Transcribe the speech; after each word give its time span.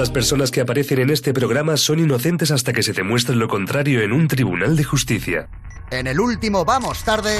Las 0.00 0.08
personas 0.08 0.50
que 0.50 0.62
aparecen 0.62 0.98
en 1.00 1.10
este 1.10 1.34
programa 1.34 1.76
son 1.76 1.98
inocentes 1.98 2.50
hasta 2.50 2.72
que 2.72 2.82
se 2.82 2.94
demuestre 2.94 3.36
lo 3.36 3.48
contrario 3.48 4.00
en 4.00 4.12
un 4.12 4.28
tribunal 4.28 4.74
de 4.74 4.82
justicia. 4.82 5.50
En 5.90 6.06
el 6.06 6.18
último 6.18 6.64
Vamos 6.64 7.04
Tarde. 7.04 7.38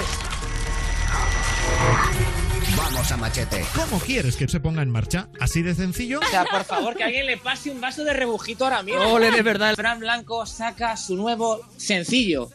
Vamos 2.76 3.10
a 3.12 3.16
machete. 3.16 3.64
¿Cómo 3.74 3.98
quieres 3.98 4.36
que 4.36 4.46
se 4.46 4.60
ponga 4.60 4.82
en 4.82 4.90
marcha? 4.90 5.30
¿Así 5.40 5.62
de 5.62 5.74
sencillo? 5.74 6.20
O 6.20 6.30
sea, 6.30 6.44
por 6.44 6.64
favor, 6.64 6.94
que 6.94 7.04
alguien 7.04 7.24
le 7.24 7.38
pase 7.38 7.70
un 7.70 7.80
vaso 7.80 8.04
de 8.04 8.12
rebujito 8.12 8.64
ahora 8.64 8.82
mismo. 8.82 9.04
Ole, 9.04 9.30
de 9.30 9.40
verdad. 9.40 9.74
Fran 9.74 9.98
Blanco 9.98 10.44
saca 10.44 10.98
su 10.98 11.16
nuevo 11.16 11.62
sencillo. 11.78 12.50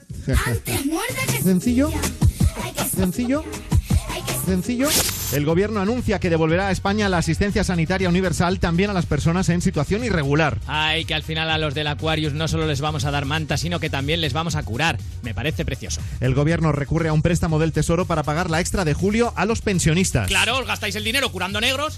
¿Sencillo? 1.44 1.90
¿Sencillo? 2.96 3.44
¿Sencillo? 4.46 4.90
El 5.34 5.44
gobierno 5.44 5.82
anuncia 5.82 6.20
que 6.20 6.30
devolverá 6.30 6.68
a 6.68 6.72
España 6.72 7.10
la 7.10 7.18
asistencia 7.18 7.64
sanitaria 7.64 8.08
universal 8.10 8.60
también 8.60 8.90
a 8.90 8.94
las 8.94 9.06
personas 9.06 9.50
en 9.50 9.62
situación 9.62 10.04
irregular. 10.04 10.60
Ay, 10.68 11.06
que 11.06 11.14
al 11.14 11.24
final 11.24 11.50
a 11.50 11.58
los 11.58 11.74
del 11.74 11.88
Aquarius 11.88 12.34
no 12.34 12.48
solo 12.48 12.68
les 12.68 12.80
vamos 12.80 13.06
a 13.06 13.12
dar 13.12 13.26
manta, 13.26 13.58
sino 13.58 13.80
que 13.80 13.90
también 13.90 14.22
les 14.22 14.34
vamos 14.34 14.56
a 14.56 14.64
curar. 14.64 14.98
Me 15.24 15.34
parece 15.34 15.66
precioso. 15.66 16.00
El 16.20 16.36
gobierno 16.36 16.72
recurre 16.72 17.10
a 17.10 17.14
un 17.14 17.22
préstamo 17.22 17.60
del 17.60 17.72
Tesoro 17.72 18.06
para 18.06 18.24
pagar 18.24 18.50
la 18.50 18.60
extra 18.60 18.86
de 18.86 18.94
julio 18.94 19.34
a 19.36 19.46
los 19.46 19.62
pensionistas. 19.62 20.28
Claro, 20.28 20.60
os 20.60 20.68
gastáis 20.68 20.96
el 20.96 21.04
dinero 21.04 21.32
curando 21.32 21.60
negros. 21.60 21.98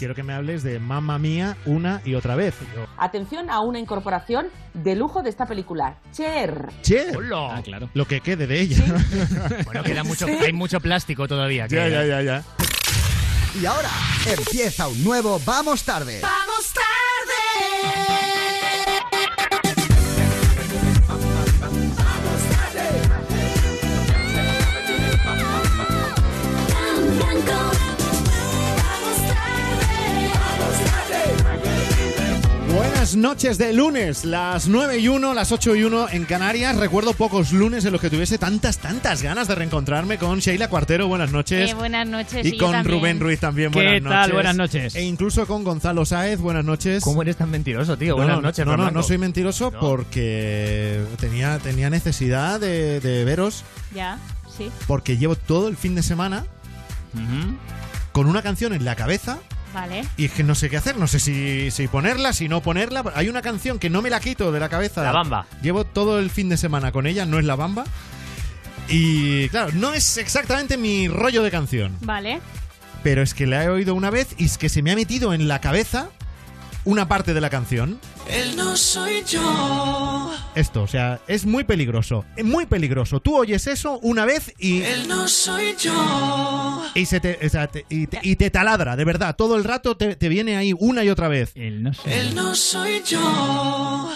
Quiero 0.00 0.14
que 0.14 0.22
me 0.22 0.32
hables 0.32 0.62
de 0.62 0.78
Mamma 0.80 1.18
Mía 1.18 1.58
una 1.66 2.00
y 2.06 2.14
otra 2.14 2.34
vez. 2.34 2.54
Atención 2.96 3.50
a 3.50 3.60
una 3.60 3.78
incorporación 3.78 4.46
de 4.72 4.96
lujo 4.96 5.22
de 5.22 5.28
esta 5.28 5.44
película, 5.44 5.96
Cher. 6.10 6.68
Che, 6.80 7.12
Ah, 7.34 7.60
claro. 7.62 7.90
lo 7.92 8.06
que 8.06 8.22
quede 8.22 8.46
de 8.46 8.60
ella. 8.62 8.82
Bueno, 9.66 9.82
queda 9.82 10.02
mucho, 10.02 10.24
hay 10.26 10.54
mucho 10.54 10.80
plástico 10.80 11.28
todavía. 11.28 11.66
ya, 11.66 11.86
ya, 11.88 12.06
ya, 12.06 12.22
ya. 12.22 12.42
Y 13.60 13.66
ahora 13.66 13.90
empieza 14.26 14.88
un 14.88 15.04
nuevo 15.04 15.38
Vamos 15.44 15.82
Tarde. 15.84 16.20
Vamos 16.22 16.72
tarde. 16.72 18.29
Buenas 33.00 33.16
noches 33.16 33.56
de 33.56 33.72
lunes, 33.72 34.26
las 34.26 34.68
9 34.68 34.98
y 34.98 35.08
1, 35.08 35.32
las 35.32 35.52
8 35.52 35.74
y 35.74 35.84
1 35.84 36.10
en 36.10 36.26
Canarias. 36.26 36.76
Recuerdo 36.76 37.14
pocos 37.14 37.50
lunes 37.50 37.82
en 37.86 37.92
los 37.92 38.00
que 38.02 38.10
tuviese 38.10 38.36
tantas, 38.36 38.76
tantas 38.76 39.22
ganas 39.22 39.48
de 39.48 39.54
reencontrarme 39.54 40.18
con 40.18 40.38
Sheila 40.40 40.68
Cuartero. 40.68 41.08
Buenas 41.08 41.32
noches. 41.32 41.70
Eh, 41.70 41.74
buenas 41.74 42.06
noches. 42.06 42.44
y 42.44 42.50
sí, 42.50 42.58
yo 42.58 42.66
con. 42.66 42.84
Rubén 42.84 43.18
Ruiz 43.18 43.40
también. 43.40 43.70
¿Qué 43.72 43.78
Buenas 43.82 44.02
tal? 44.02 44.12
noches. 44.20 44.34
Buenas 44.34 44.56
noches. 44.56 44.94
E 44.96 45.02
incluso 45.02 45.46
con 45.46 45.64
Gonzalo 45.64 46.04
Sáez. 46.04 46.40
Buenas 46.40 46.66
noches. 46.66 47.02
¿Cómo 47.02 47.22
eres 47.22 47.36
tan 47.36 47.50
mentiroso, 47.50 47.96
tío? 47.96 48.10
No, 48.10 48.16
Buenas 48.16 48.36
no, 48.36 48.42
noches, 48.42 48.66
No, 48.66 48.72
no, 48.72 48.82
Blanco. 48.82 48.98
no 48.98 49.02
soy 49.02 49.16
mentiroso 49.16 49.70
No. 49.70 49.80
porque 49.80 51.02
tenía, 51.18 51.58
tenía 51.58 51.88
necesidad 51.88 52.60
de, 52.60 53.00
de 53.00 53.24
veros 53.24 53.64
Ya, 53.94 54.18
sí, 54.54 54.70
porque 54.86 55.16
llevo 55.16 55.36
todo 55.36 55.68
el 55.68 55.78
fin 55.78 55.94
de 55.94 56.02
semana 56.02 56.44
con 58.12 58.26
una 58.26 58.42
canción 58.42 58.74
en 58.74 58.84
la 58.84 58.94
cabeza 58.94 59.38
vale. 59.72 60.04
y 60.16 60.26
es 60.26 60.32
que 60.32 60.42
no 60.42 60.54
sé 60.54 60.68
qué 60.70 60.76
hacer. 60.76 60.96
No 60.96 61.06
sé 61.06 61.20
si, 61.20 61.70
si 61.70 61.88
ponerla, 61.88 62.32
si 62.32 62.48
no 62.48 62.60
ponerla. 62.60 63.04
Hay 63.14 63.28
una 63.28 63.42
canción 63.42 63.78
que 63.78 63.90
no 63.90 64.02
me 64.02 64.10
la 64.10 64.20
quito 64.20 64.52
de 64.52 64.60
la 64.60 64.68
cabeza. 64.68 65.02
La 65.02 65.12
Bamba. 65.12 65.46
Llevo 65.62 65.84
todo 65.84 66.18
el 66.18 66.30
fin 66.30 66.48
de 66.48 66.56
semana 66.56 66.92
con 66.92 67.06
ella, 67.06 67.26
no 67.26 67.38
es 67.38 67.44
la 67.44 67.56
bamba. 67.56 67.84
Y 68.88 69.48
claro, 69.50 69.70
no 69.74 69.92
es 69.92 70.16
exactamente 70.16 70.76
mi 70.76 71.06
rollo 71.08 71.42
de 71.42 71.50
canción. 71.50 71.96
Vale. 72.00 72.40
Pero 73.02 73.22
es 73.22 73.34
que 73.34 73.46
la 73.46 73.64
he 73.64 73.68
oído 73.68 73.94
una 73.94 74.10
vez 74.10 74.34
y 74.36 74.44
es 74.46 74.58
que 74.58 74.68
se 74.68 74.82
me 74.82 74.90
ha 74.90 74.96
metido 74.96 75.32
en 75.32 75.48
la 75.48 75.60
cabeza 75.60 76.08
una 76.84 77.08
parte 77.08 77.34
de 77.34 77.40
la 77.40 77.50
canción. 77.50 77.98
Él 78.28 78.56
no 78.56 78.76
soy 78.76 79.22
yo. 79.26 80.32
Esto, 80.54 80.82
o 80.82 80.86
sea, 80.86 81.20
es 81.28 81.46
muy 81.46 81.64
peligroso. 81.64 82.24
es 82.36 82.44
Muy 82.44 82.66
peligroso. 82.66 83.20
Tú 83.20 83.36
oyes 83.36 83.66
eso 83.66 83.98
una 84.02 84.24
vez 84.24 84.52
y, 84.58 84.82
Él 84.82 85.08
no 85.08 85.28
soy 85.28 85.74
yo. 85.80 86.84
y, 86.94 87.06
se 87.06 87.20
te, 87.20 87.38
o 87.44 87.48
sea, 87.48 87.66
te- 87.66 87.86
y, 87.88 88.06
te, 88.06 88.18
y 88.22 88.36
te 88.36 88.50
taladra, 88.50 88.96
de 88.96 89.04
verdad. 89.04 89.36
Todo 89.36 89.56
el 89.56 89.64
rato 89.64 89.96
te, 89.96 90.16
te 90.16 90.28
viene 90.28 90.56
ahí 90.56 90.72
una 90.78 91.04
y 91.04 91.10
otra 91.10 91.28
vez. 91.28 91.52
Él 91.54 91.82
no 91.82 91.92
sé. 91.94 92.20
Él 92.20 92.34
no 92.34 92.54
soy 92.54 93.02
yo. 93.06 94.10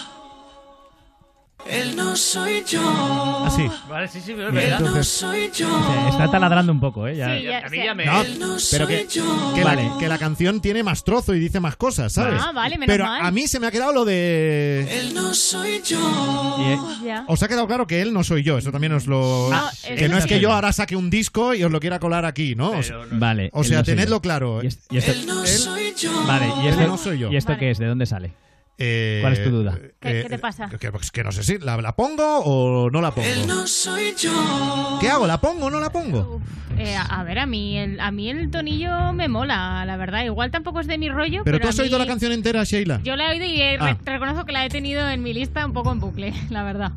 Él 1.67 1.95
no 1.95 2.15
soy 2.15 2.63
yo. 2.67 3.43
Así. 3.45 3.67
Vale, 3.89 4.07
sí, 4.07 4.21
sí, 4.21 4.33
es 4.33 4.37
Él 4.37 4.53
no 4.53 4.59
Entonces- 4.59 5.07
soy 5.07 5.49
yo. 5.51 5.67
Está 6.09 6.29
taladrando 6.29 6.71
un 6.71 6.79
poco, 6.79 7.07
¿eh? 7.07 7.15
Ya, 7.15 7.35
Sí, 7.37 7.43
ya- 7.43 7.57
a 7.65 7.69
mí 7.69 7.77
sí. 7.77 7.83
ya 7.83 7.95
me... 7.95 8.05
No, 8.05 8.21
Él 8.21 8.39
no 8.39 8.55
pero 8.71 8.85
soy 8.85 8.95
que, 8.95 9.07
yo. 9.09 9.53
que 9.55 9.63
Vale. 9.63 9.89
la, 9.89 9.97
que 9.97 10.07
la 10.07 10.17
canción 10.19 10.61
tiene 10.61 10.83
más 10.83 11.03
trozo 11.03 11.33
y 11.33 11.39
dice 11.39 11.59
más 11.59 11.75
cosas, 11.75 12.13
¿sabes? 12.13 12.39
Ah, 12.43 12.51
vale, 12.53 12.77
menos 12.77 12.93
Pero 12.93 13.05
mal. 13.05 13.25
a 13.25 13.31
mí 13.31 13.47
se 13.47 13.59
me 13.59 13.65
ha 13.67 13.71
quedado 13.71 13.93
lo 13.93 14.05
de... 14.05 14.87
Él 14.91 15.13
no 15.15 15.33
soy 15.33 15.81
yo. 15.83 16.57
Y, 17.01 17.05
Ya. 17.05 17.23
Os 17.27 17.41
ha 17.43 17.47
quedado 17.47 17.67
claro 17.67 17.87
que 17.87 18.01
él 18.01 18.13
no 18.13 18.23
soy 18.23 18.43
yo, 18.43 18.57
eso 18.57 18.71
también 18.71 18.93
os 18.93 19.07
lo... 19.07 19.49
Ah, 19.51 19.71
que 19.97 20.07
no 20.07 20.17
es 20.17 20.25
que 20.25 20.39
yo 20.39 20.51
ahora 20.51 20.71
saque 20.71 20.95
un 20.95 21.09
disco 21.09 21.53
y 21.55 21.63
os 21.63 21.71
lo 21.71 21.79
quiera 21.79 21.99
colar 21.99 22.25
aquí, 22.25 22.55
¿no? 22.55 22.71
O 22.71 22.83
sea- 22.83 22.97
pero 22.99 23.05
no- 23.13 23.19
Vale. 23.19 23.49
o 23.53 23.63
sea, 23.63 23.81
tenedlo 23.83 24.21
claro. 24.21 24.63
Y, 24.63 24.67
es- 24.67 24.79
y 24.91 24.97
esto, 24.97 25.11
Él 25.11 25.25
no 25.25 25.41
él- 25.43 25.47
soy 25.49 25.93
yo. 25.97 26.11
vale, 26.27 26.47
¿y 26.63 26.67
Él 26.67 26.73
esto, 26.73 26.87
no 26.87 26.97
soy 26.97 27.17
yo. 27.19 27.31
¿y 27.31 27.35
esto 27.37 27.49
Vale. 27.53 27.59
qué 27.59 27.71
es? 27.71 27.77
¿De 27.79 27.85
dónde 27.87 28.05
sale? 28.05 28.31
Eh, 28.77 29.19
¿Cuál 29.21 29.33
es 29.33 29.43
tu 29.43 29.49
duda? 29.51 29.77
¿Qué- 29.99 30.23
qué 30.23 30.29
te 30.29 30.37
pasa? 30.37 30.69
Que, 30.69 30.91
pues 30.91 31.09
que 31.11 31.23
no 31.23 31.31
sé 31.31 31.43
si 31.43 31.57
la, 31.59 31.77
la 31.77 31.95
pongo 31.95 32.39
o 32.39 32.89
no 32.89 33.01
la 33.01 33.11
pongo. 33.11 33.27
Él 33.27 33.47
no 33.47 33.65
soy 33.67 34.13
yo. 34.19 34.97
¿Qué 34.99 35.09
hago? 35.09 35.25
¿La 35.27 35.39
pongo 35.39 35.67
o 35.67 35.69
no 35.69 35.79
la 35.79 35.89
pongo? 35.91 36.35
Uf, 36.35 36.43
eh, 36.77 36.93
a 36.95 37.03
a 37.03 37.23
ver, 37.23 37.39
a 37.39 37.45
mí, 37.45 37.77
el, 37.77 37.99
a 38.01 38.11
mí 38.11 38.29
el 38.29 38.51
tonillo 38.51 39.13
me 39.13 39.29
mola, 39.29 39.85
la 39.85 39.95
verdad. 39.95 40.25
Igual 40.25 40.51
tampoco 40.51 40.81
es 40.81 40.87
de 40.87 40.97
mi 40.97 41.07
rollo, 41.09 41.43
Pero 41.45 41.57
pero, 41.57 41.59
tú 41.59 41.67
has 41.69 41.79
oído 41.79 41.97
mí- 41.97 42.03
la 42.03 42.07
canción 42.09 42.33
entera, 42.33 42.63
Sheila. 42.65 42.99
Yo 43.03 43.15
la 43.15 43.27
he 43.29 43.31
oído 43.31 43.45
y 43.45 43.61
he- 43.61 43.77
Ah. 43.79 43.97
re- 44.03 44.11
reconozco 44.13 44.43
que 44.45 44.51
la 44.51 44.65
he 44.65 44.69
tenido 44.69 45.09
en 45.09 45.23
mi 45.23 45.33
lista 45.33 45.65
un 45.65 45.71
poco 45.71 45.91
en 45.93 45.99
bucle, 46.01 46.33
la 46.49 46.63
verdad. 46.63 46.91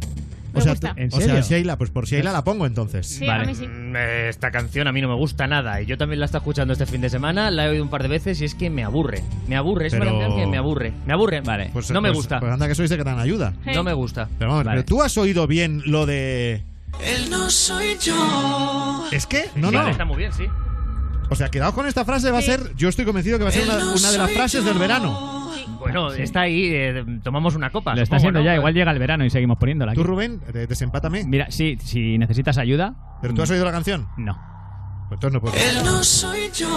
Me 0.52 0.60
o 1.12 1.20
sea. 1.20 1.40
Sheila, 1.42 1.76
pues 1.76 1.90
por 1.90 2.06
Sheila 2.06 2.32
la 2.32 2.42
pongo 2.42 2.66
entonces. 2.66 3.06
Sí, 3.06 3.28
a 3.28 3.38
mí 3.44 3.54
sí. 3.54 3.66
Mm, 3.68 3.94
eh, 3.94 4.28
Esta 4.30 4.50
canción 4.50 4.88
a 4.88 4.92
mí 4.92 5.00
no 5.00 5.06
me 5.08 5.14
gusta 5.14 5.46
nada 5.46 5.80
y 5.82 5.86
yo 5.86 5.98
también 5.98 6.18
la 6.20 6.24
estoy 6.26 6.38
escuchando 6.38 6.72
este 6.72 6.86
fin 6.86 7.00
de 7.02 7.10
semana, 7.10 7.50
la 7.50 7.66
he 7.66 7.68
oído 7.68 7.84
un 7.84 7.90
par 7.90 8.02
de 8.02 8.08
veces 8.08 8.40
y 8.40 8.46
es 8.46 8.54
que 8.54 8.70
me 8.70 8.82
aburre. 8.82 9.22
Me 9.46 9.56
aburre, 9.56 9.86
es 9.88 9.92
Pero- 9.92 10.04
una 10.10 10.18
canción 10.18 10.40
que 10.40 10.46
me 10.50 10.56
aburre. 10.56 10.92
Me 11.08 11.14
aburre, 11.14 11.40
vale. 11.40 11.70
Pues, 11.72 11.90
no 11.90 12.02
me 12.02 12.10
pues- 12.10 12.18
gusta. 12.18 12.38
Pues 12.38 12.52
anda 12.52 12.68
que 12.68 12.74
sois 12.74 12.90
de 12.90 12.98
gran 12.98 13.18
ayuda. 13.18 13.54
No 13.74 13.82
me 13.82 13.94
gusta. 13.94 14.28
Pero 14.38 14.50
vamos, 14.50 14.64
Vale. 14.66 14.82
pero 14.82 14.86
tú 14.86 15.02
has 15.02 15.16
oído 15.16 15.46
bien 15.46 15.82
lo 15.86 16.04
de. 16.04 16.62
Él 17.02 17.30
no 17.30 17.48
soy 17.48 17.96
yo. 17.98 19.06
Es 19.10 19.26
que, 19.26 19.46
no, 19.56 19.70
no. 19.70 19.88
Está 19.88 20.04
muy 20.04 20.18
bien, 20.18 20.34
sí. 20.34 20.44
O 21.30 21.34
sea, 21.34 21.48
quedaos 21.48 21.72
con 21.72 21.86
esta 21.86 22.04
frase, 22.04 22.30
va 22.30 22.40
a 22.40 22.42
ser. 22.42 22.74
Yo 22.76 22.90
estoy 22.90 23.06
convencido 23.06 23.38
que 23.38 23.44
va 23.44 23.48
a 23.48 23.52
ser 23.54 23.64
una, 23.64 23.78
no 23.78 23.94
una 23.94 24.10
de 24.10 24.18
las 24.18 24.30
frases 24.32 24.62
yo. 24.62 24.68
del 24.68 24.78
verano. 24.78 25.50
Bueno, 25.80 26.10
Sí. 26.10 26.20
está 26.20 26.42
ahí, 26.42 26.66
eh, 26.74 27.02
tomamos 27.22 27.54
una 27.54 27.70
copa. 27.70 27.94
Lo 27.94 28.02
está 28.02 28.16
haciendo 28.16 28.40
¿no? 28.40 28.44
ya, 28.44 28.54
igual 28.56 28.74
llega 28.74 28.90
el 28.92 28.98
verano 28.98 29.24
y 29.24 29.30
seguimos 29.30 29.56
poniéndola. 29.56 29.94
Tú, 29.94 30.00
aquí. 30.02 30.06
Rubén, 30.08 30.42
eh, 30.52 30.66
desempátame. 30.68 31.24
Mira, 31.24 31.50
sí, 31.50 31.78
si 31.82 32.18
necesitas 32.18 32.58
ayuda. 32.58 32.94
¿Pero 33.22 33.32
tú 33.32 33.40
has 33.40 33.48
mm, 33.48 33.52
oído 33.54 33.64
la 33.64 33.72
canción? 33.72 34.08
No. 34.18 34.36
Pues 35.08 35.16
entonces 35.16 35.32
no 35.32 35.40
puedo. 35.40 35.54
Él 35.56 35.84
no 35.84 36.04
soy 36.04 36.50
yo. 36.54 36.68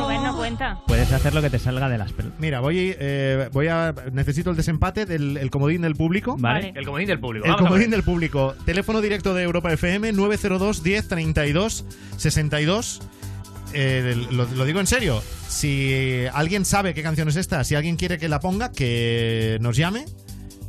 Rubén 0.00 0.22
no 0.22 0.36
cuenta. 0.36 0.80
Puedes 0.86 1.10
hacer 1.12 1.34
lo 1.34 1.42
que 1.42 1.50
te 1.50 1.58
salga 1.58 1.88
de 1.88 1.98
las 1.98 2.12
pelotas. 2.12 2.38
Mira, 2.38 2.60
voy, 2.60 2.94
eh, 2.98 3.48
voy 3.52 3.66
a. 3.66 3.92
Necesito 4.12 4.50
el 4.50 4.56
desempate 4.56 5.06
del 5.06 5.36
el 5.36 5.50
comodín 5.50 5.82
del 5.82 5.96
público. 5.96 6.36
Vale. 6.38 6.68
Vale. 6.68 6.78
El 6.78 6.84
comodín 6.86 7.08
del 7.08 7.18
público. 7.18 7.46
El 7.46 7.50
Vamos 7.52 7.66
a 7.66 7.68
comodín 7.68 7.90
ver. 7.90 7.98
del 7.98 8.04
público. 8.04 8.54
Teléfono 8.64 9.00
directo 9.00 9.34
de 9.34 9.42
Europa 9.42 9.72
FM 9.72 10.12
902 10.12 10.82
10 10.84 11.08
32 11.08 11.84
62. 12.16 13.02
Eh, 13.72 14.26
lo, 14.30 14.46
lo 14.46 14.64
digo 14.64 14.78
en 14.80 14.86
serio. 14.86 15.22
Si 15.48 16.24
alguien 16.32 16.64
sabe 16.64 16.94
qué 16.94 17.02
canción 17.02 17.28
es 17.28 17.36
esta, 17.36 17.64
si 17.64 17.74
alguien 17.74 17.96
quiere 17.96 18.18
que 18.18 18.28
la 18.28 18.38
ponga, 18.40 18.70
que 18.70 19.58
nos 19.60 19.76
llame. 19.76 20.04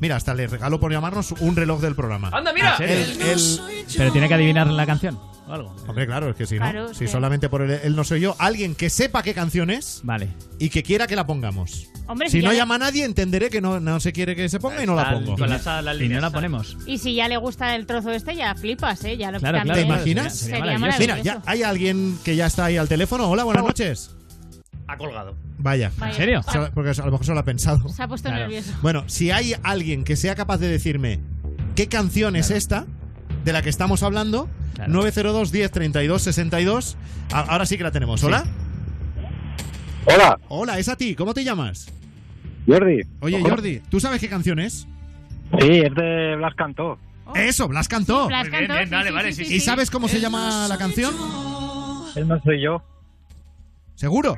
Mira, 0.01 0.15
hasta 0.17 0.33
le 0.33 0.47
regalo 0.47 0.79
por 0.79 0.91
llamarnos 0.91 1.31
un 1.39 1.55
reloj 1.55 1.79
del 1.79 1.95
programa. 1.95 2.29
¡Anda, 2.33 2.51
mira! 2.51 2.75
El- 2.79 2.89
Él 2.89 3.19
no 3.19 3.25
el- 3.27 3.39
soy 3.39 3.73
yo. 3.87 3.93
Pero 3.97 4.11
tiene 4.11 4.27
que 4.27 4.33
adivinar 4.33 4.67
la 4.67 4.85
canción 4.85 5.17
o 5.47 5.53
algo. 5.53 5.75
Hombre, 5.87 6.05
claro, 6.07 6.29
es 6.31 6.35
que 6.35 6.45
si 6.47 6.55
no, 6.55 6.61
Claro, 6.61 6.87
si 6.93 7.05
sí. 7.05 7.07
solamente 7.07 7.49
por 7.49 7.61
el, 7.61 7.69
él 7.71 7.95
no 7.95 8.03
soy 8.03 8.19
yo, 8.21 8.35
alguien 8.39 8.73
que 8.73 8.89
sepa 8.89 9.21
qué 9.23 9.33
canción 9.35 9.69
es 9.69 10.01
Vale. 10.03 10.29
y 10.59 10.69
que 10.69 10.81
quiera 10.83 11.05
que 11.07 11.15
la 11.15 11.25
pongamos. 11.27 11.87
Hombre, 12.07 12.29
Si 12.31 12.39
si 12.39 12.43
no 12.43 12.51
le- 12.51 12.57
llama 12.57 12.75
a 12.75 12.79
nadie, 12.79 13.05
entenderé 13.05 13.49
que 13.51 13.61
no, 13.61 13.79
no 13.79 13.99
se 13.99 14.11
quiere 14.11 14.35
que 14.35 14.49
se 14.49 14.59
ponga 14.59 14.83
y 14.83 14.87
no 14.87 14.95
la 14.95 15.11
pongo. 15.11 15.37
Con 15.37 15.47
la 15.49 15.57
las 15.57 15.65
Y 15.65 15.69
no 15.85 15.93
líneas, 15.93 16.21
la 16.21 16.27
¿sabes? 16.29 16.33
ponemos. 16.33 16.77
Y 16.87 16.97
si 16.97 17.13
ya 17.13 17.27
le 17.27 17.37
gusta 17.37 17.75
el 17.75 17.85
trozo 17.85 18.09
este, 18.11 18.35
ya 18.35 18.55
flipas, 18.55 19.03
¿eh? 19.05 19.17
Ya 19.17 19.31
lo 19.31 19.39
Claro, 19.39 19.59
también 19.59 19.75
¿Te 19.77 19.85
claro. 19.85 19.95
imaginas? 20.01 20.35
Sería 20.35 20.57
Sería 20.57 20.79
maravilloso. 20.79 20.99
Mira, 20.99 21.19
ya 21.23 21.41
hay 21.45 21.61
alguien 21.63 22.17
que 22.25 22.35
ya 22.35 22.47
está 22.47 22.65
ahí 22.65 22.77
al 22.77 22.89
teléfono. 22.89 23.29
Hola, 23.29 23.43
buenas 23.43 23.63
noches. 23.63 24.15
Ha 24.87 24.97
colgado. 24.97 25.35
Vaya. 25.61 25.91
Vaya. 25.97 26.11
¿En 26.11 26.17
serio? 26.17 26.43
Se- 26.43 26.71
Porque 26.73 26.89
a 26.89 27.05
lo 27.05 27.11
mejor 27.11 27.25
se 27.25 27.33
lo 27.33 27.39
ha 27.39 27.45
pensado. 27.45 27.87
Se 27.89 28.03
ha 28.03 28.07
puesto 28.07 28.29
Claro. 28.29 28.43
nervioso. 28.45 28.71
Bueno, 28.81 29.03
si 29.07 29.31
hay 29.31 29.55
alguien 29.63 30.03
que 30.03 30.15
sea 30.15 30.35
capaz 30.35 30.57
de 30.57 30.67
decirme 30.67 31.19
qué 31.75 31.87
canción 31.87 32.35
es 32.35 32.51
esta 32.51 32.85
de 33.45 33.53
la 33.53 33.61
que 33.61 33.69
estamos 33.69 34.03
hablando, 34.03 34.49
Claro. 34.75 34.91
902 34.93 35.51
10 35.51 35.71
32 35.71 36.21
62. 36.23 36.97
A- 37.31 37.39
Ahora 37.41 37.65
sí 37.65 37.77
que 37.77 37.83
la 37.83 37.91
tenemos. 37.91 38.23
Hola. 38.23 38.45
Hola, 40.05 40.39
Hola, 40.49 40.79
es 40.79 40.89
a 40.89 40.95
ti. 40.95 41.15
¿Cómo 41.15 41.33
te 41.33 41.43
llamas? 41.43 41.87
Jordi. 42.67 43.01
Oye. 43.21 43.41
Jordi, 43.41 43.79
¿tú 43.89 43.99
sabes 43.99 44.19
qué 44.19 44.29
canción 44.29 44.59
es? 44.59 44.87
Sí, 45.59 45.67
es 45.79 45.93
de 45.95 46.35
Blas 46.37 46.53
Cantó. 46.55 46.97
Oh. 47.25 47.35
Eso, 47.35 47.67
Blas 47.67 47.87
cantó. 47.87 48.27
Blas 48.27 48.43
Muy 48.49 48.49
bien, 48.57 48.67
cantó, 48.67 48.73
bien, 48.73 48.87
sí, 48.89 48.93
vale, 48.95 49.07
sí, 49.09 49.13
vale, 49.13 49.31
sí, 49.33 49.43
sí, 49.43 49.49
sí, 49.49 49.55
¿Y 49.55 49.59
sí. 49.59 49.65
sabes 49.65 49.89
cómo 49.91 50.07
se 50.07 50.19
llama 50.19 50.67
la 50.67 50.77
canción? 50.77 51.13
Él 52.15 52.27
no 52.27 52.41
soy 52.41 52.61
yo. 52.61 52.83
¿Seguro? 53.95 54.37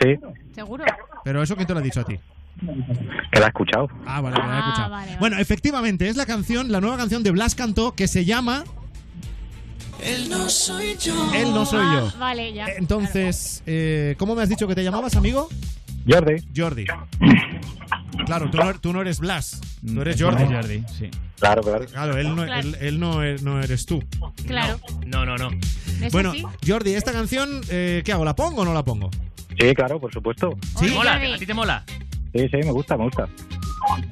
Sí. 0.00 0.16
Seguro. 0.54 0.84
Pero 1.24 1.42
eso 1.42 1.54
quién 1.56 1.66
te 1.66 1.72
lo 1.74 1.80
ha 1.80 1.82
dicho 1.82 2.00
a 2.00 2.04
ti. 2.04 2.18
Que 3.32 3.38
la 3.40 3.46
he 3.46 3.48
escuchado. 3.48 3.88
Ah, 4.06 4.20
vale, 4.20 4.36
que 4.36 4.42
la 4.42 4.48
he 4.48 4.50
Ah, 4.50 4.58
escuchado. 4.66 4.90
vale, 4.90 5.06
vale. 5.06 5.18
Bueno, 5.20 5.38
efectivamente, 5.38 6.08
es 6.08 6.16
la 6.16 6.26
canción, 6.26 6.72
la 6.72 6.80
nueva 6.80 6.96
canción 6.96 7.22
de 7.22 7.30
Blas 7.30 7.54
Cantó 7.54 7.94
que 7.94 8.08
se 8.08 8.24
llama 8.24 8.64
Él 10.02 10.28
no 10.28 10.48
soy 10.48 10.96
yo. 10.98 11.32
Él 11.34 11.52
no 11.52 11.64
soy 11.66 11.84
yo. 11.94 12.10
Ah, 12.14 12.18
vale, 12.18 12.52
ya. 12.52 12.66
Entonces, 12.76 13.62
eh, 13.66 14.14
¿cómo 14.18 14.34
me 14.34 14.42
has 14.42 14.48
dicho 14.48 14.66
que 14.68 14.74
te 14.74 14.82
llamabas, 14.84 15.16
amigo? 15.16 15.48
Jordi. 16.08 16.36
Jordi. 16.56 16.86
Claro, 18.26 18.50
tú 18.50 18.56
no, 18.58 18.74
tú 18.80 18.92
no 18.92 19.00
eres 19.02 19.20
Blas, 19.20 19.60
tú 19.86 20.00
eres 20.00 20.16
Es 20.16 20.22
Jordi. 20.22 20.44
Jordi, 20.44 20.84
sí. 20.98 21.10
Claro, 21.38 21.62
claro. 21.62 21.86
Claro, 21.86 22.16
él 22.18 22.34
no, 22.34 22.44
Claro. 22.44 22.60
él, 22.68 22.76
él 22.80 22.98
no, 23.00 23.22
no 23.42 23.62
eres 23.62 23.86
tú. 23.86 24.02
Claro. 24.46 24.80
No, 25.06 25.24
no, 25.24 25.36
no. 25.36 25.50
Bueno, 26.10 26.32
sí. 26.32 26.42
Jordi, 26.66 26.94
esta 26.94 27.12
canción, 27.12 27.60
eh, 27.68 28.02
¿qué 28.04 28.12
hago? 28.12 28.24
¿La 28.24 28.34
pongo 28.34 28.62
o 28.62 28.64
no 28.64 28.74
la 28.74 28.84
pongo? 28.84 29.10
Sí, 29.58 29.74
claro, 29.74 30.00
por 30.00 30.12
supuesto. 30.12 30.56
¿Sí? 30.78 30.86
Oye, 30.86 30.94
¿Mola? 30.94 31.14
¿A 31.34 31.38
ti 31.38 31.46
te 31.46 31.54
mola? 31.54 31.84
Sí, 32.34 32.48
sí, 32.48 32.56
me 32.58 32.70
gusta, 32.70 32.96
me 32.96 33.04
gusta. 33.04 33.28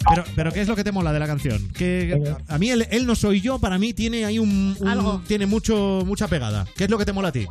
Pero, 0.09 0.25
pero 0.35 0.53
¿qué 0.53 0.61
es 0.63 0.69
lo 0.69 0.75
que 0.77 0.85
te 0.85 0.93
mola 0.93 1.13
de 1.13 1.19
la 1.19 1.27
canción? 1.27 1.69
Que 1.75 2.35
a 2.49 2.59
mí 2.59 2.71
él, 2.71 2.87
él 2.91 3.07
no 3.07 3.15
soy 3.15 3.41
yo, 3.41 3.59
para 3.59 3.79
mí 3.79 3.93
tiene 3.93 4.25
ahí 4.25 4.39
un, 4.39 4.77
un- 4.81 4.89
Algo. 4.89 5.23
tiene 5.27 5.47
mucho 5.47 6.03
mucha 6.07 6.27
pegada. 6.29 6.65
¿Qué 6.77 6.85
es 6.85 6.91
lo 6.91 6.99
que 6.99 7.05
te 7.05 7.13
mola 7.13 7.29
a 7.29 7.33
ti? 7.33 7.47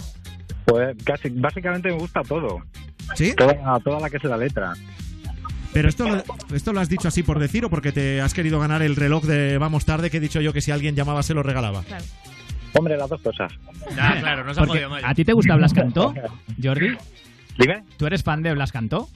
Pues 0.66 0.96
casi, 1.04 1.30
básicamente 1.30 1.90
me 1.90 1.96
gusta 1.98 2.22
todo. 2.24 2.62
¿Sí? 3.16 3.34
Toda, 3.36 3.80
toda 3.82 4.00
la 4.00 4.10
que 4.10 4.18
es 4.18 4.24
la 4.24 4.38
letra. 4.38 4.74
Pero 5.72 5.90
esto 5.90 6.08
lo, 6.10 6.24
esto 6.56 6.74
lo 6.74 6.80
has 6.80 6.90
dicho 6.90 7.08
así 7.10 7.22
por 7.22 7.38
decir 7.38 7.66
o 7.66 7.70
porque 7.70 7.92
te 7.92 8.22
has 8.22 8.34
querido 8.34 8.60
ganar 8.60 8.82
el 8.82 8.96
reloj 8.96 9.26
de 9.26 9.58
vamos 9.58 9.86
tarde 9.86 10.10
que 10.10 10.18
he 10.18 10.22
dicho 10.22 10.42
yo 10.42 10.54
que 10.54 10.62
si 10.62 10.72
alguien 10.72 10.96
llamaba 10.96 11.22
se 11.22 11.34
lo 11.34 11.44
regalaba. 11.44 11.84
Claro. 11.84 12.06
Hombre, 12.74 12.98
las 12.98 13.10
dos 13.10 13.22
cosas. 13.22 13.52
Ah, 14.00 14.16
claro, 14.20 14.44
no 14.44 14.54
se 14.54 14.60
ha 14.62 14.64
Porque, 14.66 14.88
más. 14.88 15.04
¿A 15.06 15.14
ti 15.14 15.24
te 15.24 15.34
gusta 15.34 15.56
Blas 15.56 15.74
Cantó, 15.74 16.14
Jordi? 16.64 16.98
Dime. 17.58 17.84
¿Tú 17.98 18.06
eres 18.08 18.24
fan 18.24 18.44
de 18.44 18.54
Blas 18.54 18.72
Cantó? 18.72 19.08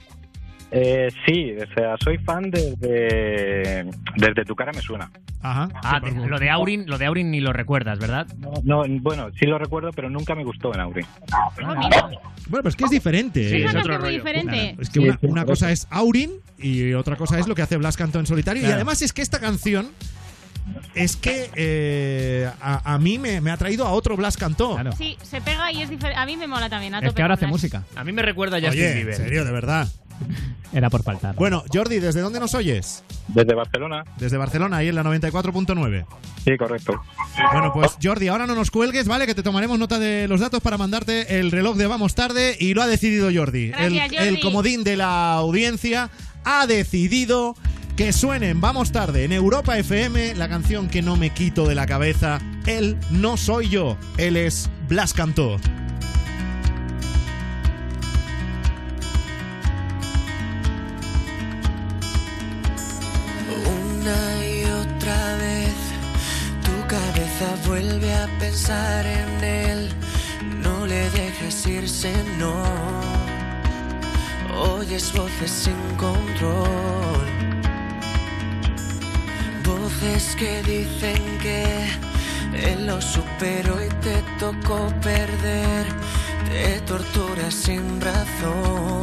Eh, 0.72 1.08
sí, 1.26 1.52
o 1.60 1.74
sea, 1.74 1.96
soy 2.02 2.16
fan 2.18 2.48
desde, 2.50 3.84
desde 4.16 4.44
Tu 4.44 4.54
cara 4.54 4.70
me 4.72 4.80
suena. 4.80 5.10
Ajá. 5.42 5.68
Ah, 5.82 5.98
de- 5.98 6.10
bueno. 6.12 6.28
lo 6.28 6.38
de 6.38 6.48
Aurin, 6.48 6.84
lo 6.86 6.96
de 6.96 7.06
Aurin 7.06 7.30
ni 7.30 7.40
lo 7.40 7.52
recuerdas, 7.52 7.98
¿verdad? 7.98 8.28
No, 8.38 8.52
no, 8.62 9.00
bueno, 9.00 9.28
sí 9.38 9.46
lo 9.46 9.58
recuerdo, 9.58 9.90
pero 9.90 10.08
nunca 10.08 10.34
me 10.36 10.44
gustó 10.44 10.72
en 10.72 10.80
Aurin. 10.80 11.06
Ah, 11.32 11.48
mira. 11.76 12.02
Bueno, 12.06 12.22
pero 12.62 12.68
es 12.68 12.76
que 12.76 12.84
es 12.84 12.90
diferente. 12.90 13.48
Sí, 13.48 13.56
¿eh? 13.56 13.64
Es 13.64 13.74
otro 13.74 13.98
rollo. 13.98 14.12
diferente. 14.12 14.76
Es 14.78 14.90
que 14.90 15.00
Sí, 15.00 15.08
una, 15.22 15.44
cosa 15.44 15.72
es 15.72 15.88
Aurin 15.90 16.30
y 16.58 16.92
otra 16.92 17.16
cosa 17.16 17.38
es 17.40 17.48
lo 17.48 17.54
que 17.56 17.62
hace 17.62 17.76
Blas 17.76 17.96
Cantó 17.96 18.20
en 18.20 18.26
solitario. 18.26 18.62
Y 18.62 18.70
además 18.70 19.02
es 19.02 19.12
que 19.12 19.22
esta 19.22 19.40
canción 19.40 19.88
es 20.94 21.16
que 21.16 21.50
eh, 21.54 22.50
a, 22.60 22.94
a 22.94 22.98
mí 22.98 23.18
me, 23.18 23.40
me 23.40 23.50
ha 23.50 23.56
traído 23.56 23.86
a 23.86 23.90
otro 23.92 24.16
Blas 24.16 24.36
Cantó. 24.36 24.74
Claro. 24.74 24.92
Sí, 24.92 25.16
se 25.22 25.40
pega 25.40 25.70
y 25.72 25.82
es 25.82 25.90
diferente. 25.90 26.20
A 26.20 26.26
mí 26.26 26.36
me 26.36 26.46
mola 26.46 26.68
también. 26.68 26.94
a 26.94 26.98
Es 26.98 27.04
tope 27.04 27.16
que 27.16 27.22
ahora 27.22 27.34
hace 27.34 27.46
Blas. 27.46 27.52
música. 27.52 27.82
A 27.96 28.04
mí 28.04 28.12
me 28.12 28.22
recuerda 28.22 28.56
a 28.56 28.60
Justin 28.60 28.78
Oye, 28.80 28.90
en 28.90 28.96
Bieber. 28.96 29.16
serio, 29.16 29.44
de 29.44 29.52
verdad. 29.52 29.88
Era 30.72 30.88
por 30.88 31.02
faltar. 31.02 31.34
Bueno, 31.34 31.64
Jordi, 31.72 31.98
¿desde 31.98 32.20
dónde 32.20 32.38
nos 32.38 32.54
oyes? 32.54 33.02
Desde 33.26 33.54
Barcelona. 33.54 34.04
Desde 34.18 34.36
Barcelona, 34.36 34.76
ahí 34.76 34.86
en 34.88 34.94
la 34.94 35.02
94.9. 35.02 36.06
Sí, 36.44 36.56
correcto. 36.56 37.02
Bueno, 37.52 37.72
pues 37.72 37.96
Jordi, 38.00 38.28
ahora 38.28 38.46
no 38.46 38.54
nos 38.54 38.70
cuelgues, 38.70 39.08
¿vale? 39.08 39.26
Que 39.26 39.34
te 39.34 39.42
tomaremos 39.42 39.80
nota 39.80 39.98
de 39.98 40.28
los 40.28 40.38
datos 40.38 40.60
para 40.60 40.78
mandarte 40.78 41.40
el 41.40 41.50
reloj 41.50 41.76
de 41.76 41.88
Vamos 41.88 42.14
Tarde 42.14 42.56
y 42.60 42.74
lo 42.74 42.82
ha 42.82 42.86
decidido 42.86 43.30
Jordi. 43.34 43.68
Gracias, 43.70 43.92
el, 43.92 44.00
Jordi. 44.16 44.28
el 44.28 44.40
comodín 44.40 44.84
de 44.84 44.96
la 44.96 45.32
audiencia 45.34 46.08
ha 46.44 46.66
decidido 46.68 47.56
que 48.00 48.14
suenen 48.14 48.62
Vamos 48.62 48.92
Tarde 48.92 49.24
en 49.24 49.32
Europa 49.32 49.76
FM 49.76 50.34
la 50.34 50.48
canción 50.48 50.88
que 50.88 51.02
no 51.02 51.16
me 51.16 51.34
quito 51.34 51.68
de 51.68 51.74
la 51.74 51.84
cabeza. 51.84 52.38
Él 52.64 52.96
no 53.10 53.36
soy 53.36 53.68
yo, 53.68 53.98
él 54.16 54.38
es 54.38 54.70
Blas 54.88 55.12
Cantó. 55.12 55.58
Una 63.66 64.46
y 64.46 64.64
otra 64.64 65.36
vez 65.36 65.74
tu 66.64 66.86
cabeza 66.88 67.54
vuelve 67.66 68.14
a 68.14 68.26
pensar 68.38 69.04
en 69.04 69.44
él. 69.44 69.88
No 70.62 70.86
le 70.86 71.10
dejes 71.10 71.66
irse, 71.66 72.14
no. 72.38 72.64
Oyes 74.58 75.12
voces 75.12 75.50
sin 75.50 75.96
control. 75.98 77.19
Voces 80.00 80.34
que 80.36 80.62
dicen 80.62 81.38
que 81.42 82.76
lo 82.86 83.02
superó 83.02 83.84
y 83.84 83.88
te 84.00 84.22
tocó 84.38 84.88
perder. 85.02 85.86
Te 86.48 86.80
torturas 86.86 87.54
sin 87.54 88.00
razón. 88.00 89.02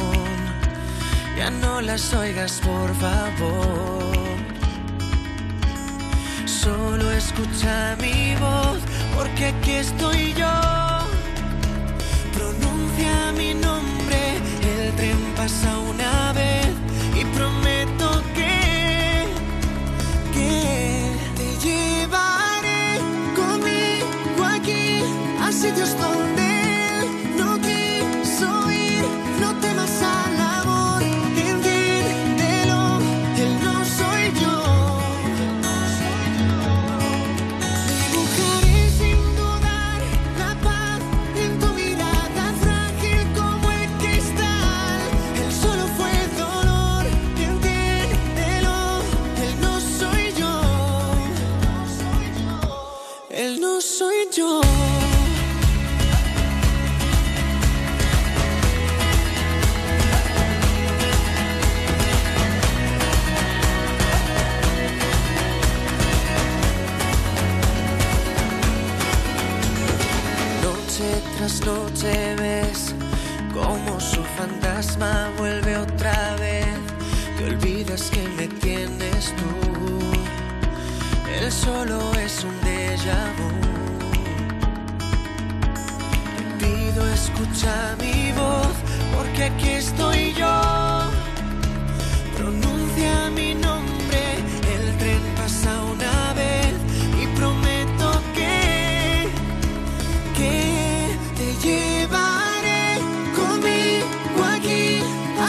Ya 1.36 1.50
no 1.50 1.80
las 1.80 2.12
oigas, 2.14 2.60
por 2.64 2.92
favor. 2.96 4.12
Solo 6.46 7.12
escucha 7.12 7.96
mi 8.00 8.34
voz, 8.36 8.80
porque 9.14 9.46
aquí 9.46 9.72
estoy 9.72 10.34
yo. 10.34 10.60
Pronuncia 12.34 13.32
mi 13.36 13.54
nombre, 13.54 14.38
el 14.62 14.92
tren 14.96 15.34
pasa 15.36 15.78
una 15.78 16.32
vez 16.32 16.67
fantasma 74.78 75.30
vuelve 75.36 75.76
otra 75.76 76.36
vez. 76.36 76.66
Te 77.36 77.44
olvidas 77.46 78.10
que 78.10 78.28
me 78.36 78.46
tienes 78.46 79.34
tú. 79.36 80.12
Él 81.28 81.50
solo 81.50 81.98
es 82.14 82.44
un 82.44 82.54
déjà 82.60 83.18
vu. 83.38 83.50
Te 86.36 86.64
pido 86.64 87.08
escucha 87.12 87.96
mi 88.00 88.32
voz 88.32 88.76
porque 89.14 89.44
aquí 89.44 89.70
estoy 89.70 90.32
yo. 90.34 90.67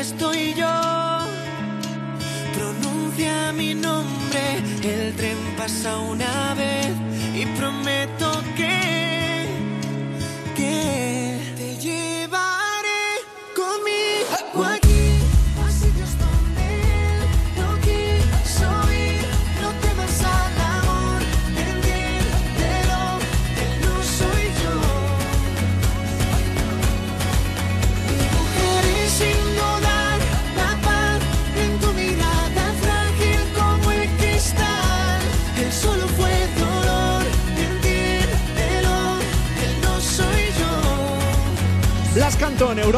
Estoy 0.00 0.54
yo. 0.54 0.74
Pronuncia 2.54 3.52
mi 3.52 3.74
nombre, 3.74 4.58
el 4.82 5.14
tren 5.16 5.38
pasa 5.56 5.98
una 5.98 6.27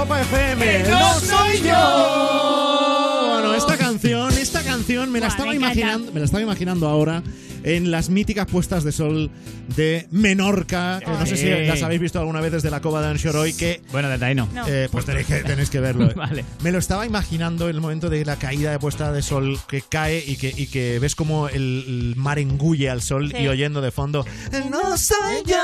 Europa 0.01 0.21
FM. 0.23 0.83
¡Que 0.85 0.91
no 0.91 1.21
soy 1.21 1.59
yo! 1.59 3.29
Bueno, 3.33 3.55
esta 3.55 3.77
canción, 3.77 4.33
esta 4.33 4.63
canción 4.63 5.13
me 5.13 5.21
la 5.21 5.27
Buah, 5.27 5.35
estaba 5.35 5.51
me 5.51 5.57
imaginando, 5.57 6.13
me 6.13 6.21
la 6.21 6.25
estaba 6.25 6.43
imaginando 6.43 6.89
ahora 6.89 7.23
en 7.65 7.91
las 7.91 8.09
míticas 8.09 8.47
puestas 8.47 8.83
de 8.83 8.93
sol 8.93 9.31
de 9.77 10.07
Menorca, 10.11 11.01
que 11.01 11.07
no 11.11 11.27
sé 11.27 11.37
si 11.37 11.47
Sí. 11.47 11.67
las 11.67 11.83
habéis 11.83 12.01
visto 12.01 12.19
alguna 12.19 12.41
vez 12.41 12.53
desde 12.53 12.71
la 12.71 12.81
Cova 12.81 13.01
de 13.03 13.09
Anshoroy, 13.09 13.53
que 13.55 13.81
Bueno, 13.93 14.09
desde 14.09 14.25
ahí 14.27 14.35
no. 14.35 14.49
No. 14.55 14.67
eh, 14.67 14.89
pues 14.91 15.05
tenéis 15.05 15.27
que, 15.27 15.37
tenéis 15.43 15.71
que 15.71 15.81
verlo. 15.81 16.07
eh. 16.11 16.15
Vale. 16.17 16.45
Me 16.63 16.71
lo 16.73 16.79
estaba 16.79 17.07
imaginando 17.07 17.69
en 17.69 17.75
el 17.77 17.81
momento 17.81 18.11
de 18.11 18.25
la 18.25 18.37
caída 18.37 18.71
de 18.73 18.79
puesta 18.79 19.13
de 19.13 19.23
sol 19.23 19.59
que 19.69 19.83
cae 19.83 20.23
y 20.27 20.37
que, 20.37 20.53
y 20.57 20.67
que 20.67 20.99
ves 20.99 21.15
como 21.15 21.49
el, 21.49 21.85
el 21.87 22.15
mar 22.17 22.39
engulle 22.39 22.91
al 22.91 23.03
sol 23.03 23.31
Sí. 23.31 23.43
y 23.43 23.49
oyendo 23.49 23.81
de 23.81 23.91
fondo 23.91 24.25
No 24.71 24.97
soy 24.97 25.43
yo, 25.47 25.57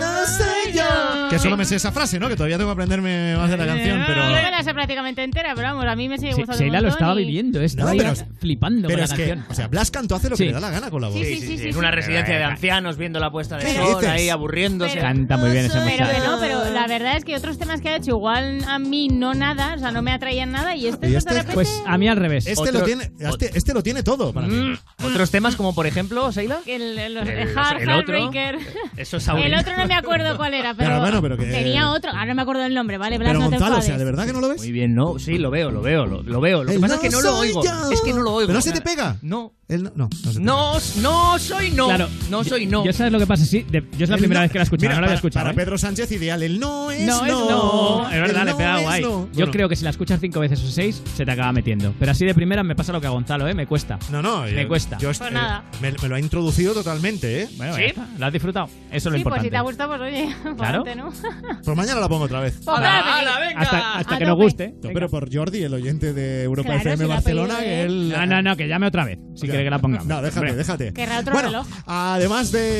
no 0.00 0.26
soy 0.26 0.72
yo. 0.74 1.28
Que 1.30 1.38
solo 1.38 1.56
me 1.56 1.64
sé 1.64 1.76
esa 1.76 1.92
frase, 1.92 2.18
¿no? 2.18 2.28
Que 2.28 2.36
todavía 2.36 2.56
tengo 2.56 2.70
que 2.70 2.74
aprenderme 2.74 3.36
más 3.36 3.50
de 3.50 3.56
la 3.56 3.66
canción, 3.66 4.02
pero... 4.06 4.22
Yo 4.28 4.42
me 4.42 4.50
la 4.50 4.62
sé 4.62 4.72
prácticamente 4.74 5.22
entera, 5.22 5.54
pero 5.54 5.68
vamos, 5.68 5.84
a 5.86 5.96
mí 5.96 6.08
me 6.08 6.18
sigue 6.18 6.34
gustando. 6.34 6.58
Sheila 6.62 6.78
un 6.78 6.84
lo 6.84 6.90
estaba 6.90 7.20
y- 7.20 7.24
viviendo, 7.24 7.60
estaba 7.60 7.92
No, 7.92 7.92
ahí 7.92 7.98
pero- 8.14 8.28
flipando 8.38 8.88
Pero 8.88 8.98
con 8.98 9.04
es 9.04 9.10
la 9.10 9.16
que, 9.16 9.26
canción. 9.28 9.46
o 9.50 9.54
sea, 9.54 9.68
Blas 9.68 9.90
Cantó 9.90 10.14
hace 10.16 10.28
lo 10.28 10.36
que 10.36 10.44
Sí. 10.44 10.46
le 10.48 10.52
da 10.52 10.60
la 10.60 10.70
gana 10.70 10.90
con 10.90 11.00
la 11.02 11.08
voz. 11.08 11.16
Sí, 11.18 11.24
sí, 11.24 11.40
sí, 11.40 11.58
sí, 11.58 11.66
en 11.66 11.72
sí. 11.72 11.78
una 11.78 11.90
residencia 11.90 12.36
de 12.36 12.44
ancianos 12.44 12.96
viendo 13.08 13.20
la 13.20 13.30
puesta 13.30 13.56
de 13.56 13.64
¿Qué 13.64 13.74
sol, 13.74 13.86
dices? 13.96 14.08
ahí 14.08 14.28
aburriéndose. 14.28 14.90
Pero- 14.94 15.06
Canta 15.06 15.36
muy 15.38 15.50
bien 15.50 15.64
ese 15.64 15.78
Pero 15.78 15.86
que 15.96 16.02
muchacho. 16.02 16.30
no, 16.30 16.40
pero 16.40 16.70
la 16.72 16.86
verdad 16.86 17.16
es 17.16 17.24
que 17.24 17.34
otros 17.36 17.58
temas 17.58 17.80
que 17.80 17.88
ha 17.88 17.96
hecho 17.96 18.10
igual 18.10 18.62
a 18.68 18.78
mí 18.78 19.08
no 19.08 19.32
nada, 19.34 19.74
o 19.74 19.78
sea, 19.78 19.90
no 19.92 20.02
me 20.02 20.12
atraían 20.12 20.52
nada 20.52 20.76
y 20.76 20.86
este, 20.86 21.08
Y 21.08 21.12
pues, 21.12 21.12
de 21.12 21.18
este- 21.18 21.30
repente... 21.34 21.54
Pues 21.54 21.82
a 21.86 21.96
mí 21.96 22.06
al 22.08 22.18
revés. 22.18 22.46
Este 22.46 22.60
Otro- 22.60 22.80
lo 22.80 22.84
tiene, 22.84 23.10
este, 23.18 23.50
este 23.56 23.72
lo 23.74 23.82
tiene 23.82 24.02
todo 24.02 24.32
para 24.34 24.46
mí. 24.46 24.54
Mm, 24.54 25.06
Otros 25.06 25.30
temas 25.30 25.56
como 25.56 25.74
por 25.74 25.86
ejemplo, 25.86 26.30
Seila. 26.32 26.58
El, 26.66 26.98
el, 26.98 27.16
el, 27.16 27.28
El- 27.28 27.58
Hard 27.58 27.80
el 27.82 27.88
otro. 27.90 28.14
Heartbreaker. 28.18 28.58
Eso 28.98 29.16
es 29.16 29.28
El 29.28 29.54
otro 29.54 29.74
no 29.76 29.86
me 29.86 29.94
acuerdo 29.94 30.36
cuál 30.36 30.52
era, 30.52 30.74
pero, 30.74 30.90
Pero 30.90 31.00
bueno, 31.00 31.22
pero 31.22 31.36
que- 31.38 31.46
tenía 31.46 31.90
otro. 31.90 32.10
Ahora 32.10 32.26
no 32.26 32.34
me 32.34 32.42
acuerdo 32.42 32.64
el 32.66 32.74
nombre, 32.74 32.98
¿vale? 32.98 33.16
Blas, 33.16 33.30
Pero 33.30 33.38
no 33.40 33.46
te 33.46 33.56
Gonzalo, 33.56 33.64
o 33.64 33.78
enfades. 33.78 33.86
sea, 33.86 33.98
¿de 33.98 34.04
verdad 34.04 34.26
que 34.26 34.32
no 34.34 34.40
lo 34.40 34.48
ves? 34.50 34.58
Muy 34.58 34.72
bien, 34.72 34.94
no, 34.94 35.18
sí, 35.18 35.38
lo 35.38 35.50
veo, 35.50 35.70
lo 35.70 35.80
veo, 35.80 36.04
lo, 36.06 36.22
lo 36.22 36.40
veo. 36.42 36.62
Lo 36.64 36.72
que 36.72 36.78
pasa 36.78 36.96
es 36.96 37.00
que 37.00 37.10
no 37.10 37.20
lo 37.22 37.38
oigo. 37.38 37.64
yo. 37.64 37.90
Es 37.90 38.00
que 38.02 38.12
no 38.12 38.20
lo 38.22 38.32
oigo. 38.34 38.48
¿Pero 38.48 38.58
no 38.58 38.62
se 38.62 38.72
te 38.72 38.80
pega? 38.82 39.16
No. 39.22 39.54
No, 39.70 39.76
no, 39.76 39.90
no 39.94 40.08
te 40.08 40.40
No, 40.40 40.72
no 41.02 41.38
soy 41.38 41.70
no. 41.72 41.86
Claro. 41.88 42.08
No 42.30 42.42
soy 42.42 42.66
no. 42.66 42.86
Yo 42.86 42.92
sabes 42.98 43.12
lo 43.12 43.18
que 43.18 43.26
pasa, 43.26 43.44
sí. 43.44 43.64
de- 43.70 43.84
yo 43.96 44.04
es 44.04 44.10
la 44.10 44.16
El 44.16 44.20
primera 44.20 44.40
no- 44.40 44.44
vez 44.44 44.52
que 44.52 44.58
la 44.58 44.62
he 44.62 44.64
escuchado, 44.64 44.88
Mira, 44.88 44.94
no 44.96 45.00
la 45.00 45.06
había 45.06 45.08
para- 45.08 45.14
escuchado. 45.16 45.44
Para 45.44 45.52
¿eh? 45.52 45.56
Pedro 45.64 45.78
Sánchez 45.78 46.12
ideal, 46.12 46.42
el 46.42 46.60
no 46.60 46.90
es 46.90 47.00
No, 47.06 47.20
no. 47.20 47.26
es 47.26 47.32
no. 47.50 48.10
Es 48.10 48.20
verdad, 48.20 48.42
El 48.48 48.56
le 48.56 48.64
no 48.64 48.76
es 48.78 48.82
guay. 48.84 49.02
no. 49.02 49.08
Yo 49.08 49.28
Bueno, 49.34 49.52
creo 49.52 49.68
que 49.68 49.76
si 49.76 49.84
la 49.84 49.90
escuchas 49.90 50.20
cinco 50.20 50.40
veces 50.40 50.62
o 50.62 50.66
seis, 50.68 51.02
se 51.14 51.24
te 51.24 51.30
acaba 51.32 51.52
metiendo. 51.52 51.94
Pero 51.98 52.10
así 52.12 52.26
de 52.26 52.34
primera 52.34 52.62
me 52.62 52.74
pasa 52.76 52.92
lo 52.92 53.00
que 53.00 53.06
a 53.06 53.10
Gonzalo, 53.10 53.48
¿eh? 53.48 53.54
Me 53.54 53.66
cuesta. 53.66 53.98
No, 54.10 54.20
no. 54.22 54.42
Me 54.42 54.62
yo- 54.62 54.68
cuesta. 54.68 54.98
Yo, 54.98 55.08
Pues 55.08 55.20
eh, 55.20 55.30
nada. 55.32 55.64
Me, 55.80 55.92
me 55.92 56.08
lo 56.08 56.14
ha 56.16 56.20
introducido 56.20 56.74
totalmente, 56.74 57.42
¿eh? 57.42 57.48
Bueno, 57.56 57.74
¿Sí? 57.74 57.80
ya 57.82 57.86
está. 57.88 58.08
¿La 58.18 58.26
has 58.26 58.32
disfrutado? 58.32 58.66
Eso 58.66 58.74
es 58.92 58.92
lo 58.92 58.98
Sí, 59.00 59.04
pues 59.10 59.16
importante. 59.18 59.46
si 59.46 59.50
te 59.50 59.56
ha 59.56 59.60
gustado, 59.62 59.88
pues 59.96 60.00
oye, 60.02 60.34
Claro. 60.56 60.82
adelante, 60.84 60.96
¿no? 60.96 61.12
Pues 61.64 61.76
mañana 61.76 62.00
la 62.00 62.08
pongo 62.08 62.24
otra 62.24 62.40
vez. 62.40 62.54
Pues 62.64 62.76
claro. 62.78 63.30
Hasta, 63.56 63.98
hasta 63.98 64.14
A 64.14 64.18
que 64.18 64.24
nos 64.24 64.34
tope. 64.34 64.44
guste. 64.44 64.68
No, 64.68 64.74
Venga. 64.82 64.94
pero 64.94 65.08
por 65.08 65.32
Jordi, 65.34 65.62
el 65.62 65.74
oyente 65.74 66.12
de 66.12 66.42
Europa 66.44 66.68
Claro, 66.74 66.80
FM 66.90 67.04
ha 67.04 67.08
Barcelona, 67.08 67.54
pedido 67.58 67.68
que 67.70 67.82
él... 67.82 68.08
No, 68.10 68.26
no, 68.26 68.42
no, 68.42 68.56
que 68.56 68.68
llame 68.68 68.86
otra 68.86 69.04
vez. 69.04 69.18
Si 69.34 69.46
Ya. 69.46 69.52
quiere 69.52 69.64
que 69.64 69.70
la 69.70 69.78
pongamos. 69.78 70.06
No, 70.06 70.22
déjate, 70.22 70.38
Hombre. 70.40 70.54
déjate. 70.56 70.92
Querrá 70.92 71.20
otro 71.20 71.32
bueno, 71.32 71.48
reloj. 71.48 71.66
además 71.86 72.50
de 72.52 72.77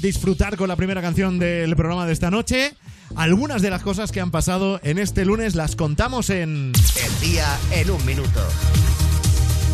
disfrutar 0.00 0.56
con 0.56 0.68
la 0.68 0.76
primera 0.76 1.00
canción 1.00 1.38
del 1.38 1.76
programa 1.76 2.06
de 2.06 2.12
esta 2.12 2.30
noche, 2.30 2.74
algunas 3.16 3.62
de 3.62 3.70
las 3.70 3.82
cosas 3.82 4.12
que 4.12 4.20
han 4.20 4.30
pasado 4.30 4.80
en 4.82 4.98
este 4.98 5.24
lunes 5.24 5.54
las 5.54 5.76
contamos 5.76 6.30
en... 6.30 6.72
El 7.04 7.20
día 7.20 7.58
en 7.72 7.90
un 7.90 8.04
minuto. 8.06 8.40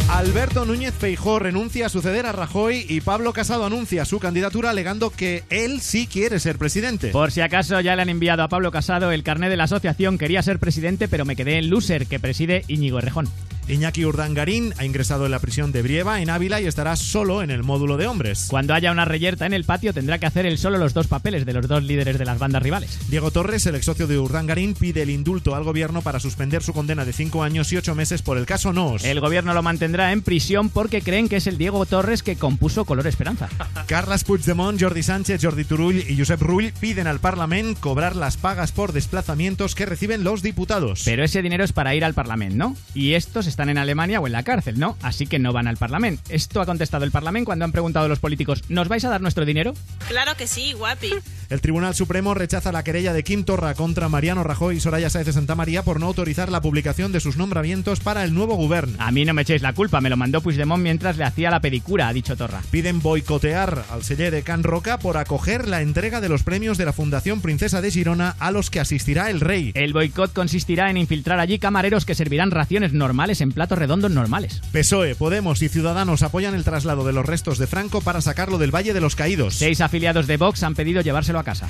Alberto 0.09 0.65
Núñez 0.65 0.95
Feijó 0.95 1.41
renuncia 1.41 1.87
a 1.87 1.89
suceder 1.89 2.27
a 2.27 2.33
Rajoy 2.33 2.87
y 2.89 3.01
Pablo 3.01 3.33
Casado 3.33 3.67
anuncia 3.67 4.05
su 4.05 4.21
candidatura 4.21 4.71
alegando 4.71 5.11
que 5.11 5.43
él 5.51 5.81
sí 5.81 6.07
quiere 6.07 6.39
ser 6.39 6.59
presidente. 6.59 7.09
Por 7.09 7.33
si 7.33 7.41
acaso 7.41 7.81
ya 7.81 7.97
le 7.97 8.03
han 8.03 8.09
enviado 8.09 8.43
a 8.45 8.49
Pablo 8.49 8.71
Casado 8.71 9.11
el 9.11 9.25
carné 9.25 9.49
de 9.49 9.57
la 9.57 9.65
asociación. 9.65 10.17
Quería 10.17 10.43
ser 10.43 10.61
presidente, 10.61 11.09
pero 11.09 11.25
me 11.25 11.35
quedé 11.35 11.59
en 11.59 11.71
loser, 11.71 12.07
que 12.07 12.21
preside 12.21 12.65
Íñigo 12.69 12.99
Errejón. 12.99 13.29
Iñaki 13.69 14.05
Urdangarín 14.05 14.73
ha 14.79 14.85
ingresado 14.85 15.25
en 15.25 15.33
la 15.33 15.41
prisión 15.41 15.73
de 15.73 15.83
Brieva, 15.83 16.21
en 16.21 16.31
Ávila, 16.31 16.61
y 16.61 16.67
estará 16.67 16.95
solo 16.97 17.43
en 17.43 17.51
el 17.51 17.63
módulo 17.63 17.97
de 17.97 18.07
hombres. 18.07 18.47
Cuando 18.49 18.75
haya 18.75 18.93
una 18.93 19.05
reyerta 19.05 19.47
en 19.47 19.53
el 19.53 19.65
patio, 19.65 19.93
tendrá 19.93 20.19
que 20.19 20.27
hacer 20.27 20.47
él 20.47 20.59
solo 20.59 20.79
los 20.79 20.95
dos 20.95 21.09
papeles 21.09 21.45
de 21.45 21.53
los 21.53 21.67
dos 21.67 21.83
líderes 21.83 22.19
de 22.19 22.25
las 22.25 22.39
bandas 22.39 22.63
rivales. 22.63 22.99
Diego 23.09 23.31
Torres, 23.31 23.67
el 23.67 23.75
ex 23.75 23.87
socio 23.87 24.07
de 24.07 24.19
Urdangarín, 24.19 24.75
pide 24.75 25.03
el 25.03 25.11
indulto 25.11 25.55
al 25.55 25.65
gobierno 25.65 26.03
para 26.03 26.21
suspender 26.21 26.63
su 26.63 26.73
condena 26.73 27.05
de 27.05 27.13
cinco 27.13 27.43
años 27.43 27.73
y 27.73 27.77
ocho 27.77 27.95
meses 27.95 28.23
por 28.23 28.39
el 28.39 28.47
caso 28.47 28.73
Noos. 28.73 29.05
El 29.05 29.21
gobierno 29.21 29.55
lo 29.55 29.63
mantendrá 29.63 30.13
en 30.13 30.23
prisión 30.23 30.71
porque 30.71 31.03
creen 31.03 31.29
que 31.29 31.37
es 31.37 31.47
el 31.47 31.59
Diego 31.59 31.87
Torres 31.87 32.23
que 32.23 32.37
compuso 32.37 32.85
Color 32.85 33.07
Esperanza. 33.07 33.49
Carles 33.87 34.25
Puigdemont, 34.25 34.81
Jordi 34.81 35.03
Sánchez, 35.03 35.41
Jordi 35.43 35.65
Turull 35.65 36.05
y 36.09 36.17
Josep 36.17 36.41
Rull 36.41 36.73
piden 36.79 37.07
al 37.07 37.21
Parlament 37.21 37.79
cobrar 37.81 38.17
las 38.17 38.37
pagas 38.37 38.73
por 38.73 38.93
desplazamientos 38.93 39.75
que 39.75 39.87
reciben 39.87 40.25
los 40.25 40.43
diputados. 40.43 41.03
Pero 41.05 41.25
ese 41.25 41.43
dinero 41.43 41.65
es 41.65 41.73
para 41.73 41.95
ir 41.95 42.05
al 42.05 42.15
Parlamento, 42.15 42.57
¿no? 42.57 42.77
Y 42.95 43.15
estos 43.15 43.47
están 43.57 43.71
en 43.71 43.79
Alemania 43.79 44.21
o 44.21 44.27
en 44.27 44.35
la 44.35 44.43
cárcel, 44.43 44.79
¿no? 44.79 44.99
Así 45.01 45.27
que 45.27 45.39
no 45.39 45.55
van 45.55 45.67
al 45.67 45.79
Parlamento. 45.79 46.23
Esto 46.29 46.61
ha 46.61 46.67
contestado 46.67 47.07
el 47.07 47.11
Parlamento 47.11 47.47
cuando 47.47 47.65
han 47.65 47.73
preguntado 47.73 48.07
los 48.07 48.19
políticos, 48.19 48.63
¿nos 48.69 48.87
vais 48.87 49.03
a 49.07 49.09
dar 49.09 49.23
nuestro 49.23 49.47
dinero? 49.47 49.73
Claro 50.09 50.35
que 50.37 50.47
sí, 50.47 50.75
guapi. 50.75 51.11
El 51.49 51.61
Tribunal 51.61 51.95
Supremo 51.95 52.35
rechaza 52.35 52.73
la 52.73 52.83
querella 52.83 53.13
de 53.13 53.23
Kim 53.23 53.45
Torra 53.45 53.75
contra 53.75 54.09
Mariano 54.09 54.43
Rajoy 54.43 54.77
y 54.77 54.81
Soraya 54.81 55.11
Sáez 55.11 55.27
de 55.27 55.33
Santa 55.33 55.55
María 55.55 55.83
por 55.83 56.01
no 56.01 56.07
autorizar 56.07 56.51
la 56.51 56.61
publicación 56.61 57.13
de 57.13 57.21
sus 57.21 57.37
nombramientos 57.37 58.01
para 58.01 58.25
el 58.25 58.35
nuevo 58.35 58.57
gobierno. 58.57 58.97
A 58.99 59.13
mí 59.13 59.25
no 59.25 59.33
me 59.33 59.43
echéis 59.43 59.63
la 59.63 59.73
culpa, 59.73 60.01
me 60.01 60.11
lo 60.11 60.17
mandó 60.17 60.41
Puigdemont 60.41 60.83
mientras 60.83 61.17
le 61.17 61.25
hacía 61.25 61.51
la 61.51 61.61
pedicura, 61.61 62.09
ha 62.09 62.13
dicho 62.13 62.37
Torra. 62.37 62.63
Piden 62.71 63.01
boicotear 63.01 63.85
al 63.91 64.03
celler 64.03 64.33
de 64.33 64.43
Can 64.43 64.65
Roca 64.65 64.99
por 64.99 65.17
acoger 65.17 65.69
la 65.69 65.83
entrega 65.83 66.21
de 66.21 66.29
los 66.29 66.43
premios 66.43 66.79
de 66.79 66.85
la 66.85 66.93
Fundación 66.93 67.41
Princesa 67.41 67.81
de 67.81 67.91
Girona 67.91 68.35
a 68.41 68.51
los 68.51 68.71
que 68.71 68.81
asistirá 68.81 69.31
el 69.31 69.41
rey. 69.41 69.71
El 69.75 69.93
boicot 69.93 70.33
consistirá 70.33 70.91
en 70.91 70.97
infiltrar 70.97 71.39
allí 71.39 71.59
camareros 71.59 72.05
que 72.05 72.15
servirán 72.15 72.51
raciones 72.51 72.93
normales 72.93 73.41
en 73.41 73.53
platos 73.53 73.79
redondos 73.79 74.11
normales. 74.11 74.63
PSOE, 74.73 75.15
Podemos 75.15 75.63
y 75.63 75.69
Ciudadanos 75.69 76.23
apoyan 76.23 76.55
el 76.55 76.65
traslado 76.65 77.07
de 77.07 77.13
los 77.13 77.25
restos 77.25 77.59
de 77.59 77.67
Franco 77.67 78.01
para 78.01 78.21
sacarlo 78.21 78.59
del 78.59 78.75
Valle 78.75 78.95
de 78.95 79.01
los 79.01 79.15
Caídos. 79.15 79.55
Seis 79.55 79.81
afiliados 79.81 80.27
de 80.27 80.37
Vox 80.37 80.63
han 80.63 80.75
pedido 80.75 81.01
llevárselo 81.03 81.36
a 81.39 81.45
casa. 81.45 81.69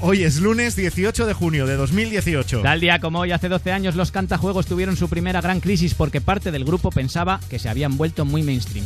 Hoy 0.00 0.24
es 0.24 0.40
lunes 0.40 0.74
18 0.74 1.26
de 1.26 1.32
junio 1.32 1.64
de 1.64 1.76
2018. 1.76 2.62
Tal 2.62 2.80
día 2.80 2.98
como 2.98 3.20
hoy, 3.20 3.30
hace 3.30 3.48
12 3.48 3.70
años, 3.70 3.94
los 3.94 4.10
cantajuegos 4.10 4.66
tuvieron 4.66 4.96
su 4.96 5.08
primera 5.08 5.40
gran 5.40 5.60
crisis 5.60 5.94
porque 5.94 6.20
parte 6.20 6.50
del 6.50 6.64
grupo 6.64 6.90
pensaba 6.90 7.40
que 7.48 7.60
se 7.60 7.68
habían 7.68 7.96
vuelto 7.96 8.24
muy 8.24 8.42
mainstream. 8.42 8.84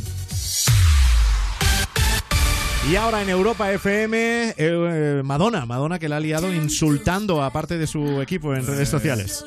Y 2.90 2.96
ahora 2.96 3.22
en 3.22 3.30
Europa 3.30 3.72
FM, 3.72 4.16
eh, 4.18 4.54
eh, 4.58 5.22
Madonna, 5.24 5.66
Madonna 5.66 5.98
que 5.98 6.08
la 6.08 6.18
ha 6.18 6.20
liado 6.20 6.52
insultando 6.54 7.42
a 7.42 7.50
parte 7.50 7.78
de 7.78 7.86
su 7.86 8.20
equipo 8.20 8.54
en 8.54 8.64
redes 8.66 8.88
sociales. 8.88 9.42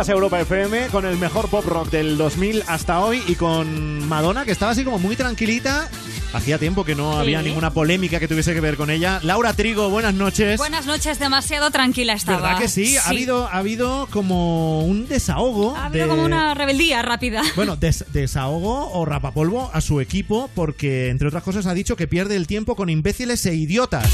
Escuchas 0.00 0.14
Europa 0.14 0.40
FM 0.40 0.86
con 0.86 1.04
el 1.04 1.18
mejor 1.18 1.50
pop 1.50 1.62
rock 1.66 1.90
del 1.90 2.16
2000 2.16 2.62
hasta 2.68 3.00
hoy 3.00 3.22
y 3.28 3.34
con 3.34 4.08
Madonna, 4.08 4.46
que 4.46 4.50
estaba 4.52 4.72
así 4.72 4.82
como 4.82 4.98
muy 4.98 5.14
tranquilita. 5.14 5.90
Hacía 6.32 6.56
tiempo 6.56 6.86
que 6.86 6.94
no 6.94 7.12
Sí. 7.12 7.18
había 7.18 7.42
ninguna 7.42 7.70
polémica 7.74 8.18
que 8.18 8.26
tuviese 8.26 8.54
que 8.54 8.60
ver 8.62 8.78
con 8.78 8.88
ella. 8.88 9.20
Laura 9.22 9.52
Trigo, 9.52 9.90
buenas 9.90 10.14
noches. 10.14 10.56
Buenas 10.56 10.86
noches, 10.86 11.18
demasiado 11.18 11.70
tranquila 11.70 12.14
estaba. 12.14 12.40
¿Verdad 12.40 12.58
que 12.60 12.68
sí? 12.68 12.96
Ha, 12.96 13.08
habido, 13.10 13.46
ha 13.48 13.58
habido 13.58 14.08
como 14.10 14.86
un 14.86 15.06
desahogo. 15.06 15.76
Ha 15.76 15.86
habido 15.86 16.04
de- 16.06 16.10
como 16.10 16.24
una 16.24 16.54
rebeldía 16.54 17.02
rápida. 17.02 17.42
Bueno, 17.54 17.76
des- 17.76 18.06
desahogo 18.10 18.90
o 18.92 19.04
rapapolvo 19.04 19.70
a 19.74 19.82
su 19.82 20.00
equipo 20.00 20.48
porque, 20.54 21.10
entre 21.10 21.28
otras 21.28 21.42
cosas, 21.42 21.66
ha 21.66 21.74
dicho 21.74 21.94
que 21.94 22.06
pierde 22.08 22.36
el 22.36 22.46
tiempo 22.46 22.74
con 22.74 22.88
imbéciles 22.88 23.44
e 23.44 23.54
idiotas. 23.54 24.08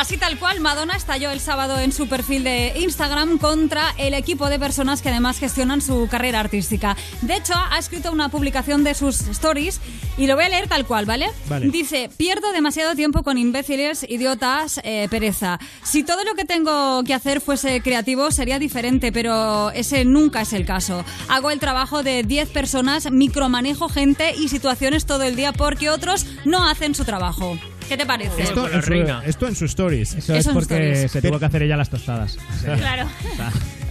Así 0.00 0.16
tal 0.16 0.38
cual, 0.38 0.60
Madonna 0.60 0.96
estalló 0.96 1.30
el 1.30 1.40
sábado 1.40 1.78
en 1.78 1.92
su 1.92 2.08
perfil 2.08 2.42
de 2.42 2.72
Instagram 2.74 3.36
contra 3.36 3.94
el 3.98 4.14
equipo 4.14 4.48
de 4.48 4.58
personas 4.58 5.02
que 5.02 5.10
además 5.10 5.38
gestionan 5.38 5.82
su 5.82 6.08
carrera 6.10 6.40
artística. 6.40 6.96
De 7.20 7.36
hecho, 7.36 7.52
ha 7.70 7.78
escrito 7.78 8.10
una 8.10 8.30
publicación 8.30 8.82
de 8.82 8.94
sus 8.94 9.20
stories 9.28 9.78
y 10.16 10.26
lo 10.26 10.36
voy 10.36 10.44
a 10.44 10.48
leer 10.48 10.68
tal 10.68 10.86
cual, 10.86 11.04
¿vale? 11.04 11.26
Vale. 11.50 11.68
Dice, 11.68 12.08
pierdo 12.16 12.50
demasiado 12.52 12.94
tiempo 12.94 13.22
con 13.22 13.36
imbéciles, 13.36 14.06
idiotas, 14.08 14.80
eh, 14.84 15.06
pereza. 15.10 15.58
Si 15.82 16.02
todo 16.02 16.24
lo 16.24 16.34
que 16.34 16.46
tengo 16.46 17.04
que 17.04 17.12
hacer 17.12 17.42
fuese 17.42 17.82
creativo 17.82 18.30
sería 18.30 18.58
diferente, 18.58 19.12
pero 19.12 19.70
ese 19.72 20.06
nunca 20.06 20.40
es 20.40 20.54
el 20.54 20.64
caso. 20.64 21.04
Hago 21.28 21.50
el 21.50 21.60
trabajo 21.60 22.02
de 22.02 22.22
10 22.22 22.48
personas, 22.48 23.10
micromanejo 23.10 23.90
gente 23.90 24.34
y 24.34 24.48
situaciones 24.48 25.04
todo 25.04 25.24
el 25.24 25.36
día 25.36 25.52
porque 25.52 25.90
otros 25.90 26.24
no 26.46 26.66
hacen 26.66 26.94
su 26.94 27.04
trabajo. 27.04 27.58
¿Qué 27.90 27.96
te 27.96 28.06
parece? 28.06 28.40
Esto, 28.40 28.68
en 28.70 28.82
su, 28.82 28.92
esto 29.26 29.48
en 29.48 29.54
su 29.56 29.64
stories. 29.64 30.14
Eso 30.14 30.32
es 30.32 30.46
porque 30.46 31.08
se 31.08 31.20
tuvo 31.20 31.40
que 31.40 31.44
hacer 31.44 31.62
ella 31.64 31.76
las 31.76 31.90
tostadas. 31.90 32.38
Claro. 32.64 33.08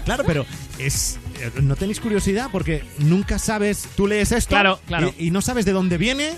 Claro, 0.06 0.24
pero 0.26 0.46
es 0.80 1.20
eh, 1.42 1.52
no 1.62 1.76
tenéis 1.76 2.00
curiosidad 2.00 2.48
porque 2.52 2.84
nunca 2.98 3.38
sabes, 3.38 3.88
tú 3.98 4.08
lees 4.08 4.32
esto 4.32 4.50
Claro, 4.52 4.80
claro. 4.88 5.14
Y, 5.20 5.28
y 5.28 5.32
no 5.32 5.42
sabes 5.42 5.66
de 5.66 5.74
dónde 5.74 5.98
viene, 5.98 6.32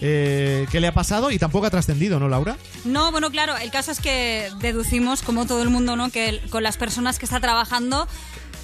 eh, 0.00 0.66
qué 0.70 0.80
le 0.80 0.86
ha 0.86 0.94
pasado 0.94 1.30
y 1.32 1.38
tampoco 1.38 1.66
ha 1.66 1.70
trascendido, 1.70 2.18
¿no, 2.20 2.28
Laura? 2.28 2.56
No, 2.84 3.10
bueno, 3.10 3.30
claro, 3.30 3.56
el 3.58 3.70
caso 3.72 3.90
es 3.90 4.00
que 4.00 4.48
deducimos, 4.60 5.22
como 5.22 5.46
todo 5.46 5.62
el 5.62 5.68
mundo, 5.68 5.96
¿no? 5.96 6.10
Que 6.10 6.28
el- 6.28 6.40
con 6.48 6.62
las 6.62 6.76
personas 6.78 7.18
que 7.18 7.26
está 7.26 7.40
trabajando, 7.40 8.06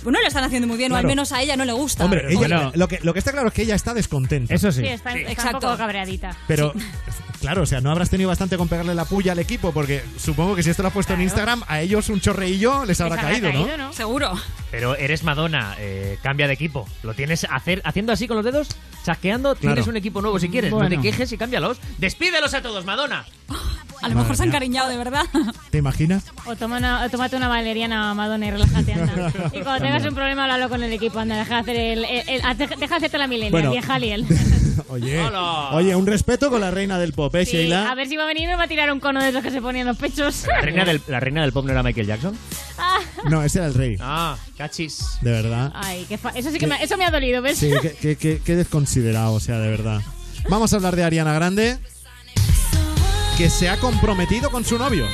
bueno, 0.02 0.20
lo 0.20 0.26
están 0.28 0.44
haciendo 0.44 0.66
muy 0.68 0.76
bien, 0.76 0.92
o 0.92 0.94
Claro. 0.94 1.06
al 1.06 1.10
menos 1.10 1.32
a 1.32 1.42
ella 1.42 1.56
no 1.56 1.64
le 1.64 1.72
gusta. 1.72 2.04
Hombre, 2.04 2.22
ella- 2.28 2.70
lo, 2.74 2.88
que, 2.88 3.00
lo 3.02 3.12
que 3.12 3.18
está 3.18 3.32
claro 3.32 3.48
es 3.48 3.54
que 3.54 3.62
ella 3.62 3.74
está 3.74 3.94
descontenta. 3.94 4.54
Eso 4.54 4.70
Sí, 4.72 4.86
está, 4.86 5.10
está 5.12 5.26
un 5.26 5.32
Exacto. 5.32 5.60
poco 5.60 5.76
cabreadita. 5.78 6.36
Pero, 6.46 6.72
claro, 7.40 7.62
o 7.62 7.66
sea, 7.66 7.80
no 7.80 7.90
habrás 7.90 8.10
tenido 8.10 8.28
bastante 8.28 8.56
con 8.56 8.68
pegarle 8.68 8.94
la 8.94 9.04
puya 9.04 9.32
al 9.32 9.38
equipo, 9.38 9.72
porque 9.72 10.02
supongo 10.18 10.54
que 10.56 10.62
si 10.62 10.70
esto 10.70 10.82
lo 10.82 10.88
has 10.88 10.94
puesto 10.94 11.14
en 11.14 11.22
Instagram, 11.22 11.62
a 11.68 11.80
ellos 11.80 12.08
un 12.08 12.20
chorreillo 12.20 12.84
les 12.84 13.00
habrá 13.00 13.16
caído, 13.16 13.52
¿no? 13.52 13.92
Seguro. 13.92 14.32
Pero 14.70 14.96
eres 14.96 15.22
Madonna, 15.22 15.74
eh, 15.78 16.18
cambia 16.22 16.46
de 16.46 16.54
equipo. 16.54 16.88
Lo 17.02 17.14
tienes 17.14 17.46
hacer, 17.50 17.80
haciendo 17.84 18.12
así 18.12 18.26
con 18.28 18.36
los 18.36 18.44
dedos, 18.44 18.68
chasqueando, 19.04 19.54
tienes 19.54 19.86
un 19.86 19.96
equipo 19.96 20.20
nuevo 20.20 20.38
si 20.38 20.48
quieres. 20.48 20.70
No 20.70 20.78
Bueno. 20.78 20.96
te 20.96 21.00
quejes 21.02 21.32
y 21.32 21.38
cámbialos. 21.38 21.78
¡Despídelos 21.98 22.52
a 22.54 22.62
todos, 22.62 22.84
Madonna! 22.84 23.24
A 24.02 24.08
lo 24.08 24.14
mejor 24.14 24.36
se 24.36 24.42
han 24.42 24.48
mía. 24.48 24.56
encariñado, 24.56 24.88
de 24.88 24.96
verdad. 24.96 25.24
¿Te 25.70 25.78
imaginas? 25.78 26.24
O, 26.46 26.54
toma 26.56 26.78
una- 26.78 27.04
o 27.04 27.08
tómate 27.10 27.36
una 27.36 27.48
valeriana, 27.48 28.12
Madonna, 28.14 28.46
y 28.46 28.50
relájate, 28.50 28.92
anda. 28.92 29.32
Y 29.52 29.60
cuando 29.62 29.80
tengas 29.84 30.04
un 30.06 30.14
problema, 30.14 30.44
háblalo 30.44 30.68
con 30.68 30.82
el 30.82 30.92
equipo, 30.92 31.18
anda, 31.18 31.36
deja 31.36 31.54
de 31.54 31.60
hacer 31.60 31.76
el, 31.76 32.04
el- 32.04 32.28
el- 32.28 32.58
deja 32.58 32.76
de 32.76 32.84
hacerte 32.96 33.18
la 33.18 33.26
milenia, 33.26 33.50
Bueno. 33.50 33.70
vieja 33.72 33.98
Liel. 33.98 34.26
Oye, 34.88 35.20
Hola. 35.20 35.70
oye, 35.72 35.96
un 35.96 36.06
respeto 36.06 36.50
con 36.50 36.60
la 36.60 36.70
reina 36.70 36.98
del 36.98 37.12
pop, 37.14 37.34
¿eh, 37.34 37.46
Sí, 37.46 37.52
Sheila? 37.56 37.90
a 37.90 37.94
ver 37.94 38.08
si 38.08 38.16
va 38.16 38.24
a 38.24 38.26
venir 38.26 38.48
y 38.48 38.54
va 38.54 38.64
a 38.64 38.68
tirar 38.68 38.92
un 38.92 39.00
cono 39.00 39.22
de 39.22 39.30
esos 39.30 39.42
que 39.42 39.50
se 39.50 39.62
ponían 39.62 39.86
los 39.86 39.96
pechos. 39.96 40.44
¿La 40.46 40.60
reina, 40.60 40.84
del, 40.84 41.00
¿La 41.08 41.18
reina 41.18 41.40
del 41.40 41.52
pop 41.52 41.64
no 41.64 41.72
era 41.72 41.82
Michael 41.82 42.06
Jackson? 42.06 42.36
Ah. 42.78 42.98
No, 43.28 43.42
ese 43.42 43.58
era 43.58 43.68
el 43.68 43.74
rey, 43.74 43.96
Ah, 44.00 44.36
cachis. 44.58 45.18
de 45.22 45.30
verdad. 45.30 45.72
Ay, 45.74 46.04
qué 46.08 46.18
fa- 46.18 46.30
eso 46.36 46.50
sí 46.50 46.58
que 46.58 46.66
me, 46.66 46.80
eso 46.84 46.96
me 46.98 47.06
ha 47.06 47.10
dolido, 47.10 47.40
¿ves? 47.40 47.58
Sí, 47.58 47.70
qué, 47.80 47.92
qué- 47.94 48.16
qué- 48.16 48.42
qué 48.44 48.54
desconsiderado, 48.54 49.32
o 49.32 49.40
sea, 49.40 49.58
de 49.58 49.68
verdad. 49.70 50.02
Vamos 50.50 50.72
a 50.72 50.76
hablar 50.76 50.94
de 50.94 51.04
Ariana 51.04 51.32
Grande, 51.32 51.78
que 53.36 53.50
se 53.50 53.68
ha 53.68 53.76
comprometido 53.76 54.50
con 54.50 54.64
su 54.64 54.78
novio. 54.78 55.06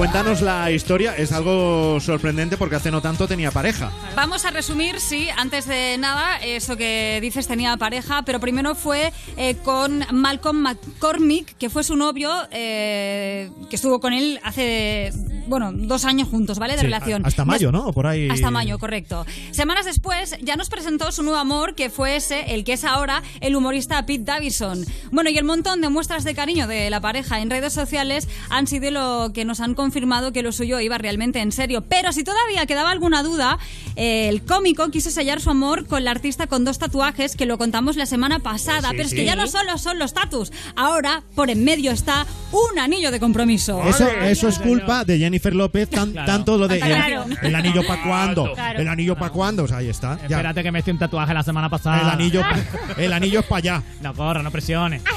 Cuéntanos 0.00 0.40
la 0.40 0.70
historia. 0.70 1.14
Es 1.14 1.30
algo 1.30 2.00
sorprendente 2.00 2.56
porque 2.56 2.74
hace 2.74 2.90
no 2.90 3.02
tanto 3.02 3.28
tenía 3.28 3.50
pareja. 3.50 3.92
Vamos 4.16 4.46
a 4.46 4.50
resumir, 4.50 4.98
sí, 4.98 5.28
antes 5.36 5.66
de 5.66 5.98
nada, 5.98 6.38
eso 6.38 6.78
que 6.78 7.18
dices 7.20 7.46
tenía 7.46 7.76
pareja, 7.76 8.22
pero 8.24 8.40
primero 8.40 8.74
fue 8.74 9.12
eh, 9.36 9.56
con 9.62 10.02
Malcolm 10.10 10.56
McCormick, 10.62 11.54
que 11.58 11.68
fue 11.68 11.84
su 11.84 11.96
novio, 11.96 12.32
eh, 12.50 13.50
que 13.68 13.76
estuvo 13.76 14.00
con 14.00 14.14
él 14.14 14.40
hace, 14.42 15.12
bueno, 15.46 15.70
dos 15.70 16.06
años 16.06 16.28
juntos, 16.30 16.58
¿vale? 16.58 16.76
De 16.76 16.80
Sí, 16.80 16.86
relación. 16.86 17.26
Hasta 17.26 17.44
mayo, 17.44 17.70
¿no? 17.70 17.92
Por 17.92 18.06
ahí. 18.06 18.30
Hasta 18.30 18.50
mayo, 18.50 18.78
correcto. 18.78 19.26
Semanas 19.50 19.84
después 19.84 20.34
ya 20.40 20.56
nos 20.56 20.70
presentó 20.70 21.12
su 21.12 21.22
nuevo 21.22 21.38
amor, 21.38 21.74
que 21.74 21.90
fue 21.90 22.16
ese, 22.16 22.54
el 22.54 22.64
que 22.64 22.72
es 22.72 22.84
ahora 22.84 23.22
el 23.42 23.54
humorista 23.54 24.06
Pete 24.06 24.24
Davidson. 24.24 24.82
Bueno, 25.12 25.28
y 25.28 25.36
el 25.36 25.44
montón 25.44 25.82
de 25.82 25.90
muestras 25.90 26.24
de 26.24 26.34
cariño 26.34 26.66
de 26.66 26.88
la 26.88 27.02
pareja 27.02 27.40
en 27.40 27.50
redes 27.50 27.74
sociales 27.74 28.30
han 28.48 28.66
sido 28.66 28.90
lo 28.90 29.32
que 29.34 29.44
nos 29.44 29.60
han 29.60 29.74
confirmado 29.74 29.89
que 29.90 30.42
lo 30.42 30.52
suyo 30.52 30.80
iba 30.80 30.98
realmente 30.98 31.40
en 31.40 31.52
serio. 31.52 31.82
Pero 31.88 32.12
si 32.12 32.24
todavía 32.24 32.66
quedaba 32.66 32.90
alguna 32.90 33.22
duda, 33.22 33.58
eh, 33.96 34.28
el 34.28 34.42
cómico 34.44 34.90
quiso 34.90 35.10
sellar 35.10 35.40
su 35.40 35.50
amor 35.50 35.86
con 35.86 36.04
la 36.04 36.10
artista 36.10 36.46
con 36.46 36.64
dos 36.64 36.78
tatuajes, 36.78 37.36
que 37.36 37.46
lo 37.46 37.58
contamos 37.58 37.96
la 37.96 38.06
semana 38.06 38.38
pasada. 38.40 38.88
Sí, 38.90 38.96
pero 38.96 39.02
es 39.04 39.10
sí. 39.10 39.16
que 39.16 39.24
ya 39.24 39.36
no 39.36 39.46
solo 39.46 39.76
son 39.78 39.98
los 39.98 40.14
tatus, 40.14 40.52
ahora 40.76 41.22
por 41.34 41.50
en 41.50 41.64
medio 41.64 41.90
está 41.92 42.26
un 42.52 42.78
anillo 42.78 43.10
de 43.10 43.20
compromiso. 43.20 43.82
Eso, 43.84 44.06
eso 44.08 44.48
es 44.48 44.58
culpa 44.58 45.04
de 45.04 45.18
Jennifer 45.18 45.54
López, 45.54 45.88
tan- 45.90 46.12
tanto 46.14 46.56
lo 46.58 46.68
de 46.68 46.78
Claro. 46.80 47.24
el, 47.42 47.46
el 47.48 47.54
anillo 47.54 47.86
para 47.86 48.02
cuándo, 48.02 48.52
Claro. 48.54 48.80
el 48.80 48.88
anillo 48.88 49.14
para 49.16 49.30
cuándo, 49.30 49.64
o 49.64 49.68
sea, 49.68 49.78
ahí 49.78 49.88
está. 49.88 50.16
ya. 50.28 50.36
Espérate 50.36 50.62
que 50.62 50.72
me 50.72 50.78
hice 50.80 50.90
un 50.92 50.98
tatuaje 50.98 51.34
la 51.34 51.42
semana 51.42 51.68
pasada. 51.68 52.00
El 52.02 52.08
anillo, 52.08 52.42
el 52.96 53.12
anillo 53.12 53.40
es 53.40 53.46
para 53.46 53.58
allá. 53.58 53.82
No 54.02 54.14
corra, 54.14 54.42
no 54.42 54.50
presiones. 54.50 55.02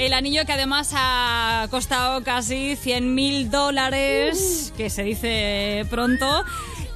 El 0.00 0.14
anillo 0.14 0.46
que 0.46 0.52
además 0.52 0.92
ha 0.96 1.66
costado 1.70 2.22
casi 2.24 2.74
100 2.74 3.14
mil 3.14 3.50
dólares, 3.50 4.72
que 4.74 4.88
se 4.88 5.02
dice 5.02 5.84
pronto, 5.90 6.42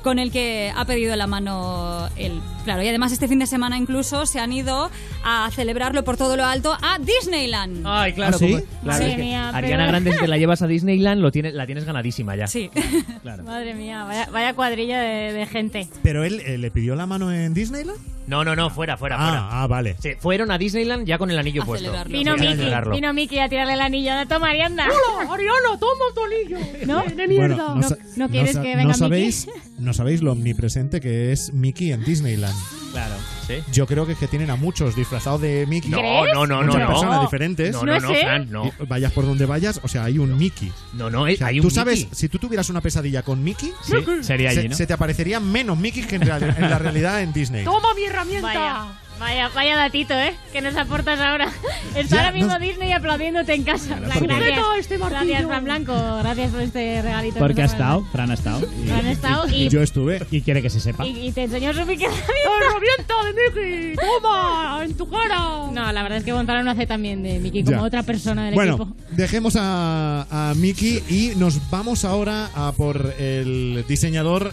con 0.03 0.19
el 0.19 0.33
que 0.33 0.73
ha 0.75 0.87
pedido 0.87 1.15
la 1.15 1.27
mano 1.27 2.09
él. 2.17 2.41
Claro, 2.65 2.83
y 2.83 2.89
además 2.89 3.13
este 3.13 3.29
fin 3.29 3.39
de 3.39 3.47
semana 3.47 3.77
incluso 3.77 4.25
se 4.25 4.41
han 4.41 4.55
ido 4.55 4.91
a 5.23 5.51
celebrarlo 5.53 6.03
por 6.03 6.17
todo 6.17 6.35
lo 6.39 6.47
alto 6.47 6.73
a 6.81 6.99
Disneyland. 6.99 7.83
Ay, 7.87 8.15
claro. 8.15 8.37
¿Ah, 8.37 8.39
sí? 8.39 8.47
como- 8.47 8.59
claro, 8.65 8.71
Madre 8.85 9.07
es 9.11 9.17
que 9.17 9.23
mía, 9.23 9.49
Ariana 9.51 9.77
pero- 9.77 9.89
Grande, 9.89 10.13
si 10.15 10.19
te 10.21 10.29
la 10.29 10.39
llevas 10.39 10.63
a 10.63 10.67
Disneyland, 10.67 11.21
lo 11.21 11.31
tienes, 11.31 11.53
la 11.53 11.67
tienes 11.67 11.85
ganadísima 11.85 12.37
ya. 12.37 12.47
Sí. 12.47 12.71
Madre 13.45 13.75
mía, 13.75 14.05
vaya, 14.05 14.29
vaya 14.33 14.55
cuadrilla 14.55 14.99
de, 15.01 15.33
de 15.35 15.47
gente. 15.47 15.89
Pero 16.03 16.25
él 16.25 16.41
eh, 16.47 16.57
le 16.57 16.71
pidió 16.71 16.97
la 16.97 17.05
mano 17.05 17.31
en 17.31 17.53
Disneyland. 17.53 17.99
No, 18.27 18.43
no, 18.45 18.57
no, 18.57 18.71
fuera, 18.71 18.97
fuera, 18.97 19.17
Ah, 19.19 19.27
fuera. 19.29 19.49
ah, 19.63 19.67
vale. 19.67 19.97
Sí, 20.01 20.13
fueron 20.19 20.51
a 20.51 20.57
Disneyland 20.59 21.07
ya 21.07 21.19
con 21.19 21.31
el 21.31 21.39
anillo 21.39 21.63
A 21.63 21.67
puesto. 21.67 21.85
celebrarlo. 21.85 22.17
Vino 22.17 22.37
Sí, 22.39 22.47
a 22.47 22.51
Mickey, 22.55 22.91
vino 22.93 23.13
Mickey 23.15 23.39
a 23.39 23.49
tirarle 23.49 23.75
el 23.75 23.81
anillo. 23.81 24.13
Toma, 24.29 24.51
Arianda. 24.51 24.87
Hola, 25.21 25.33
Ariana, 25.35 25.79
toma 25.79 26.05
tu 26.15 26.25
anillo. 26.25 26.59
¿No? 26.87 27.03
De 27.15 27.29
mierda. 27.29 27.55
Bueno, 27.57 27.75
No- 27.77 27.89
sa- 27.89 27.97
no 28.17 28.29
quieres 28.31 28.57
que 28.57 28.77
venga 28.77 28.85
no 28.85 28.95
sabéis, 28.95 29.47
Mickey? 29.47 29.63
no 29.79 29.93
sabéis 29.93 30.23
lo 30.23 30.33
omnipresente 30.33 31.01
que 31.01 31.33
es 31.33 31.53
Mickey 31.53 31.93
en 31.93 32.03
Disneyland. 32.05 32.55
Claro, 32.93 33.17
sí. 33.49 33.55
Yo 33.73 33.89
creo 33.89 34.07
que 34.07 34.13
es 34.13 34.19
que 34.19 34.29
tienen 34.29 34.51
a 34.51 34.57
muchos 34.57 34.95
disfrazados 34.95 35.41
de 35.41 35.67
Mickey. 35.67 35.91
No, 35.91 36.01
no, 36.33 36.47
no, 36.47 36.63
no, 36.63 36.67
Muchas 36.69 36.81
no. 36.83 36.87
personas 36.87 37.21
diferentes. 37.23 37.73
No, 37.75 37.85
no, 37.85 37.99
no. 37.99 38.15
Fran, 38.15 38.51
no. 38.53 38.71
Vayas 38.87 39.11
por 39.11 39.27
donde 39.27 39.47
vayas, 39.47 39.81
o 39.83 39.89
sea, 39.89 40.05
hay 40.05 40.17
un 40.19 40.39
Mickey. 40.39 40.71
No, 40.93 41.11
no, 41.11 41.23
O 41.23 41.25
hay 41.25 41.37
sea, 41.37 41.49
hay 41.49 41.59
un 41.59 41.65
tú 41.65 41.71
sabes, 41.71 41.99
Mickey. 41.99 42.15
si 42.15 42.29
tú 42.29 42.39
tuvieras 42.39 42.71
una 42.71 42.81
pesadilla 42.81 43.23
con 43.25 43.43
Mickey, 43.43 43.73
Sí, 43.83 43.95
sería 44.21 44.53
se, 44.53 44.61
allí, 44.61 44.69
¿no? 44.69 44.77
se 44.77 44.87
te 44.87 44.93
aparecerían 44.93 45.51
menos 45.51 45.77
Mickey 45.77 46.05
que 46.05 46.15
en, 46.15 46.23
real- 46.23 46.55
en 46.57 46.71
la 46.71 46.79
realidad 46.79 47.21
en 47.21 47.33
Disney. 47.33 47.65
Toma 47.65 47.89
mi 47.95 48.07
herramienta. 48.15 48.47
Vaya, 48.49 48.85
vaya, 49.21 49.49
vaya 49.55 49.77
datito, 49.77 50.15
¿eh? 50.15 50.35
Que 50.53 50.61
nos 50.61 50.77
aportas 50.77 51.21
ahora. 51.21 51.49
Está 51.95 52.17
Ya, 52.17 52.23
ahora 52.23 52.33
mismo 52.33 52.53
no- 52.55 52.59
Disney 52.59 52.93
aplaudiéndote 52.93 53.55
en 53.55 53.63
casa. 53.63 53.97
Plan, 53.97 54.11
porque- 54.19 54.27
gracias, 54.27 54.59
este 54.81 54.99
gracias, 54.99 55.45
Fran 55.47 55.65
Blanco. 55.65 55.93
Gracias 56.19 56.51
por 56.51 56.61
este 56.63 57.03
regalito. 57.03 57.35
que 57.35 57.41
Porque 57.41 57.63
ha 57.63 57.67
estado. 57.67 58.05
Fran 58.13 58.31
ha 58.31 58.35
estado. 58.35 58.67
Y, 58.83 58.87
Fran 58.89 59.07
ha 59.07 59.11
estado 59.13 59.49
y, 59.49 59.69
Yo 59.69 59.83
estuve. 59.83 60.27
y 60.31 60.41
quiere 60.43 60.63
que 60.63 60.71
se 60.71 60.81
sepa. 60.81 61.07
y, 61.07 61.29
y 61.29 61.33
te 61.33 61.45
enseñó 61.45 61.73
su 61.73 61.87
pique. 61.87 62.07
¡Herramienta 62.07 63.15
de 63.25 63.33
Mickey! 63.33 63.97
¡Toma! 63.97 64.81
¡En 64.85 64.97
tu 64.97 65.09
cara! 65.09 65.39
No, 65.73 65.93
la 65.93 66.03
verdad 66.03 66.19
es 66.19 66.25
que 66.25 66.33
Gonzalo 66.33 66.63
no 66.63 66.71
hace 66.73 66.87
también 66.87 67.23
de 67.23 67.39
Mickey 67.39 67.65
como 67.65 67.79
Ya. 67.79 67.83
otra 67.83 68.03
persona 68.03 68.47
del 68.47 68.55
Bueno, 68.55 68.75
equipo. 68.75 68.97
dejemos 69.11 69.57
a, 69.57 70.27
a 70.31 70.55
Mickey 70.55 71.03
y 71.09 71.33
nos 71.37 71.71
vamos 71.71 72.05
ahora 72.05 72.51
a 72.55 72.73
por 72.73 73.15
el 73.19 73.85
diseñador 73.89 74.53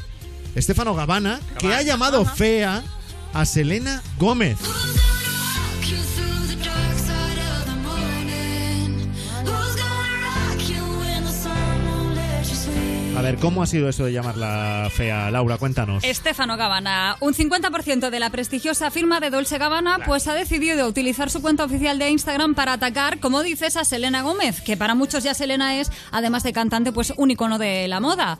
Estefano 0.55 0.93
Gavana, 0.95 1.39
que 1.59 1.73
ha 1.73 1.81
llamado 1.81 2.25
fea 2.25 2.83
a 3.33 3.45
Selena 3.45 4.01
Gómez. 4.17 4.57
A 13.21 13.23
ver, 13.23 13.37
¿cómo 13.37 13.61
ha 13.61 13.67
sido 13.67 13.87
eso 13.87 14.05
de 14.05 14.13
llamarla 14.13 14.89
fea, 14.91 15.29
Laura? 15.29 15.59
Cuéntanos. 15.59 16.03
Estefano 16.03 16.57
Gabbana, 16.57 17.17
un 17.19 17.35
50% 17.35 18.09
de 18.09 18.19
la 18.19 18.31
prestigiosa 18.31 18.89
firma 18.89 19.19
de 19.19 19.29
Dolce 19.29 19.59
Gabbana, 19.59 19.99
pues 20.07 20.27
ha 20.27 20.33
decidido 20.33 20.87
utilizar 20.87 21.29
su 21.29 21.39
cuenta 21.39 21.63
oficial 21.63 21.99
de 21.99 22.09
Instagram 22.09 22.55
para 22.55 22.73
atacar, 22.73 23.19
como 23.19 23.43
dices, 23.43 23.77
a 23.77 23.85
Selena 23.85 24.23
Gómez, 24.23 24.61
que 24.61 24.75
para 24.75 24.95
muchos 24.95 25.23
ya 25.23 25.35
Selena 25.35 25.79
es, 25.79 25.91
además 26.11 26.41
de 26.41 26.51
cantante, 26.51 26.91
pues 26.91 27.13
un 27.15 27.29
icono 27.29 27.59
de 27.59 27.87
la 27.87 27.99
moda. 27.99 28.39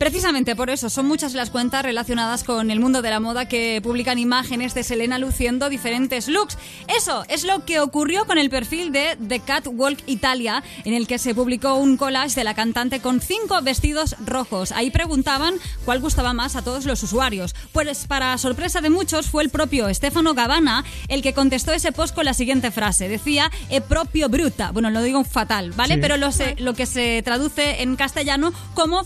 Precisamente 0.00 0.56
por 0.56 0.70
eso 0.70 0.88
son 0.88 1.06
muchas 1.06 1.34
las 1.34 1.50
cuentas 1.50 1.82
relacionadas 1.82 2.42
con 2.42 2.70
el 2.70 2.80
mundo 2.80 3.02
de 3.02 3.10
la 3.10 3.20
moda 3.20 3.46
que 3.48 3.80
publican 3.82 4.18
imágenes 4.18 4.72
de 4.72 4.82
Selena 4.82 5.18
luciendo 5.18 5.68
diferentes 5.68 6.26
looks. 6.26 6.56
Eso 6.88 7.22
es 7.28 7.44
lo 7.44 7.66
que 7.66 7.80
ocurrió 7.80 8.24
con 8.24 8.38
el 8.38 8.48
perfil 8.48 8.92
de 8.92 9.18
The 9.28 9.40
Catwalk 9.40 9.98
Italia, 10.06 10.62
en 10.86 10.94
el 10.94 11.06
que 11.06 11.18
se 11.18 11.34
publicó 11.34 11.74
un 11.74 11.98
collage 11.98 12.34
de 12.34 12.44
la 12.44 12.54
cantante 12.54 13.00
con 13.00 13.20
cinco 13.20 13.60
vestidos 13.60 14.16
rojos. 14.24 14.72
Ahí 14.72 14.90
preguntaban 14.90 15.56
cuál 15.84 16.00
gustaba 16.00 16.32
más 16.32 16.56
a 16.56 16.62
todos 16.62 16.86
los 16.86 17.02
usuarios. 17.02 17.54
Pues 17.72 18.06
para 18.06 18.38
sorpresa 18.38 18.80
de 18.80 18.88
muchos 18.88 19.28
fue 19.28 19.42
el 19.42 19.50
propio 19.50 19.92
Stefano 19.92 20.32
Gabbana 20.32 20.82
el 21.08 21.20
que 21.20 21.34
contestó 21.34 21.72
ese 21.74 21.92
post 21.92 22.14
con 22.14 22.24
la 22.24 22.32
siguiente 22.32 22.70
frase. 22.70 23.06
Decía, 23.10 23.50
e 23.68 23.82
propio 23.82 24.30
bruta. 24.30 24.70
Bueno, 24.72 24.88
lo 24.88 25.02
digo 25.02 25.22
fatal, 25.24 25.72
¿vale? 25.72 25.96
Sí. 25.96 26.00
Pero 26.00 26.16
lo, 26.16 26.32
se- 26.32 26.56
lo 26.58 26.72
que 26.72 26.86
se 26.86 27.20
traduce 27.22 27.82
en 27.82 27.96
castellano 27.96 28.54
como 28.72 29.04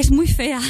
es 0.00 0.10
muy 0.10 0.26
fea. 0.26 0.60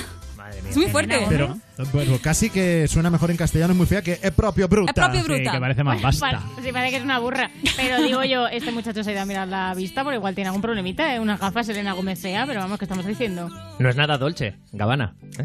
Es 0.69 0.77
muy 0.77 0.89
fuerte. 0.89 1.25
Pero 1.29 1.57
bueno, 1.93 2.19
casi 2.23 2.51
que 2.51 2.87
suena 2.89 3.11
mejor 3.11 3.31
en 3.31 3.37
castellano, 3.37 3.73
es 3.73 3.77
muy 3.77 3.87
fea, 3.87 4.03
que 4.03 4.19
es 4.23 4.31
propio 4.33 4.69
bruta. 4.69 4.91
Es 4.93 4.95
propio 4.95 5.25
bruta. 5.25 5.45
Sí, 5.45 5.51
que 5.57 5.61
parece 5.61 5.85
más 5.85 6.01
basta. 6.03 6.43
Sí, 6.63 6.73
parece 6.73 6.91
que 6.93 6.97
es 6.99 7.03
una 7.05 7.19
burra. 7.19 7.51
Pero 7.77 8.03
digo 8.03 8.23
yo, 8.25 8.47
este 8.49 8.73
muchacho 8.73 9.03
se 9.05 9.11
ha 9.11 9.13
ido 9.13 9.23
a 9.23 9.27
mirar 9.27 9.49
la 9.49 9.75
vista 9.75 10.03
porque 10.03 10.17
igual 10.17 10.35
tiene 10.35 10.49
algún 10.49 10.63
problemita, 10.63 11.15
¿eh? 11.15 11.21
Unas 11.21 11.41
gafas 11.41 11.69
Elena 11.69 11.93
Gómez 11.93 12.21
fea, 12.21 12.45
pero 12.47 12.61
vamos, 12.61 12.79
¿qué 12.79 12.85
estamos 12.85 13.07
diciendo? 13.07 13.49
No 13.79 13.89
es 13.89 13.97
nada 13.97 14.19
dolce, 14.19 14.55
Gabana. 14.73 15.15
¿eh? 15.39 15.45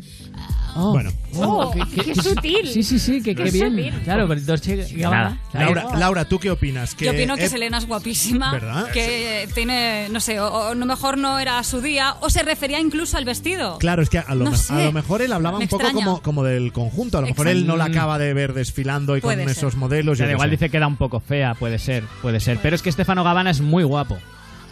Bueno. 0.76 1.10
Oh, 1.38 1.72
qué, 1.96 2.16
sutil. 2.16 2.68
Sí, 2.68 2.84
sí, 2.84 3.00
sí, 3.00 3.24
que 3.24 3.34
qué 3.34 3.46
Qué 3.46 3.52
bien. 3.52 3.70
sutil. 3.70 3.94
Claro, 4.04 4.28
pero 4.28 4.42
Dolce 4.42 4.76
Gabbana. 4.98 5.40
Laura, 5.54 5.86
Laura, 5.98 6.26
¿tú 6.26 6.38
qué 6.38 6.52
opinas? 6.52 6.96
Yo 6.98 7.12
opino 7.12 7.36
que 7.38 7.46
es- 7.46 7.52
Selena 7.52 7.78
es 7.78 7.88
guapísima, 7.88 8.52
¿Verdad? 8.52 8.92
que 8.92 9.48
tiene, 9.56 10.10
no 10.12 10.20
sé, 10.20 10.40
o, 10.42 10.48
o 10.48 10.64
a 10.72 10.76
lo 10.76 10.86
mejor 10.86 11.18
no 11.18 11.40
era 11.40 11.64
su 11.64 11.80
día, 11.80 12.16
o 12.20 12.30
se 12.30 12.44
refería 12.44 12.80
incluso 12.82 13.16
al 13.18 13.24
vestido. 13.24 13.78
Claro, 13.78 14.02
es 14.02 14.10
que 14.10 14.20
a 14.20 14.36
lo, 14.36 14.44
No 14.46 14.52
me- 14.52 14.58
sé. 14.58 14.74
a 14.74 14.84
lo 14.86 14.92
mejor 14.92 15.22
él 15.22 15.32
hablaba 15.32 15.60
Me 15.60 15.64
un 15.66 15.70
poco 15.70 15.84
extraña. 15.84 16.06
como, 16.06 16.22
como 16.26 16.44
del 16.44 16.74
conjunto. 16.74 17.18
A 17.20 17.22
lo 17.22 17.28
mejor 17.28 17.48
Exacto. 17.48 17.60
él 17.62 17.68
no 17.68 17.78
la 17.78 17.86
acaba 17.86 18.18
de 18.20 18.34
ver 18.34 18.54
desfilando 18.54 19.16
y 19.16 19.22
Puede 19.22 19.44
con 19.44 19.48
ser. 19.54 19.58
esos 19.58 19.76
modelos. 19.78 20.18
yo 20.18 20.24
Pero 20.24 20.32
qué 20.32 20.34
igual 20.34 20.50
sé. 20.50 20.52
dice 20.58 20.70
que 20.70 20.76
era 20.78 20.88
un 20.88 20.98
poco 20.98 21.22
fea, 21.22 21.54
puede 21.54 21.80
ser, 21.80 22.04
puede 22.22 22.42
ser. 22.42 22.58
Pero 22.62 22.76
es 22.76 22.82
que 22.82 22.90
Estefano 22.90 23.24
Gabbana 23.24 23.52
es 23.52 23.62
muy 23.62 23.84
guapo, 23.84 24.18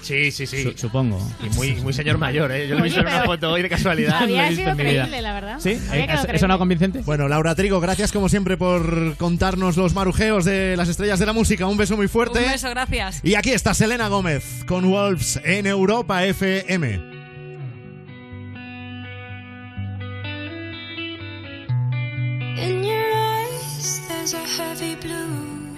Sí, 0.01 0.31
sí, 0.31 0.45
sí. 0.45 0.63
su- 0.63 0.73
supongo. 0.77 1.17
Y 1.41 1.49
muy, 1.55 1.75
muy 1.81 1.93
señor 1.93 2.17
mayor, 2.17 2.51
¿eh? 2.51 2.67
Yo 2.67 2.73
lo 2.75 2.81
he 2.81 2.83
visto 2.83 2.99
en 2.99 3.05
una 3.07 3.19
pero- 3.19 3.31
foto 3.31 3.51
hoy 3.51 3.61
de 3.61 3.69
casualidad. 3.69 4.19
lo 4.27 4.35
he 4.35 4.49
visto 4.49 4.55
sido 4.55 4.69
en 4.71 4.77
mi 4.77 4.83
vida. 4.83 5.01
creíble, 5.03 5.21
la 5.21 5.33
verdad. 5.33 5.59
¿Sí? 5.59 5.77
Había 5.89 6.03
quedado 6.07 6.19
¿Eso 6.19 6.27
creíble. 6.27 6.47
no 6.49 6.57
convincente? 6.59 6.99
Bueno, 7.05 7.27
Laura 7.29 7.55
Trigo, 7.55 7.79
gracias 7.79 8.11
como 8.11 8.27
siempre 8.27 8.57
por 8.57 9.15
contarnos 9.17 9.77
los 9.77 9.93
marujeos 9.93 10.43
de 10.43 10.75
las 10.75 10.89
estrellas 10.89 11.19
de 11.19 11.25
la 11.27 11.33
música. 11.33 11.67
Un 11.67 11.77
beso 11.77 11.95
muy 11.95 12.07
fuerte. 12.09 12.39
Un 12.39 12.51
beso, 12.51 12.69
gracias. 12.71 13.21
Y 13.23 13.35
aquí 13.35 13.51
está 13.51 13.73
Selena 13.73 14.07
Gómez 14.09 14.63
con 14.65 14.89
Wolves 14.89 15.39
en 15.45 15.67
Europa 15.67 16.25
FM. 16.25 17.12
A 24.33 24.37
heavy 24.37 24.95
blue. 24.95 25.77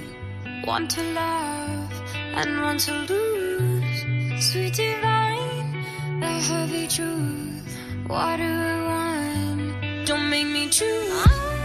One 0.64 0.88
to 0.88 1.02
love 1.14 1.92
and 2.34 2.62
one 2.62 2.78
to 2.78 2.94
lose. 3.10 4.46
Sweet 4.52 4.74
divine, 4.74 5.86
the 6.20 6.28
heavy 6.28 6.88
truth. 6.88 7.78
Water 8.08 8.44
or 8.44 8.84
wine, 8.86 10.06
don't 10.06 10.30
make 10.30 10.48
me 10.48 10.70
choose. 10.70 11.65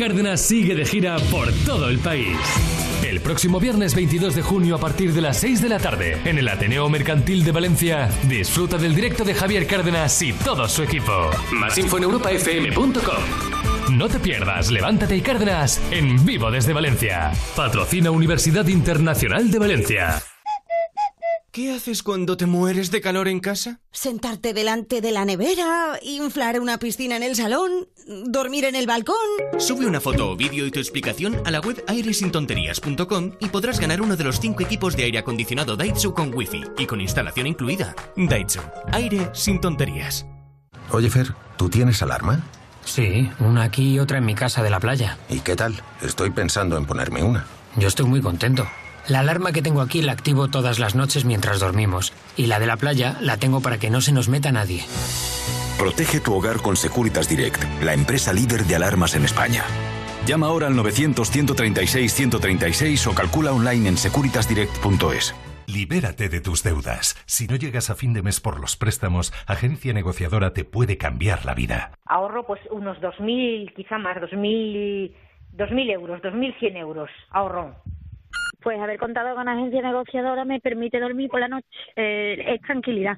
Cárdenas 0.00 0.40
sigue 0.40 0.74
de 0.74 0.86
gira 0.86 1.18
por 1.30 1.52
todo 1.66 1.90
el 1.90 1.98
país. 1.98 2.34
El 3.06 3.20
próximo 3.20 3.60
viernes 3.60 3.94
22 3.94 4.34
de 4.34 4.40
junio 4.40 4.76
a 4.76 4.80
partir 4.80 5.12
de 5.12 5.20
las 5.20 5.36
6 5.40 5.60
de 5.60 5.68
la 5.68 5.78
tarde 5.78 6.16
en 6.24 6.38
el 6.38 6.48
Ateneo 6.48 6.88
Mercantil 6.88 7.44
de 7.44 7.52
Valencia, 7.52 8.08
disfruta 8.26 8.78
del 8.78 8.94
directo 8.94 9.24
de 9.24 9.34
Javier 9.34 9.66
Cárdenas 9.66 10.22
y 10.22 10.32
todo 10.32 10.66
su 10.70 10.84
equipo. 10.84 11.12
Más 11.52 11.76
info 11.76 11.98
en 11.98 12.04
europafm.com. 12.04 13.92
No 13.94 14.08
te 14.08 14.18
pierdas 14.18 14.70
Levántate 14.70 15.18
y 15.18 15.20
Cárdenas 15.20 15.78
en 15.90 16.24
vivo 16.24 16.50
desde 16.50 16.72
Valencia. 16.72 17.32
Patrocina 17.54 18.10
Universidad 18.10 18.66
Internacional 18.68 19.50
de 19.50 19.58
Valencia. 19.58 20.22
¿Qué 21.52 21.72
haces 21.72 22.04
cuando 22.04 22.36
te 22.36 22.46
mueres 22.46 22.92
de 22.92 23.00
calor 23.00 23.26
en 23.26 23.40
casa? 23.40 23.80
Sentarte 23.90 24.54
delante 24.54 25.00
de 25.00 25.10
la 25.10 25.24
nevera, 25.24 25.98
inflar 26.00 26.60
una 26.60 26.78
piscina 26.78 27.16
en 27.16 27.24
el 27.24 27.34
salón, 27.34 27.88
dormir 28.06 28.64
en 28.66 28.76
el 28.76 28.86
balcón. 28.86 29.16
Sube 29.60 29.84
una 29.86 30.00
foto 30.00 30.30
o 30.30 30.36
vídeo 30.36 30.66
y 30.66 30.70
tu 30.70 30.78
explicación 30.78 31.36
a 31.44 31.50
la 31.50 31.60
web 31.60 31.84
airesintonterías.com 31.86 33.32
y 33.40 33.48
podrás 33.48 33.78
ganar 33.78 34.00
uno 34.00 34.16
de 34.16 34.24
los 34.24 34.40
cinco 34.40 34.62
equipos 34.62 34.96
de 34.96 35.04
aire 35.04 35.18
acondicionado 35.18 35.76
Daitsu 35.76 36.14
con 36.14 36.34
wifi 36.34 36.64
y 36.78 36.86
con 36.86 36.98
instalación 37.02 37.46
incluida. 37.46 37.94
Daitsu, 38.16 38.60
aire 38.90 39.28
sin 39.34 39.60
tonterías. 39.60 40.24
Oye, 40.90 41.10
Fer, 41.10 41.34
¿tú 41.58 41.68
tienes 41.68 42.02
alarma? 42.02 42.40
Sí, 42.86 43.30
una 43.38 43.64
aquí 43.64 43.94
y 43.94 43.98
otra 43.98 44.16
en 44.16 44.24
mi 44.24 44.34
casa 44.34 44.62
de 44.62 44.70
la 44.70 44.80
playa. 44.80 45.18
¿Y 45.28 45.40
qué 45.40 45.56
tal? 45.56 45.74
Estoy 46.00 46.30
pensando 46.30 46.78
en 46.78 46.86
ponerme 46.86 47.22
una. 47.22 47.44
Yo 47.76 47.88
estoy 47.88 48.06
muy 48.06 48.22
contento. 48.22 48.66
La 49.08 49.20
alarma 49.20 49.52
que 49.52 49.60
tengo 49.60 49.82
aquí 49.82 50.00
la 50.00 50.12
activo 50.12 50.48
todas 50.48 50.78
las 50.78 50.94
noches 50.94 51.26
mientras 51.26 51.60
dormimos. 51.60 52.14
Y 52.34 52.46
la 52.46 52.60
de 52.60 52.66
la 52.66 52.78
playa 52.78 53.18
la 53.20 53.36
tengo 53.36 53.60
para 53.60 53.78
que 53.78 53.90
no 53.90 54.00
se 54.00 54.12
nos 54.12 54.28
meta 54.30 54.52
nadie. 54.52 54.86
Protege 55.80 56.20
tu 56.20 56.34
hogar 56.34 56.60
con 56.60 56.76
Securitas 56.76 57.26
Direct, 57.26 57.64
la 57.82 57.94
empresa 57.94 58.34
líder 58.34 58.64
de 58.68 58.76
alarmas 58.76 59.16
en 59.16 59.24
España. 59.24 59.62
Llama 60.26 60.48
ahora 60.48 60.66
al 60.66 60.74
900-136-136 60.74 63.10
o 63.10 63.14
calcula 63.14 63.52
online 63.52 63.88
en 63.88 63.96
securitasdirect.es. 63.96 65.34
Libérate 65.66 66.28
de 66.28 66.42
tus 66.42 66.62
deudas. 66.62 67.16
Si 67.24 67.46
no 67.46 67.56
llegas 67.56 67.88
a 67.88 67.94
fin 67.94 68.12
de 68.12 68.20
mes 68.20 68.42
por 68.42 68.60
los 68.60 68.76
préstamos, 68.76 69.32
Agencia 69.46 69.94
Negociadora 69.94 70.52
te 70.52 70.66
puede 70.66 70.98
cambiar 70.98 71.46
la 71.46 71.54
vida. 71.54 71.92
Ahorro 72.04 72.46
pues 72.46 72.60
unos 72.70 72.98
2.000, 72.98 73.72
quizá 73.74 73.96
más, 73.96 74.18
2.000, 74.18 75.14
2.000 75.56 75.92
euros, 75.92 76.20
2.100 76.20 76.76
euros 76.76 77.08
ahorro. 77.30 77.74
Pues 78.62 78.78
haber 78.78 78.98
contado 78.98 79.34
con 79.34 79.48
agencia 79.48 79.80
negociadora 79.80 80.44
me 80.44 80.60
permite 80.60 81.00
dormir 81.00 81.30
por 81.30 81.40
la 81.40 81.48
noche. 81.48 81.66
Eh, 81.96 82.54
es 82.54 82.60
tranquilidad. 82.60 83.16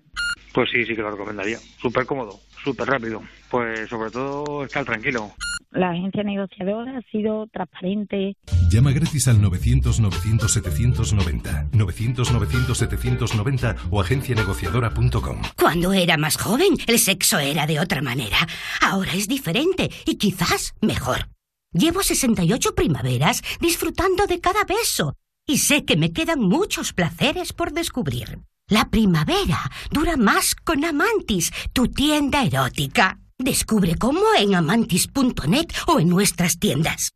Pues 0.52 0.70
sí, 0.70 0.84
sí 0.84 0.94
que 0.94 1.02
lo 1.02 1.10
recomendaría. 1.10 1.58
Súper 1.80 2.06
cómodo, 2.06 2.40
súper 2.62 2.88
rápido. 2.88 3.22
Pues 3.50 3.88
sobre 3.88 4.10
todo 4.10 4.64
estar 4.64 4.84
tranquilo. 4.84 5.32
La 5.72 5.90
agencia 5.90 6.22
negociadora 6.22 6.98
ha 6.98 7.02
sido 7.10 7.46
transparente. 7.46 8.36
Llama 8.70 8.92
gratis 8.92 9.26
al 9.28 9.40
900-900-790, 9.40 11.70
900-900-790 11.70 13.76
o 13.90 14.02
agencianegociadora.com. 14.02 15.40
Cuando 15.58 15.94
era 15.94 16.18
más 16.18 16.36
joven, 16.36 16.74
el 16.86 16.98
sexo 16.98 17.38
era 17.38 17.66
de 17.66 17.80
otra 17.80 18.02
manera. 18.02 18.36
Ahora 18.82 19.14
es 19.14 19.28
diferente 19.28 19.88
y 20.04 20.16
quizás 20.16 20.74
mejor. 20.82 21.30
Llevo 21.72 22.02
68 22.02 22.74
primaveras 22.74 23.40
disfrutando 23.58 24.26
de 24.26 24.40
cada 24.40 24.64
beso 24.64 25.14
y 25.46 25.56
sé 25.56 25.86
que 25.86 25.96
me 25.96 26.12
quedan 26.12 26.40
muchos 26.40 26.92
placeres 26.92 27.54
por 27.54 27.72
descubrir. 27.72 28.40
La 28.68 28.88
primavera 28.88 29.70
dura 29.90 30.16
más 30.16 30.54
con 30.54 30.84
Amantis, 30.84 31.52
tu 31.72 31.88
tienda 31.88 32.44
erótica. 32.44 33.18
Descubre 33.38 33.96
cómo 33.96 34.22
en 34.38 34.54
amantis.net 34.54 35.66
o 35.88 35.98
en 35.98 36.08
nuestras 36.08 36.58
tiendas. 36.58 37.10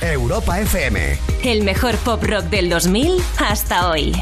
Europa 0.00 0.60
FM. 0.60 1.18
El 1.42 1.64
mejor 1.64 1.96
pop 1.98 2.22
rock 2.22 2.44
del 2.44 2.70
2000 2.70 3.16
hasta 3.38 3.88
hoy. 3.88 4.12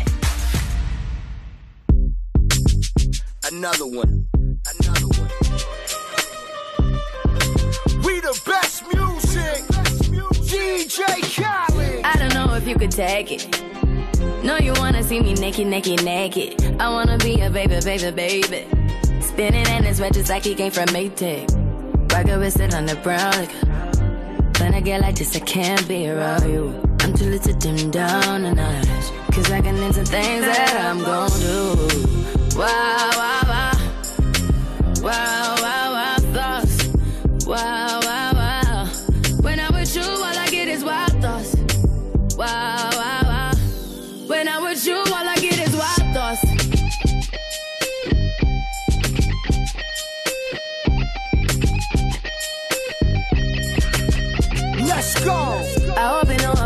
Another 3.51 3.85
one. 3.85 4.27
Another 4.81 5.07
one. 5.07 5.31
We 8.03 8.21
the 8.21 8.39
best 8.45 8.85
music. 8.93 9.65
DJ 10.47 11.23
Khaled. 11.35 12.05
I 12.05 12.17
don't 12.19 12.35
know 12.35 12.55
if 12.55 12.67
you 12.67 12.77
could 12.77 12.91
take 12.91 13.33
it. 13.33 13.66
No, 14.47 14.59
you 14.59 14.73
wanna 14.75 15.03
see 15.03 15.19
me 15.19 15.35
naked, 15.35 15.67
naked, 15.67 16.05
naked. 16.05 16.81
I 16.81 16.89
wanna 16.89 17.19
be 17.19 17.41
a 17.41 17.51
baby, 17.51 17.81
baby, 17.85 18.13
baby. 18.13 18.65
Spinning 19.21 19.67
in 19.67 19.83
his 19.83 20.01
red 20.01 20.15
just 20.15 20.31
like 20.31 20.45
he 20.45 20.55
came 20.55 20.71
from 20.71 20.87
Maytag. 20.91 21.51
Rocket 22.13 22.39
with 22.39 22.61
it 22.61 22.73
on 22.73 22.87
the 22.87 22.95
brown. 22.95 23.33
Like, 23.33 23.51
when 24.61 24.73
I 24.73 24.81
get 24.81 25.01
like 25.01 25.17
this, 25.17 25.35
I 25.35 25.41
can't 25.41 25.89
be 25.89 26.09
around 26.09 26.49
you. 26.49 26.81
I'm 27.01 27.13
too 27.13 27.25
little 27.25 27.55
to 27.55 27.59
dim 27.59 27.91
down 27.91 28.43
the 28.43 28.55
night. 28.55 28.87
Cause 29.33 29.51
I 29.51 29.61
can 29.61 29.79
into 29.79 30.05
things 30.05 30.45
that 30.45 30.77
I'm 30.79 31.03
gon' 31.03 31.29
do. 31.41 32.57
Wow, 32.57 33.11
wow, 33.17 33.43
wow. 33.49 33.73
Wow, 35.03 35.57
wow, 35.61 35.86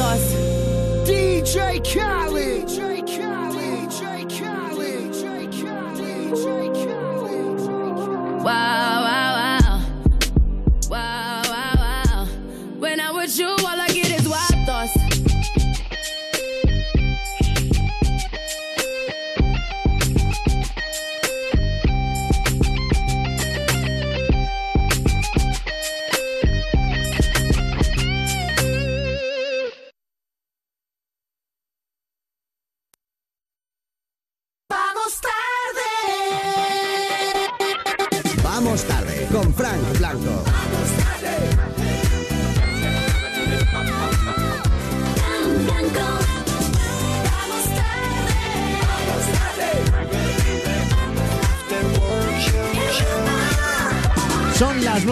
Is 0.00 0.06
wild 0.06 0.18
thoughts. 0.20 0.32
DJ 1.08 1.80
Khaled. 1.84 2.66
DJ 2.68 3.00
Khaled. 3.06 3.90
DJ 3.90 4.28
Khaled. 4.38 5.12
DJ 5.12 5.26
Khaled. 5.60 6.32
DJ 6.34 6.46
Khaled. 6.74 7.60
Wow, 7.60 8.44
wow, 8.44 8.44
wow. 8.44 8.89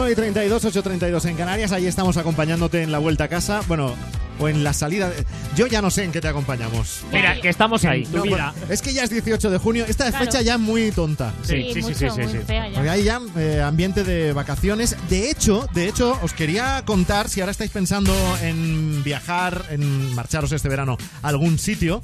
9 0.08 0.12
y 0.12 0.16
32, 0.32 0.64
8 0.64 0.78
y 0.78 0.82
32 0.82 1.24
en 1.26 1.36
Canarias. 1.36 1.72
Ahí 1.72 1.86
estamos 1.86 2.16
acompañándote 2.16 2.82
en 2.82 2.90
la 2.92 2.98
vuelta 2.98 3.24
a 3.24 3.28
casa. 3.28 3.60
Bueno, 3.68 3.94
o 4.40 4.48
en 4.48 4.62
la 4.64 4.72
salida. 4.72 5.10
de- 5.10 5.26
Yo 5.56 5.66
ya 5.66 5.82
no 5.82 5.90
sé 5.90 6.04
en 6.04 6.12
qué 6.12 6.20
te 6.20 6.28
acompañamos. 6.28 7.00
Mira, 7.12 7.38
que 7.40 7.48
estamos 7.48 7.84
ahí. 7.84 8.06
No, 8.12 8.24
bueno, 8.24 8.52
es 8.70 8.80
que 8.80 8.92
ya 8.94 9.02
es 9.04 9.10
18 9.10 9.50
de 9.50 9.58
junio. 9.58 9.84
Esta 9.86 10.08
Claro. 10.10 10.24
fecha 10.24 10.40
ya 10.40 10.56
muy 10.56 10.92
tonta. 10.92 11.34
Sí, 11.42 11.72
sí, 11.74 11.82
sí, 11.82 11.94
sí, 11.94 12.06
sí, 12.08 12.22
sí. 12.30 12.38
Porque 12.74 12.88
hay 12.88 13.02
ya 13.04 13.20
eh, 13.36 13.60
ambiente 13.60 14.02
de 14.04 14.32
vacaciones. 14.32 14.96
De 15.10 15.28
hecho, 15.30 15.66
de 15.74 15.88
hecho, 15.88 16.18
os 16.22 16.32
quería 16.32 16.82
contar 16.86 17.28
si 17.28 17.40
ahora 17.40 17.50
estáis 17.50 17.70
pensando 17.72 18.14
en 18.42 19.02
viajar, 19.04 19.64
en 19.70 20.14
marcharos 20.14 20.52
este 20.52 20.68
verano 20.68 20.96
a 21.22 21.28
algún 21.28 21.58
sitio. 21.58 22.00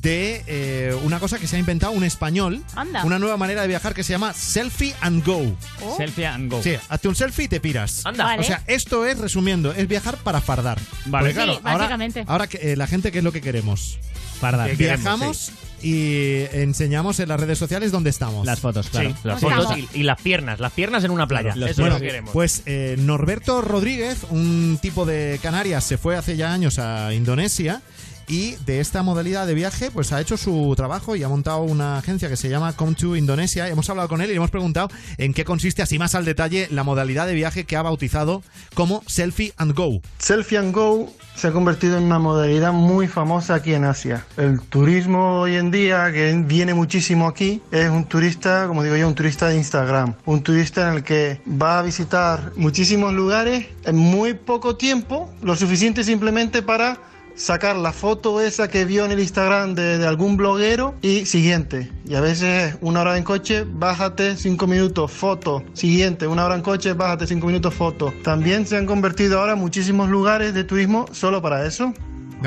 De 0.00 0.42
eh, 0.46 0.96
una 1.04 1.20
cosa 1.20 1.38
que 1.38 1.46
se 1.46 1.56
ha 1.56 1.58
inventado 1.58 1.92
un 1.92 2.04
español, 2.04 2.62
Anda. 2.74 3.04
una 3.04 3.18
nueva 3.18 3.36
manera 3.36 3.62
de 3.62 3.68
viajar 3.68 3.94
que 3.94 4.02
se 4.02 4.12
llama 4.12 4.32
Selfie 4.32 4.94
and 5.00 5.24
Go. 5.24 5.56
Oh. 5.82 5.96
Selfie 5.96 6.26
and 6.26 6.50
go. 6.50 6.62
Sí, 6.62 6.74
hazte 6.88 7.08
un 7.08 7.14
selfie 7.14 7.44
y 7.44 7.48
te 7.48 7.60
piras. 7.60 8.04
Anda. 8.04 8.24
Vale. 8.24 8.40
O 8.40 8.44
sea, 8.44 8.62
esto 8.66 9.04
es, 9.04 9.18
resumiendo, 9.18 9.72
es 9.72 9.86
viajar 9.88 10.16
para 10.18 10.40
fardar. 10.40 10.78
Vale. 11.06 11.26
Porque, 11.28 11.34
claro, 11.34 11.52
Sí, 11.54 11.60
ahora- 11.64 11.78
básicamente. 11.78 12.24
Ahora, 12.26 12.46
que, 12.46 12.72
eh, 12.72 12.76
la 12.76 12.86
gente, 12.86 13.12
¿qué 13.12 13.18
es 13.18 13.24
lo 13.24 13.32
que 13.32 13.40
queremos? 13.40 13.98
Fardar. 14.40 14.68
Que 14.70 14.76
Viajamos 14.76 15.50
y 15.82 16.44
enseñamos 16.52 17.20
en 17.20 17.28
las 17.28 17.38
redes 17.40 17.58
sociales 17.58 17.92
dónde 17.92 18.10
estamos. 18.10 18.44
Las 18.46 18.60
fotos, 18.60 18.86
Sí, 18.92 19.14
las 19.24 19.40
fotos 19.40 19.76
y, 19.78 20.00
y 20.00 20.02
las 20.02 20.20
piernas, 20.20 20.58
las 20.60 20.72
piernas 20.72 21.04
en 21.04 21.10
una 21.10 21.26
playa. 21.26 21.52
Claro. 21.52 21.70
Eso 21.70 21.80
Bueno, 21.82 21.96
es 21.96 22.00
lo 22.00 22.04
que 22.04 22.10
queremos. 22.10 22.32
Pues 22.32 22.62
eh, 22.66 22.96
Norberto 22.98 23.62
Rodríguez, 23.62 24.18
un 24.30 24.78
tipo 24.80 25.06
de 25.06 25.38
Canarias, 25.42 25.84
se 25.84 25.96
fue 25.98 26.16
hace 26.16 26.36
ya 26.36 26.52
años 26.52 26.78
a 26.78 27.12
Indonesia 27.14 27.82
y 28.28 28.56
de 28.66 28.80
esta 28.80 29.02
modalidad 29.02 29.46
de 29.46 29.54
viaje 29.54 29.90
pues 29.90 30.12
ha 30.12 30.20
hecho 30.20 30.36
su 30.36 30.74
trabajo 30.76 31.16
y 31.16 31.22
ha 31.22 31.28
montado 31.28 31.62
una 31.62 31.98
agencia 31.98 32.28
que 32.28 32.36
se 32.36 32.48
llama 32.48 32.74
Come 32.74 32.94
to 32.94 33.16
Indonesia. 33.16 33.68
Hemos 33.68 33.88
hablado 33.90 34.08
con 34.08 34.20
él 34.20 34.28
y 34.28 34.30
le 34.30 34.36
hemos 34.36 34.50
preguntado 34.50 34.88
en 35.18 35.34
qué 35.34 35.44
consiste 35.44 35.82
así 35.82 35.98
más 35.98 36.14
al 36.14 36.24
detalle 36.24 36.68
la 36.70 36.84
modalidad 36.84 37.26
de 37.26 37.34
viaje 37.34 37.64
que 37.64 37.76
ha 37.76 37.82
bautizado 37.82 38.42
como 38.74 39.02
Selfie 39.06 39.52
and 39.56 39.74
Go. 39.74 40.00
Selfie 40.18 40.58
and 40.58 40.74
Go 40.74 41.12
se 41.34 41.48
ha 41.48 41.52
convertido 41.52 41.98
en 41.98 42.04
una 42.04 42.18
modalidad 42.18 42.72
muy 42.72 43.08
famosa 43.08 43.56
aquí 43.56 43.74
en 43.74 43.84
Asia. 43.84 44.24
El 44.36 44.60
turismo 44.60 45.40
hoy 45.40 45.56
en 45.56 45.70
día, 45.70 46.10
que 46.10 46.32
viene 46.46 46.72
muchísimo 46.72 47.28
aquí, 47.28 47.60
es 47.70 47.90
un 47.90 48.06
turista, 48.06 48.66
como 48.66 48.82
digo 48.82 48.96
yo, 48.96 49.06
un 49.06 49.14
turista 49.14 49.48
de 49.48 49.56
Instagram. 49.56 50.14
Un 50.24 50.42
turista 50.42 50.88
en 50.88 50.94
el 50.96 51.04
que 51.04 51.40
va 51.46 51.78
a 51.78 51.82
visitar 51.82 52.52
muchísimos 52.56 53.12
lugares 53.12 53.66
en 53.84 53.96
muy 53.96 54.34
poco 54.34 54.76
tiempo, 54.76 55.30
lo 55.42 55.56
suficiente 55.56 56.04
simplemente 56.04 56.62
para 56.62 56.98
sacar 57.36 57.76
la 57.76 57.92
foto 57.92 58.40
esa 58.40 58.68
que 58.68 58.84
vio 58.84 59.04
en 59.04 59.12
el 59.12 59.20
Instagram 59.20 59.74
de, 59.74 59.98
de 59.98 60.06
algún 60.06 60.36
bloguero 60.36 60.94
y 61.02 61.26
siguiente. 61.26 61.92
Y 62.04 62.14
a 62.14 62.20
veces 62.20 62.76
una 62.80 63.02
hora 63.02 63.16
en 63.16 63.24
coche, 63.24 63.64
bájate 63.66 64.36
cinco 64.36 64.66
minutos, 64.66 65.12
foto. 65.12 65.62
Siguiente, 65.74 66.26
una 66.26 66.44
hora 66.44 66.56
en 66.56 66.62
coche, 66.62 66.94
bájate 66.94 67.26
cinco 67.26 67.46
minutos, 67.46 67.74
foto. 67.74 68.12
También 68.24 68.66
se 68.66 68.76
han 68.76 68.86
convertido 68.86 69.38
ahora 69.38 69.54
muchísimos 69.54 70.08
lugares 70.08 70.54
de 70.54 70.64
turismo 70.64 71.06
solo 71.12 71.40
para 71.42 71.66
eso. 71.66 71.92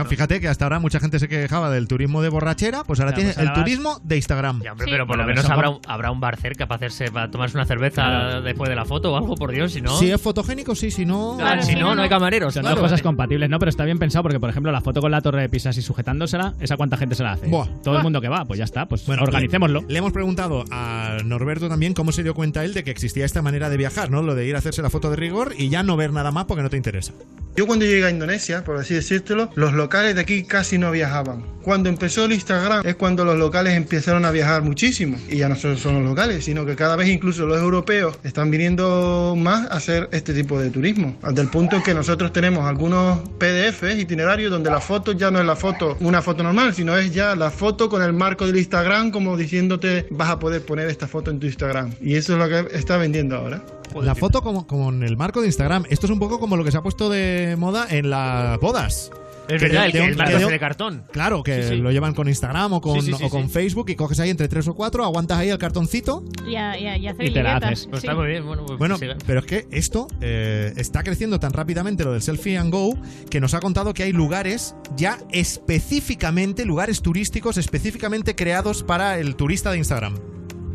No, 0.04 0.10
fíjate 0.10 0.40
que 0.40 0.48
hasta 0.48 0.66
ahora 0.66 0.80
mucha 0.80 1.00
gente 1.00 1.20
se 1.20 1.28
quejaba 1.28 1.70
del 1.70 1.88
turismo 1.88 2.22
de 2.22 2.30
borrachera, 2.30 2.84
pues 2.84 3.00
ahora 3.00 3.12
Ya, 3.12 3.16
tiene 3.16 3.30
pues 3.34 3.38
ahora 3.38 3.50
el 3.52 3.56
vas- 3.56 3.64
turismo 3.66 4.00
de 4.04 4.16
Instagram. 4.16 4.56
Hombre, 4.70 4.86
pero 4.90 5.06
por 5.08 5.18
lo 5.18 5.26
menos 5.26 5.50
habrá 5.50 5.70
un, 5.70 5.80
habrá 5.88 6.12
un 6.12 6.20
bar 6.20 6.38
cerca 6.38 6.68
para 6.68 6.78
hacerse 6.78 7.12
para 7.12 7.30
tomarse 7.32 7.58
una 7.58 7.66
cerveza 7.66 8.04
Claro. 8.04 8.42
después 8.42 8.70
de 8.70 8.76
la 8.76 8.86
foto 8.86 9.14
o 9.14 9.18
algo, 9.18 9.36
por 9.36 9.52
Dios, 9.52 9.74
si 9.74 9.82
no. 9.82 9.98
Si 9.98 10.12
es 10.12 10.22
fotogénico, 10.22 10.76
sí, 10.76 10.92
si 10.92 11.06
no. 11.06 11.36
Claro, 11.38 11.62
si 11.64 11.76
no, 11.76 11.96
no 11.96 12.02
hay 12.02 12.10
camareros. 12.10 12.54
Son 12.54 12.62
claro. 12.62 12.78
dos 12.78 12.86
cosas 12.86 13.02
compatibles, 13.02 13.50
¿no? 13.50 13.60
Pero 13.60 13.70
está 13.70 13.86
bien 13.86 14.00
pensado 14.00 14.24
porque, 14.24 14.40
por 14.40 14.50
ejemplo, 14.50 14.72
la 14.72 14.82
foto 14.82 15.02
con 15.02 15.12
la 15.12 15.22
torre 15.22 15.42
de 15.42 15.50
Pisa 15.50 15.70
y 15.72 15.82
sujetándosela, 15.82 16.54
¿esa 16.60 16.78
cuánta 16.78 16.98
gente 16.98 17.16
se 17.16 17.24
la 17.24 17.34
hace? 17.34 17.48
Buah. 17.48 17.68
Todo 17.84 17.98
el 17.98 18.04
mundo 18.04 18.22
que 18.22 18.30
va, 18.30 18.46
pues 18.46 18.58
ya 18.58 18.64
está, 18.66 18.86
pues 18.88 19.06
Bueno, 19.06 19.24
organicémoslo. 19.24 19.82
Le, 19.82 19.88
le 19.94 20.00
hemos 20.00 20.12
preguntado 20.14 20.64
a 20.72 21.18
Norberto 21.26 21.68
también 21.70 21.94
cómo 21.94 22.12
se 22.12 22.24
dio 22.24 22.34
cuenta 22.34 22.64
él 22.64 22.74
de 22.74 22.84
que 22.84 22.92
existía 22.92 23.26
esta 23.26 23.42
manera 23.42 23.70
de 23.70 23.78
viajar, 23.78 24.10
¿no? 24.12 24.22
Lo 24.22 24.36
de 24.36 24.46
ir 24.46 24.56
a 24.56 24.60
hacerse 24.60 24.82
la 24.82 24.90
foto 24.90 25.10
de 25.10 25.16
rigor 25.16 25.54
y 25.58 25.70
ya 25.70 25.84
no 25.84 25.98
ver 25.98 26.12
nada 26.14 26.32
más 26.32 26.46
porque 26.46 26.64
no 26.64 26.70
te 26.70 26.78
interesa. 26.78 27.14
Yo 27.56 27.68
cuando 27.68 27.84
llegué 27.86 28.06
a 28.06 28.10
Indonesia, 28.10 28.64
por 28.64 28.78
así 28.78 28.94
decírtelo, 28.94 29.50
los 29.56 29.74
locales 29.74 29.89
de 29.90 30.22
aquí 30.22 30.44
casi 30.44 30.78
no 30.78 30.92
viajaban. 30.92 31.44
Cuando 31.64 31.90
empezó 31.90 32.26
el 32.26 32.32
Instagram 32.32 32.86
es 32.86 32.96
cuando 32.96 33.26
los 33.26 33.38
locales 33.38 33.74
empezaron 33.74 34.24
a 34.24 34.32
viajar 34.32 34.62
muchísimo. 34.62 35.18
Y 35.28 35.38
ya 35.38 35.50
no 35.50 35.56
solo 35.56 35.78
son 35.78 35.96
los 35.96 36.04
locales, 36.04 36.46
sino 36.46 36.66
que 36.66 36.76
cada 36.76 36.96
vez 36.96 37.10
incluso 37.10 37.46
los 37.46 37.60
europeos 37.60 38.18
están 38.24 38.50
viniendo 38.50 39.36
más 39.38 39.70
a 39.70 39.76
hacer 39.76 40.08
este 40.12 40.34
tipo 40.34 40.60
de 40.60 40.70
turismo. 40.70 41.18
Hasta 41.22 41.42
el 41.42 41.50
punto 41.50 41.82
que 41.84 41.94
nosotros 41.94 42.32
tenemos 42.32 42.66
algunos 42.66 43.20
PDFs, 43.40 44.00
itinerarios, 44.00 44.52
donde 44.52 44.70
la 44.70 44.80
foto 44.80 45.12
ya 45.12 45.32
no 45.32 45.40
es 45.40 45.46
la 45.46 45.56
foto, 45.56 45.98
una 46.00 46.22
foto 46.22 46.44
normal, 46.44 46.74
sino 46.74 46.98
es 46.98 47.14
ya 47.14 47.36
la 47.36 47.50
foto 47.50 47.90
con 47.90 48.02
el 48.02 48.14
marco 48.14 48.46
del 48.46 48.58
Instagram 48.58 49.12
como 49.12 49.36
diciéndote 49.36 50.08
vas 50.12 50.30
a 50.30 50.40
poder 50.40 50.64
poner 50.64 50.88
esta 50.88 51.08
foto 51.08 51.32
en 51.32 51.40
tu 51.40 51.48
Instagram. 51.48 51.94
Y 52.00 52.16
eso 52.16 52.34
es 52.34 52.40
lo 52.40 52.48
que 52.48 52.78
está 52.78 52.98
vendiendo 52.98 53.36
ahora. 53.36 53.64
La 54.02 54.14
foto 54.14 54.42
como, 54.42 54.68
como 54.68 54.90
en 54.90 55.04
el 55.04 55.18
marco 55.18 55.42
de 55.42 55.48
Instagram. 55.48 55.86
Esto 55.90 56.06
es 56.06 56.12
un 56.12 56.20
poco 56.20 56.40
como 56.40 56.56
lo 56.56 56.64
que 56.64 56.72
se 56.72 56.78
ha 56.78 56.82
puesto 56.82 57.10
de 57.10 57.56
moda 57.58 57.88
en 57.90 58.10
las 58.10 58.60
bodas. 58.60 59.12
Es 59.50 59.62
verdad, 59.62 59.82
de- 59.82 59.86
el, 59.88 60.16
de 60.16 60.24
que- 60.24 60.36
el 60.44 60.48
que 60.50 60.60
cartón. 60.60 61.04
Claro, 61.12 61.44
que 61.44 61.64
Sí, 61.64 61.70
sí. 61.70 61.76
lo 61.78 61.92
llevan 61.92 62.14
con 62.14 62.28
Instagram 62.30 62.74
o 62.74 62.82
con, 62.82 63.02
Sí, 63.02 63.08
sí, 63.12 63.18
sí, 63.18 63.24
o 63.26 63.30
con 63.30 63.44
sí. 63.48 63.50
Facebook 63.54 63.90
y 63.90 63.96
coges 63.96 64.20
ahí 64.20 64.30
entre 64.30 64.48
tres 64.48 64.68
o 64.68 64.76
cuatro, 64.76 65.04
aguantas 65.04 65.38
ahí 65.40 65.50
el 65.50 65.58
cartoncito. 65.58 66.24
Y, 66.48 66.56
a, 66.56 66.78
y, 66.80 66.86
a- 66.88 66.98
y 66.98 67.08
hacer 67.08 67.26
Y 67.26 67.34
te 67.34 67.44
la 67.44 67.54
libreta. 67.56 67.68
haces. 67.74 67.88
Pues 67.88 68.02
Sí. 68.02 68.08
está 68.08 68.16
muy 68.16 68.28
bien. 68.28 68.46
Bueno, 68.46 68.66
pues 68.66 68.78
Bueno, 68.80 68.98
pero 69.26 69.40
es 69.40 69.46
que 69.46 69.68
esto 69.72 70.08
eh, 70.22 70.74
está 70.78 71.04
creciendo 71.04 71.40
tan 71.40 71.52
rápidamente 71.54 72.04
lo 72.04 72.14
del 72.14 72.22
selfie 72.22 72.58
and 72.58 72.72
go 72.72 72.94
que 73.30 73.40
nos 73.42 73.54
ha 73.54 73.60
contado 73.60 73.94
que 73.94 74.04
hay 74.04 74.12
lugares 74.12 74.76
ya 74.96 75.18
específicamente, 75.32 76.66
lugares 76.66 77.02
turísticos 77.02 77.58
específicamente 77.58 78.36
creados 78.36 78.84
para 78.84 79.20
el 79.20 79.36
turista 79.36 79.72
de 79.72 79.78
Instagram. 79.80 80.16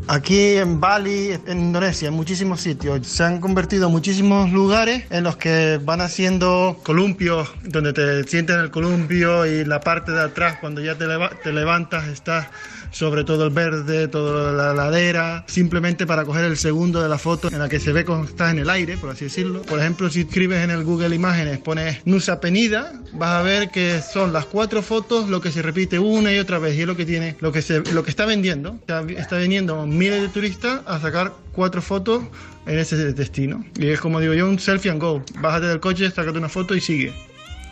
Aquí 0.07 0.57
en 0.57 0.79
Bali, 0.79 1.31
en 1.47 1.59
Indonesia, 1.59 2.09
en 2.09 2.13
muchísimos 2.13 2.61
sitios, 2.61 3.07
se 3.07 3.23
han 3.23 3.41
convertido 3.41 3.89
muchísimos 3.89 4.51
lugares 4.51 5.03
en 5.09 5.23
los 5.23 5.35
que 5.37 5.79
van 5.83 5.99
haciendo 5.99 6.79
columpios, 6.83 7.49
donde 7.63 7.91
te 7.91 8.23
sientes 8.25 8.55
en 8.55 8.61
el 8.61 8.69
columpio 8.69 9.47
y 9.47 9.65
la 9.65 9.79
parte 9.79 10.11
de 10.11 10.21
atrás, 10.21 10.57
cuando 10.61 10.79
ya 10.81 10.95
te, 10.95 11.05
te 11.43 11.51
levantas, 11.51 12.07
está 12.07 12.51
sobre 12.95 13.25
todo 13.25 13.43
el 13.43 13.49
verde, 13.49 14.07
toda 14.07 14.53
la 14.53 14.73
ladera, 14.73 15.43
simplemente 15.47 16.07
para 16.07 16.23
coger 16.23 16.45
el 16.45 16.55
segundo 16.55 17.03
de 17.03 17.09
la 17.09 17.17
foto 17.17 17.49
en 17.49 17.59
la 17.59 17.67
que 17.67 17.77
se 17.77 17.91
ve 17.91 18.05
como 18.05 18.23
estás 18.23 18.53
en 18.53 18.59
el 18.59 18.69
aire, 18.69 18.95
por 18.95 19.09
así 19.09 19.25
decirlo. 19.25 19.63
Por 19.63 19.79
ejemplo, 19.79 20.09
si 20.09 20.21
escribes 20.21 20.63
en 20.63 20.71
el 20.71 20.85
Google 20.85 21.13
Imágenes, 21.13 21.57
pones 21.57 21.97
Nusa 22.05 22.39
Penida, 22.39 22.93
vas 23.11 23.31
a 23.31 23.41
ver 23.41 23.69
que 23.69 24.01
son 24.01 24.31
las 24.31 24.45
cuatro 24.45 24.81
fotos 24.81 25.27
lo 25.27 25.41
que 25.41 25.51
se 25.51 25.61
repite 25.61 25.99
una 25.99 26.31
y 26.31 26.39
otra 26.39 26.57
vez 26.57 26.77
y 26.77 26.81
es 26.81 26.87
lo 26.87 26.95
que 26.95 27.05
tiene, 27.05 27.35
lo 27.41 27.51
que 27.51 27.61
se, 27.61 27.81
lo 27.81 28.01
que 28.05 28.11
está 28.11 28.25
vendiendo. 28.25 28.77
Está, 28.79 29.01
está 29.01 29.39
viniendo 29.39 29.85
miles 29.85 30.21
de 30.21 30.29
turistas 30.29 30.79
a 30.85 30.97
sacar 30.97 31.33
cuatro 31.51 31.81
fotos 31.81 32.23
en 32.65 32.79
ese 32.79 33.11
destino. 33.11 33.65
Y 33.77 33.87
es 33.89 33.99
como 33.99 34.21
digo 34.21 34.33
yo, 34.33 34.47
un 34.47 34.57
selfie 34.57 34.91
and 34.91 35.01
go. 35.01 35.21
Bájate 35.41 35.65
del 35.65 35.81
coche, 35.81 36.09
sácate 36.11 36.37
una 36.37 36.47
foto 36.47 36.73
y 36.73 36.79
sigue. 36.79 37.13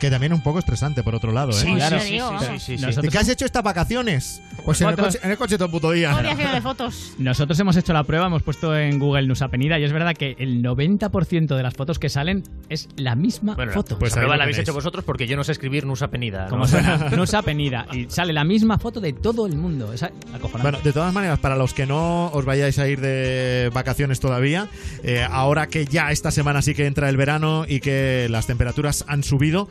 Que 0.04 0.12
también 0.12 0.34
es 0.34 0.38
un 0.38 0.44
poco 0.44 0.60
estresante, 0.60 1.02
por 1.02 1.16
otro 1.16 1.32
lado, 1.32 1.52
¿eh? 1.52 1.54
Sí, 1.54 1.76
claro. 1.76 1.98
Sí, 2.02 2.08
sí, 2.10 2.20
sí, 2.20 2.78
sí, 2.78 2.94
sí. 2.94 3.02
¿De 3.02 3.08
qué 3.08 3.18
has 3.20 3.30
hecho 3.30 3.46
estas 3.46 3.64
vacaciones? 3.64 4.42
Pues 4.66 4.82
en 4.82 4.90
el, 4.90 4.98
coche, 4.98 5.18
en 5.24 5.32
el 5.32 5.38
coche 5.38 5.56
todo 5.56 5.68
el 5.68 5.72
puto 5.72 5.92
día. 5.92 6.12
Todo 6.12 6.36
día 6.36 6.52
de 6.52 6.60
fotos. 6.60 7.14
Nosotros 7.20 7.58
hemos 7.62 7.78
hecho 7.78 7.94
la 7.94 8.04
prueba, 8.04 8.26
hemos 8.28 8.44
puesto 8.44 8.76
en 8.78 9.00
Google 9.00 9.28
Nusa 9.28 9.48
Penida 9.48 9.80
y 9.80 9.86
es 9.86 9.94
verdad 9.94 10.14
que 10.14 10.36
el 10.40 10.62
90% 10.62 11.56
de 11.56 11.64
las 11.64 11.74
fotos 11.74 12.00
que 12.00 12.10
salen 12.10 12.44
es 12.68 12.90
la 12.98 13.16
misma 13.16 13.56
Bueno, 13.56 13.72
foto. 13.72 13.98
pues 13.98 14.12
la 14.12 14.18
prueba 14.24 14.36
la 14.36 14.44
habéis 14.44 14.58
hecho 14.58 14.74
vosotros 14.74 15.06
porque 15.06 15.26
yo 15.26 15.38
no 15.38 15.46
sé 15.46 15.54
escribir 15.54 15.86
Nusa 15.86 16.10
Penida. 16.10 16.44
¿no? 16.44 16.50
Como 16.50 16.68
suena, 16.68 16.98
Nusa 17.16 17.42
Penida. 17.42 17.86
Y 17.94 18.08
sale 18.10 18.34
la 18.34 18.44
misma 18.44 18.78
foto 18.78 19.00
de 19.00 19.14
todo 19.14 19.48
el 19.48 19.56
mundo. 19.56 19.94
Es 19.94 20.04
acojonante. 20.04 20.62
Bueno, 20.64 20.80
de 20.84 20.92
todas 20.92 21.14
maneras, 21.14 21.40
para 21.40 21.56
los 21.56 21.74
que 21.74 21.86
no 21.86 22.28
os 22.28 22.44
vayáis 22.44 22.78
a 22.78 22.90
ir 22.90 23.00
de 23.00 23.72
vacaciones 23.74 24.20
todavía, 24.20 24.68
eh, 25.02 25.26
ahora 25.30 25.68
que 25.68 25.86
ya 25.86 26.12
esta 26.12 26.30
semana 26.30 26.62
sí 26.62 26.74
que 26.74 26.88
entra 26.88 27.08
el 27.08 27.16
verano 27.16 27.64
y 27.66 27.80
que 27.80 28.28
las 28.30 28.48
temperaturas 28.48 29.06
han 29.08 29.24
subido, 29.24 29.70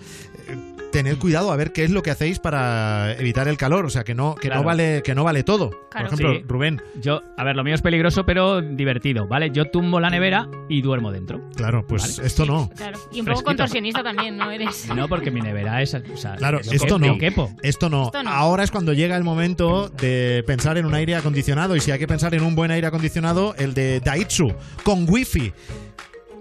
tened 0.92 1.16
cuidado 1.16 1.50
a 1.52 1.56
ver 1.56 1.72
qué 1.72 1.84
es 1.84 1.90
lo 1.90 2.02
que 2.02 2.10
hacéis 2.10 2.38
para 2.38 3.14
evitar 3.14 3.48
el 3.48 3.56
calor, 3.56 3.86
o 3.86 3.90
sea, 3.90 4.04
que 4.04 4.14
no 4.14 4.34
que 4.34 4.50
no 4.50 4.62
vale 4.62 5.02
que 5.02 5.14
no 5.14 5.24
vale 5.24 5.42
todo. 5.42 5.70
Claro. 5.90 6.08
Por 6.10 6.14
ejemplo, 6.20 6.32
Sí. 6.34 6.44
Rubén, 6.46 6.82
Yo, 7.00 7.22
a 7.38 7.44
ver, 7.44 7.56
lo 7.56 7.64
mío 7.64 7.74
es 7.74 7.80
peligroso, 7.80 8.24
pero 8.26 8.60
divertido, 8.60 9.26
¿vale? 9.26 9.50
Yo 9.50 9.70
tumbo 9.70 10.00
la 10.00 10.10
nevera 10.10 10.48
y 10.68 10.82
duermo 10.82 11.10
dentro. 11.10 11.40
claro, 11.56 11.86
pues 11.86 12.16
Vale. 12.16 12.26
esto 12.26 12.44
no. 12.44 12.68
Claro. 12.76 12.98
Y 13.10 13.20
un 13.20 13.26
poco 13.26 13.42
contorsionista 13.42 14.02
también, 14.02 14.36
¿no 14.36 14.50
eres? 14.50 14.86
No, 14.94 15.08
porque 15.08 15.30
mi 15.30 15.40
nevera 15.40 15.80
es. 15.80 15.94
O 15.94 16.16
sea, 16.16 16.36
Claro, 16.36 16.60
esto 16.60 16.70
quepo, 16.86 16.98
no. 16.98 17.18
quepo. 17.18 17.50
Esto 17.62 17.88
no. 17.88 18.04
Esto 18.06 18.22
no. 18.22 18.30
Ahora 18.30 18.62
es 18.62 18.70
cuando 18.70 18.92
llega 18.92 19.16
el 19.16 19.24
momento 19.24 19.88
de 19.88 20.44
pensar 20.46 20.76
en 20.76 20.84
un 20.84 20.92
aire 20.94 21.14
acondicionado. 21.16 21.74
Y 21.74 21.80
si 21.80 21.90
hay 21.90 21.98
que 21.98 22.06
pensar 22.06 22.34
en 22.34 22.42
un 22.42 22.54
buen 22.54 22.70
aire 22.70 22.86
acondicionado, 22.86 23.54
el 23.56 23.72
de 23.72 24.00
Daitsu, 24.00 24.52
con 24.84 25.06
wifi. 25.08 25.52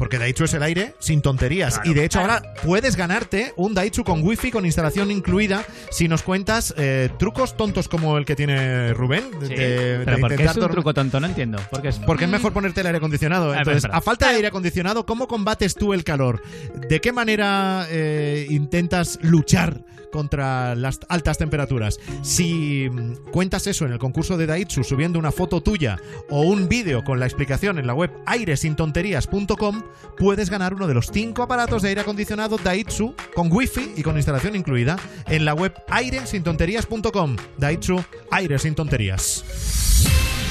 Porque 0.02 0.18
Daitsu 0.18 0.45
es 0.45 0.54
el 0.56 0.64
aire 0.64 0.95
sin 0.97 1.22
tonterías. 1.22 1.80
y 1.84 1.93
de 1.93 2.04
hecho 2.04 2.22
ahora 2.22 2.41
puedes 2.64 2.95
ganarte 2.95 3.54
un 3.56 3.76
Daitsu 3.76 4.04
con 4.04 4.24
wifi 4.24 4.49
con 4.49 4.66
instalación 4.66 5.12
incluida 5.12 5.64
si 5.91 6.08
nos 6.08 6.24
cuentas 6.24 6.74
eh, 6.76 7.10
trucos 7.20 7.56
tontos 7.56 7.88
como 7.88 8.18
el 8.18 8.26
que 8.26 8.36
tiene 8.36 8.95
Rubén. 8.95 9.26
Sí. 9.43 9.54
de 9.54 10.02
Pero 10.04 10.18
¿por 10.18 10.36
qué 10.36 10.43
es 10.43 10.56
un 10.56 10.72
truco 10.72 10.95
tonto? 10.95 11.20
No 11.20 11.28
entiendo. 11.28 11.60
Porque 11.70 11.89
es, 11.89 11.99
porque 11.99 12.24
es 12.24 12.32
mejor 12.32 12.52
ponerte 12.52 12.82
el 12.82 12.88
aire 12.88 12.97
acondicionado. 12.97 13.52
Ah, 13.52 13.60
Entonces, 13.60 13.88
a 13.93 14.02
falta 14.02 14.30
de 14.30 14.38
aire 14.38 14.47
acondicionado, 14.47 15.06
¿cómo 15.06 15.28
combates 15.28 15.76
tú 15.76 15.93
el 15.93 16.04
calor? 16.04 16.41
¿De 16.89 16.99
qué 16.99 17.12
manera 17.12 17.86
eh, 17.91 18.47
intentas 18.49 19.20
luchar 19.22 19.82
contra 20.12 20.76
las 20.76 20.99
altas 21.09 21.38
temperaturas? 21.38 21.99
Si 22.22 22.89
mm, 22.89 23.32
cuentas 23.32 23.68
eso 23.68 23.86
en 23.86 23.93
el 23.93 23.99
concurso 23.99 24.38
de 24.38 24.45
Daitsu 24.45 24.84
subiendo 24.84 25.18
una 25.18 25.32
foto 25.32 25.62
tuya 25.62 25.97
o 26.30 26.41
un 26.41 26.68
vídeo 26.68 27.03
con 27.03 27.20
la 27.20 27.26
explicación 27.26 27.80
en 27.80 27.88
la 27.88 27.93
web 27.93 28.12
airesintonterías.com, 28.26 29.84
puedes 30.18 30.49
ganar 30.49 30.74
uno 30.74 30.88
de 30.88 30.93
los 30.93 31.07
cinco 31.12 31.43
aparatos 31.43 31.82
de 31.82 31.89
aire 31.89 32.01
acondicionado 32.01 32.57
Daitsu 32.57 33.16
con 33.34 33.51
wifi 33.51 33.93
y 33.95 34.03
con 34.03 34.18
instalación 34.18 34.55
incluida 34.55 34.97
en 35.28 35.45
la 35.45 35.53
web 35.53 35.74
airesintonterías.com. 35.89 37.38
Daitsu, 37.57 38.03
aire 38.32 38.59
sin 38.59 38.76
tonterías. 38.76 39.43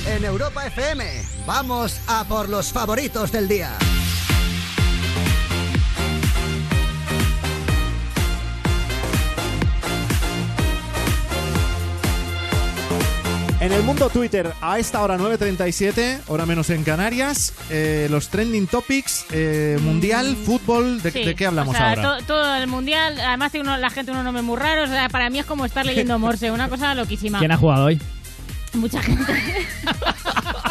En 0.06 0.24
Europa 0.24 0.66
FM, 0.66 1.04
vamos 1.46 2.00
a 2.06 2.24
por 2.24 2.48
los 2.48 2.72
favoritos 2.72 3.30
del 3.32 3.48
día. 3.48 3.76
En 13.60 13.72
el 13.72 13.82
mundo 13.82 14.08
Twitter, 14.08 14.54
a 14.62 14.78
esta 14.78 15.02
hora 15.02 15.18
9.37, 15.18 16.20
hora 16.28 16.46
menos 16.46 16.70
en 16.70 16.82
Canarias, 16.82 17.52
eh, 17.68 18.08
los 18.10 18.28
trending 18.28 18.66
topics, 18.66 19.26
eh, 19.32 19.78
mundial, 19.82 20.34
fútbol, 20.34 21.02
¿de, 21.02 21.10
Sí. 21.10 21.24
de 21.24 21.34
qué 21.34 21.44
hablamos 21.44 21.74
O 21.74 21.78
sea, 21.78 21.90
ahora? 21.90 22.18
to- 22.20 22.24
todo 22.24 22.54
el 22.54 22.66
mundial, 22.68 23.20
además 23.20 23.52
tiene 23.52 23.68
uno- 23.68 23.76
la 23.76 23.90
gente 23.90 24.12
unos 24.12 24.24
nombres 24.24 24.44
muy 24.46 24.56
raros, 24.56 24.88
o 24.88 24.92
sea, 24.92 25.10
para 25.10 25.28
mí 25.28 25.40
es 25.40 25.44
como 25.44 25.66
estar 25.66 25.84
leyendo 25.84 26.18
Morse, 26.18 26.50
una 26.50 26.70
cosa 26.70 26.94
loquísima. 26.94 27.38
¿Quién 27.38 27.52
ha 27.52 27.58
jugado 27.58 27.84
hoy? 27.84 28.00
Mucha 28.72 29.02
gente. 29.02 29.32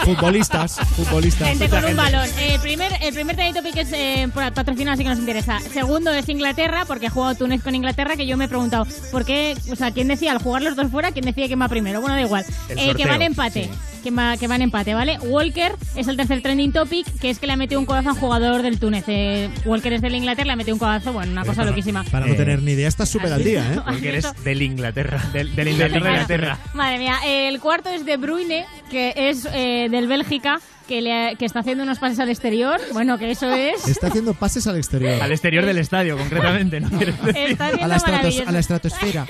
Futbolistas, 0.05 0.77
futbolistas. 0.95 1.47
Gente 1.49 1.65
Mucha 1.65 1.81
con 1.81 1.91
un 1.91 1.97
gente. 1.97 2.11
balón. 2.17 2.29
Eh, 2.39 2.55
El 2.55 2.61
primer, 2.61 2.91
el 3.01 3.13
primer 3.13 3.35
topic 3.53 3.75
es 3.77 3.89
eh, 3.91 4.27
patrocinado, 4.33 4.93
así 4.93 5.03
que 5.03 5.09
nos 5.09 5.19
interesa. 5.19 5.59
Segundo 5.73 6.13
es 6.13 6.27
Inglaterra, 6.29 6.85
porque 6.85 7.07
ha 7.07 7.09
jugado 7.09 7.35
Túnez 7.35 7.61
con 7.61 7.75
Inglaterra, 7.75 8.15
que 8.15 8.25
yo 8.25 8.37
me 8.37 8.45
he 8.45 8.47
preguntado, 8.47 8.87
¿por 9.11 9.25
qué? 9.25 9.55
O 9.71 9.75
sea, 9.75 9.91
¿quién 9.91 10.07
decía 10.07 10.31
al 10.31 10.39
jugar 10.41 10.61
los 10.61 10.75
dos 10.75 10.89
fuera? 10.89 11.11
¿Quién 11.11 11.25
decía 11.25 11.47
quién 11.47 11.61
va 11.61 11.67
primero? 11.67 11.99
Bueno, 12.01 12.15
da 12.15 12.21
igual. 12.21 12.45
El 12.69 12.79
Eh, 12.79 12.95
que 12.95 13.05
va 13.05 13.15
en 13.15 13.21
empate. 13.23 13.63
sí. 13.65 13.69
Que, 14.03 14.11
va, 14.11 14.37
que 14.37 14.47
va 14.47 14.55
en 14.55 14.61
empate, 14.63 14.93
¿vale? 14.93 15.17
Walker 15.19 15.73
es 15.95 16.07
el 16.07 16.15
tercer 16.17 16.41
trending 16.41 16.71
topic, 16.71 17.05
que 17.19 17.29
es 17.29 17.39
que 17.39 17.47
le 17.47 17.53
ha 17.53 17.57
metido 17.57 17.79
un 17.79 17.85
codazo 17.85 18.09
a 18.09 18.13
un 18.13 18.19
jugador 18.19 18.61
del 18.61 18.79
Túnez. 18.79 19.03
Eh, 19.07 19.49
Walker 19.65 19.91
es 19.93 20.01
del 20.01 20.15
Inglaterra, 20.15 20.45
le 20.47 20.53
ha 20.53 20.55
metido 20.55 20.75
un 20.75 20.79
codazo, 20.79 21.11
bueno, 21.13 21.31
una 21.31 21.43
cosa 21.45 21.63
loquísima. 21.65 22.03
Para 22.05 22.25
no 22.25 22.33
Eh, 22.33 22.35
tener 22.35 22.61
ni 22.61 22.71
idea, 22.71 22.87
estás 22.87 23.09
súper 23.09 23.33
al 23.33 23.43
día, 23.43 23.73
¿eh? 23.73 23.79
Porque 23.85 24.09
eres 24.09 24.27
del 24.43 24.61
Inglaterra. 24.61 25.21
Del, 25.33 25.55
del 25.55 25.67
Inglaterra. 25.95 26.57
Madre 26.73 26.97
mía, 26.99 27.17
el 27.25 27.59
cuarto 27.59 27.89
es 27.89 28.05
de 28.05 28.17
Bruyne, 28.17 28.65
que 28.89 29.13
es 29.15 29.47
eh, 29.53 29.87
del 29.91 30.07
Bélgica, 30.07 30.59
que, 30.87 31.01
le, 31.01 31.35
que 31.37 31.45
está 31.45 31.59
haciendo 31.59 31.83
unos 31.83 31.99
pases 31.99 32.19
al 32.19 32.29
exterior. 32.29 32.79
Bueno, 32.93 33.17
que 33.17 33.29
eso 33.31 33.51
es. 33.53 33.87
Está 33.87 34.07
haciendo 34.07 34.33
pases 34.33 34.65
al 34.67 34.77
exterior. 34.77 35.21
Al 35.21 35.31
exterior 35.31 35.65
del 35.65 35.77
estadio, 35.77 36.17
concretamente, 36.17 36.79
¿no? 36.79 36.89
Está 37.35 37.67
a, 37.67 37.87
la 37.87 37.95
a 37.95 38.51
la 38.51 38.59
estratosfera. 38.59 39.25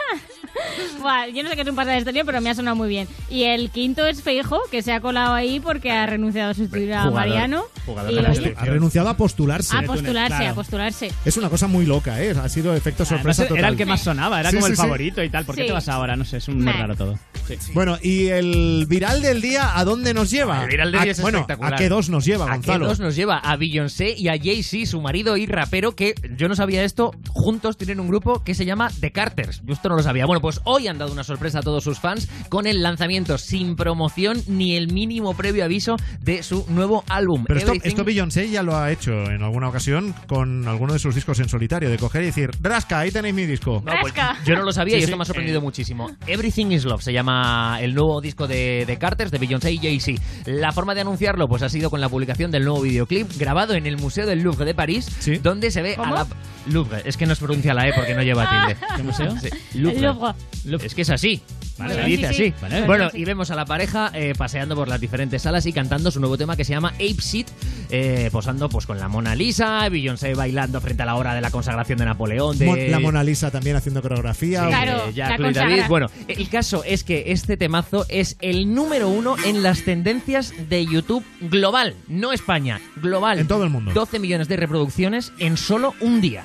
Buah, 1.02 1.28
yo 1.28 1.43
no 1.43 1.50
sé 1.50 1.56
qué 1.56 1.62
es 1.62 1.68
un 1.68 1.76
pase 1.76 1.91
al 1.91 1.97
exterior, 1.97 2.26
pero 2.26 2.41
me 2.41 2.50
ha 2.50 2.56
sonado 2.56 2.76
muy 2.76 2.89
bien. 2.89 3.08
Y 3.30 3.43
el 3.43 3.70
quinto 3.70 4.06
es 4.06 4.22
Feijo, 4.22 4.60
que 4.72 4.82
se 4.82 4.91
ha 4.93 5.00
colado 5.02 5.34
ahí 5.34 5.60
porque 5.60 5.91
ha 5.91 6.06
renunciado 6.06 6.52
a 6.52 6.54
sustituir 6.54 6.93
a 6.93 7.04
Jugador- 7.04 7.14
Mariano. 7.14 7.64
jugador 7.86 8.12
Y 8.12 8.16
de 8.16 8.22
la 8.22 8.30
lo- 8.30 8.36
selección. 8.36 8.68
Ha 8.68 8.72
renunciado 8.72 9.10
a 9.10 9.18
postularse. 9.18 9.76
a 9.78 9.82
postularse, 9.84 10.47
a 10.47 10.54
postularse. 10.54 11.12
Es 11.26 11.38
una 11.38 11.50
cosa 11.50 11.68
muy 11.68 11.86
loca, 11.86 12.22
¿eh? 12.22 12.32
Ha 12.41 12.50
sido 12.50 12.76
efecto 12.76 13.06
sorpresa 13.06 13.43
total. 13.43 13.58
era 13.60 13.68
el 13.70 13.78
que 13.78 13.86
más 13.86 14.02
sonaba, 14.02 14.39
era 14.39 14.50
Sí, 14.50 14.56
como 14.58 14.66
sí, 14.68 14.72
el 14.72 14.78
sí. 14.78 14.82
favorito 14.82 15.24
y 15.24 15.30
tal. 15.30 15.45
¿Por 15.45 15.56
qué 15.56 15.62
Sí. 15.62 15.68
te 15.68 15.74
vas 15.74 15.88
ahora? 15.89 16.16
No 16.16 16.26
sé, 16.26 16.38
es 16.38 16.47
un 16.47 16.64
muy 16.64 16.74
raro 16.74 16.95
todo. 16.95 17.18
Bueno, 17.74 17.97
¿y 18.02 18.28
el 18.28 18.86
viral 18.88 19.22
del 19.22 19.41
día 19.41 19.78
a 19.78 19.84
dónde 19.86 20.14
nos 20.14 20.30
lleva? 20.30 20.64
El 20.64 20.70
viral 20.70 20.91
del 20.91 21.00
A- 21.02 21.04
día 21.04 21.12
es 21.12 21.22
bueno, 21.22 21.39
espectacular. 21.39 21.74
¿a 21.74 21.78
qué 21.78 21.89
dos 21.89 22.10
nos 22.10 22.26
lleva, 22.26 22.45
¿A 22.45 22.50
qué 22.50 22.56
Gonzalo? 22.58 22.88
dos 22.88 23.00
nos 23.00 23.16
lleva? 23.16 23.38
A 23.38 23.56
Beyoncé 23.56 24.14
y 24.18 24.28
a 24.28 24.38
Jay-Z, 24.38 24.86
su 24.89 25.02
marido 25.02 25.38
y 25.38 25.45
rapero, 25.45 25.95
que 25.95 26.14
yo 26.38 26.47
no 26.47 26.56
sabía 26.56 26.84
esto, 26.84 27.12
juntos 27.30 27.78
tienen 27.78 28.00
un 28.00 28.08
grupo 28.08 28.43
que 28.43 28.54
se 28.56 28.66
llama 28.66 28.89
The 29.00 29.12
Carters. 29.12 29.62
Yo 29.66 29.74
esto 29.74 29.89
no 29.89 29.95
lo 29.95 30.04
sabía. 30.04 30.26
Bueno, 30.26 30.41
pues 30.41 30.62
hoy 30.66 30.88
han 30.88 30.97
dado 30.97 31.12
una 31.12 31.24
sorpresa 31.24 31.60
a 31.60 31.62
todos 31.62 31.84
sus 31.84 32.00
fans 32.00 32.28
con 32.50 32.68
el 32.68 32.82
lanzamiento 32.84 33.38
sin 33.38 33.76
promoción 33.76 34.41
ni 34.47 34.76
el 34.76 34.91
mínimo 34.91 35.36
previo 35.36 35.64
aviso 35.66 35.95
de 36.22 36.43
su 36.43 36.66
nuevo 36.70 37.04
álbum. 37.10 37.45
Pero 37.47 37.60
esto, 37.60 37.72
Everything- 37.74 37.88
esto 37.88 38.04
Beyoncé 38.04 38.50
ya 38.50 38.64
lo 38.64 38.78
ha 38.78 38.91
hecho 38.91 39.12
en 39.32 39.43
alguna 39.43 39.70
ocasión 39.70 40.14
con 40.28 40.68
alguno 40.68 40.93
de 40.93 41.00
sus 41.00 41.16
discos 41.16 41.39
en 41.39 41.50
solitario, 41.50 41.89
de 41.89 41.97
coger 41.97 42.24
y 42.24 42.28
decir, 42.28 42.52
Rasca, 42.62 43.00
ahí 43.00 43.12
tenéis 43.12 43.34
mi 43.36 43.45
disco. 43.45 43.82
No, 43.86 43.93
pues 44.02 44.14
yo 44.45 44.56
no 44.56 44.64
lo 44.64 44.72
sabía 44.72 44.93
Sí, 44.93 44.97
y 44.97 45.02
sí. 45.02 45.06
esto 45.06 45.18
me 45.18 45.24
ha 45.24 45.26
sorprendido 45.26 45.62
muchísimo. 45.62 46.12
Everything 46.28 46.68
is 46.72 46.86
Love 46.86 47.02
se 47.02 47.14
llama 47.14 47.39
el 47.82 47.94
nuevo 47.96 48.22
disco 48.22 48.48
de, 48.48 48.86
de 48.86 48.98
Carters, 48.98 49.32
de 49.32 49.38
Beyoncé 49.38 49.72
y 49.72 49.78
Jay-Z. 49.78 50.22
La 50.46 50.72
forma 50.72 50.96
de 50.96 51.02
anunciarlo 51.02 51.48
pues 51.48 51.62
ha 51.64 51.70
sido 51.70 51.90
con 51.90 52.02
la 52.02 52.10
publicación 52.10 52.52
del 52.52 52.64
nuevo 52.66 52.82
videoclip 52.82 53.28
grabado 53.38 53.74
en 53.74 53.86
el 53.86 53.98
Museo 53.98 54.26
del 54.26 54.40
Louvre 54.42 54.66
de 54.66 54.74
París, 54.76 55.08
donde 55.42 55.72
se 55.72 55.82
ve 55.82 55.96
¿Cómo? 55.96 56.14
a 56.16 56.20
la... 56.20 56.28
Louvre, 56.68 57.02
es 57.06 57.18
que 57.18 57.26
no 57.26 57.36
se 57.36 57.44
pronuncia 57.46 57.74
la 57.74 57.88
E 57.88 57.94
porque 57.94 58.14
no 58.14 58.22
lleva 58.22 58.48
tilde. 58.48 58.80
¿Qué 58.98 59.04
museo? 59.04 59.36
Sí, 59.40 59.50
Louvre. 59.74 60.34
Es 60.86 60.94
que 60.94 61.02
es 61.04 61.10
así. 61.10 61.42
Vale, 61.78 62.04
dice 62.04 62.28
Sí, 62.28 62.34
sí. 62.34 62.44
así. 62.48 62.54
Vale. 62.62 62.86
Bueno, 62.86 63.10
Sí, 63.10 63.20
y 63.20 63.26
vemos 63.26 63.50
a 63.52 63.56
la 63.56 63.64
pareja 63.64 64.12
eh, 64.14 64.34
paseando 64.38 64.76
por 64.76 64.90
las 64.90 65.00
diferentes 65.00 65.42
salas 65.44 65.66
y 65.66 65.72
cantando 65.72 66.12
su 66.12 66.20
nuevo 66.20 66.38
tema 66.38 66.58
que 66.58 66.66
se 66.66 66.74
llama 66.74 66.90
Ape 66.96 67.22
Seat, 67.22 67.48
eh, 67.90 68.28
posando 68.34 68.68
pues 68.68 68.86
con 68.86 69.00
la 69.00 69.08
Mona 69.08 69.34
Lisa, 69.34 69.88
Beyoncé 69.88 70.34
bailando 70.34 70.82
frente 70.82 71.04
a 71.04 71.06
la 71.06 71.16
hora 71.16 71.34
de 71.34 71.40
la 71.40 71.52
consagración 71.52 71.98
de 72.00 72.04
Napoleón. 72.06 72.58
De... 72.58 72.66
Mon- 72.66 72.92
La 72.92 73.00
Mona 73.00 73.24
Lisa 73.24 73.50
también 73.50 73.78
haciendo 73.78 74.02
coreografía. 74.02 74.64
Sí, 74.64 74.68
Claro, 74.68 75.04
eh, 75.08 75.14
la 75.16 75.52
David. 75.54 75.84
Bueno, 75.88 76.08
el 76.28 76.50
caso 76.50 76.84
es 76.84 77.06
que 77.06 77.29
este 77.32 77.58
temazo 77.58 78.06
es 78.10 78.38
el 78.42 78.74
número 78.74 79.10
uno 79.10 79.36
en 79.46 79.62
las 79.62 79.84
tendencias 79.84 80.54
de 80.70 80.86
YouTube 80.86 81.24
global, 81.42 81.96
no 82.08 82.32
España, 82.34 82.82
global. 82.96 83.40
En 83.40 83.48
todo 83.48 83.64
el 83.64 83.70
mundo. 83.70 83.92
12 83.94 84.20
millones 84.20 84.48
de 84.48 84.58
reproducciones 84.58 85.32
en 85.38 85.58
solo 85.58 85.94
un 86.02 86.22
día. 86.22 86.44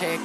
Check. 0.00 0.18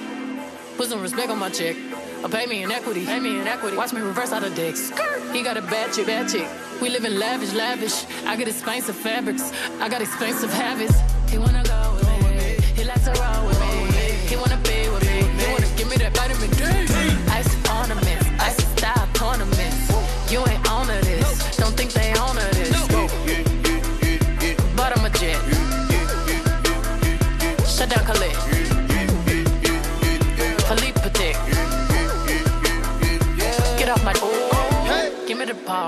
Put 0.77 0.87
some 0.87 1.01
respect 1.01 1.29
on 1.29 1.37
my 1.37 1.49
check. 1.49 1.75
Or 2.23 2.29
pay 2.29 2.45
me 2.45 2.63
in 2.63 2.71
equity. 2.71 3.05
Pay 3.05 3.19
me 3.19 3.41
in 3.41 3.47
equity. 3.47 3.75
Watch 3.75 3.91
me 3.91 3.99
reverse 3.99 4.31
out 4.31 4.43
of 4.43 4.55
dicks. 4.55 4.89
He 5.33 5.43
got 5.43 5.57
a 5.57 5.61
bad 5.61 5.93
chick, 5.93 6.07
bad 6.07 6.29
chick. 6.29 6.47
We 6.81 6.89
live 6.89 7.03
in 7.03 7.19
lavish, 7.19 7.53
lavish. 7.53 8.05
I 8.25 8.37
got 8.37 8.47
expensive 8.47 8.95
fabrics. 8.95 9.51
I 9.81 9.89
got 9.89 10.01
expensive 10.01 10.51
habits. 10.53 10.97
He 11.29 11.37
wanna 11.37 11.63
go 11.63 11.81
with 11.95 12.07
me. 12.07 12.55
He 12.77 12.83
likes 12.85 13.03
to 13.03 13.13
roll 13.21 13.47
with 13.47 13.59
me. 13.59 14.05
He 14.29 14.35
wanna 14.37 14.59
be 14.63 14.74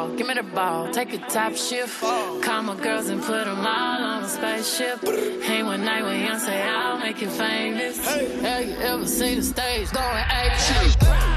ball, 0.08 0.18
give 0.18 0.28
me 0.28 0.34
the 0.34 0.43
ball. 0.43 0.91
Take 0.91 1.14
a 1.14 1.18
top 1.18 1.55
shift. 1.55 2.01
Call 2.01 2.64
my 2.64 2.76
girls 2.82 3.10
and 3.10 3.22
put 3.22 3.45
them 3.45 3.60
all 3.60 4.03
on 4.03 4.24
a 4.24 4.28
spaceship. 4.28 5.01
Hang 5.43 5.66
one 5.66 5.84
night 5.84 6.03
with 6.03 6.14
Beyonce, 6.14 6.68
I'll 6.68 6.99
make 6.99 7.22
you 7.22 7.30
famous. 7.30 7.97
Have 8.41 8.68
you 8.68 8.76
ever 8.78 9.05
seen 9.05 9.38
the 9.38 9.43
stage 9.43 9.91
going 9.91 10.26
ape 10.30 10.53
shit? 10.53 11.36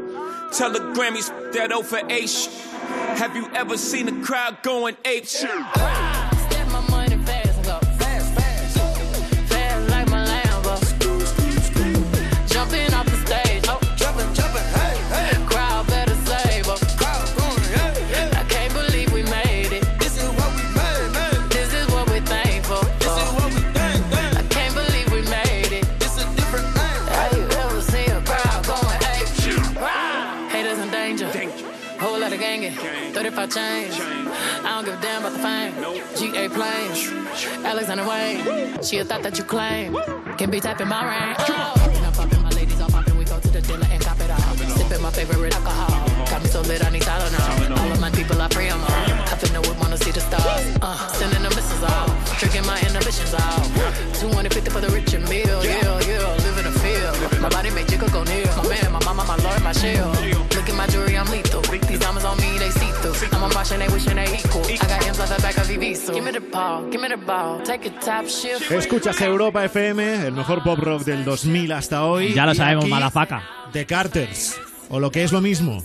Tell 0.51 0.69
the 0.69 0.79
Grammys 0.79 1.29
that 1.53 1.71
O 1.71 1.81
for 1.81 2.01
H. 2.09 2.47
Have 3.17 3.37
you 3.37 3.49
ever 3.53 3.77
seen 3.77 4.09
a 4.09 4.25
crowd 4.25 4.61
going 4.63 4.97
ape 5.05 5.25
shit? 5.25 6.10
I 33.41 33.47
change, 33.47 33.97
I 33.97 34.69
don't 34.69 34.85
give 34.85 34.93
a 34.93 35.01
damn 35.01 35.25
about 35.25 35.33
the 35.33 35.41
fame. 35.41 35.73
GA 36.13 36.47
planes, 36.47 37.09
Alexander 37.65 38.07
Wayne. 38.07 38.83
She 38.83 38.99
a 38.99 39.03
thought 39.03 39.23
that 39.23 39.35
you 39.39 39.43
claim. 39.43 39.97
Can 40.37 40.51
be 40.51 40.59
tapping 40.59 40.87
my 40.87 41.01
range. 41.01 41.37
Popping, 41.49 42.05
I'm 42.05 42.13
popping, 42.13 42.43
my 42.43 42.51
ladies 42.51 42.79
all 42.79 42.89
popping. 42.89 43.17
We 43.17 43.25
go 43.25 43.39
to 43.39 43.47
the 43.47 43.61
dealer 43.61 43.87
and 43.89 43.99
cop 43.99 44.19
it 44.19 44.29
all. 44.29 44.55
Sipping 44.77 45.01
my 45.01 45.09
favorite 45.09 45.55
alcohol. 45.55 46.05
Got 46.29 46.43
me 46.43 46.49
so 46.49 46.61
lit, 46.61 46.85
I 46.85 46.91
need 46.91 47.01
Tylenol. 47.01 47.79
All 47.79 47.91
of 47.91 47.99
my 47.99 48.11
people, 48.11 48.39
I 48.39 48.47
pray 48.47 48.69
them 48.69 48.79
all. 48.79 49.09
I 49.09 49.33
finna 49.41 49.67
would 49.67 49.79
wanna 49.79 49.97
see 49.97 50.11
the 50.11 50.21
stars. 50.21 50.77
Uh, 50.79 51.07
sending 51.07 51.41
the 51.41 51.49
missiles 51.49 51.81
off. 51.81 52.37
Drinking 52.37 52.67
my 52.67 52.77
inhibitions 52.81 53.33
off. 53.33 53.65
250 54.21 54.69
for 54.69 54.81
the 54.81 54.89
rich 54.89 55.15
and 55.15 55.27
meal. 55.27 55.65
Yeah, 55.65 55.97
yeah, 56.05 56.29
live 56.45 56.57
in 56.61 56.65
the 56.71 56.77
field. 56.77 57.41
My 57.41 57.49
body 57.49 57.71
make 57.71 57.87
jiggle 57.87 58.09
go 58.09 58.23
near. 58.23 58.45
My 58.53 58.67
man, 58.69 58.91
my 58.91 59.03
mama, 59.03 59.25
my 59.25 59.37
lord, 59.37 59.63
my 59.63 59.73
shield. 59.73 60.13
Look 60.53 60.69
at 60.69 60.75
my 60.75 60.85
jewelry, 60.85 61.17
I'm 61.17 61.25
lethal. 61.31 61.63
Through. 63.01 63.29
I'm 63.31 63.43
a 63.43 63.53
Martian, 63.53 63.79
they 63.79 63.87
wishing 63.89 64.15
they 64.15 64.25
equal. 64.37 64.61
I 64.65 64.77
got 64.77 65.07
M's 65.07 65.19
like 65.19 65.29
the 65.29 65.41
back 65.41 65.57
of 65.57 65.67
Ibiza. 65.67 66.13
Give 66.13 66.23
me 66.23 66.31
the 66.31 66.39
ball, 66.39 66.89
give 66.89 67.01
me 67.01 67.07
the 67.07 67.17
ball. 67.17 67.61
Take 67.63 67.85
a 67.87 67.91
top 67.99 68.27
shift. 68.27 68.71
Escuchas 68.71 69.19
Europa 69.21 69.63
FM, 69.65 70.27
el 70.27 70.33
mejor 70.33 70.63
pop 70.63 70.79
rock 70.79 71.03
del 71.03 71.25
2000 71.25 71.71
hasta 71.71 72.05
hoy. 72.05 72.33
Ya 72.33 72.45
lo 72.45 72.53
sabemos, 72.53 72.85
aquí, 72.85 72.91
malafaca. 72.91 73.43
The 73.73 73.85
Carters. 73.85 74.59
O 74.89 74.99
lo 74.99 75.09
que 75.09 75.23
es 75.23 75.31
lo 75.31 75.41
mismo, 75.41 75.81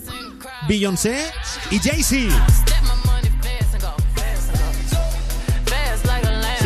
Beyoncé 0.67 1.31
y 1.71 1.79
Jay-Z. 1.79 2.76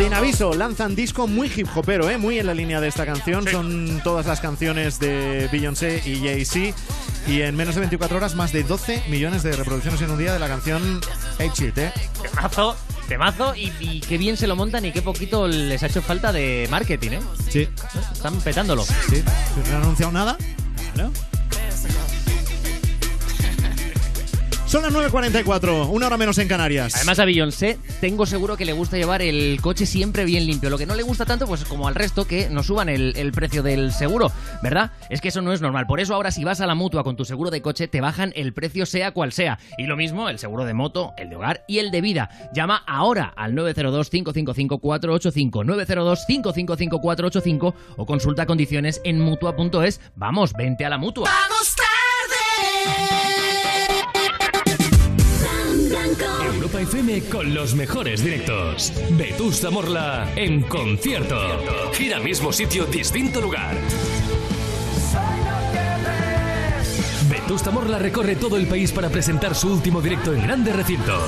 Sin 0.02 0.14
aviso, 0.14 0.52
lanzan 0.52 0.96
disco 0.96 1.28
muy 1.28 1.48
hip 1.54 1.68
hopero, 1.76 2.10
¿eh? 2.10 2.18
muy 2.18 2.36
en 2.36 2.46
la 2.46 2.54
línea 2.54 2.80
de 2.80 2.88
esta 2.88 3.06
canción. 3.06 3.46
Son 3.46 4.00
todas 4.02 4.26
las 4.26 4.40
canciones 4.40 4.98
de 4.98 5.48
Beyoncé 5.52 6.02
y 6.04 6.18
Jay-Z. 6.18 6.76
Y 7.28 7.42
en 7.42 7.54
menos 7.54 7.76
de 7.76 7.82
24 7.82 8.16
horas, 8.16 8.34
más 8.34 8.52
de 8.52 8.64
12 8.64 9.04
millones 9.08 9.44
de 9.44 9.52
reproducciones 9.52 10.02
en 10.02 10.10
un 10.10 10.18
día 10.18 10.32
de 10.32 10.40
la 10.40 10.48
canción 10.48 11.00
Shit. 11.38 11.78
¿eh? 11.78 11.92
Temazo, 12.20 12.76
temazo 13.06 13.54
y, 13.54 13.72
y 13.78 14.00
qué 14.00 14.18
bien 14.18 14.36
se 14.36 14.48
lo 14.48 14.56
montan 14.56 14.84
y 14.84 14.90
qué 14.90 15.02
poquito 15.02 15.46
les 15.46 15.80
ha 15.84 15.86
hecho 15.86 16.02
falta 16.02 16.32
de 16.32 16.66
marketing, 16.68 17.10
¿eh? 17.12 17.20
Sí. 17.48 17.68
Están 18.12 18.40
petándolo. 18.40 18.84
Sí. 18.84 19.22
¿No 19.70 19.76
han 19.76 19.82
anunciado 19.82 20.10
nada? 20.10 20.36
Claro. 20.94 21.12
Son 24.72 24.80
las 24.80 24.94
9.44, 24.94 25.90
una 25.90 26.06
hora 26.06 26.16
menos 26.16 26.38
en 26.38 26.48
Canarias. 26.48 26.96
Además 26.96 27.18
a 27.18 27.26
Beyoncé 27.26 27.78
tengo 28.00 28.24
seguro 28.24 28.56
que 28.56 28.64
le 28.64 28.72
gusta 28.72 28.96
llevar 28.96 29.20
el 29.20 29.60
coche 29.60 29.84
siempre 29.84 30.24
bien 30.24 30.46
limpio. 30.46 30.70
Lo 30.70 30.78
que 30.78 30.86
no 30.86 30.94
le 30.94 31.02
gusta 31.02 31.26
tanto, 31.26 31.46
pues 31.46 31.66
como 31.66 31.88
al 31.88 31.94
resto, 31.94 32.26
que 32.26 32.48
no 32.48 32.62
suban 32.62 32.88
el, 32.88 33.12
el 33.16 33.32
precio 33.32 33.62
del 33.62 33.92
seguro, 33.92 34.32
¿verdad? 34.62 34.92
Es 35.10 35.20
que 35.20 35.28
eso 35.28 35.42
no 35.42 35.52
es 35.52 35.60
normal. 35.60 35.86
Por 35.86 36.00
eso 36.00 36.14
ahora 36.14 36.30
si 36.30 36.42
vas 36.42 36.62
a 36.62 36.66
la 36.66 36.74
mutua 36.74 37.04
con 37.04 37.16
tu 37.16 37.26
seguro 37.26 37.50
de 37.50 37.60
coche, 37.60 37.86
te 37.86 38.00
bajan 38.00 38.32
el 38.34 38.54
precio 38.54 38.86
sea 38.86 39.12
cual 39.12 39.32
sea. 39.32 39.58
Y 39.76 39.84
lo 39.84 39.94
mismo 39.94 40.30
el 40.30 40.38
seguro 40.38 40.64
de 40.64 40.72
moto, 40.72 41.12
el 41.18 41.28
de 41.28 41.36
hogar 41.36 41.66
y 41.68 41.78
el 41.78 41.90
de 41.90 42.00
vida. 42.00 42.30
Llama 42.54 42.82
ahora 42.86 43.34
al 43.36 43.52
902-555-485, 43.52 45.66
902-555-485 46.96 47.74
o 47.98 48.06
consulta 48.06 48.46
condiciones 48.46 49.02
en 49.04 49.20
mutua.es. 49.20 50.00
Vamos, 50.16 50.54
vente 50.54 50.86
a 50.86 50.88
la 50.88 50.96
mutua. 50.96 51.28
Europa 51.28 51.61
FM 56.82 57.22
con 57.30 57.54
los 57.54 57.74
mejores 57.76 58.24
directos. 58.24 58.92
Vetusta 59.12 59.70
Morla 59.70 60.32
en 60.34 60.62
concierto. 60.62 61.38
Gira 61.92 62.18
mismo 62.18 62.52
sitio, 62.52 62.86
distinto 62.86 63.40
lugar. 63.40 63.76
Vetusta 67.30 67.70
Morla 67.70 67.98
recorre 67.98 68.34
todo 68.34 68.56
el 68.56 68.66
país 68.66 68.90
para 68.90 69.10
presentar 69.10 69.54
su 69.54 69.72
último 69.72 70.00
directo 70.00 70.34
en 70.34 70.42
grandes 70.42 70.74
recintos. 70.74 71.22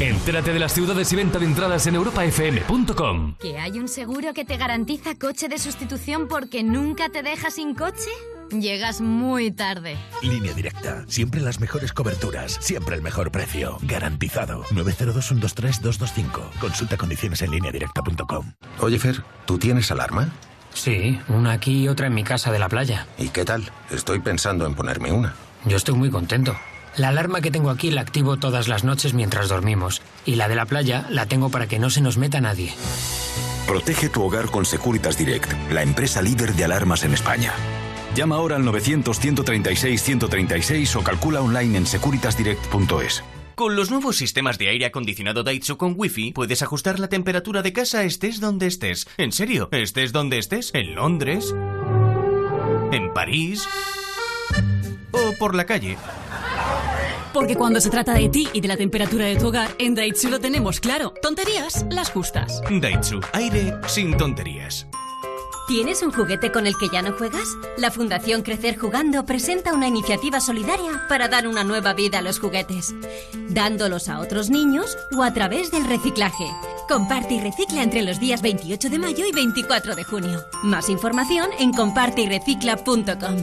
Entérate 0.00 0.52
de 0.52 0.58
las 0.58 0.72
ciudades 0.72 1.12
y 1.12 1.16
venta 1.16 1.38
de 1.38 1.44
entradas 1.44 1.86
en 1.86 1.94
europafm.com. 1.94 3.36
¿Que 3.38 3.58
hay 3.58 3.78
un 3.78 3.86
seguro 3.88 4.32
que 4.32 4.44
te 4.44 4.56
garantiza 4.56 5.14
coche 5.14 5.48
de 5.48 5.58
sustitución 5.58 6.26
porque 6.26 6.62
nunca 6.62 7.10
te 7.10 7.22
deja 7.22 7.50
sin 7.50 7.74
coche? 7.74 8.10
Llegas 8.52 9.00
muy 9.00 9.50
tarde. 9.50 9.96
Línea 10.22 10.52
directa. 10.52 11.04
Siempre 11.08 11.40
las 11.40 11.58
mejores 11.58 11.92
coberturas. 11.92 12.58
Siempre 12.60 12.96
el 12.96 13.02
mejor 13.02 13.32
precio. 13.32 13.78
Garantizado. 13.82 14.64
902-123-225. 14.64 16.58
Consulta 16.60 16.96
condiciones 16.98 17.40
en 17.42 17.50
línea 17.50 17.72
directa.com. 17.72 18.52
Oye, 18.80 18.98
Fer, 18.98 19.22
¿tú 19.46 19.58
tienes 19.58 19.90
alarma? 19.90 20.28
Sí, 20.74 21.18
una 21.28 21.52
aquí 21.52 21.84
y 21.84 21.88
otra 21.88 22.06
en 22.08 22.14
mi 22.14 22.24
casa 22.24 22.52
de 22.52 22.58
la 22.58 22.68
playa. 22.68 23.06
¿Y 23.18 23.28
qué 23.30 23.44
tal? 23.44 23.70
Estoy 23.90 24.20
pensando 24.20 24.66
en 24.66 24.74
ponerme 24.74 25.12
una. 25.12 25.34
Yo 25.64 25.76
estoy 25.76 25.94
muy 25.94 26.10
contento. 26.10 26.56
La 26.96 27.08
alarma 27.08 27.40
que 27.40 27.50
tengo 27.50 27.70
aquí 27.70 27.90
la 27.90 28.02
activo 28.02 28.36
todas 28.36 28.68
las 28.68 28.84
noches 28.84 29.14
mientras 29.14 29.48
dormimos. 29.48 30.02
Y 30.26 30.34
la 30.34 30.48
de 30.48 30.56
la 30.56 30.66
playa 30.66 31.06
la 31.08 31.24
tengo 31.26 31.48
para 31.50 31.66
que 31.68 31.78
no 31.78 31.88
se 31.88 32.02
nos 32.02 32.18
meta 32.18 32.40
nadie. 32.40 32.74
Protege 33.66 34.10
tu 34.10 34.22
hogar 34.22 34.50
con 34.50 34.66
Securitas 34.66 35.16
Direct, 35.16 35.50
la 35.70 35.82
empresa 35.82 36.20
líder 36.20 36.52
de 36.54 36.64
alarmas 36.64 37.04
en 37.04 37.14
España. 37.14 37.52
Llama 38.14 38.36
ahora 38.36 38.56
al 38.56 38.64
900-136-136 38.64 40.96
o 40.96 41.02
calcula 41.02 41.40
online 41.40 41.78
en 41.78 41.86
securitasdirect.es. 41.86 43.24
Con 43.54 43.76
los 43.76 43.90
nuevos 43.90 44.16
sistemas 44.16 44.58
de 44.58 44.68
aire 44.68 44.86
acondicionado 44.86 45.42
Daitsu 45.42 45.76
con 45.76 45.94
Wi-Fi, 45.96 46.32
puedes 46.32 46.62
ajustar 46.62 46.98
la 46.98 47.08
temperatura 47.08 47.62
de 47.62 47.72
casa 47.72 48.04
estés 48.04 48.40
donde 48.40 48.66
estés. 48.66 49.06
En 49.18 49.32
serio, 49.32 49.68
estés 49.72 50.12
donde 50.12 50.38
estés. 50.38 50.70
En 50.74 50.94
Londres. 50.94 51.54
En 52.92 53.12
París. 53.14 53.66
O 55.12 55.32
por 55.38 55.54
la 55.54 55.64
calle. 55.64 55.96
Porque 57.32 57.56
cuando 57.56 57.80
se 57.80 57.88
trata 57.88 58.14
de 58.14 58.28
ti 58.28 58.48
y 58.52 58.60
de 58.60 58.68
la 58.68 58.76
temperatura 58.76 59.26
de 59.26 59.36
tu 59.36 59.48
hogar, 59.48 59.70
en 59.78 59.94
Daitsu 59.94 60.28
lo 60.28 60.38
tenemos 60.38 60.80
claro. 60.80 61.14
Tonterías, 61.22 61.86
las 61.90 62.10
justas. 62.10 62.60
Daitsu, 62.68 63.20
aire 63.32 63.74
sin 63.86 64.16
tonterías. 64.16 64.86
¿Tienes 65.68 66.02
un 66.02 66.10
juguete 66.10 66.50
con 66.50 66.66
el 66.66 66.76
que 66.76 66.88
ya 66.88 67.02
no 67.02 67.12
juegas? 67.12 67.56
La 67.78 67.92
Fundación 67.92 68.42
Crecer 68.42 68.76
Jugando 68.76 69.24
presenta 69.24 69.72
una 69.72 69.86
iniciativa 69.86 70.40
solidaria 70.40 71.06
para 71.08 71.28
dar 71.28 71.46
una 71.46 71.62
nueva 71.62 71.94
vida 71.94 72.18
a 72.18 72.22
los 72.22 72.40
juguetes, 72.40 72.92
dándolos 73.48 74.08
a 74.08 74.18
otros 74.18 74.50
niños 74.50 74.98
o 75.16 75.22
a 75.22 75.32
través 75.32 75.70
del 75.70 75.84
reciclaje. 75.84 76.44
Comparte 76.88 77.34
y 77.34 77.40
recicla 77.40 77.82
entre 77.82 78.02
los 78.02 78.18
días 78.18 78.42
28 78.42 78.90
de 78.90 78.98
mayo 78.98 79.24
y 79.24 79.32
24 79.32 79.94
de 79.94 80.02
junio. 80.02 80.40
Más 80.64 80.88
información 80.88 81.48
en 81.60 81.72
comparteyrecicla.com. 81.72 83.36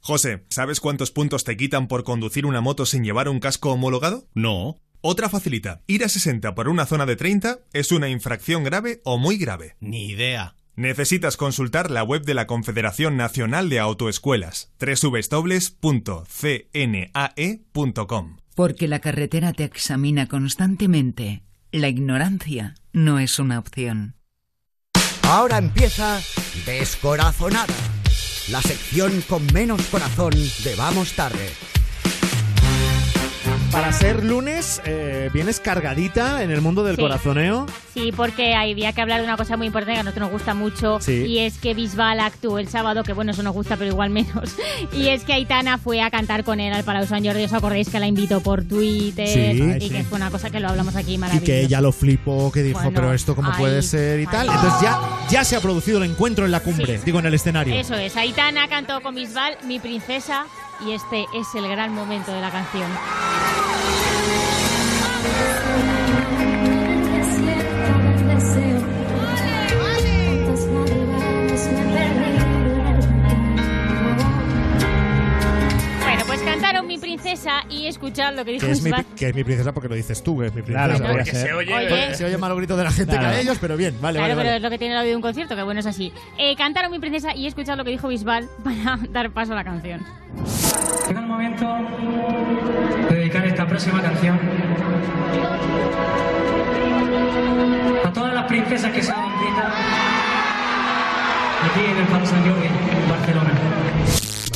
José, 0.00 0.44
¿sabes 0.50 0.80
cuántos 0.80 1.10
puntos 1.10 1.44
te 1.44 1.56
quitan 1.56 1.88
por 1.88 2.04
conducir 2.04 2.44
una 2.44 2.60
moto 2.60 2.84
sin 2.84 3.04
llevar 3.04 3.30
un 3.30 3.40
casco 3.40 3.72
homologado? 3.72 4.26
No. 4.34 4.76
Otra 5.00 5.30
facilita. 5.30 5.82
Ir 5.86 6.04
a 6.04 6.10
60 6.10 6.54
por 6.54 6.68
una 6.68 6.84
zona 6.84 7.06
de 7.06 7.16
30 7.16 7.60
es 7.72 7.90
una 7.90 8.10
infracción 8.10 8.64
grave 8.64 9.00
o 9.04 9.16
muy 9.16 9.38
grave. 9.38 9.76
Ni 9.80 10.10
idea. 10.10 10.56
Necesitas 10.76 11.36
consultar 11.36 11.90
la 11.90 12.02
web 12.02 12.24
de 12.24 12.34
la 12.34 12.46
Confederación 12.46 13.16
Nacional 13.16 13.68
de 13.68 13.78
Autoescuelas, 13.78 14.72
www.cnae.com. 14.80 15.56
Porque 18.54 18.88
la 18.88 19.00
carretera 19.00 19.52
te 19.52 19.64
examina 19.64 20.26
constantemente. 20.26 21.42
La 21.70 21.88
ignorancia 21.88 22.74
no 22.92 23.18
es 23.18 23.38
una 23.38 23.58
opción. 23.58 24.16
Ahora 25.22 25.58
empieza 25.58 26.20
Descorazonada, 26.66 27.74
la 28.48 28.62
sección 28.62 29.22
con 29.28 29.44
menos 29.52 29.82
corazón 29.86 30.32
de 30.32 30.74
Vamos 30.76 31.12
Tarde. 31.14 31.50
Para 33.70 33.92
ser 33.92 34.24
lunes, 34.24 34.80
eh, 34.84 35.30
vienes 35.32 35.58
cargadita 35.60 36.42
en 36.42 36.50
el 36.50 36.60
mundo 36.60 36.84
del 36.84 36.96
Sí. 36.96 37.02
corazoneo. 37.02 37.66
Sí, 37.92 38.12
porque 38.16 38.54
había 38.54 38.92
que 38.92 39.00
hablar 39.00 39.20
de 39.20 39.26
una 39.26 39.36
cosa 39.36 39.56
muy 39.56 39.66
importante 39.66 39.94
que 39.94 40.00
a 40.00 40.02
nosotros 40.02 40.22
nos 40.28 40.32
gusta 40.32 40.54
mucho 40.54 40.98
Sí. 41.00 41.24
y 41.26 41.38
es 41.40 41.58
que 41.58 41.74
Bisbal 41.74 42.20
actuó 42.20 42.58
el 42.58 42.68
sábado, 42.68 43.02
que 43.04 43.12
bueno, 43.12 43.32
eso 43.32 43.42
nos 43.42 43.52
gusta, 43.54 43.76
pero 43.76 43.90
igual 43.90 44.10
menos. 44.10 44.54
Y 44.92 45.08
es 45.08 45.24
que 45.24 45.32
Aitana 45.32 45.78
fue 45.78 46.02
a 46.02 46.10
cantar 46.10 46.44
con 46.44 46.60
él 46.60 46.72
al 46.72 46.84
Palau 46.84 47.06
San 47.06 47.24
Jordi. 47.24 47.44
¿Os 47.44 47.52
acordáis 47.52 47.88
que 47.88 47.98
la 47.98 48.06
invitó 48.06 48.40
por 48.40 48.64
Twitter? 48.64 49.26
Sí. 49.28 49.84
y 49.86 49.90
que 49.90 50.04
fue 50.04 50.16
una 50.16 50.30
cosa 50.30 50.50
que 50.50 50.60
lo 50.60 50.68
hablamos 50.68 50.94
aquí 50.96 51.14
Y 51.14 51.18
maravilloso. 51.18 51.46
que 51.46 51.60
ella 51.62 51.80
lo 51.80 51.90
flipó, 51.92 52.50
que 52.52 52.62
dijo, 52.62 52.78
Bueno, 52.80 52.92
pero 52.94 53.12
esto 53.12 53.34
cómo 53.34 53.50
ay, 53.52 53.58
puede 53.58 53.82
ser 53.82 54.20
y 54.20 54.26
tal. 54.26 54.48
ay. 54.48 54.54
Entonces 54.56 54.80
ya, 54.82 54.98
ya 55.30 55.44
se 55.44 55.56
ha 55.56 55.60
producido 55.60 55.98
el 56.02 56.10
encuentro 56.10 56.44
en 56.44 56.50
la 56.52 56.60
cumbre, 56.60 57.00
digo, 57.04 57.18
en 57.18 57.26
el 57.26 57.34
escenario. 57.34 57.74
Eso 57.74 57.94
es, 57.94 58.16
Aitana 58.16 58.68
cantó 58.68 59.00
con 59.00 59.14
Bisbal, 59.14 59.56
Mi 59.66 59.78
Princesa, 59.80 60.46
y 60.84 60.92
este 60.92 61.28
es 61.32 61.54
el 61.54 61.68
gran 61.68 61.94
momento 61.94 62.32
de 62.32 62.40
la 62.40 62.50
canción. 62.50 62.90
Princesa 77.24 77.64
y 77.70 77.86
escuchad 77.86 78.34
lo 78.34 78.44
que 78.44 78.52
dijo 78.52 78.66
Que 78.66 78.72
es, 78.72 78.82
mi, 78.82 78.90
Bisbal. 78.90 79.06
que 79.16 79.28
es 79.30 79.34
mi 79.34 79.44
princesa 79.44 79.72
porque 79.72 79.88
lo 79.88 79.94
dices 79.94 80.22
tú, 80.22 80.38
que 80.38 80.46
es 80.48 80.54
mi 80.54 80.60
princesa. 80.60 80.96
Claro, 80.98 81.12
Porque 81.14 81.30
se 81.32 81.52
oye, 81.54 81.74
Oye. 81.74 81.88
porque 81.88 82.14
se 82.16 82.24
oye 82.26 82.36
más 82.36 82.50
los 82.50 82.58
gritos 82.58 82.76
de 82.76 82.84
la 82.84 82.90
gente 82.90 83.12
Claro. 83.12 83.30
que 83.30 83.34
a 83.36 83.40
ellos, 83.40 83.56
pero 83.58 83.76
bien, 83.78 83.94
vale, 84.02 84.18
claro, 84.18 84.34
vale, 84.34 84.34
pero 84.34 84.36
vale. 84.50 84.56
es 84.56 84.62
lo 84.62 84.68
que 84.70 84.78
tiene 84.78 84.92
el 84.92 84.98
audio 85.00 85.10
de 85.10 85.16
un 85.16 85.22
concierto, 85.22 85.56
que 85.56 85.62
bueno, 85.62 85.80
es 85.80 85.86
así. 85.86 86.12
Eh, 86.36 86.54
cantaron 86.54 86.90
Mi 86.92 86.98
Princesa 86.98 87.34
y 87.34 87.46
escuchad 87.46 87.78
lo 87.78 87.84
que 87.84 87.90
dijo 87.92 88.08
Bisbal 88.08 88.46
para 88.64 88.98
dar 89.10 89.30
paso 89.30 89.52
a 89.52 89.56
la 89.56 89.64
canción. 89.64 90.02
Llega 91.08 91.20
el 91.20 91.26
momento 91.26 91.66
de 93.08 93.14
dedicar 93.16 93.46
esta 93.46 93.66
próxima 93.66 94.02
canción 94.02 94.38
a 98.04 98.12
todas 98.12 98.34
las 98.34 98.44
princesas 98.44 98.92
que 98.92 99.02
se 99.02 99.12
han 99.12 99.18
aquí 101.64 101.80
en 101.90 101.96
el 101.96 102.06
Palacio 102.06 102.36
Sant 102.36 102.46
Jordi, 102.46 102.68
Barcelona. 103.08 103.50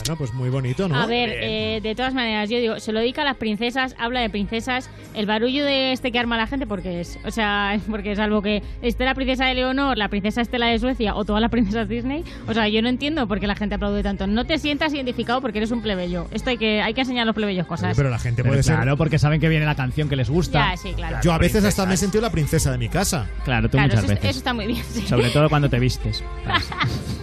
Bueno, 0.09 0.19
pues 0.19 0.33
muy 0.33 0.49
bonito, 0.49 0.89
¿no? 0.89 0.97
A 0.99 1.05
ver, 1.05 1.29
eh, 1.35 1.81
de 1.83 1.95
todas 1.95 2.15
maneras, 2.15 2.49
yo 2.49 2.59
digo, 2.59 2.81
se 2.81 2.93
lo 2.93 3.01
dedica 3.01 3.21
a 3.21 3.25
las 3.27 3.37
princesas, 3.37 3.95
habla 3.99 4.21
de 4.21 4.31
princesas, 4.31 4.89
el 5.13 5.27
barullo 5.27 5.67
de 5.67 5.93
este 5.93 6.11
que 6.13 6.19
arma 6.19 6.39
la 6.39 6.47
gente, 6.47 6.67
porque 6.67 7.01
es, 7.01 7.19
o 7.27 7.31
sea, 7.31 7.79
porque 7.91 8.13
es 8.13 8.19
algo 8.19 8.41
que 8.41 8.63
esté 8.81 9.05
la 9.05 9.15
princesa 9.15 9.45
de 9.45 9.55
Leonor, 9.55 9.99
la 9.99 10.09
princesa 10.09 10.41
Estela 10.41 10.67
de 10.69 10.79
Suecia 10.79 11.15
o 11.15 11.27
todas 11.27 11.43
las 11.43 11.51
princesas 11.51 11.91
Disney, 11.91 12.25
o 12.47 12.55
sea, 12.55 12.69
yo 12.69 12.81
no 12.81 12.89
entiendo 12.89 13.29
por 13.29 13.39
qué 13.39 13.47
la 13.47 13.55
gente 13.55 13.75
aplaude 13.75 14.03
tanto. 14.03 14.27
No 14.27 14.47
te 14.47 14.59
sientas 14.59 14.95
identificado 14.95 15.43
porque 15.43 15.59
eres 15.59 15.73
un 15.73 15.83
plebeyo. 15.83 16.27
Esto 16.31 16.49
hay 16.49 16.57
que, 16.57 16.81
hay 16.81 16.95
que 16.95 17.03
enseñar 17.03 17.25
a 17.25 17.27
los 17.27 17.35
plebeyos 17.35 17.67
cosas. 17.67 17.95
Pero 17.95 18.09
la 18.09 18.19
gente 18.19 18.43
Pero 18.43 18.53
puede 18.53 18.63
ser. 18.63 18.77
claro, 18.77 18.97
porque 18.97 19.19
saben 19.19 19.41
que 19.43 19.51
viene 19.51 19.67
la 19.67 19.75
canción 19.75 20.09
que 20.09 20.17
les 20.17 20.31
gusta. 20.31 20.71
Ya, 20.71 20.77
sí, 20.79 20.95
claro. 20.95 21.19
Yo 21.23 21.35
a 21.35 21.39
veces 21.39 21.63
hasta 21.65 21.85
me 21.85 21.95
he 21.95 21.97
sentido 21.99 22.23
la 22.23 22.31
princesa 22.31 22.73
de 22.73 22.79
mi 22.79 22.89
casa. 22.89 23.29
Claro, 23.45 23.69
tú 23.69 23.73
Claro, 23.77 23.89
muchas 23.89 24.05
eso, 24.05 24.15
veces. 24.15 24.31
eso 24.31 24.39
está 24.39 24.55
muy 24.55 24.67
bien. 24.67 24.83
sí. 24.89 25.07
Sobre 25.07 25.29
todo 25.29 25.51
cuando 25.51 25.69
te 25.69 25.79
vistes. 25.79 26.25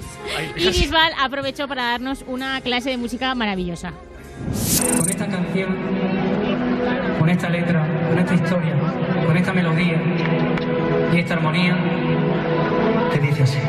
Y 0.55 0.67
Bisbal 0.67 1.13
aprovechó 1.19 1.67
para 1.67 1.91
darnos 1.91 2.23
una 2.27 2.61
clase 2.61 2.89
de 2.89 2.97
música 2.97 3.33
maravillosa. 3.35 3.93
Con 4.97 5.09
esta 5.09 5.27
canción, 5.27 5.75
con 7.19 7.29
esta 7.29 7.49
letra, 7.49 7.87
con 8.09 8.19
esta 8.19 8.33
historia, 8.33 8.75
con 9.25 9.37
esta 9.37 9.53
melodía 9.53 10.01
y 11.13 11.19
esta 11.19 11.35
armonía, 11.35 11.77
te 13.11 13.19
dice 13.19 13.43
así. 13.43 13.59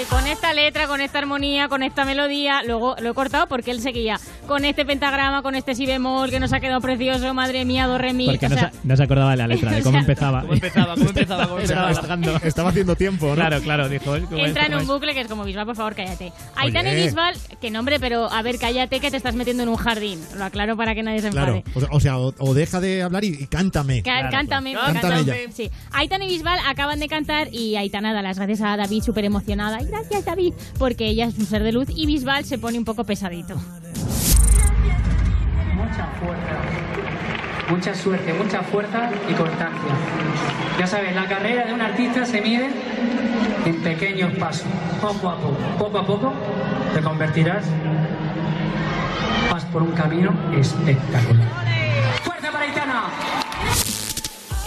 Eh, 0.00 0.04
con 0.08 0.26
esta 0.26 0.54
letra, 0.54 0.86
con 0.86 1.00
esta 1.00 1.18
armonía, 1.18 1.68
con 1.68 1.82
esta 1.82 2.04
melodía, 2.04 2.62
luego 2.64 2.96
lo 3.00 3.10
he 3.10 3.14
cortado 3.14 3.46
porque 3.48 3.70
él 3.70 3.80
seguía 3.80 4.18
con 4.46 4.64
este 4.64 4.84
pentagrama, 4.86 5.42
con 5.42 5.54
este 5.54 5.74
si 5.74 5.84
bemol 5.84 6.30
que 6.30 6.40
nos 6.40 6.52
ha 6.52 6.60
quedado 6.60 6.80
precioso, 6.80 7.34
madre 7.34 7.64
mía, 7.64 7.86
do 7.86 7.98
re 7.98 8.12
mi. 8.14 8.26
Porque 8.26 8.46
o 8.46 8.48
no, 8.48 8.56
sea, 8.56 8.70
se, 8.72 8.78
no 8.82 8.96
se 8.96 9.02
acordaba 9.02 9.32
de 9.32 9.36
la 9.36 9.46
letra, 9.46 9.72
de 9.72 9.82
cómo 9.82 9.98
empezaba. 9.98 10.40
¿Cómo 10.42 10.54
empezaba? 10.54 10.94
¿Cómo 10.94 11.06
empezaba? 11.08 11.46
¿Cómo 11.46 11.58
Estaba 11.58 11.88
empezaba? 11.88 11.88
alargando. 11.88 12.36
Estaba 12.46 12.70
haciendo 12.70 12.96
tiempo, 12.96 13.26
¿no? 13.28 13.34
Claro, 13.34 13.60
claro, 13.60 13.88
dijo. 13.88 14.04
¿cómo 14.28 14.38
es, 14.38 14.48
entra 14.48 14.66
en 14.66 14.74
un 14.74 14.86
bucle 14.86 15.12
que 15.12 15.20
es 15.20 15.28
como 15.28 15.44
Bisbal, 15.44 15.66
por 15.66 15.76
favor, 15.76 15.94
cállate. 15.94 16.32
Aitana 16.56 16.92
y. 16.92 17.02
Bisbal, 17.04 17.34
que 17.60 17.70
nombre, 17.70 18.00
pero 18.00 18.30
a 18.32 18.40
ver, 18.42 18.58
cállate 18.58 19.00
que 19.00 19.10
te 19.10 19.16
estás 19.18 19.34
metiendo 19.34 19.62
en 19.64 19.68
un 19.68 19.76
jardín. 19.76 20.20
Lo 20.36 20.44
aclaro 20.44 20.76
para 20.76 20.94
que 20.94 21.02
nadie 21.02 21.20
se 21.20 21.26
enfade. 21.28 21.62
Claro. 21.62 21.74
O 21.74 21.80
sea, 21.80 21.88
o, 21.92 22.00
sea, 22.00 22.18
o- 22.18 22.54
deja 22.54 22.80
de 22.80 23.02
hablar 23.02 23.24
y, 23.24 23.36
y 23.38 23.46
cántame. 23.48 24.02
Cá- 24.02 24.30
cántame, 24.30 24.72
Cántame 24.74 25.00
cántame. 25.00 25.52
Sí. 25.52 25.70
Aitana 25.92 26.24
y 26.24 26.28
Bisbal 26.28 26.58
acaban 26.66 26.98
de 27.00 27.08
cantar 27.08 27.48
y 27.52 27.76
Aitana 27.76 28.12
da 28.14 28.22
las 28.22 28.38
gracias 28.38 28.62
a 28.62 28.76
David 28.78 29.02
súper 29.02 29.24
emocionada. 29.26 29.78
Gracias 29.90 30.24
David, 30.24 30.54
porque 30.78 31.06
ella 31.08 31.26
es 31.26 31.36
un 31.36 31.46
ser 31.46 31.64
de 31.64 31.72
luz 31.72 31.88
y 31.88 32.06
Bisbal 32.06 32.44
se 32.44 32.58
pone 32.58 32.78
un 32.78 32.84
poco 32.84 33.02
pesadito. 33.04 33.56
Mucha 35.74 36.06
fuerza, 36.20 36.56
mucha 37.68 37.94
suerte, 37.94 38.32
mucha 38.34 38.62
fuerza 38.62 39.10
y 39.28 39.34
constancia. 39.34 39.92
Ya 40.78 40.86
sabes, 40.86 41.14
la 41.14 41.26
carrera 41.26 41.66
de 41.66 41.74
un 41.74 41.80
artista 41.80 42.24
se 42.24 42.40
mide 42.40 42.70
en 43.66 43.82
pequeños 43.82 44.32
pasos, 44.38 44.66
poco 45.00 45.28
a 45.28 45.36
poco. 45.36 45.56
Poco 45.78 45.98
a 45.98 46.06
poco 46.06 46.32
te 46.94 47.00
convertirás, 47.00 47.64
vas 49.50 49.64
por 49.66 49.82
un 49.82 49.90
camino 49.92 50.32
espectacular. 50.56 51.48
¡Fuerza 52.22 52.52
para 52.52 52.64
Aitana! 52.64 53.04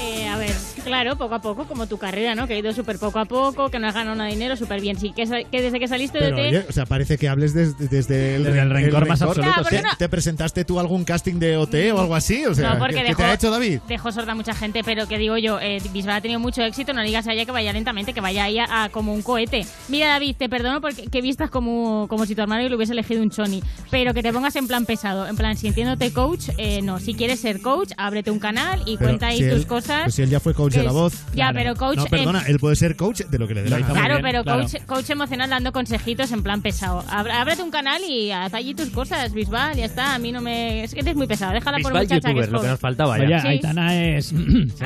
Eh, 0.01 0.27
a 0.27 0.37
ver, 0.37 0.53
claro, 0.83 1.15
poco 1.15 1.35
a 1.35 1.39
poco, 1.41 1.65
como 1.65 1.87
tu 1.87 1.97
carrera, 1.97 2.35
¿no? 2.35 2.47
Que 2.47 2.53
ha 2.53 2.57
ido 2.57 2.73
súper 2.73 2.99
poco 2.99 3.19
a 3.19 3.25
poco, 3.25 3.69
que 3.69 3.79
no 3.79 3.87
has 3.87 3.93
ganado 3.93 4.15
nada 4.15 4.29
de 4.29 4.35
dinero, 4.35 4.55
súper 4.55 4.81
bien. 4.81 4.97
Sí, 4.99 5.11
que, 5.13 5.25
desde 5.51 5.79
que 5.79 5.87
saliste 5.87 6.17
de 6.19 6.25
Pero, 6.33 6.37
oye, 6.37 6.65
o 6.69 6.71
sea, 6.71 6.85
parece 6.85 7.17
que 7.17 7.27
hables 7.29 7.53
desde, 7.53 7.87
desde 7.87 8.35
el, 8.35 8.43
Desde 8.43 8.59
el 8.61 8.69
rencor 8.69 9.07
más 9.07 9.21
absoluto, 9.21 9.41
Claro, 9.49 9.63
¿por 9.63 9.69
qué 9.71 9.77
¿Te, 9.77 9.83
no? 9.83 9.89
te 9.97 10.09
presentaste 10.09 10.65
tú 10.65 10.77
a 10.77 10.81
algún 10.81 11.03
casting 11.05 11.35
de 11.39 11.57
OT 11.57 11.75
o 11.93 11.99
algo 11.99 12.15
así? 12.15 12.45
O 12.45 12.53
sea, 12.53 12.73
no, 12.73 12.79
porque 12.79 12.95
¿qué, 12.95 13.01
qué 13.01 13.07
dejó, 13.09 13.17
te 13.17 13.23
ha 13.23 13.33
hecho 13.33 13.51
David? 13.51 13.79
Dejó 13.87 14.11
sorda 14.11 14.31
a 14.33 14.35
mucha 14.35 14.53
gente, 14.53 14.83
pero 14.83 15.07
que 15.07 15.17
digo 15.17 15.37
yo, 15.37 15.59
eh, 15.59 15.79
Bisbal 15.91 16.15
ha 16.17 16.21
tenido 16.21 16.39
mucho 16.39 16.61
éxito, 16.63 16.93
no 16.93 17.01
digas 17.01 17.27
a 17.27 17.33
ella 17.33 17.45
que 17.45 17.51
vaya 17.51 17.73
lentamente, 17.73 18.13
que 18.13 18.21
vaya 18.21 18.43
ahí 18.45 18.59
a, 18.59 18.83
a 18.83 18.89
como 18.89 19.13
un 19.13 19.21
cohete. 19.21 19.65
Mira, 19.89 20.07
David, 20.09 20.35
te 20.37 20.49
perdono 20.49 20.81
porque 20.81 21.07
que 21.07 21.21
vistas 21.21 21.49
como, 21.49 22.07
como 22.09 22.25
si 22.25 22.35
tu 22.35 22.41
hermano 22.41 22.67
le 22.67 22.75
hubiese 22.75 22.93
elegido 22.93 23.21
un 23.21 23.29
choni, 23.29 23.61
pero 23.91 24.13
que 24.13 24.21
te 24.23 24.31
pongas 24.33 24.55
en 24.55 24.67
plan 24.67 24.85
pesado, 24.85 25.27
en 25.27 25.35
plan 25.35 25.57
sintiéndote 25.57 26.11
coach, 26.13 26.49
eh, 26.57 26.81
no. 26.81 26.99
Si 26.99 27.13
quieres 27.13 27.39
ser 27.39 27.61
coach, 27.61 27.91
ábrete 27.97 28.31
un 28.31 28.39
canal 28.39 28.81
y 28.85 28.97
Pero 28.97 29.09
cuenta 29.09 29.27
ahí 29.27 29.37
si 29.39 29.49
tus 29.49 29.59
él- 29.61 29.67
cosas. 29.67 30.03
pues 30.03 30.15
si 30.15 30.21
él 30.21 30.29
ya 30.29 30.39
fue 30.39 30.53
coach 30.53 30.72
que 30.73 30.79
de 30.79 30.85
la 30.85 30.91
voz. 30.91 31.13
Ya, 31.33 31.51
pero 31.53 31.75
coach... 31.75 31.97
No, 31.97 32.05
perdona, 32.05 32.43
él 32.47 32.59
puede 32.59 32.75
ser 32.75 32.95
coach 32.95 33.21
de 33.21 33.39
lo 33.39 33.47
que 33.47 33.53
le 33.55 33.63
dé 33.63 33.69
la 33.69 33.79
gana. 33.79 33.93
Claro, 33.93 34.17
pero 34.21 34.43
coach, 34.43 34.75
coach 34.85 35.09
emocional 35.09 35.49
dando 35.49 35.71
consejitos 35.71 36.31
en 36.31 36.43
plan 36.43 36.61
pesado. 36.61 37.03
Ábrete 37.09 37.61
un 37.63 37.71
canal 37.71 38.01
y 38.07 38.31
haz 38.31 38.53
allí 38.53 38.73
tus 38.73 38.89
cosas, 38.89 39.33
Bisbal, 39.33 39.75
ya 39.77 39.85
está. 39.85 40.15
A 40.15 40.19
mí 40.19 40.31
no 40.31 40.41
me... 40.41 40.83
Es 40.83 40.93
que 40.93 40.99
eres 41.01 41.15
muy 41.15 41.27
pesado, 41.27 41.53
déjala 41.53 41.77
por 41.79 41.93
muchacha 41.93 42.19
que 42.19 42.27
youtuber, 42.27 42.43
es 42.45 42.49
lo 42.51 42.61
que 42.61 42.67
nos 42.67 42.79
faltaba 42.79 43.17
ya. 43.17 43.23
Oye, 43.23 43.39
Sí. 43.43 43.47
Aitana 43.47 43.95
es. 44.03 44.25
se, 44.27 44.35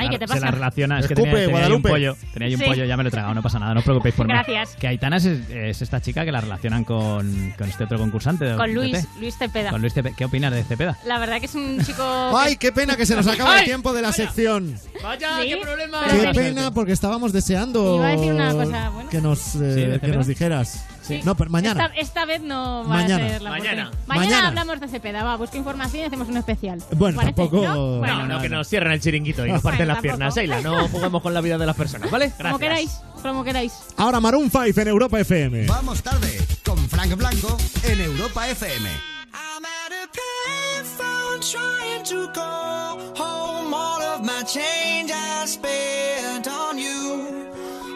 Ay, 0.00 0.06
la, 0.06 0.10
¿qué 0.10 0.18
te 0.18 0.26
se 0.26 0.34
pasa? 0.34 0.44
la 0.46 0.50
relaciona. 0.50 0.98
Es 1.00 1.06
que 1.06 1.14
Escupe, 1.14 1.30
tenía, 1.30 1.46
tenía 1.46 1.66
ahí 1.66 1.72
un 1.72 1.82
pollo. 1.82 2.16
Tenía 2.32 2.48
ahí 2.48 2.54
un 2.54 2.60
Sí. 2.60 2.66
pollo, 2.66 2.84
ya 2.84 2.96
me 2.96 3.02
lo 3.02 3.08
he 3.08 3.12
tragado, 3.12 3.34
no 3.34 3.42
pasa 3.42 3.58
nada, 3.58 3.74
no 3.74 3.78
os 3.80 3.84
preocupéis 3.84 4.14
por 4.14 4.26
mí. 4.26 4.32
Gracias. 4.32 4.76
Que 4.76 4.88
Aitana 4.88 5.16
es, 5.18 5.24
es 5.26 5.82
esta 5.82 6.00
chica 6.00 6.24
que 6.24 6.32
la 6.32 6.40
relacionan 6.40 6.84
con, 6.84 7.54
con 7.56 7.68
este 7.68 7.84
otro 7.84 7.98
concursante. 7.98 8.54
Con 8.56 8.74
Luis. 8.74 9.06
Luis 9.20 9.36
Cepeda. 9.38 9.70
Con 9.70 9.80
Luis 9.80 9.94
Cepeda. 9.94 10.14
¿Qué 10.16 10.24
opinas 10.24 10.52
de 10.52 10.64
Cepeda? 10.64 10.96
La 11.06 11.18
verdad 11.18 11.38
que 11.40 11.46
es 11.46 11.54
un 11.54 11.78
chico... 11.84 12.02
¡Ay, 12.36 12.56
qué 12.56 12.72
pena 12.72 12.96
que 12.96 13.06
se 13.06 13.14
nos 13.14 13.26
acaba 13.26 13.58
el 13.60 13.64
tiempo 13.64 13.92
de 13.92 14.02
la 14.02 14.12
sección! 14.12 14.74
Vaya, 15.02 15.38
qué 15.42 15.56
problema. 15.56 15.77
Pero 16.08 16.32
Qué 16.32 16.34
pena, 16.34 16.70
porque 16.72 16.92
estábamos 16.92 17.32
deseando 17.32 17.96
Iba 17.96 18.08
a 18.08 18.10
decir 18.10 18.32
una 18.32 18.52
cosa 18.52 18.90
buena. 18.90 19.10
que 19.10 19.20
nos, 19.20 19.54
eh, 19.54 19.58
¿de 19.58 19.74
que 19.86 19.92
Cepeda? 20.00 20.16
nos 20.16 20.26
dijeras. 20.26 20.84
Sí. 21.02 21.20
No, 21.24 21.34
pero 21.36 21.48
mañana. 21.50 21.86
Esta, 21.86 22.00
esta 22.00 22.24
vez 22.26 22.42
no 22.42 22.82
va 22.84 22.88
Mañana. 22.96 23.24
a 23.24 23.28
ser 23.30 23.42
la 23.42 23.50
Mañana. 23.50 23.82
oportunidad. 23.88 24.06
Mañana. 24.08 24.26
Mañana. 24.30 24.48
hablamos 24.48 24.80
de 24.80 24.88
Cepeda, 24.88 25.24
va, 25.24 25.36
busca 25.36 25.56
información 25.56 26.02
y 26.02 26.06
hacemos 26.06 26.28
un 26.28 26.36
especial. 26.36 26.82
Bueno, 26.96 27.16
¿Parece? 27.16 27.34
tampoco- 27.34 27.64
¿No? 27.66 27.98
Bueno, 27.98 28.26
No, 28.26 28.34
no, 28.34 28.40
que 28.42 28.48
nos 28.50 28.68
cierren 28.68 28.92
el 28.92 29.00
chiringuito 29.00 29.46
y 29.46 29.50
nos 29.52 29.62
Bueno, 29.62 29.76
parten 29.76 29.88
las 29.88 29.96
tampoco. 29.96 30.16
piernas, 30.16 30.34
Sheila. 30.34 30.60
No 30.60 30.88
juguemos 30.88 31.22
con 31.22 31.32
la 31.32 31.40
vida 31.40 31.56
de 31.56 31.64
las 31.66 31.76
personas, 31.76 32.10
¿vale? 32.10 32.26
Gracias. 32.26 32.46
como 32.46 32.58
queráis, 32.58 32.90
como 33.22 33.44
queráis. 33.44 33.72
Ahora 33.96 34.20
Maroon 34.20 34.50
5 34.50 34.80
en 34.82 34.88
Europa 34.88 35.18
FM. 35.20 35.66
Vamos 35.66 36.02
tarde 36.02 36.38
con 36.64 36.76
Frank 36.90 37.14
Blanco 37.16 37.56
en 37.84 38.00
Europa 38.02 38.46
FM. 38.48 39.17
I'm 39.40 39.64
at 39.64 39.92
a 39.92 40.08
payphone 40.18 41.52
trying 41.52 42.02
to 42.06 42.26
call 42.32 42.98
home. 43.14 43.72
All 43.72 44.02
of 44.02 44.24
my 44.24 44.42
change 44.42 45.12
I 45.14 45.44
spent 45.46 46.48
on 46.48 46.76
you. 46.76 47.52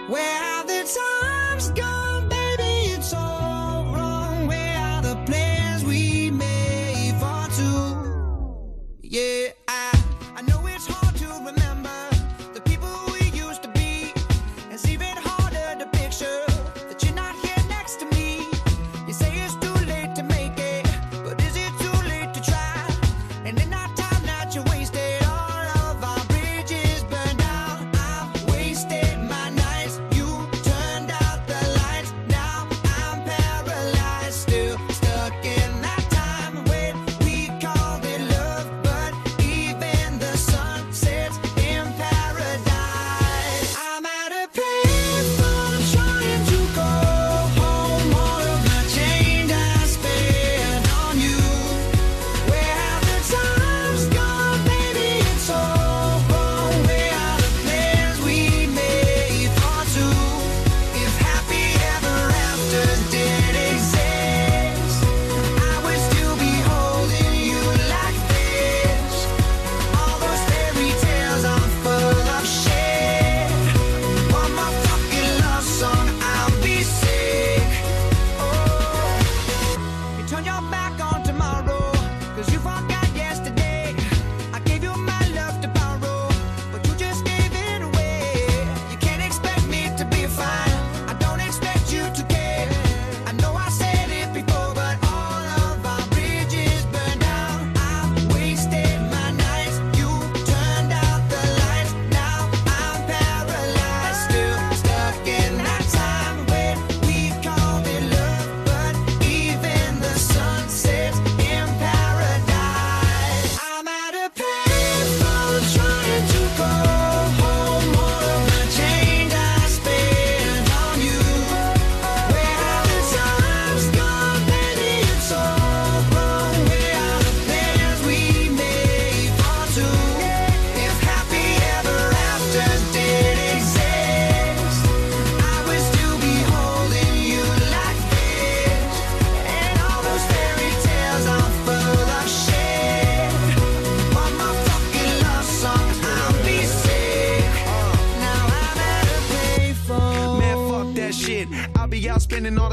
Where 0.09 0.39
have 0.47 0.69
the 0.69 0.85
times 1.01 1.71
gone, 1.71 2.29
baby? 2.29 2.93
It's 2.95 3.13
all 3.13 3.87
wrong. 3.93 4.47
Where 4.47 4.79
are 4.79 5.03
the 5.03 5.17
plans 5.27 5.85
we 5.85 6.31
made 6.31 7.17
for 7.19 7.49
two? 7.57 9.01
Yeah, 9.03 9.49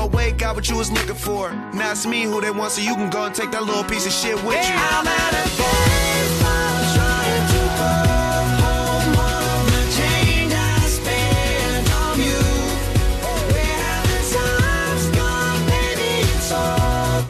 away, 0.00 0.32
got 0.32 0.54
what 0.56 0.68
you 0.68 0.76
was 0.76 0.90
looking 0.90 1.14
for. 1.14 1.52
Now 1.74 1.92
it's 1.92 2.06
me 2.06 2.22
who 2.22 2.40
they 2.40 2.50
want, 2.50 2.72
so 2.72 2.82
you 2.82 2.94
can 2.94 3.10
go 3.10 3.24
and 3.24 3.34
take 3.34 3.50
that 3.52 3.64
little 3.64 3.84
piece 3.84 4.06
of 4.06 4.12
shit 4.12 4.36
with 4.44 4.56
you. 4.56 4.74
I'm 4.74 5.06
at 5.06 5.46
a 5.46 5.89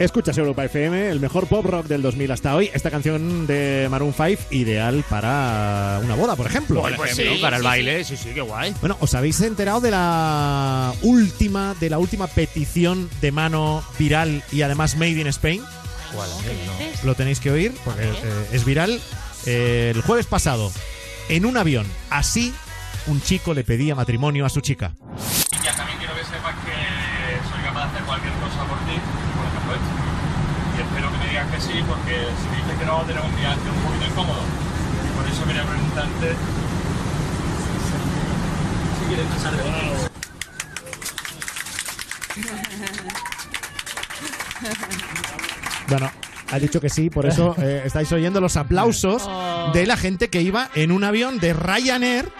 Escuchas 0.01 0.35
Europa 0.39 0.65
FM, 0.65 1.09
el 1.09 1.19
mejor 1.19 1.45
pop 1.45 1.63
rock 1.63 1.85
del 1.85 2.01
2000 2.01 2.31
hasta 2.31 2.55
hoy. 2.55 2.71
Esta 2.73 2.89
canción 2.89 3.45
de 3.45 3.87
Maroon 3.91 4.15
5, 4.15 4.47
ideal 4.49 5.03
para 5.07 5.99
una 6.03 6.15
boda, 6.15 6.35
por 6.35 6.47
ejemplo. 6.47 6.81
Por 6.81 6.91
ejemplo, 6.91 7.39
para 7.39 7.57
el 7.57 7.63
baile, 7.63 8.03
sí, 8.03 8.17
sí, 8.17 8.31
qué 8.33 8.41
guay. 8.41 8.73
Bueno, 8.81 8.97
¿os 8.99 9.13
habéis 9.13 9.39
enterado 9.41 9.79
de 9.79 9.91
la 9.91 10.91
última, 11.03 11.75
de 11.79 11.91
la 11.91 11.99
última 11.99 12.25
petición 12.25 13.11
de 13.21 13.31
mano 13.31 13.83
viral 13.99 14.43
y 14.51 14.63
además 14.63 14.95
made 14.95 15.21
in 15.21 15.27
Spain? 15.27 15.61
¿Cuál? 16.15 16.31
Lo 17.03 17.13
tenéis 17.13 17.39
que 17.39 17.51
oír 17.51 17.71
porque 17.85 18.03
eh, 18.03 18.47
es 18.53 18.65
viral. 18.65 18.99
Eh, 19.45 19.91
el 19.93 20.01
jueves 20.01 20.25
pasado, 20.25 20.71
en 21.29 21.45
un 21.45 21.57
avión, 21.57 21.85
así 22.09 22.51
un 23.07 23.21
chico 23.21 23.53
le 23.53 23.63
pedía 23.63 23.95
matrimonio 23.95 24.45
a 24.45 24.49
su 24.49 24.61
chica. 24.61 24.93
Niña, 25.51 25.75
también 25.75 25.97
quiero 25.99 26.15
que 26.15 26.23
sepas 26.23 26.55
que 26.65 27.49
soy 27.49 27.61
capaz 27.63 27.85
de 27.85 27.89
hacer 27.91 28.03
cualquier 28.03 28.33
cosa 28.33 28.65
por 28.65 28.77
ti, 28.79 28.97
por 29.35 29.45
ejemplo 29.47 29.73
esto. 29.73 29.91
Y 30.77 30.81
espero 30.81 31.11
que 31.11 31.17
me 31.17 31.27
digas 31.29 31.51
que 31.51 31.61
sí, 31.61 31.83
porque 32.11 32.25
si 32.41 32.49
me 32.49 32.57
dices 32.57 32.79
que 32.79 32.85
no, 32.85 33.01
tenemos 33.03 33.29
un 33.29 33.35
viaje 33.37 33.59
un 33.69 33.81
poquito 33.87 34.05
incómodo. 34.11 34.41
Y 35.05 35.17
por 35.17 35.27
eso 35.27 35.45
quería 35.45 35.63
preguntarte 35.63 36.35
si 38.99 39.05
quieres 39.07 39.25
pasar 39.27 39.53
de. 39.55 39.61
Bueno, 45.87 46.11
ha 46.51 46.59
dicho 46.59 46.79
que 46.81 46.89
sí, 46.89 47.09
por 47.09 47.25
eso 47.25 47.55
eh, 47.61 47.83
estáis 47.85 48.11
oyendo 48.11 48.41
los 48.41 48.57
aplausos 48.57 49.29
de 49.73 49.85
la 49.85 49.97
gente 49.97 50.29
que 50.29 50.41
iba 50.41 50.69
en 50.75 50.91
un 50.91 51.03
avión 51.03 51.39
de 51.39 51.53
Ryanair 51.53 52.31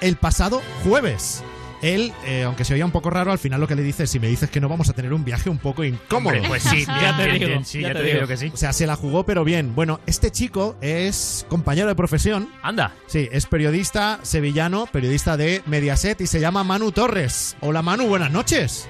el 0.00 0.16
pasado 0.16 0.62
jueves. 0.84 1.42
Él, 1.82 2.12
eh, 2.26 2.42
aunque 2.44 2.64
se 2.64 2.74
oía 2.74 2.84
un 2.84 2.90
poco 2.90 3.08
raro, 3.10 3.32
al 3.32 3.38
final 3.38 3.60
lo 3.60 3.66
que 3.66 3.74
le 3.74 3.82
dice 3.82 4.04
es: 4.04 4.10
Si 4.10 4.20
me 4.20 4.28
dices 4.28 4.50
que 4.50 4.60
no, 4.60 4.68
vamos 4.68 4.88
a 4.90 4.92
tener 4.92 5.12
un 5.12 5.24
viaje 5.24 5.48
un 5.48 5.58
poco 5.58 5.82
incómodo. 5.84 6.34
Hombre, 6.34 6.48
pues 6.48 6.62
sí, 6.62 6.84
ya 7.00 7.16
te 7.16 7.32
digo, 7.32 7.60
sí, 7.64 7.80
ya 7.80 7.92
te 7.94 8.02
digo 8.02 8.26
que 8.26 8.36
sí. 8.36 8.50
O 8.52 8.56
sea, 8.56 8.72
se 8.72 8.86
la 8.86 8.96
jugó, 8.96 9.24
pero 9.24 9.44
bien. 9.44 9.74
Bueno, 9.74 10.00
este 10.06 10.30
chico 10.30 10.76
es 10.80 11.46
compañero 11.48 11.88
de 11.88 11.94
profesión. 11.94 12.48
Anda. 12.62 12.92
Sí, 13.06 13.28
es 13.32 13.46
periodista 13.46 14.18
sevillano, 14.22 14.86
periodista 14.92 15.36
de 15.36 15.62
Mediaset 15.66 16.20
y 16.20 16.26
se 16.26 16.40
llama 16.40 16.64
Manu 16.64 16.92
Torres. 16.92 17.56
Hola 17.60 17.80
Manu, 17.82 18.06
buenas 18.08 18.30
noches. 18.30 18.88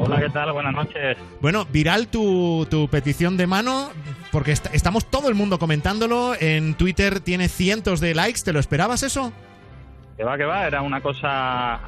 Hola, 0.00 0.20
¿qué 0.20 0.30
tal? 0.30 0.52
Buenas 0.52 0.74
noches. 0.74 1.16
Bueno, 1.40 1.66
viral 1.72 2.06
tu, 2.08 2.66
tu 2.70 2.86
petición 2.88 3.36
de 3.36 3.46
mano, 3.48 3.90
porque 4.30 4.52
est- 4.52 4.68
estamos 4.72 5.04
todo 5.10 5.28
el 5.28 5.34
mundo 5.34 5.58
comentándolo. 5.58 6.34
En 6.38 6.74
Twitter 6.74 7.18
tiene 7.20 7.48
cientos 7.48 7.98
de 8.00 8.14
likes. 8.14 8.42
¿Te 8.44 8.52
lo 8.52 8.60
esperabas 8.60 9.02
eso? 9.02 9.32
Que 10.16 10.24
va, 10.24 10.36
que 10.36 10.44
va, 10.44 10.66
era 10.66 10.82
una 10.82 11.00
cosa. 11.00 11.80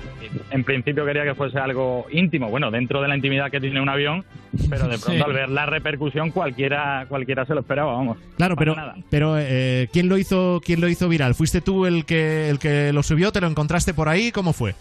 En 0.51 0.64
principio 0.64 1.05
quería 1.05 1.25
que 1.25 1.35
fuese 1.35 1.59
algo 1.59 2.07
íntimo, 2.11 2.49
bueno, 2.49 2.70
dentro 2.70 3.03
de 3.03 3.09
la 3.09 3.16
intimidad 3.16 3.51
que 3.51 3.61
tiene 3.61 3.81
un 3.81 3.89
avión, 3.89 4.25
pero 4.70 4.89
de 4.89 4.99
pronto 4.99 5.12
Sí. 5.12 5.20
al 5.20 5.33
ver 5.33 5.49
la 5.51 5.66
repercusión 5.66 6.31
cualquiera 6.31 7.05
cualquiera 7.09 7.45
se 7.45 7.55
lo 7.55 7.61
esperaba, 7.61 7.93
vamos. 7.93 8.16
Claro, 8.37 8.57
pero, 8.57 8.75
nada. 8.75 8.97
pero 9.11 9.37
eh, 9.39 9.89
¿quién 9.93 10.09
lo 10.09 10.16
hizo 10.16 10.61
quién 10.64 10.81
lo 10.81 10.89
hizo 10.89 11.09
viral? 11.09 11.35
¿Fuiste 11.35 11.61
tú 11.61 11.85
el 11.87 12.07
que 12.07 12.49
el 12.49 12.59
que 12.59 12.93
lo 12.93 13.03
subió? 13.03 13.31
¿Te 13.31 13.41
lo 13.41 13.47
encontraste 13.47 13.93
por 13.95 14.09
ahí? 14.09 14.33
¿Cómo 14.33 14.53
fue? 14.53 14.75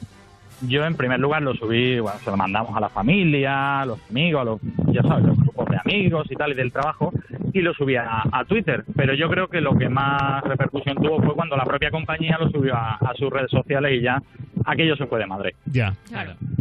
Yo 0.68 0.86
en 0.86 0.96
primer 0.96 1.20
lugar 1.20 1.42
lo 1.42 1.54
subí, 1.54 2.00
bueno, 2.00 2.18
se 2.20 2.30
lo 2.32 2.38
mandamos 2.38 2.76
a 2.76 2.80
la 2.80 2.90
familia, 2.90 3.82
a 3.82 3.86
los 3.86 4.00
amigos, 4.10 4.42
a 4.42 4.46
los, 4.46 4.62
ya 4.94 5.02
sabes, 5.02 5.26
los 5.26 5.38
grupos 5.38 5.70
de 5.70 5.78
amigos 5.78 6.28
y 6.30 6.36
tal 6.36 6.52
y 6.52 6.56
del 6.56 6.72
trabajo, 6.72 7.12
y 7.54 7.62
lo 7.62 7.74
subí 7.74 7.96
a, 7.96 8.24
a 8.32 8.46
Twitter. 8.46 8.84
Pero 8.96 9.14
yo 9.14 9.30
creo 9.30 9.48
que 9.48 9.62
lo 9.62 9.78
que 9.78 9.90
más 9.90 10.44
repercusión 10.44 10.96
tuvo 10.98 11.22
fue 11.22 11.36
cuando 11.36 11.56
la 11.56 11.66
propia 11.66 11.92
compañía 11.92 12.38
lo 12.40 12.50
subió 12.50 12.76
a, 12.76 12.96
a 12.96 13.14
sus 13.16 13.30
redes 13.30 13.52
sociales 13.52 13.94
y 14.00 14.02
ya 14.02 14.22
aquello 14.66 14.96
se 14.96 15.06
fue 15.06 15.20
de 15.20 15.26
madre. 15.26 15.56
Ya. 15.66 15.94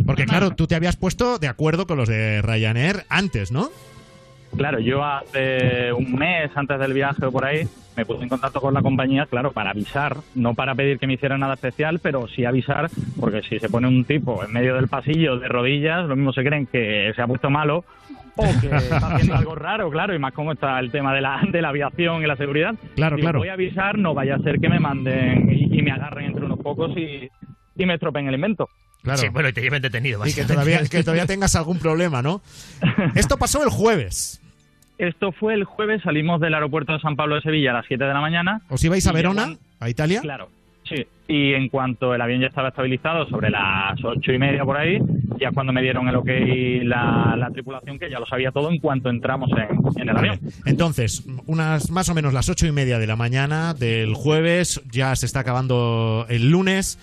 Porque 0.06 0.24
claro, 0.24 0.50
tú 0.50 0.66
te 0.66 0.74
habías 0.74 0.96
puesto 0.96 1.38
de 1.38 1.48
acuerdo 1.48 1.86
con 1.86 1.96
los 1.96 2.08
de 2.08 2.42
Ryanair 2.42 3.04
antes, 3.08 3.52
¿no? 3.52 3.70
Claro, 4.56 4.78
yo 4.80 5.02
hace 5.04 5.92
un 5.92 6.14
mes 6.14 6.50
antes 6.54 6.78
del 6.78 6.92
viaje 6.92 7.24
o 7.24 7.32
por 7.32 7.44
ahí 7.44 7.66
me 7.96 8.06
puse 8.06 8.22
en 8.22 8.28
contacto 8.28 8.60
con 8.60 8.72
la 8.74 8.82
compañía, 8.82 9.26
claro, 9.26 9.52
para 9.52 9.70
avisar, 9.70 10.16
no 10.34 10.54
para 10.54 10.74
pedir 10.74 10.98
que 10.98 11.06
me 11.06 11.14
hicieran 11.14 11.40
nada 11.40 11.54
especial, 11.54 11.98
pero 12.00 12.26
sí 12.28 12.44
avisar, 12.44 12.88
porque 13.20 13.42
si 13.42 13.58
se 13.58 13.68
pone 13.68 13.86
un 13.88 14.04
tipo 14.04 14.42
en 14.44 14.52
medio 14.52 14.74
del 14.74 14.88
pasillo 14.88 15.38
de 15.38 15.48
rodillas, 15.48 16.06
lo 16.06 16.16
mismo 16.16 16.32
se 16.32 16.42
creen 16.42 16.66
que 16.66 17.12
se 17.14 17.22
ha 17.22 17.26
puesto 17.26 17.50
malo 17.50 17.84
o 18.36 18.44
que 18.60 18.68
está 18.68 18.96
haciendo 19.14 19.34
algo 19.34 19.54
raro, 19.54 19.90
claro, 19.90 20.14
y 20.14 20.18
más 20.18 20.32
como 20.32 20.52
está 20.52 20.78
el 20.80 20.90
tema 20.90 21.14
de 21.14 21.20
la, 21.20 21.42
de 21.50 21.60
la 21.60 21.68
aviación 21.68 22.22
y 22.22 22.26
la 22.26 22.36
seguridad. 22.36 22.74
Claro, 22.94 23.16
Digo, 23.16 23.26
claro. 23.26 23.38
Voy 23.40 23.48
a 23.48 23.54
avisar, 23.54 23.98
no 23.98 24.14
vaya 24.14 24.36
a 24.36 24.38
ser 24.38 24.58
que 24.58 24.68
me 24.68 24.80
manden 24.80 25.50
y, 25.52 25.78
y 25.78 25.82
me 25.82 25.90
agarren 25.90 26.26
entre 26.26 26.46
unos 26.46 26.58
pocos 26.60 26.96
y, 26.96 27.28
y 27.76 27.86
me 27.86 27.94
estropeen 27.94 28.26
el 28.28 28.34
invento. 28.34 28.68
Claro. 29.02 29.18
Sí, 29.18 29.28
bueno, 29.28 29.48
y 29.48 29.52
te 29.52 29.60
lleven 29.60 29.82
detenido. 29.82 30.24
Y 30.26 30.32
que 30.32 30.44
todavía, 30.44 30.80
que 30.86 31.02
todavía 31.02 31.26
tengas 31.26 31.56
algún 31.56 31.78
problema, 31.78 32.22
¿no? 32.22 32.40
Esto 33.14 33.36
pasó 33.36 33.62
el 33.62 33.68
jueves. 33.68 34.41
Esto 35.02 35.32
fue 35.32 35.54
el 35.54 35.64
jueves, 35.64 36.00
salimos 36.04 36.40
del 36.40 36.54
aeropuerto 36.54 36.92
de 36.92 37.00
San 37.00 37.16
Pablo 37.16 37.34
de 37.34 37.40
Sevilla 37.40 37.72
a 37.72 37.74
las 37.74 37.86
7 37.88 38.04
de 38.04 38.14
la 38.14 38.20
mañana. 38.20 38.60
¿Os 38.68 38.84
ibais 38.84 39.04
a 39.08 39.12
Verona, 39.12 39.56
a 39.80 39.90
Italia? 39.90 40.20
Claro, 40.20 40.48
sí. 40.88 41.04
Y 41.26 41.54
en 41.54 41.68
cuanto 41.70 42.14
el 42.14 42.20
avión 42.20 42.40
ya 42.40 42.46
estaba 42.46 42.68
estabilizado, 42.68 43.26
sobre 43.26 43.50
las 43.50 43.98
ocho 44.04 44.30
y 44.30 44.38
media 44.38 44.64
por 44.64 44.76
ahí, 44.76 45.00
ya 45.40 45.50
cuando 45.50 45.72
me 45.72 45.82
dieron 45.82 46.06
el 46.06 46.14
ok 46.14 46.28
la, 46.84 47.34
la 47.36 47.50
tripulación, 47.50 47.98
que 47.98 48.08
ya 48.08 48.20
lo 48.20 48.26
sabía 48.26 48.52
todo 48.52 48.70
en 48.70 48.78
cuanto 48.78 49.10
entramos 49.10 49.50
en, 49.50 50.00
en 50.00 50.08
el 50.08 50.16
avión. 50.16 50.38
Entonces, 50.66 51.26
unas 51.46 51.90
más 51.90 52.08
o 52.08 52.14
menos 52.14 52.32
las 52.32 52.48
ocho 52.48 52.68
y 52.68 52.70
media 52.70 53.00
de 53.00 53.08
la 53.08 53.16
mañana 53.16 53.74
del 53.74 54.14
jueves, 54.14 54.80
ya 54.92 55.16
se 55.16 55.26
está 55.26 55.40
acabando 55.40 56.26
el 56.28 56.48
lunes. 56.48 57.00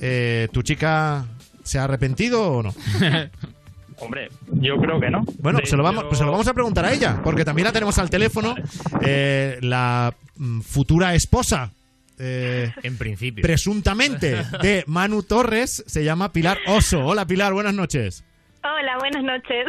Eh, 0.00 0.46
¿Tu 0.52 0.62
chica 0.62 1.24
se 1.64 1.80
ha 1.80 1.84
arrepentido 1.84 2.48
o 2.48 2.62
no? 2.62 2.72
Hombre, 4.00 4.28
yo 4.52 4.76
creo 4.78 4.98
que 5.00 5.10
no. 5.10 5.24
Bueno, 5.40 5.58
De 5.60 5.66
se 5.66 5.76
lo, 5.76 5.82
vamos, 5.82 6.00
hecho- 6.02 6.08
pues 6.08 6.18
se 6.18 6.24
lo 6.24 6.32
vamos 6.32 6.48
a 6.48 6.54
preguntar 6.54 6.84
a 6.86 6.92
ella, 6.92 7.20
porque 7.22 7.44
también 7.44 7.66
la 7.66 7.72
tenemos 7.72 7.98
al 7.98 8.08
teléfono. 8.10 8.54
Eh, 9.02 9.58
la 9.60 10.14
mm, 10.36 10.60
futura 10.62 11.14
esposa. 11.14 11.72
eh, 12.18 12.70
En 12.82 12.96
principio. 12.98 13.42
presuntamente 13.42 14.42
de 14.62 14.84
Manu 14.86 15.22
Torres 15.22 15.82
se 15.86 16.04
llama 16.04 16.32
Pilar 16.32 16.58
Oso. 16.66 17.04
Hola 17.04 17.26
Pilar, 17.26 17.52
buenas 17.52 17.74
noches. 17.74 18.24
Hola, 18.62 18.98
buenas 18.98 19.22
noches. 19.24 19.64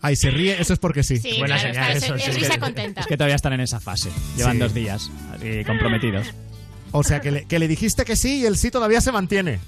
Ay, 0.00 0.16
se 0.16 0.30
ríe, 0.30 0.58
eso 0.58 0.72
es 0.72 0.78
porque 0.78 1.02
sí. 1.02 1.18
Sí, 1.18 1.36
Buena 1.38 1.56
claro, 1.58 1.68
señal, 1.74 1.92
está- 1.92 2.06
eso, 2.06 2.14
es- 2.14 2.22
sí, 2.24 2.30
es 2.30 2.36
sí. 2.36 2.42
risa 2.42 2.58
contenta. 2.58 3.00
Es 3.02 3.06
que 3.06 3.16
todavía 3.18 3.36
están 3.36 3.52
en 3.52 3.60
esa 3.60 3.78
fase. 3.80 4.08
Llevan 4.38 4.54
Sí. 4.54 4.58
dos 4.58 4.72
días 4.74 5.10
así, 5.34 5.64
comprometidos. 5.64 6.32
O 6.92 7.02
sea, 7.04 7.20
que 7.20 7.30
le, 7.30 7.44
que 7.44 7.58
le 7.58 7.68
dijiste 7.68 8.04
que 8.06 8.16
sí 8.16 8.40
y 8.40 8.46
el 8.46 8.56
sí 8.56 8.70
todavía 8.70 9.00
se 9.02 9.12
mantiene. 9.12 9.60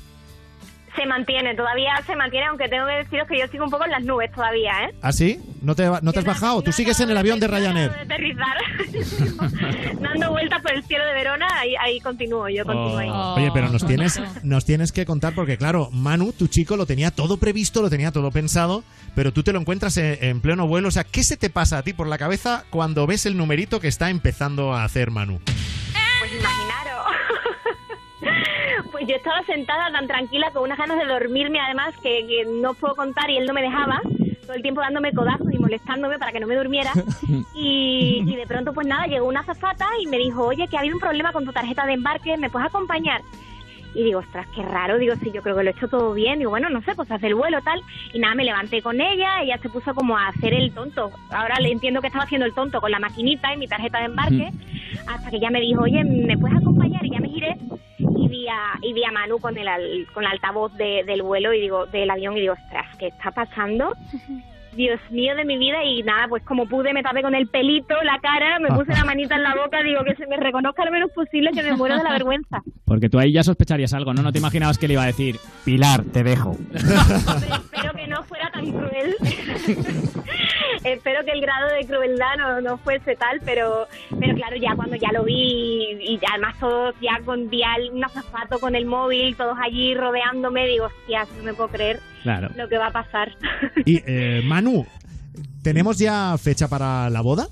Se 0.97 1.07
mantiene, 1.07 1.55
todavía 1.55 1.93
se 2.07 2.15
mantiene, 2.17 2.47
aunque 2.47 2.69
tengo 2.69 2.87
que 2.87 2.93
deciros 2.97 3.27
que 3.27 3.39
yo 3.39 3.47
sigo 3.49 3.65
un 3.65 3.71
poco 3.71 3.85
en 3.87 3.93
las 3.93 4.03
nubes 4.05 4.31
todavía, 4.33 4.73
¿eh? 4.85 4.95
¿Ah, 5.01 5.11
sí? 5.13 5.41
¿No 5.63 5.75
te, 5.75 5.89
va- 5.89 6.01
no 6.03 6.13
te 6.13 6.19
has 6.19 6.25
bajado? 6.25 6.61
¿Tú 6.63 6.71
sigues 6.73 7.01
en 7.01 7.09
el 7.11 7.17
avión 7.17 7.41
de 7.41 7.49
Ryanair? 7.49 7.91
De 7.93 8.01
aterrizar. 8.01 8.57
Dando 10.01 10.31
vueltas 10.31 10.61
por 10.61 10.73
el 10.73 10.83
cielo 10.85 11.05
de 11.07 11.13
Verona, 11.15 11.47
ahí, 11.61 11.75
ahí 11.77 12.01
continúo, 12.01 12.49
yo 12.49 12.65
continúo 12.65 12.99
ahí. 12.99 13.09
Oye, 13.11 13.51
pero 13.55 13.69
nos 13.71 13.87
tienes, 13.87 14.21
nos 14.43 14.65
tienes 14.65 14.93
que 14.93 15.07
contar 15.07 15.35
porque, 15.35 15.57
claro, 15.57 15.89
Manu, 15.93 16.33
tu 16.33 16.47
chico, 16.49 16.77
lo 16.77 16.85
tenía 16.87 17.11
todo 17.11 17.37
previsto, 17.39 17.81
lo 17.81 17.89
tenía 17.91 18.13
todo 18.13 18.31
pensado, 18.31 18.85
pero 19.15 19.33
tú 19.33 19.43
te 19.43 19.53
lo 19.53 19.61
encuentras 19.61 19.97
en, 19.97 20.19
en 20.21 20.41
pleno 20.41 20.67
vuelo. 20.67 20.89
O 20.89 20.91
sea, 20.91 21.05
¿qué 21.05 21.23
se 21.23 21.37
te 21.37 21.49
pasa 21.51 21.79
a 21.79 21.83
ti 21.83 21.93
por 21.95 22.07
la 22.07 22.19
cabeza 22.19 22.65
cuando 22.71 23.07
ves 23.07 23.25
el 23.27 23.37
numerito 23.37 23.81
que 23.81 23.89
está 23.89 24.11
empezando 24.11 24.75
a 24.75 24.85
hacer 24.85 25.11
Manu? 25.11 25.41
Pues 29.03 29.11
yo 29.11 29.17
estaba 29.17 29.43
sentada 29.43 29.91
tan 29.91 30.07
tranquila 30.07 30.53
con 30.53 30.63
unas 30.63 30.79
ganas 30.79 30.97
de 30.97 31.07
dormirme, 31.07 31.59
además, 31.59 31.93
que, 32.01 32.25
que 32.25 32.45
no 32.45 32.73
puedo 32.75 32.95
contar 32.95 33.29
y 33.31 33.37
él 33.37 33.47
no 33.47 33.53
me 33.53 33.61
dejaba. 33.61 34.01
Todo 34.43 34.53
el 34.55 34.63
tiempo 34.63 34.81
dándome 34.81 35.13
codazos 35.13 35.53
y 35.53 35.59
molestándome 35.59 36.21
para 36.21 36.31
que 36.31 36.39
no 36.39 36.47
me 36.47 36.55
durmiera. 36.55 36.93
Y, 37.53 38.23
y 38.25 38.37
de 38.37 38.47
pronto, 38.47 38.73
pues 38.73 38.87
nada, 38.87 39.07
llegó 39.07 39.27
una 39.27 39.41
azafata 39.41 39.87
y 40.01 40.07
me 40.07 40.19
dijo, 40.19 40.47
oye, 40.47 40.69
que 40.69 40.77
ha 40.77 40.81
habido 40.81 40.95
un 40.95 41.01
problema 41.01 41.33
con 41.33 41.45
tu 41.45 41.53
tarjeta 41.53 41.85
de 41.85 41.95
embarque, 41.95 42.37
¿me 42.37 42.49
puedes 42.49 42.69
acompañar? 42.69 43.23
Y 43.93 44.05
digo, 44.05 44.21
ostras, 44.21 44.47
qué 44.55 44.63
raro. 44.63 44.99
Digo, 44.99 45.17
sí, 45.17 45.33
yo 45.33 45.43
creo 45.43 45.57
que 45.57 45.65
lo 45.65 45.71
he 45.71 45.73
hecho 45.73 45.89
todo 45.89 46.15
bien. 46.15 46.39
Digo, 46.39 46.51
bueno, 46.51 46.71
no 46.71 46.81
sé, 46.83 46.95
pues 46.95 47.11
hace 47.11 47.27
el 47.27 47.35
vuelo 47.35 47.61
tal. 47.63 47.83
Y 48.13 48.21
nada, 48.21 48.37
me 48.37 48.45
levanté 48.45 48.83
con 48.83 49.01
ella. 49.01 49.43
Ella 49.43 49.59
se 49.59 49.69
puso 49.69 49.95
como 49.95 50.17
a 50.17 50.29
hacer 50.29 50.55
el 50.55 50.73
tonto. 50.73 51.11
Ahora 51.31 51.59
le 51.59 51.73
entiendo 51.73 52.01
que 52.01 52.07
estaba 52.07 52.25
haciendo 52.25 52.47
el 52.47 52.55
tonto 52.55 52.81
con 52.81 52.93
la 52.93 53.01
maquinita 53.01 53.53
y 53.53 53.59
mi 53.59 53.67
tarjeta 53.67 53.99
de 53.99 54.05
embarque. 54.05 54.51
Hasta 55.09 55.29
que 55.29 55.37
ella 55.37 55.51
me 55.51 55.61
dijo, 55.61 55.83
oye, 55.83 56.05
¿me 56.05 56.39
puedes 56.39 56.57
acompañar? 56.57 57.05
Y 57.05 57.11
ya 57.11 57.19
me 57.19 57.29
giré 57.29 57.57
vi 58.33 58.49
a, 58.49 58.79
y 58.83 58.93
vi 58.93 59.05
a 59.05 59.13
Manu 59.13 59.39
con 59.39 59.57
el, 59.57 59.69
al- 59.69 60.07
con 60.13 60.25
el 60.25 60.31
altavoz 60.33 60.73
de- 60.77 61.05
del 61.07 61.23
vuelo 61.23 61.53
y 61.55 61.61
digo, 61.61 61.87
del 61.87 62.11
avión. 62.11 62.37
Y 62.37 62.41
digo, 62.41 62.55
ostras, 62.55 62.87
¿qué 62.99 63.09
está 63.09 63.31
pasando? 63.31 63.95
Dios 64.75 64.99
mío 65.11 65.37
de 65.37 65.45
mi 65.45 65.59
vida 65.59 65.85
y 65.85 66.03
nada, 66.03 66.29
pues 66.29 66.43
como 66.45 66.65
pude 66.67 66.95
me 66.95 67.03
tapé 67.03 67.21
con 67.21 67.35
el 67.35 67.47
pelito 67.47 67.95
la 68.05 68.19
cara, 68.23 68.59
me 68.59 68.69
puse 68.71 68.91
la 68.95 69.05
manita 69.05 69.35
en 69.37 69.43
la 69.43 69.55
boca, 69.55 69.83
digo 69.83 70.03
que 70.03 70.15
se 70.15 70.27
me 70.27 70.39
reconozca 70.39 70.83
lo 70.87 70.91
menos 70.91 71.11
posible 71.11 71.51
que 71.53 71.63
me 71.63 71.77
muero 71.77 71.99
de 71.99 72.03
la 72.03 72.13
vergüenza. 72.19 72.63
Porque 72.87 73.11
tú 73.11 73.19
ahí 73.19 73.33
ya 73.33 73.43
sospecharías 73.43 73.93
algo, 73.93 74.15
¿no? 74.15 74.23
No 74.23 74.33
te 74.33 74.39
imaginabas 74.39 74.79
que 74.79 74.89
le 74.89 74.95
iba 74.95 75.03
a 75.03 75.07
decir, 75.09 75.37
Pilar, 75.67 76.05
te 76.05 76.23
dejo. 76.23 76.57
Espero 76.75 77.93
que 77.95 78.07
no 78.07 78.23
fuera 78.23 78.51
tan 78.51 78.73
cruel. 78.73 79.15
Espero 80.85 81.25
que 81.25 81.31
el 81.33 81.41
grado 81.41 81.69
de 81.75 81.87
crueldad 81.87 82.37
no, 82.39 82.61
no 82.61 82.79
fuese 82.79 83.15
tal, 83.17 83.41
pero 83.45 83.87
pero 84.19 84.35
claro, 84.35 84.57
ya 84.57 84.75
cuando 84.75 84.97
ya 84.97 85.11
lo 85.13 85.25
vi 85.25 85.35
y, 86.01 86.15
y 86.15 86.21
además 86.31 86.59
todos 86.59 86.95
ya 87.01 87.19
con 87.25 87.49
vi 87.51 87.63
a 87.63 87.75
un 87.93 88.05
azafato 88.05 88.59
con 88.59 88.75
el 88.75 88.87
móvil, 88.87 89.37
todos 89.37 89.57
allí 89.63 89.95
rodeándome, 89.95 90.67
digo, 90.67 90.87
hostia, 90.87 91.27
no 91.37 91.43
me 91.45 91.55
puedo 91.55 91.69
creer 91.69 92.01
Claro. 92.23 92.49
lo 92.57 92.69
que 92.69 92.79
va 92.79 92.87
a 92.89 92.93
pasar. 92.93 93.33
Y 93.85 94.01
eh, 94.07 94.43
Manu, 94.45 94.87
¿tenemos 95.63 95.99
ya 95.99 96.37
fecha 96.39 96.69
para 96.69 97.11
la 97.11 97.21
boda? 97.21 97.47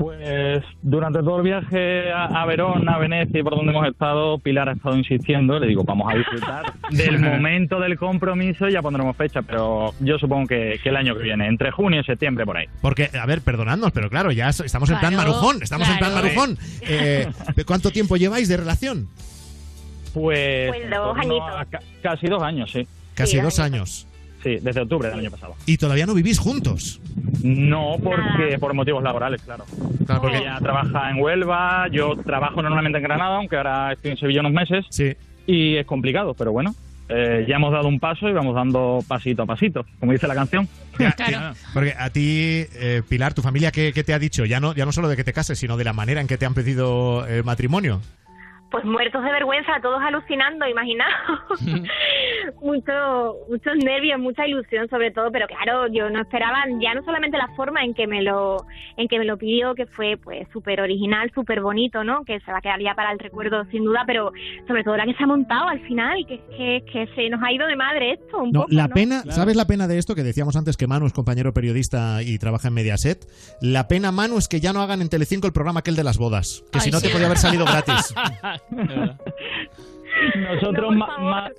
Pues 0.00 0.64
durante 0.80 1.18
todo 1.18 1.36
el 1.36 1.42
viaje 1.42 2.10
a, 2.10 2.24
a 2.24 2.46
Verona, 2.46 2.94
a 2.94 2.98
Venecia 2.98 3.38
y 3.38 3.42
por 3.42 3.54
donde 3.54 3.70
hemos 3.70 3.86
estado, 3.86 4.38
Pilar 4.38 4.70
ha 4.70 4.72
estado 4.72 4.96
insistiendo. 4.96 5.58
Le 5.58 5.66
digo, 5.66 5.84
vamos 5.84 6.10
a 6.10 6.16
disfrutar 6.16 6.72
del 6.90 7.18
momento 7.18 7.78
del 7.78 7.98
compromiso 7.98 8.66
y 8.66 8.72
ya 8.72 8.80
pondremos 8.80 9.14
fecha. 9.14 9.42
Pero 9.42 9.92
yo 10.00 10.18
supongo 10.18 10.46
que, 10.46 10.80
que 10.82 10.88
el 10.88 10.96
año 10.96 11.14
que 11.14 11.24
viene, 11.24 11.46
entre 11.48 11.70
junio 11.70 12.00
y 12.00 12.04
septiembre, 12.04 12.46
por 12.46 12.56
ahí. 12.56 12.64
Porque, 12.80 13.10
a 13.12 13.26
ver, 13.26 13.42
perdonadnos, 13.42 13.92
pero 13.92 14.08
claro, 14.08 14.32
ya 14.32 14.48
estamos 14.48 14.88
en 14.88 15.00
plan 15.00 15.12
Claro, 15.12 15.32
marujón. 15.32 15.62
Estamos 15.62 15.86
en 15.86 15.98
plan 15.98 16.14
marujón. 16.14 16.58
Eh, 16.80 17.28
¿Cuánto 17.66 17.90
tiempo 17.92 18.16
lleváis 18.16 18.48
de 18.48 18.56
relación? 18.56 19.06
Pues, 20.14 20.70
Pues 20.70 20.90
dos 20.90 21.18
a 21.42 21.66
casi 22.02 22.26
dos 22.26 22.42
años, 22.42 22.72
sí. 22.72 22.86
Casi 23.14 23.38
dos 23.38 23.58
años. 23.58 24.06
Sí, 24.42 24.56
desde 24.62 24.80
octubre 24.80 25.08
del 25.10 25.18
año 25.18 25.30
pasado. 25.30 25.54
Y 25.66 25.76
todavía 25.76 26.06
no 26.06 26.14
vivís 26.14 26.38
juntos. 26.38 27.00
No, 27.42 27.96
porque 28.02 28.58
por 28.58 28.72
motivos 28.74 29.02
laborales, 29.02 29.42
claro. 29.42 29.64
Claro, 30.06 30.22
porque- 30.22 30.38
Ella 30.38 30.58
trabaja 30.60 31.10
en 31.10 31.20
Huelva, 31.20 31.88
yo 31.92 32.16
trabajo 32.16 32.62
normalmente 32.62 32.98
en 32.98 33.04
Granada, 33.04 33.36
aunque 33.36 33.56
ahora 33.56 33.92
estoy 33.92 34.12
en 34.12 34.16
Sevilla 34.16 34.40
unos 34.40 34.52
meses. 34.52 34.86
Sí. 34.90 35.12
Y 35.46 35.76
es 35.76 35.86
complicado, 35.86 36.34
pero 36.34 36.52
bueno, 36.52 36.74
eh, 37.08 37.44
ya 37.48 37.56
hemos 37.56 37.72
dado 37.72 37.88
un 37.88 37.98
paso 38.00 38.28
y 38.28 38.32
vamos 38.32 38.54
dando 38.54 39.00
pasito 39.06 39.42
a 39.42 39.46
pasito, 39.46 39.84
como 39.98 40.12
dice 40.12 40.26
la 40.28 40.34
canción. 40.34 40.68
Porque 41.74 41.94
a 41.98 42.10
ti, 42.10 42.64
eh, 42.74 43.02
Pilar, 43.08 43.34
tu 43.34 43.42
familia, 43.42 43.70
¿qué, 43.72 43.92
qué 43.92 44.04
te 44.04 44.14
ha 44.14 44.18
dicho? 44.18 44.44
Ya 44.44 44.60
no, 44.60 44.74
ya 44.74 44.84
no 44.86 44.92
solo 44.92 45.08
de 45.08 45.16
que 45.16 45.24
te 45.24 45.32
cases, 45.32 45.58
sino 45.58 45.76
de 45.76 45.84
la 45.84 45.92
manera 45.92 46.20
en 46.20 46.26
que 46.26 46.38
te 46.38 46.46
han 46.46 46.54
pedido 46.54 47.26
el 47.26 47.42
matrimonio. 47.44 48.00
Pues 48.70 48.84
muertos 48.84 49.22
de 49.24 49.30
vergüenza, 49.32 49.72
todos 49.82 50.00
alucinando, 50.00 50.66
imaginaos. 50.66 51.60
Mucho, 52.62 53.36
muchos 53.48 53.76
nervios, 53.84 54.18
mucha 54.18 54.46
ilusión 54.46 54.88
sobre 54.88 55.10
todo, 55.10 55.30
pero 55.30 55.46
claro, 55.46 55.86
yo 55.92 56.10
no 56.10 56.20
esperaba 56.22 56.64
ya 56.80 56.94
no 56.94 57.02
solamente 57.04 57.36
la 57.38 57.48
forma 57.56 57.82
en 57.84 57.94
que 57.94 58.06
me 58.06 58.22
lo 58.22 58.56
en 58.96 59.08
que 59.08 59.18
me 59.18 59.24
lo 59.24 59.36
pidió, 59.36 59.74
que 59.74 59.86
fue 59.86 60.16
pues 60.22 60.46
súper 60.52 60.80
original, 60.80 61.30
súper 61.34 61.60
bonito, 61.60 62.02
¿no? 62.04 62.24
Que 62.24 62.40
se 62.40 62.50
va 62.52 62.58
a 62.58 62.60
quedar 62.60 62.80
ya 62.80 62.94
para 62.94 63.12
el 63.12 63.18
recuerdo 63.18 63.64
sin 63.70 63.84
duda, 63.84 64.04
pero 64.06 64.32
sobre 64.66 64.84
todo 64.84 64.96
la 64.96 65.04
que 65.04 65.14
se 65.14 65.22
ha 65.24 65.26
montado 65.26 65.68
al 65.68 65.80
final, 65.86 66.24
que 66.26 66.40
que, 66.56 66.82
que 66.90 67.06
se 67.14 67.28
nos 67.30 67.42
ha 67.42 67.52
ido 67.52 67.66
de 67.66 67.76
madre 67.76 68.12
esto 68.14 68.38
un 68.38 68.50
No, 68.52 68.60
poco, 68.62 68.72
la 68.74 68.88
¿no? 68.88 68.94
pena, 68.94 69.22
¿sabes 69.30 69.56
la 69.56 69.66
pena 69.66 69.86
de 69.86 69.98
esto? 69.98 70.14
Que 70.14 70.22
decíamos 70.22 70.56
antes 70.56 70.76
que 70.76 70.86
Manu 70.86 71.06
es 71.06 71.12
compañero 71.12 71.52
periodista 71.52 72.22
y 72.22 72.38
trabaja 72.38 72.68
en 72.68 72.74
Mediaset. 72.74 73.26
La 73.60 73.86
pena, 73.88 74.12
Manu, 74.12 74.38
es 74.38 74.48
que 74.48 74.60
ya 74.60 74.72
no 74.72 74.80
hagan 74.82 75.00
en 75.02 75.08
Telecinco 75.08 75.46
el 75.46 75.52
programa 75.52 75.80
aquel 75.80 75.96
de 75.96 76.04
las 76.04 76.18
bodas. 76.18 76.64
Que 76.72 76.80
si 76.80 76.90
no 76.90 77.00
te 77.00 77.08
podía 77.10 77.26
haber 77.26 77.38
salido 77.38 77.64
gratis. 77.70 78.14
Nosotros 80.36 80.94
ma- 80.96 81.50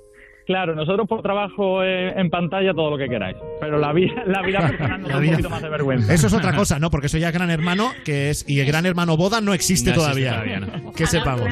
claro, 0.46 0.74
nosotros 0.74 1.06
por 1.08 1.22
trabajo 1.22 1.82
eh, 1.82 2.12
en 2.16 2.30
pantalla 2.30 2.72
todo 2.74 2.90
lo 2.90 2.98
que 2.98 3.08
queráis, 3.08 3.36
pero 3.60 3.78
la 3.78 3.92
vida, 3.92 4.22
la 4.26 4.42
vida 4.42 4.60
personal 4.68 5.00
nos 5.02 5.10
da 5.10 5.18
un 5.18 5.26
poquito 5.30 5.50
más 5.50 5.62
de 5.62 5.68
vergüenza. 5.68 6.12
Eso 6.14 6.26
es 6.26 6.32
otra 6.32 6.54
cosa, 6.54 6.78
¿no? 6.78 6.90
Porque 6.90 7.06
eso 7.06 7.18
ya 7.18 7.28
es 7.28 7.34
Gran 7.34 7.50
Hermano, 7.50 7.90
que 8.04 8.30
es 8.30 8.44
y 8.48 8.60
el 8.60 8.66
Gran 8.66 8.86
Hermano 8.86 9.16
Boda 9.16 9.40
no 9.40 9.54
existe 9.54 9.90
No 9.90 9.96
existe 10.06 10.22
todavía. 10.24 10.60
no. 10.60 10.92
Que 10.92 11.06
sepamos. 11.06 11.48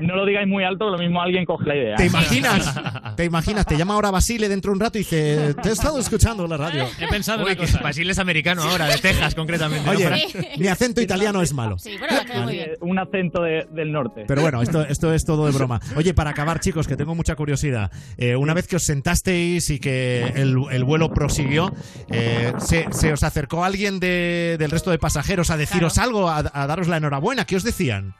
No 0.00 0.16
lo 0.16 0.24
digáis 0.24 0.48
muy 0.48 0.64
alto, 0.64 0.88
lo 0.90 0.98
mismo 0.98 1.20
alguien 1.20 1.44
coge 1.44 1.66
la 1.66 1.76
idea. 1.76 1.96
¿Te 1.96 2.06
imaginas? 2.06 2.80
¿Te 3.16 3.24
imaginas? 3.24 3.66
Te 3.66 3.76
llama 3.76 3.94
ahora 3.94 4.10
Basile 4.10 4.48
dentro 4.48 4.70
de 4.70 4.74
un 4.74 4.80
rato 4.80 4.96
y 4.98 5.02
dice, 5.02 5.54
te 5.62 5.68
he 5.68 5.72
estado 5.72 5.98
escuchando 5.98 6.44
en 6.44 6.50
la 6.50 6.56
radio. 6.56 6.86
He 6.98 7.06
pensado 7.08 7.44
una 7.44 7.54
cosa. 7.56 7.80
Basile 7.82 8.12
es 8.12 8.18
americano 8.18 8.62
ahora, 8.62 8.86
de 8.86 8.96
Texas 8.98 9.34
concretamente. 9.34 9.88
Oye, 9.90 10.08
mi 10.58 10.68
acento 10.68 11.00
italiano 11.00 11.42
es 11.42 11.52
malo. 11.52 11.76
Eh, 11.84 12.76
Un 12.80 12.98
acento 12.98 13.42
de- 13.42 13.66
del 13.70 13.92
norte. 13.92 14.24
Pero 14.26 14.40
bueno, 14.42 14.62
esto, 14.62 14.82
esto 14.82 15.12
es 15.12 15.24
todo 15.24 15.46
de 15.46 15.52
broma. 15.52 15.80
Oye, 15.96 16.14
para 16.14 16.30
acabar, 16.30 16.60
chicos, 16.60 16.88
que 16.88 16.96
tengo 16.96 17.14
mucha 17.14 17.34
curiosidad. 17.36 17.90
Eh, 18.20 18.36
una 18.36 18.52
vez 18.54 18.68
que 18.68 18.76
os 18.76 18.84
sentasteis 18.84 19.70
y 19.70 19.78
que 19.80 20.26
el, 20.36 20.56
el 20.70 20.84
vuelo 20.84 21.12
prosiguió, 21.12 21.72
eh, 22.10 22.52
¿se, 22.58 22.86
se 22.92 23.12
os 23.12 23.22
acercó 23.22 23.64
alguien 23.64 23.98
de- 23.98 24.56
del 24.58 24.70
resto 24.70 24.90
de 24.90 24.98
pasajeros 24.98 25.50
a 25.50 25.56
deciros 25.56 25.96
algo, 25.98 26.28
a, 26.28 26.44
a 26.52 26.66
daros 26.66 26.86
la 26.86 26.98
enhorabuena? 26.98 27.46
¿Qué 27.46 27.56
os 27.56 27.64
decían? 27.64 28.14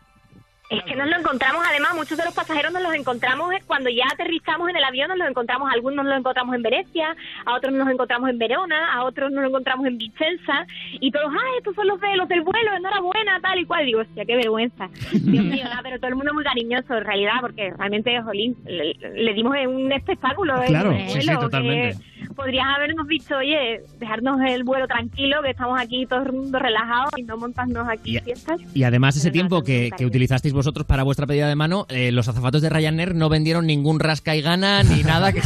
Es 0.71 0.85
que 0.85 0.95
nos 0.95 1.09
lo 1.09 1.17
encontramos, 1.19 1.65
además, 1.69 1.95
muchos 1.97 2.17
de 2.17 2.25
los 2.25 2.33
pasajeros 2.33 2.73
nos 2.73 2.83
los 2.83 2.95
encontramos 2.95 3.53
eh, 3.53 3.59
cuando 3.67 3.91
ya 3.91 4.05
aterrizamos 4.13 4.69
en 4.69 4.77
el 4.77 4.85
avión, 4.85 5.09
nos 5.09 5.19
los 5.19 5.29
encontramos, 5.29 5.69
algunos 5.73 5.97
nos 5.97 6.07
los 6.07 6.19
encontramos 6.21 6.55
en 6.55 6.63
Venecia, 6.63 7.17
a 7.45 7.55
otros 7.57 7.73
nos 7.73 7.85
los 7.87 7.93
encontramos 7.93 8.31
en 8.31 8.39
Verona, 8.39 8.93
a 8.95 9.03
otros 9.03 9.33
nos 9.33 9.43
los 9.43 9.49
encontramos 9.51 9.85
en 9.87 9.99
Vicenza, 9.99 10.67
y 11.01 11.11
todos, 11.11 11.33
ay, 11.33 11.59
estos 11.59 11.75
son 11.75 11.89
los, 11.89 12.01
de, 12.01 12.17
los 12.17 12.29
del 12.29 12.43
vuelo, 12.43 12.73
enhorabuena, 12.77 13.41
tal 13.41 13.59
y 13.59 13.65
cual. 13.65 13.85
Digo, 13.85 14.01
hostia, 14.01 14.25
qué 14.25 14.37
vergüenza. 14.37 14.89
Dios 15.11 15.45
mío, 15.45 15.65
nada, 15.65 15.81
pero 15.83 15.99
todo 15.99 16.09
el 16.09 16.15
mundo 16.17 16.33
muy 16.35 16.45
cariñoso, 16.45 16.95
en 16.97 17.05
realidad, 17.05 17.35
porque 17.41 17.71
realmente, 17.77 18.23
jolín, 18.23 18.57
le, 18.65 18.95
le 18.95 19.35
dimos 19.35 19.57
un 19.67 19.91
espectáculo. 19.91 20.63
¿eh? 20.63 20.67
Claro, 20.69 20.93
el 20.93 21.09
sí, 21.09 21.21
sí, 21.23 21.27
vuelo, 21.27 21.41
totalmente. 21.41 21.97
Podrías 22.37 22.67
habernos 22.75 23.09
dicho, 23.09 23.37
oye, 23.37 23.83
dejarnos 23.99 24.41
el 24.47 24.63
vuelo 24.63 24.87
tranquilo, 24.87 25.43
que 25.43 25.51
estamos 25.51 25.79
aquí 25.81 26.07
todo 26.07 26.23
el 26.23 26.33
mundo 26.33 26.59
relajados 26.59 27.11
y 27.17 27.23
no 27.25 27.37
montarnos 27.37 27.89
aquí 27.89 28.17
Y- 28.17 28.21
fiestas. 28.21 28.61
Y 28.73 28.85
además 28.85 29.17
ese 29.17 29.31
tiempo 29.31 29.63
que, 29.63 29.91
que 29.97 30.07
utilizasteis 30.07 30.55
vosotros 30.61 30.87
para 30.87 31.03
vuestra 31.03 31.27
pedida 31.27 31.49
de 31.49 31.57
mano, 31.57 31.87
eh, 31.89 32.13
los 32.13 32.29
azafatos 32.29 32.61
de 32.63 32.69
Ryanair 32.69 33.15
no 33.15 33.29
vendieron 33.29 33.67
ningún 33.67 33.99
rasca 33.99 34.37
y 34.37 34.43
gana 34.43 34.83
ni 34.83 35.03
nada 35.05 35.33
que... 35.33 35.41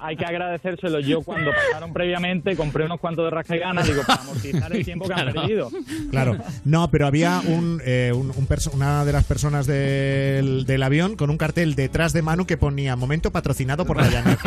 Hay 0.00 0.16
que 0.16 0.24
agradecérselo. 0.24 1.00
Yo 1.00 1.22
cuando 1.22 1.50
pasaron 1.52 1.92
previamente 1.92 2.56
compré 2.56 2.84
unos 2.86 3.00
cuantos 3.00 3.24
de 3.26 3.30
rasca 3.30 3.56
y 3.56 3.58
ganas, 3.58 3.86
digo, 3.86 4.02
para 4.06 4.22
amortizar 4.22 4.72
el 4.74 4.84
tiempo 4.84 5.06
que 5.06 5.12
han 5.14 5.18
Claro. 5.32 5.40
perdido. 5.42 5.70
Claro. 6.10 6.36
No, 6.64 6.90
pero 6.90 7.06
había 7.06 7.40
un, 7.46 7.82
eh, 7.84 8.12
un- 8.14 8.32
un 8.34 8.46
perso- 8.48 8.70
una 8.72 9.04
de 9.04 9.12
las 9.12 9.24
personas 9.24 9.66
del, 9.66 10.64
del 10.64 10.82
avión 10.82 11.16
con 11.16 11.28
un 11.30 11.36
cartel 11.36 11.74
detrás 11.74 12.12
de 12.12 12.22
Manu 12.22 12.46
que 12.46 12.56
ponía 12.56 12.96
momento 12.96 13.30
patrocinado 13.30 13.84
por 13.84 13.96
Ryanair. 14.02 14.38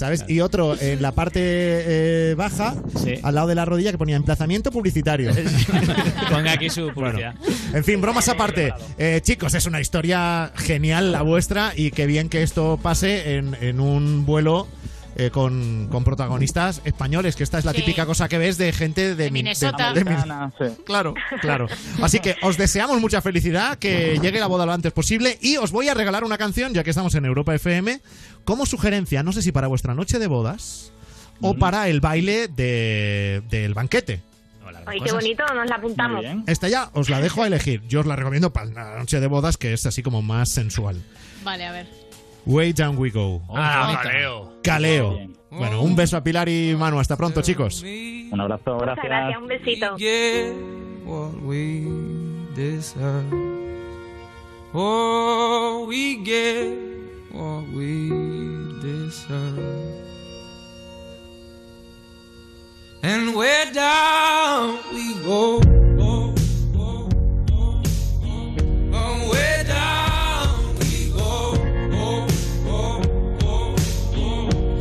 ¿Sabes? 0.00 0.24
Y 0.28 0.40
otro 0.40 0.80
en 0.80 1.02
la 1.02 1.12
parte 1.12 1.40
eh, 1.42 2.34
baja, 2.34 2.74
al 3.22 3.34
lado 3.34 3.48
de 3.48 3.54
la 3.54 3.66
rodilla, 3.66 3.92
que 3.92 3.98
ponía 3.98 4.16
emplazamiento 4.16 4.72
publicitario. 4.72 5.30
Ponga 6.30 6.52
aquí 6.52 6.70
su 6.70 6.90
publicidad. 6.94 7.34
En 7.74 7.84
fin, 7.84 8.00
bromas 8.00 8.26
aparte. 8.30 8.72
Eh, 8.96 9.20
chicos, 9.22 9.52
es 9.52 9.66
una 9.66 9.78
historia 9.78 10.52
genial 10.56 11.12
la 11.12 11.20
vuestra 11.20 11.74
y 11.76 11.90
qué 11.90 12.06
bien 12.06 12.30
que 12.30 12.42
esto 12.42 12.80
pase 12.82 13.36
en, 13.36 13.54
en 13.60 13.78
un 13.78 14.24
vuelo 14.24 14.68
eh, 15.20 15.30
con, 15.30 15.88
con 15.90 16.02
protagonistas 16.04 16.80
españoles, 16.84 17.36
que 17.36 17.42
esta 17.44 17.58
es 17.58 17.64
la 17.64 17.72
Sí. 17.72 17.78
típica 17.82 18.06
cosa 18.06 18.28
que 18.28 18.38
ves 18.38 18.56
de 18.58 18.72
gente 18.72 19.14
de, 19.14 19.24
Min- 19.26 19.44
Minnesota. 19.44 19.92
de- 19.92 20.02
de 20.02 20.10
Min- 20.10 20.74
Claro, 20.84 21.14
claro. 21.40 21.66
Así 22.02 22.20
que 22.20 22.36
os 22.42 22.56
deseamos 22.56 23.00
mucha 23.00 23.20
felicidad, 23.20 23.76
que 23.78 24.18
llegue 24.22 24.40
la 24.40 24.46
boda 24.46 24.64
lo 24.66 24.72
antes 24.72 24.92
posible 24.92 25.38
y 25.42 25.56
os 25.58 25.72
voy 25.72 25.88
a 25.88 25.94
regalar 25.94 26.24
una 26.24 26.38
canción, 26.38 26.72
ya 26.72 26.82
que 26.84 26.90
estamos 26.90 27.14
en 27.14 27.24
Europa 27.26 27.54
FM, 27.54 28.00
como 28.44 28.64
sugerencia, 28.66 29.22
no 29.22 29.32
sé 29.32 29.42
si 29.42 29.52
para 29.52 29.66
vuestra 29.68 29.94
noche 29.94 30.18
de 30.18 30.26
bodas 30.26 30.92
o 31.42 31.54
para 31.54 31.88
el 31.88 32.00
baile 32.00 32.48
de- 32.48 33.42
del 33.50 33.74
banquete. 33.74 34.22
Ay, 34.86 35.00
qué 35.04 35.12
bonito, 35.12 35.44
nos 35.54 35.68
la 35.68 35.76
apuntamos. 35.76 36.24
Esta 36.46 36.68
ya 36.68 36.90
os 36.94 37.10
la 37.10 37.20
dejo 37.20 37.42
a 37.42 37.46
elegir. 37.46 37.82
Yo 37.88 38.00
os 38.00 38.06
la 38.06 38.16
recomiendo 38.16 38.52
para 38.52 38.66
la 38.66 38.98
noche 38.98 39.20
de 39.20 39.26
bodas, 39.26 39.56
que 39.58 39.72
es 39.74 39.84
así 39.86 40.02
como 40.02 40.22
más 40.22 40.48
sensual. 40.48 41.00
Vale, 41.44 41.66
a 41.66 41.72
ver. 41.72 41.99
Way 42.46 42.72
down 42.72 42.96
we 42.98 43.10
go. 43.10 43.42
Ah, 43.50 44.00
Caleo. 44.02 44.52
Caleo. 44.62 45.18
Bueno, 45.50 45.82
un 45.82 45.94
beso 45.96 46.16
a 46.16 46.22
Pilar 46.22 46.48
y 46.48 46.74
Manu. 46.76 46.98
Hasta 46.98 47.16
pronto, 47.16 47.42
chicos. 47.42 47.82
Un 47.82 48.40
abrazo, 48.40 48.74
Muchas 48.76 48.96
gracias, 49.02 49.38
un 49.40 49.48
besito. 49.48 49.96
what 51.04 51.34
we 51.42 51.86
deserve. 52.54 53.26
Oh, 54.72 55.84
we 55.88 56.16
get 56.24 56.72
what 57.32 57.64
we 57.74 58.08
deserve. 58.80 59.58
And 63.02 63.34
where 63.34 63.72
down 63.72 64.78
we 64.92 65.14
go. 65.24 65.60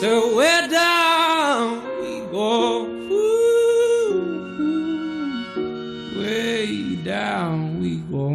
So 0.00 0.34
way 0.34 0.66
down 0.70 1.82
we 2.00 2.20
go, 2.32 2.86
ooh, 2.86 3.12
ooh. 4.56 4.88
way 6.16 6.96
down 7.04 7.78
we 7.82 8.00
go. 8.10 8.30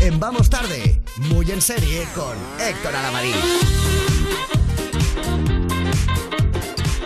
En 0.00 0.18
Vamos 0.18 0.48
Tarde, 0.48 1.02
muy 1.28 1.50
en 1.50 1.60
serie 1.60 2.06
con 2.14 2.34
Héctor 2.66 2.96
Alamarín. 2.96 3.34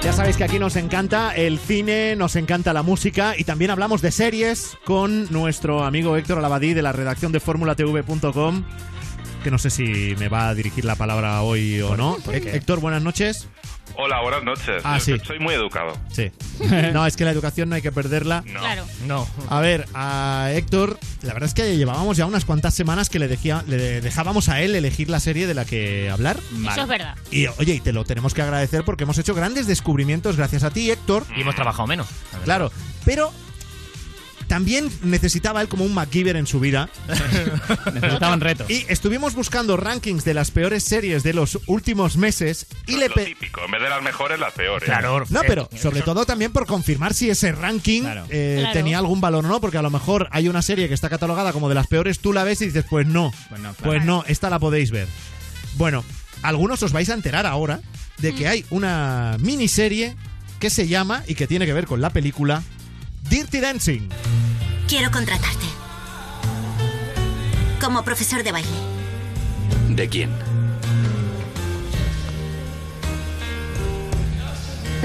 Ya 0.05 0.13
sabéis 0.13 0.37
que 0.37 0.45
aquí 0.45 0.61
nos 0.61 0.77
encanta 0.77 1.35
el 1.35 1.59
cine, 1.59 2.15
nos 2.15 2.37
encanta 2.37 2.73
la 2.73 2.85
música 2.85 3.35
y 3.37 3.43
también 3.43 3.73
hablamos 3.73 4.03
de 4.03 4.13
series 4.13 4.79
con 4.85 5.27
nuestro 5.33 5.83
amigo 5.83 6.17
Héctor 6.17 6.39
Alabadí 6.39 6.75
de 6.75 6.83
la 6.83 6.93
redacción 6.93 7.33
de 7.33 7.41
formulatv.com 7.41 8.63
que 9.49 9.53
no 9.53 9.57
sé 9.59 9.71
si 9.71 10.15
me 10.19 10.29
va 10.29 10.51
a 10.51 10.55
dirigir 10.55 10.85
la 10.85 10.95
palabra 10.95 11.41
hoy 11.41 11.81
o 11.81 11.97
no. 11.97 12.19
Héctor, 12.31 12.81
buenas 12.81 13.01
noches. 13.03 13.49
Hola, 13.97 14.21
buenas 14.21 14.45
noches. 14.45 14.83
Ah, 14.85 15.01
sí. 15.01 15.17
Soy 15.25 15.39
muy 15.39 15.55
educado. 15.55 15.97
Sí. 16.13 16.31
No, 16.93 17.07
es 17.07 17.17
que 17.17 17.25
la 17.25 17.31
educación 17.31 17.71
no 17.71 17.77
hay 17.77 17.81
que 17.81 17.91
perderla. 17.91 18.43
No. 18.47 18.61
Claro. 18.61 18.85
No. 19.07 19.27
A 19.49 19.61
ver, 19.61 19.87
a 19.95 20.51
Héctor, 20.53 20.99
la 21.23 21.33
verdad 21.33 21.49
es 21.49 21.55
que 21.55 21.79
llevábamos 21.79 22.19
ya 22.19 22.27
unas 22.27 22.45
cuantas 22.45 22.75
semanas 22.75 23.09
que 23.09 23.19
le, 23.19 23.27
dejía- 23.27 23.65
le 23.67 24.03
dejábamos 24.03 24.51
a 24.51 24.61
él 24.61 24.75
elegir 24.77 25.09
la 25.09 25.19
serie 25.19 25.47
de 25.47 25.55
la 25.55 25.65
que 25.65 26.11
hablar. 26.11 26.37
Eso 26.71 26.83
es 26.83 26.89
verdad. 26.89 27.17
Y 27.31 27.47
oye, 27.47 27.77
y 27.77 27.81
te 27.81 27.95
lo 27.95 28.05
tenemos 28.05 28.35
que 28.35 28.43
agradecer 28.43 28.85
porque 28.85 29.05
hemos 29.05 29.17
hecho 29.17 29.35
grandes 29.35 29.67
descubrimientos 29.67 30.37
gracias 30.37 30.63
a 30.63 30.71
ti, 30.71 30.91
Héctor. 30.91 31.25
Y 31.35 31.41
hemos 31.41 31.55
trabajado 31.55 31.87
menos. 31.87 32.07
Claro, 32.45 32.71
pero 33.07 33.33
también 34.49 34.91
necesitaba 35.03 35.61
él 35.63 35.69
como 35.69 35.85
un 35.85 35.95
MacGyver 35.95 36.37
en 36.37 36.47
su 36.47 36.59
vida. 36.59 36.89
Necesitaban 37.95 38.41
retos. 38.41 38.69
Y 38.71 38.85
estuvimos 38.89 39.35
buscando 39.35 39.77
rankings 39.77 40.25
de 40.25 40.35
las 40.35 40.51
peores 40.51 40.83
series 40.85 41.23
de 41.23 41.33
los 41.35 41.59
últimos 41.67 42.17
meses 42.17 42.67
y 42.87 42.97
le 42.97 43.09
Lo 43.09 43.15
típico. 43.15 43.61
En 43.65 43.71
vez 43.71 43.83
de 43.83 43.89
las 43.89 44.03
mejores, 44.03 44.39
las 44.41 44.53
peores. 44.53 44.89
No, 45.31 45.41
pero 45.47 45.69
sobre 45.77 46.03
todo 46.03 46.27
también 46.27 46.53
por 46.53 46.67
confirmar 46.67 47.15
si 47.15 47.31
ese 47.31 47.53
ranking 47.53 48.03
eh, 48.31 48.57
Claro. 48.61 48.73
tenía 48.73 48.99
algún 48.99 49.21
valor 49.21 49.45
o 49.45 49.49
no, 49.49 49.61
porque 49.61 49.79
a 49.79 49.83
lo 49.83 49.91
mejor 49.91 50.29
hay 50.33 50.49
una 50.49 50.63
serie 50.63 50.89
que 50.89 50.95
está 50.95 51.09
catalogada 51.09 51.53
como 51.53 51.69
de 51.69 51.75
las 51.75 51.87
peores, 51.87 52.19
tú 52.19 52.33
la 52.33 52.45
ves 52.45 52.61
y 52.63 52.67
dices, 52.67 52.85
pues 52.89 53.07
no, 53.07 53.33
Pues 53.49 53.61
no, 53.61 53.75
claro. 53.75 53.93
pues 53.93 54.05
no, 54.05 54.25
esta 54.27 54.51
la 54.51 54.59
podéis 54.59 54.91
ver. 54.91 55.07
Bueno, 55.77 56.05
algunos 56.43 56.83
os 56.83 56.93
vais 56.93 57.09
a 57.11 57.15
enterar 57.15 57.47
ahora 57.47 57.81
de 58.19 58.35
que 58.35 58.49
hay 58.49 58.65
una 58.71 59.37
miniserie 59.41 60.17
que 60.59 60.71
se 60.71 60.89
llama 60.89 61.23
y 61.29 61.35
que 61.35 61.47
tiene 61.47 61.67
que 61.67 61.73
ver 61.73 61.87
con 61.87 62.01
la 62.01 62.11
película 62.11 62.63
Dirty 63.29 63.61
Dancing. 63.61 64.09
Quiero 64.89 65.11
contratarte. 65.11 65.67
Como 67.81 68.03
profesor 68.03 68.43
de 68.43 68.53
baile. 68.53 68.69
¿De 69.91 70.09
quién? 70.09 70.31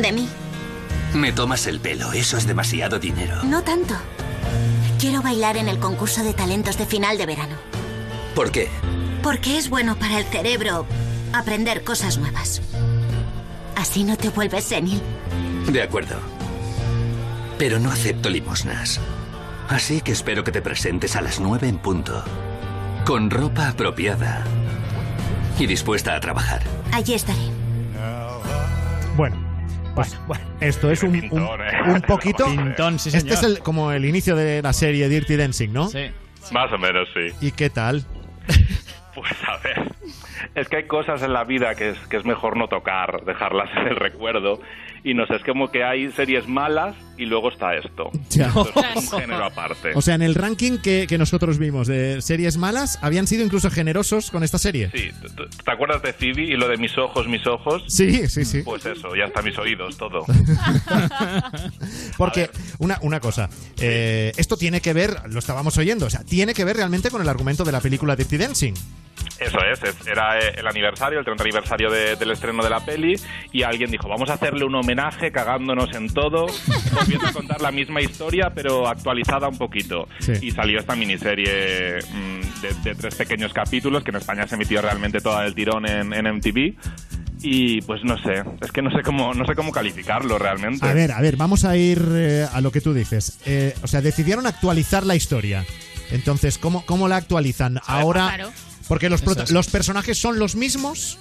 De 0.01 0.11
mí. 0.11 0.27
Me 1.13 1.31
tomas 1.31 1.67
el 1.67 1.79
pelo, 1.79 2.13
eso 2.13 2.37
es 2.37 2.47
demasiado 2.47 2.97
dinero. 2.97 3.43
No 3.43 3.61
tanto. 3.61 3.95
Quiero 4.99 5.21
bailar 5.21 5.57
en 5.57 5.67
el 5.67 5.79
concurso 5.79 6.23
de 6.23 6.33
talentos 6.33 6.77
de 6.77 6.85
final 6.85 7.17
de 7.17 7.25
verano. 7.25 7.55
¿Por 8.35 8.51
qué? 8.51 8.69
Porque 9.21 9.57
es 9.57 9.69
bueno 9.69 9.97
para 9.97 10.17
el 10.17 10.25
cerebro 10.25 10.87
aprender 11.33 11.83
cosas 11.83 12.17
nuevas. 12.17 12.61
Así 13.75 14.03
no 14.05 14.17
te 14.17 14.29
vuelves 14.29 14.63
senil. 14.63 15.01
De 15.69 15.81
acuerdo. 15.81 16.42
Pero 17.63 17.79
no 17.79 17.91
acepto 17.91 18.29
limosnas. 18.29 18.99
Así 19.69 20.01
que 20.01 20.11
espero 20.11 20.43
que 20.43 20.51
te 20.51 20.61
presentes 20.61 21.15
a 21.15 21.21
las 21.21 21.39
nueve 21.39 21.69
en 21.69 21.77
punto. 21.77 22.21
Con 23.05 23.29
ropa 23.29 23.69
apropiada. 23.69 24.43
Y 25.57 25.65
dispuesta 25.65 26.13
a 26.13 26.19
trabajar. 26.19 26.61
Allí 26.91 27.13
estaré. 27.13 27.39
Bueno, 29.15 29.37
pues, 29.95 30.19
esto 30.59 30.91
es 30.91 31.03
un, 31.03 31.15
un, 31.31 31.41
un 31.41 32.01
poquito. 32.01 32.47
Pintón, 32.47 32.99
sí, 32.99 33.15
este 33.15 33.33
es 33.33 33.43
el, 33.43 33.59
como 33.59 33.93
el 33.93 34.03
inicio 34.03 34.35
de 34.35 34.61
la 34.61 34.73
serie 34.73 35.07
Dirty 35.07 35.37
Dancing, 35.37 35.71
¿no? 35.71 35.87
Sí. 35.87 36.11
Más 36.51 36.69
o 36.73 36.77
menos, 36.77 37.07
sí. 37.13 37.33
¿Y 37.39 37.51
qué 37.51 37.69
tal? 37.69 38.03
Pues 39.15 39.31
a 39.47 39.57
ver. 39.57 39.91
Es 40.55 40.67
que 40.67 40.77
hay 40.77 40.87
cosas 40.87 41.21
en 41.21 41.33
la 41.33 41.43
vida 41.43 41.75
que 41.75 41.91
es, 41.91 41.99
que 42.07 42.17
es 42.17 42.25
mejor 42.25 42.57
no 42.57 42.67
tocar, 42.67 43.23
dejarlas 43.25 43.69
en 43.77 43.87
el 43.87 43.95
recuerdo. 43.95 44.59
Y 45.03 45.13
no 45.13 45.27
sé, 45.27 45.35
es 45.35 45.43
como 45.43 45.69
que 45.69 45.83
hay 45.83 46.11
series 46.11 46.47
malas 46.47 46.95
y 47.17 47.25
luego 47.25 47.51
está 47.51 47.75
esto. 47.75 48.09
Ya. 48.29 48.47
Esto 48.47 48.73
es 48.95 49.11
un 49.11 49.19
género 49.19 49.45
aparte. 49.45 49.91
O 49.95 50.01
sea, 50.01 50.15
en 50.15 50.23
el 50.23 50.33
ranking 50.35 50.77
que, 50.79 51.05
que 51.07 51.17
nosotros 51.19 51.59
vimos 51.59 51.87
de 51.87 52.21
series 52.21 52.57
malas, 52.57 52.97
habían 53.01 53.27
sido 53.27 53.43
incluso 53.45 53.69
generosos 53.69 54.31
con 54.31 54.43
esta 54.43 54.57
serie. 54.57 54.89
Sí, 54.93 55.11
¿te- 55.21 55.29
te- 55.29 55.63
¿te 55.63 55.71
acuerdas 55.71 56.01
de 56.01 56.13
Phoebe 56.13 56.43
y 56.43 56.55
lo 56.57 56.67
de 56.67 56.77
mis 56.77 56.97
ojos, 56.97 57.27
mis 57.27 57.45
ojos? 57.45 57.83
Sí, 57.87 58.27
sí, 58.27 58.43
sí. 58.45 58.63
Pues 58.63 58.85
eso, 58.87 59.15
ya 59.15 59.25
está 59.25 59.41
mis 59.43 59.57
oídos, 59.59 59.95
todo. 59.97 60.25
Porque, 62.17 62.49
una, 62.79 62.97
una 63.01 63.19
cosa, 63.19 63.49
eh, 63.79 64.31
esto 64.37 64.57
tiene 64.57 64.81
que 64.81 64.93
ver, 64.93 65.15
lo 65.29 65.39
estábamos 65.39 65.77
oyendo, 65.77 66.05
o 66.07 66.09
sea, 66.09 66.23
tiene 66.23 66.53
que 66.53 66.63
ver 66.65 66.77
realmente 66.77 67.09
con 67.09 67.21
el 67.21 67.29
argumento 67.29 67.63
de 67.63 67.71
la 67.71 67.81
película 67.81 68.15
Dirty 68.15 68.37
Dancing. 68.37 68.73
Eso 69.39 69.57
es, 69.71 69.81
es- 69.83 70.07
era 70.07 70.39
eh, 70.39 70.53
el 70.57 70.67
aniversario, 70.67 71.19
el 71.19 71.25
30 71.25 71.43
aniversario 71.43 71.89
de- 71.91 72.15
del 72.15 72.31
estreno 72.31 72.63
de 72.63 72.69
la 72.69 72.79
peli 72.83 73.15
y 73.51 73.63
alguien 73.63 73.89
dijo, 73.91 74.07
vamos 74.07 74.29
a 74.29 74.33
hacerle 74.33 74.65
un 74.65 74.75
homenaje 74.75 75.31
cagándonos 75.31 75.93
en 75.95 76.09
todo, 76.13 76.47
volviendo 77.03 77.27
a 77.27 77.33
contar 77.33 77.61
la 77.61 77.71
misma 77.71 78.01
historia 78.01 78.51
pero 78.53 78.87
actualizada 78.87 79.47
un 79.47 79.57
poquito. 79.57 80.07
Sí. 80.19 80.33
Y 80.41 80.51
salió 80.51 80.79
esta 80.79 80.95
miniserie 80.95 81.99
mm, 81.99 82.61
de, 82.61 82.73
de 82.83 82.95
tres 82.95 83.15
pequeños 83.15 83.53
capítulos 83.53 84.03
que 84.03 84.11
en 84.11 84.17
España 84.17 84.47
se 84.47 84.55
emitió 84.55 84.81
realmente 84.81 85.19
toda 85.21 85.45
el 85.45 85.53
tirón 85.55 85.87
en, 85.87 86.13
en 86.13 86.35
MTV. 86.37 86.73
Y 87.45 87.81
pues 87.81 88.01
no 88.05 88.15
sé, 88.23 88.41
es 88.61 88.71
que 88.71 88.81
no 88.81 88.89
sé 88.89 89.01
cómo, 89.03 89.33
no 89.33 89.45
sé 89.45 89.53
cómo 89.53 89.71
calificarlo 89.73 90.37
realmente. 90.39 90.85
A 90.87 90.93
ver, 90.93 91.11
a 91.11 91.19
ver, 91.19 91.35
vamos 91.35 91.65
a 91.65 91.75
ir 91.75 92.01
eh, 92.13 92.47
a 92.51 92.61
lo 92.61 92.71
que 92.71 92.79
tú 92.79 92.93
dices. 92.93 93.39
Eh, 93.45 93.75
o 93.83 93.87
sea, 93.87 93.99
decidieron 94.01 94.47
actualizar 94.47 95.05
la 95.05 95.15
historia. 95.17 95.65
Entonces, 96.11 96.57
¿cómo, 96.57 96.85
cómo 96.85 97.09
la 97.09 97.17
actualizan? 97.17 97.79
Ahora, 97.85 98.31
Claro. 98.35 98.51
porque 98.87 99.09
los, 99.09 99.23
es. 99.23 99.51
los 99.51 99.67
personajes 99.67 100.17
son 100.17 100.39
los 100.39 100.55
mismos. 100.55 101.17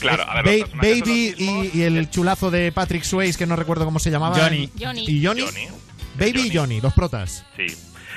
Claro, 0.00 0.24
a 0.28 0.42
ver, 0.42 0.60
Ba- 0.66 0.68
Baby 0.82 1.34
y, 1.38 1.78
y 1.78 1.82
el 1.82 2.08
chulazo 2.10 2.50
de 2.50 2.72
Patrick 2.72 3.02
Swayze, 3.04 3.38
que 3.38 3.46
no 3.46 3.56
recuerdo 3.56 3.84
cómo 3.84 3.98
se 3.98 4.10
llamaba. 4.10 4.36
Johnny. 4.38 4.70
Johnny. 4.78 5.04
¿Y 5.08 5.24
Johnny? 5.24 5.42
Johnny. 5.42 5.68
Baby 6.18 6.48
y 6.52 6.56
Johnny, 6.56 6.80
los 6.80 6.92
protas. 6.94 7.44
Sí. 7.56 7.66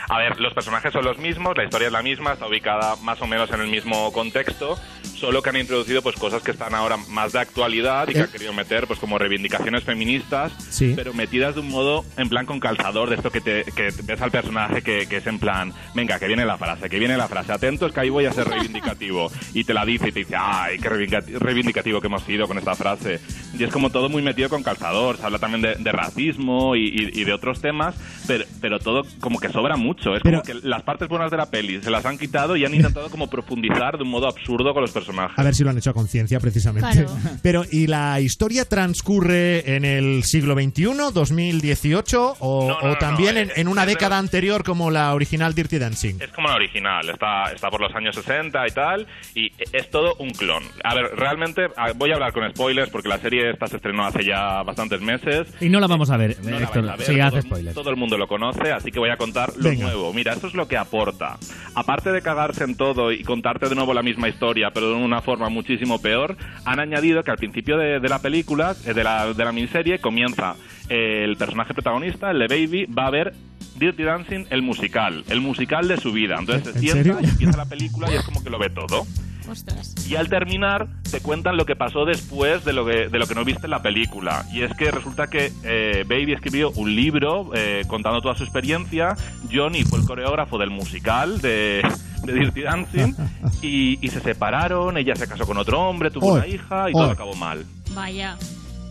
A 0.09 0.17
ver, 0.17 0.39
los 0.39 0.53
personajes 0.53 0.91
son 0.91 1.05
los 1.05 1.17
mismos, 1.19 1.55
la 1.55 1.63
historia 1.63 1.87
es 1.87 1.93
la 1.93 2.01
misma, 2.01 2.33
está 2.33 2.47
ubicada 2.47 2.95
más 2.97 3.21
o 3.21 3.27
menos 3.27 3.49
en 3.51 3.61
el 3.61 3.67
mismo 3.67 4.11
contexto, 4.11 4.77
solo 5.21 5.41
que 5.41 5.49
han 5.51 5.57
introducido 5.57 6.01
pues 6.01 6.15
cosas 6.17 6.41
que 6.41 6.51
están 6.51 6.73
ahora 6.75 6.97
más 7.09 7.31
de 7.31 7.39
actualidad 7.39 8.09
y 8.09 8.13
que 8.13 8.19
Eh. 8.19 8.23
han 8.23 8.31
querido 8.31 8.51
meter 8.53 8.87
pues 8.87 8.99
como 8.99 9.17
reivindicaciones 9.17 9.83
feministas, 9.83 10.51
Sí. 10.69 10.93
pero 10.95 11.13
metidas 11.13 11.53
de 11.55 11.61
un 11.61 11.69
modo 11.69 12.03
en 12.17 12.27
plan 12.27 12.45
con 12.45 12.59
calzador, 12.59 13.09
de 13.09 13.15
esto 13.15 13.29
que 13.31 13.39
te 13.39 13.63
que 13.75 13.91
ves 14.03 14.21
al 14.21 14.31
personaje 14.31 14.81
que, 14.81 15.07
que 15.07 15.17
es 15.17 15.27
en 15.27 15.37
plan, 15.39 15.71
venga, 15.95 16.17
que 16.19 16.27
viene 16.27 16.43
la 16.43 16.57
frase, 16.57 16.89
que 16.89 16.99
viene 16.99 17.15
la 17.17 17.27
frase, 17.27 17.53
atentos 17.53 17.93
que 17.93 17.99
ahí 17.99 18.09
voy 18.09 18.25
a 18.25 18.33
ser 18.33 18.47
reivindicativo. 18.47 19.31
y 19.53 19.63
te 19.63 19.73
la 19.73 19.85
dice 19.85 20.09
y 20.09 20.11
te 20.11 20.19
dice, 20.19 20.35
ay, 20.37 20.79
qué 20.79 20.89
reivindica- 20.89 21.23
reivindicativo 21.39 22.01
que 22.01 22.07
hemos 22.07 22.23
sido 22.23 22.47
con 22.47 22.57
esta 22.57 22.73
frase. 22.75 23.19
Y 23.57 23.63
es 23.63 23.71
como 23.71 23.91
todo 23.91 24.09
muy 24.09 24.23
metido 24.23 24.49
con 24.49 24.63
calzador, 24.63 25.17
se 25.17 25.25
habla 25.25 25.37
también 25.39 25.61
de, 25.61 25.75
de 25.75 25.91
racismo 25.91 26.75
y, 26.75 26.87
y- 26.87 27.21
y 27.21 27.23
de 27.25 27.33
otros 27.33 27.61
temas, 27.61 27.95
pero, 28.27 28.45
pero 28.59 28.79
todo 28.79 29.03
como 29.19 29.39
que 29.39 29.49
sobra 29.49 29.75
mucho. 29.77 30.15
Es 30.15 30.21
Pero- 30.23 30.41
como 30.41 30.61
que 30.61 30.67
las 30.67 30.81
partes 30.83 31.07
buenas 31.07 31.29
de 31.29 31.37
la 31.37 31.45
peli 31.51 31.79
se 31.81 31.91
las 31.91 32.05
han 32.05 32.17
quitado 32.17 32.55
y 32.55 32.65
han 32.65 32.73
intentado 32.73 33.09
como 33.09 33.29
profundizar 33.29 33.97
de 33.97 34.03
un 34.03 34.09
modo 34.09 34.27
absurdo 34.27 34.73
con 34.73 34.81
los 34.81 34.91
personajes. 34.91 35.10
A 35.19 35.43
ver 35.43 35.55
si 35.55 35.63
lo 35.63 35.69
han 35.69 35.77
hecho 35.77 35.89
a 35.91 35.93
conciencia, 35.93 36.39
precisamente. 36.39 36.89
Claro. 36.91 37.09
Pero, 37.43 37.63
¿y 37.71 37.87
la 37.87 38.19
historia 38.19 38.65
transcurre 38.65 39.75
en 39.75 39.85
el 39.85 40.23
siglo 40.23 40.53
XXI, 40.55 41.11
2018, 41.13 42.35
o, 42.39 42.67
No, 42.67 42.81
no, 42.81 42.91
o 42.93 42.97
también 42.97 43.35
no, 43.35 43.41
en, 43.41 43.51
en 43.55 43.67
una 43.67 43.85
década 43.85 44.17
anterior 44.17 44.63
como 44.63 44.91
la 44.91 45.13
original 45.13 45.53
Dirty 45.53 45.77
Dancing? 45.77 46.15
Es 46.19 46.29
como 46.31 46.47
la 46.47 46.55
original, 46.55 47.09
está, 47.09 47.51
está 47.53 47.69
por 47.69 47.81
los 47.81 47.93
años 47.95 48.15
60 48.15 48.67
y 48.67 48.71
tal, 48.71 49.07
y 49.35 49.51
es 49.71 49.89
todo 49.89 50.15
un 50.19 50.29
clon. 50.31 50.63
A 50.83 50.93
ver, 50.95 51.11
realmente, 51.15 51.67
voy 51.95 52.11
a 52.11 52.15
hablar 52.15 52.33
con 52.33 52.49
spoilers 52.51 52.89
porque 52.89 53.09
la 53.09 53.17
serie 53.19 53.49
esta 53.51 53.67
se 53.67 53.77
estrenó 53.77 54.05
hace 54.05 54.23
ya 54.23 54.63
bastantes 54.63 55.01
meses. 55.01 55.47
Y 55.59 55.69
no 55.69 55.79
la 55.79 55.87
vamos 55.87 56.09
a 56.09 56.17
ver, 56.17 56.37
No 56.43 56.57
Héctor. 56.57 56.89
a 56.89 56.95
ver, 56.95 57.05
Sí, 57.07 57.13
todo, 57.15 57.23
hace 57.25 57.35
el- 57.37 57.43
spoiler. 57.43 57.73
todo 57.73 57.89
el 57.89 57.95
mundo 57.97 58.17
lo 58.17 58.27
conoce, 58.27 58.71
así 58.71 58.91
que 58.91 58.99
voy 58.99 59.09
a 59.09 59.17
contar 59.17 59.51
lo 59.57 59.69
Venga. 59.69 59.85
nuevo. 59.85 60.13
Mira, 60.13 60.33
esto 60.33 60.47
es 60.47 60.53
lo 60.53 60.67
que 60.67 60.77
aporta. 60.77 61.37
Aparte 61.75 62.11
de 62.11 62.21
cagarse 62.21 62.63
en 62.63 62.75
todo 62.75 63.11
y 63.11 63.23
contarte 63.23 63.69
de 63.69 63.75
nuevo 63.75 63.93
la 63.93 64.03
misma 64.03 64.27
historia, 64.29 64.71
pero 64.73 64.89
de 64.89 64.95
una 65.01 65.21
forma 65.21 65.49
muchísimo 65.49 66.01
peor, 66.01 66.37
han 66.65 66.79
añadido 66.79 67.23
que 67.23 67.31
al 67.31 67.37
principio 67.37 67.77
de, 67.77 67.99
de 67.99 68.09
la 68.09 68.19
película, 68.19 68.75
eh, 68.85 68.93
de 68.93 69.03
la, 69.03 69.33
de 69.33 69.45
la 69.45 69.51
miniserie, 69.51 69.99
comienza 69.99 70.55
eh, 70.89 71.23
el 71.23 71.37
personaje 71.37 71.73
protagonista, 71.73 72.31
el 72.31 72.39
de 72.39 72.47
Baby, 72.47 72.85
va 72.85 73.07
a 73.07 73.09
ver 73.11 73.33
Dirty 73.77 74.03
Dancing, 74.03 74.45
el 74.49 74.61
musical, 74.61 75.23
el 75.29 75.41
musical 75.41 75.87
de 75.87 75.97
su 75.97 76.11
vida. 76.11 76.37
Entonces 76.39 76.63
se 76.63 76.71
¿En 76.71 76.79
sienta 76.79 77.13
serio? 77.15 77.19
y 77.21 77.29
empieza 77.29 77.57
la 77.57 77.65
película 77.65 78.11
y 78.11 78.15
es 78.15 78.23
como 78.23 78.43
que 78.43 78.49
lo 78.49 78.59
ve 78.59 78.69
todo. 78.69 79.05
Ostras. 79.51 79.93
Y 80.09 80.15
al 80.15 80.29
terminar 80.29 80.87
te 81.11 81.19
cuentan 81.19 81.57
lo 81.57 81.65
que 81.65 81.75
pasó 81.75 82.05
después 82.05 82.63
de 82.63 82.73
lo 82.73 82.85
que, 82.85 83.09
de 83.09 83.19
lo 83.19 83.27
que 83.27 83.35
no 83.35 83.43
viste 83.43 83.65
en 83.67 83.71
la 83.71 83.81
película. 83.81 84.45
Y 84.51 84.61
es 84.61 84.73
que 84.75 84.89
resulta 84.91 85.27
que 85.27 85.51
eh, 85.63 86.05
Baby 86.07 86.33
escribió 86.33 86.71
un 86.71 86.95
libro 86.95 87.51
eh, 87.53 87.83
contando 87.87 88.21
toda 88.21 88.35
su 88.35 88.43
experiencia. 88.43 89.15
Johnny 89.51 89.83
fue 89.83 89.99
el 89.99 90.05
coreógrafo 90.05 90.57
del 90.57 90.69
musical 90.69 91.41
de, 91.41 91.81
de 92.23 92.33
Dirty 92.33 92.61
Dancing. 92.61 93.13
Y, 93.63 93.99
y 94.03 94.07
se 94.09 94.21
separaron, 94.21 94.97
ella 94.97 95.15
se 95.15 95.27
casó 95.27 95.45
con 95.45 95.55
otro 95.57 95.79
hombre, 95.81 96.09
tuvo 96.09 96.29
Oh, 96.29 96.33
una 96.33 96.47
hija 96.47 96.89
y 96.89 96.93
todo 96.93 97.11
acabó 97.11 97.35
mal. 97.35 97.63
Vaya. 97.93 98.35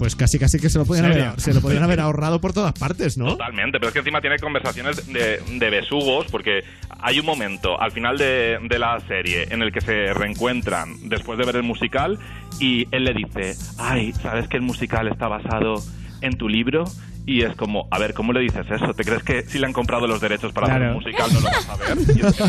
Pues 0.01 0.17
casi 0.17 0.39
casi 0.39 0.59
que 0.59 0.71
se 0.71 0.79
lo 0.79 0.87
podían 0.87 1.05
haber, 1.05 1.39
se 1.39 1.53
lo 1.53 1.61
podían 1.61 1.83
haber 1.83 2.01
ahorrado 2.01 2.41
por 2.41 2.55
todas 2.55 2.73
partes, 2.73 3.19
¿no? 3.19 3.27
Totalmente, 3.33 3.79
pero 3.79 3.89
es 3.89 3.93
que 3.93 3.99
encima 3.99 4.23
tiene 4.23 4.39
conversaciones 4.39 5.13
de, 5.13 5.43
de 5.59 5.71
besugos, 5.71 6.25
porque 6.31 6.65
hay 7.01 7.21
un 7.21 7.27
momento 7.27 7.79
al 7.79 7.93
final 7.93 8.17
de, 8.17 8.59
de 8.67 8.79
la 8.79 8.99
serie 9.07 9.49
en 9.51 9.61
el 9.61 9.71
que 9.71 9.83
se 9.83 10.15
reencuentran 10.15 11.11
después 11.11 11.39
de 11.39 11.45
ver 11.45 11.57
el 11.57 11.65
musical 11.65 12.19
y 12.59 12.87
él 12.93 13.05
le 13.05 13.13
dice, 13.13 13.55
ay, 13.77 14.15
¿sabes 14.15 14.49
que 14.49 14.57
el 14.57 14.63
musical 14.63 15.07
está 15.07 15.29
basado 15.29 15.75
en 16.23 16.39
tu 16.39 16.49
libro? 16.49 16.85
Y 17.27 17.43
es 17.43 17.55
como, 17.55 17.87
a 17.91 17.99
ver, 17.99 18.15
¿cómo 18.15 18.33
le 18.33 18.41
dices 18.41 18.65
eso? 18.71 18.95
¿Te 18.95 19.05
crees 19.05 19.23
que 19.23 19.43
si 19.43 19.59
le 19.59 19.67
han 19.67 19.75
comprado 19.75 20.07
los 20.07 20.23
derechos 20.23 20.51
para 20.55 20.69
hacer 20.69 20.79
Claro. 20.79 20.97
un 20.97 21.03
musical 21.05 21.31
no 21.31 21.41
lo 21.41 21.47
vas 21.51 21.69
a 21.69 21.77
ver? 21.77 21.99
Y 22.17 22.21
es, 22.27 22.41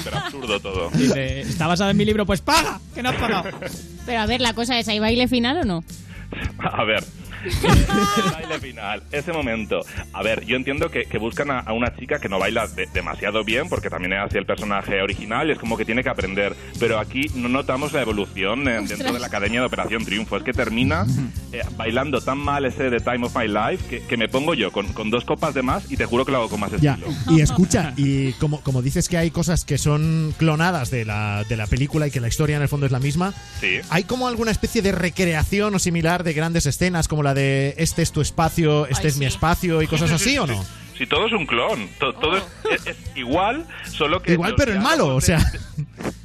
hiper 0.00 0.14
absurdo 0.14 0.60
todo. 0.60 0.90
Dice, 0.90 1.40
está 1.40 1.66
basado 1.66 1.90
en 1.90 1.96
mi 1.96 2.04
libro, 2.04 2.24
pues 2.24 2.40
paga, 2.40 2.78
que 2.94 3.02
no 3.02 3.08
has 3.08 3.16
pagado. 3.16 3.50
Pero 4.06 4.20
a 4.20 4.26
ver, 4.26 4.40
la 4.40 4.54
cosa 4.54 4.78
es, 4.78 4.86
¿hay 4.86 5.00
baile 5.00 5.26
final 5.26 5.56
o 5.58 5.64
no? 5.64 5.84
A 6.58 6.84
ver. 6.84 7.04
El 7.44 8.30
baile 8.32 8.58
final, 8.60 9.02
ese 9.12 9.32
momento. 9.32 9.80
A 10.12 10.22
ver, 10.22 10.44
yo 10.44 10.56
entiendo 10.56 10.90
que, 10.90 11.04
que 11.04 11.18
buscan 11.18 11.50
a, 11.50 11.60
a 11.60 11.72
una 11.72 11.94
chica 11.96 12.18
que 12.18 12.28
no 12.28 12.38
baila 12.38 12.66
de- 12.68 12.86
demasiado 12.92 13.44
bien, 13.44 13.68
porque 13.68 13.88
también 13.90 14.12
es 14.12 14.20
así 14.20 14.38
el 14.38 14.46
personaje 14.46 15.00
original 15.02 15.48
y 15.48 15.52
es 15.52 15.58
como 15.58 15.76
que 15.76 15.84
tiene 15.84 16.02
que 16.02 16.08
aprender. 16.08 16.54
Pero 16.78 16.98
aquí 16.98 17.30
no 17.34 17.48
notamos 17.48 17.92
la 17.92 18.02
evolución 18.02 18.68
eh, 18.68 18.80
dentro 18.86 19.12
de 19.12 19.18
la 19.18 19.26
academia 19.26 19.60
de 19.60 19.66
Operación 19.66 20.04
Triunfo. 20.04 20.36
Es 20.36 20.42
que 20.42 20.52
termina 20.52 21.06
eh, 21.52 21.62
bailando 21.76 22.20
tan 22.20 22.38
mal 22.38 22.64
ese 22.64 22.90
The 22.90 23.00
Time 23.00 23.26
of 23.26 23.36
My 23.36 23.48
Life 23.48 23.84
que, 23.88 24.06
que 24.06 24.16
me 24.16 24.28
pongo 24.28 24.54
yo 24.54 24.70
con, 24.72 24.92
con 24.92 25.10
dos 25.10 25.24
copas 25.24 25.54
de 25.54 25.62
más 25.62 25.90
y 25.90 25.96
te 25.96 26.04
juro 26.06 26.24
que 26.24 26.32
lo 26.32 26.38
hago 26.38 26.48
con 26.50 26.60
más 26.60 26.70
Ya, 26.80 26.94
estilo. 26.94 27.12
y 27.30 27.40
escucha, 27.40 27.92
y 27.96 28.32
como, 28.34 28.60
como 28.62 28.82
dices 28.82 29.08
que 29.08 29.16
hay 29.16 29.30
cosas 29.30 29.64
que 29.64 29.78
son 29.78 30.34
clonadas 30.38 30.90
de 30.90 31.04
la, 31.04 31.44
de 31.48 31.56
la 31.56 31.66
película 31.66 32.06
y 32.06 32.10
que 32.10 32.20
la 32.20 32.28
historia 32.28 32.56
en 32.56 32.62
el 32.62 32.68
fondo 32.68 32.86
es 32.86 32.92
la 32.92 33.00
misma, 33.00 33.32
Sí. 33.60 33.78
¿hay 33.90 34.04
como 34.04 34.28
alguna 34.28 34.50
especie 34.50 34.82
de 34.82 34.92
recreación 34.92 35.74
o 35.74 35.78
similar 35.78 36.24
de 36.24 36.32
grandes 36.32 36.66
escenas 36.66 37.08
como 37.08 37.22
la 37.22 37.29
de 37.34 37.74
este 37.78 38.02
es 38.02 38.12
tu 38.12 38.20
espacio, 38.20 38.86
este 38.86 39.08
Ay, 39.08 39.10
es 39.10 39.16
mi 39.18 39.26
espacio 39.26 39.82
y 39.82 39.86
cosas 39.86 40.08
Sí, 40.08 40.14
así 40.14 40.30
sí, 40.30 40.38
o 40.38 40.46
no? 40.46 40.64
Si 41.00 41.06
todo 41.06 41.26
es 41.28 41.32
un 41.32 41.46
clon, 41.46 41.88
to- 41.98 42.12
todo 42.12 42.36
es, 42.36 42.42
es- 42.70 42.86
es 42.88 42.96
igual, 43.16 43.64
solo 43.90 44.20
que... 44.20 44.32
Igual, 44.34 44.52
pero 44.54 44.74
en 44.74 44.82
malo, 44.82 45.16
o 45.16 45.20
sea. 45.22 45.38
de- 45.38 45.58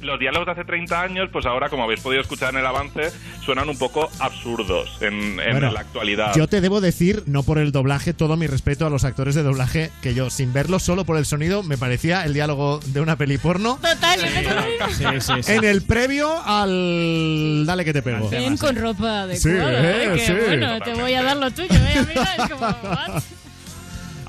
los 0.04 0.18
diálogos 0.20 0.44
de 0.44 0.52
hace 0.52 0.64
30 0.66 1.00
años, 1.00 1.30
pues 1.32 1.46
ahora, 1.46 1.70
como 1.70 1.84
habéis 1.84 2.00
podido 2.00 2.20
escuchar 2.20 2.50
en 2.52 2.60
el 2.60 2.66
avance, 2.66 3.10
suenan 3.42 3.70
un 3.70 3.78
poco 3.78 4.10
absurdos 4.20 4.98
en, 5.00 5.40
en 5.40 5.52
Bueno, 5.52 5.72
la 5.72 5.80
actualidad. 5.80 6.32
Yo 6.36 6.46
te 6.46 6.60
debo 6.60 6.82
decir, 6.82 7.22
no 7.24 7.42
por 7.42 7.56
el 7.56 7.72
doblaje, 7.72 8.12
todo 8.12 8.36
mi 8.36 8.46
respeto 8.46 8.86
a 8.86 8.90
los 8.90 9.04
actores 9.04 9.34
de 9.34 9.42
doblaje, 9.42 9.90
que 10.02 10.12
yo 10.12 10.28
sin 10.28 10.52
verlo, 10.52 10.78
solo 10.78 11.06
por 11.06 11.16
el 11.16 11.24
sonido, 11.24 11.62
me 11.62 11.78
parecía 11.78 12.26
el 12.26 12.34
diálogo 12.34 12.78
de 12.84 13.00
una 13.00 13.16
peli 13.16 13.38
porno. 13.38 13.76
Total. 13.80 14.20
Sí, 14.90 15.04
sí, 15.20 15.42
sí. 15.42 15.52
En 15.52 15.64
el 15.64 15.80
previo 15.84 16.30
al 16.44 17.64
Dale 17.64 17.82
que 17.86 17.94
te 17.94 18.02
pego. 18.02 18.28
Ven 18.28 18.58
con 18.58 18.76
ropa 18.76 19.22
adecuada. 19.22 19.38
Sí, 19.38 19.48
¿eh? 19.86 20.04
eh, 20.04 20.12
Que 20.16 20.26
sí. 20.26 20.32
bueno, 20.48 20.78
te 20.80 20.92
voy 20.92 21.14
a 21.14 21.22
dar 21.22 21.38
lo 21.38 21.50
tuyo, 21.50 21.68
¿eh, 21.72 21.98
amiga? 21.98 22.34
Es 22.38 22.50
como, 22.50 22.60
what? 22.90 23.22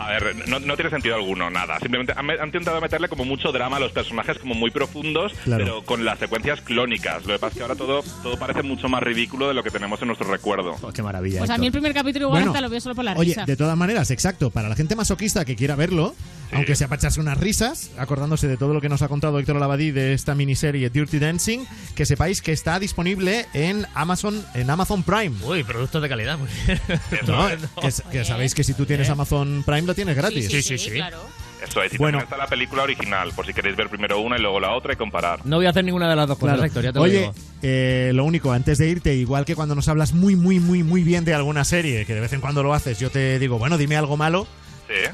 A 0.08 0.12
ver, 0.20 0.48
no, 0.48 0.60
no 0.60 0.76
tiene 0.76 0.90
sentido 0.90 1.16
alguno, 1.16 1.50
nada. 1.50 1.80
Simplemente 1.80 2.14
han, 2.16 2.30
han 2.30 2.46
intentado 2.46 2.80
meterle 2.80 3.10
como 3.10 3.26
mucho 3.26 3.52
drama 3.52 3.78
a 3.78 3.80
los 3.80 3.92
personajes, 3.92 4.38
como 4.40 4.54
muy 4.56 4.72
profundos, 4.72 5.34
Claro. 5.44 5.64
pero 5.66 5.82
con 5.84 6.06
las 6.06 6.18
secuencias 6.20 6.62
clónicas. 6.62 7.26
Lo 7.26 7.34
que 7.34 7.40
pasa 7.40 7.52
es 7.52 7.58
que 7.58 7.62
ahora 7.64 7.76
todo, 7.76 8.04
todo 8.24 8.38
parece 8.40 8.64
mucho 8.64 8.88
más 8.90 9.04
ridículo 9.04 9.48
de 9.50 9.54
lo 9.54 9.64
que 9.64 9.70
tenemos 9.72 10.02
en 10.02 10.08
nuestro 10.08 10.30
recuerdo. 10.32 10.76
Oh, 10.82 10.92
qué 10.94 11.04
maravilla. 11.04 11.40
Pues 11.40 11.50
a 11.50 11.58
mí 11.58 11.66
el 11.68 11.72
primer 11.72 11.94
capítulo 11.94 12.26
igual 12.28 12.42
Bueno, 12.44 12.52
hasta 12.52 12.62
lo 12.62 12.70
veo 12.70 12.80
solo 12.80 12.96
por 12.96 13.04
la 13.06 13.14
Oye, 13.14 13.30
risa. 13.32 13.46
de 13.46 13.58
todas 13.58 13.78
maneras, 13.78 14.10
exacto, 14.12 14.50
para 14.50 14.70
la 14.70 14.76
gente 14.76 14.96
masoquista 14.96 15.44
que 15.46 15.56
quiera 15.56 15.76
verlo, 15.76 16.16
aunque 16.52 16.76
sea 16.76 16.88
para 16.88 17.00
echarse 17.00 17.20
unas 17.20 17.38
risas, 17.38 17.92
acordándose 17.98 18.48
de 18.48 18.58
todo 18.58 18.74
lo 18.74 18.82
que 18.82 18.90
nos 18.90 19.02
ha 19.02 19.08
contado 19.08 19.38
Héctor 19.40 19.58
Lavadí 19.58 19.92
de 19.92 20.14
esta 20.14 20.36
miniserie 20.36 20.90
Dirty 20.90 21.20
Dancing, 21.20 21.66
que 21.96 22.06
sepáis 22.06 22.42
que 22.42 22.52
está 22.52 22.80
disponible 22.80 23.46
en 23.54 23.86
Amazon, 23.94 24.44
en 24.54 24.70
Amazon 24.70 25.04
Prime. 25.04 25.36
Uy, 25.44 25.64
productos 25.64 26.02
de 26.02 26.10
calidad. 26.10 26.38
Muy 26.38 26.50
bien. 26.66 26.80
¿no? 27.28 27.48
Que, 27.82 27.90
que 28.12 28.26
sabéis 28.26 28.54
que 28.56 28.64
si 28.64 28.74
tú 28.74 28.86
tienes 28.86 29.08
Eh. 29.10 29.12
Amazon 29.12 29.64
Prime 29.66 29.82
lo 29.84 29.96
tienes 29.96 30.16
gratis. 30.16 30.48
Sí, 30.50 30.62
sí, 30.62 30.78
sí. 30.78 30.92
claro. 30.92 31.20
Eso 31.68 31.82
es, 31.82 31.92
y 31.92 31.98
Bueno. 31.98 32.20
también 32.20 32.24
está 32.26 32.38
la 32.38 32.48
película 32.48 32.84
original, 32.84 33.32
por 33.36 33.46
si 33.48 33.52
queréis 33.54 33.76
ver 33.76 33.90
primero 33.90 34.20
una 34.20 34.38
y 34.38 34.42
luego 34.42 34.60
la 34.60 34.74
otra 34.76 34.94
y 34.94 34.96
comparar. 34.96 35.44
No 35.44 35.56
voy 35.58 35.66
a 35.66 35.72
hacer 35.72 35.84
ninguna 35.84 36.08
de 36.08 36.16
las 36.16 36.28
dos 36.28 36.38
cosas, 36.38 36.54
Claro. 36.58 36.68
Héctor, 36.68 36.84
ya 36.84 36.94
te 36.94 37.00
lo 37.00 37.04
Oye, 37.04 37.20
digo. 37.20 37.34
eh, 37.64 38.12
lo 38.14 38.26
único, 38.26 38.52
antes 38.52 38.78
de 38.78 38.88
irte, 38.88 39.16
igual 39.16 39.44
que 39.44 39.56
cuando 39.56 39.74
nos 39.74 39.88
hablas 39.88 40.14
muy, 40.14 40.36
muy, 40.36 40.60
muy, 40.60 40.84
muy 40.84 41.02
bien 41.02 41.26
de 41.26 41.34
alguna 41.34 41.66
serie, 41.66 42.06
que 42.06 42.14
de 42.14 42.22
vez 42.22 42.32
en 42.34 42.42
cuando 42.42 42.62
lo 42.62 42.76
haces, 42.76 43.00
yo 43.00 43.10
te 43.10 43.40
digo, 43.40 43.58
bueno, 43.58 43.78
dime 43.80 43.98
algo 43.98 44.18
malo 44.18 44.48
Sí. 44.88 45.10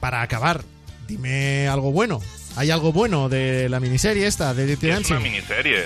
Para 0.00 0.22
acabar. 0.22 0.62
Dime 1.08 1.68
algo 1.68 1.92
bueno. 1.92 2.20
¿Hay 2.56 2.70
algo 2.70 2.92
bueno 2.92 3.28
de 3.28 3.68
la 3.68 3.80
miniserie 3.80 4.26
esta, 4.26 4.54
de 4.54 4.66
Dirty 4.66 4.88
Es 4.88 4.94
Dancing? 4.94 5.14
una 5.14 5.22
miniserie. 5.22 5.84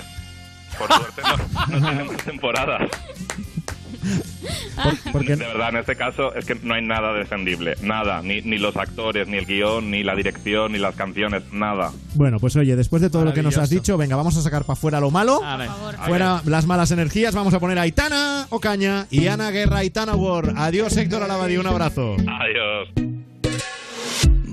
Por 0.79 0.89
suerte 0.93 1.23
no, 1.23 1.79
no 1.79 1.87
tiene 1.89 2.05
más 2.05 2.17
temporadas. 2.25 2.89
porque- 5.13 5.37
De 5.37 5.45
verdad, 5.47 5.71
en 5.71 5.77
este 5.77 5.97
caso 5.97 6.35
es 6.35 6.45
que 6.47 6.55
no 6.63 6.75
hay 6.75 6.83
nada 6.83 7.13
defendible. 7.13 7.75
Nada. 7.83 8.23
Ni, 8.23 8.41
ni 8.43 8.57
los 8.57 8.77
actores, 8.77 9.29
ni 9.29 9.37
el 9.39 9.47
guion, 9.47 9.91
ni 9.91 10.03
la 10.03 10.15
dirección, 10.15 10.73
ni 10.73 10.79
las 10.79 10.95
canciones. 10.95 11.43
Nada. 11.53 11.93
Bueno, 12.15 12.39
pues 12.39 12.57
oye, 12.57 12.77
después 12.77 13.03
de 13.03 13.11
todo 13.11 13.25
lo 13.25 13.35
que 13.35 13.43
nos 13.43 13.55
has 13.55 13.63
Maravilloso. 13.63 13.83
dicho, 13.83 13.97
venga, 13.99 14.17
vamos 14.17 14.37
a 14.37 14.43
sacar 14.43 14.63
para 14.65 14.75
afuera 14.75 15.01
lo 15.01 15.11
malo. 15.11 15.41
Fuera 16.07 16.41
las 16.47 16.67
malas 16.67 16.91
energías, 16.93 17.35
vamos 17.35 17.53
a 17.53 17.61
poner 17.61 17.79
a 17.79 17.83
Aitana 17.83 18.47
Ocaña 18.51 19.07
y 19.11 19.27
Ana 19.27 19.51
Guerra 19.51 19.79
Aitana 19.79 20.15
War. 20.15 20.55
Adiós, 20.57 20.97
Héctor 20.97 21.23
Alabadi, 21.25 21.57
un 21.59 21.67
abrazo. 21.67 22.15
Adiós. 22.15 23.10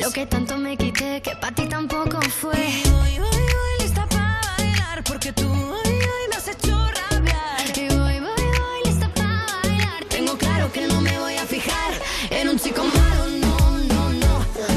Lo 0.00 0.10
que 0.10 0.24
tanto 0.26 0.56
me 0.56 0.76
quité, 0.76 1.20
que 1.20 1.36
para 1.36 1.54
ti 1.54 1.66
tampoco 1.66 2.20
fue. 2.22 2.56
Y 2.56 2.88
voy, 2.90 3.18
voy, 3.18 3.44
voy, 3.54 3.72
lista 3.80 4.06
para 4.06 4.40
bailar. 4.56 5.04
Porque 5.04 5.30
tú 5.32 5.46
hoy, 5.46 5.88
hoy 5.88 6.24
me 6.30 6.36
has 6.36 6.48
hecho 6.48 6.76
rabiar. 6.98 7.60
Y 7.76 7.88
voy, 7.88 8.20
voy, 8.20 8.46
voy, 8.58 8.80
lista 8.86 9.08
para 9.14 9.44
bailar. 9.62 10.04
Tengo 10.08 10.36
claro 10.38 10.72
que 10.72 10.86
no 10.86 11.00
me 11.02 11.18
voy 11.18 11.36
a 11.36 11.44
fijar 11.44 11.92
en 12.30 12.48
un 12.48 12.58
chico 12.58 12.82
malo, 12.82 13.26
no, 13.44 13.56
no, 13.92 14.12
no. 14.22 14.32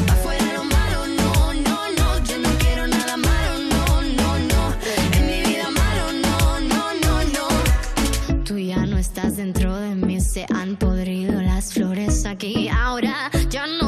Pa' 0.08 0.16
fuera 0.24 0.46
lo 0.54 0.64
malo, 0.66 1.08
no, 1.08 1.54
no, 1.54 1.90
no. 1.98 2.24
Yo 2.26 2.38
no 2.40 2.50
quiero 2.60 2.88
nada 2.88 3.16
malo, 3.16 3.60
no, 3.74 4.02
no, 4.02 4.40
no. 4.52 4.62
En 5.18 5.26
mi 5.26 5.42
vida 5.50 5.70
malo, 5.72 6.06
no, 6.26 6.60
no, 6.60 6.94
no, 7.06 7.24
no. 7.36 8.44
Tú 8.44 8.58
ya 8.58 8.86
no 8.86 8.98
estás 8.98 9.38
dentro 9.38 9.78
de 9.78 9.96
mí, 9.96 10.20
se 10.20 10.46
han 10.54 10.76
podrido 10.76 11.42
las 11.42 11.74
flores 11.74 12.26
aquí. 12.26 12.68
Ahora 12.70 13.32
yo 13.50 13.62
no 13.80 13.83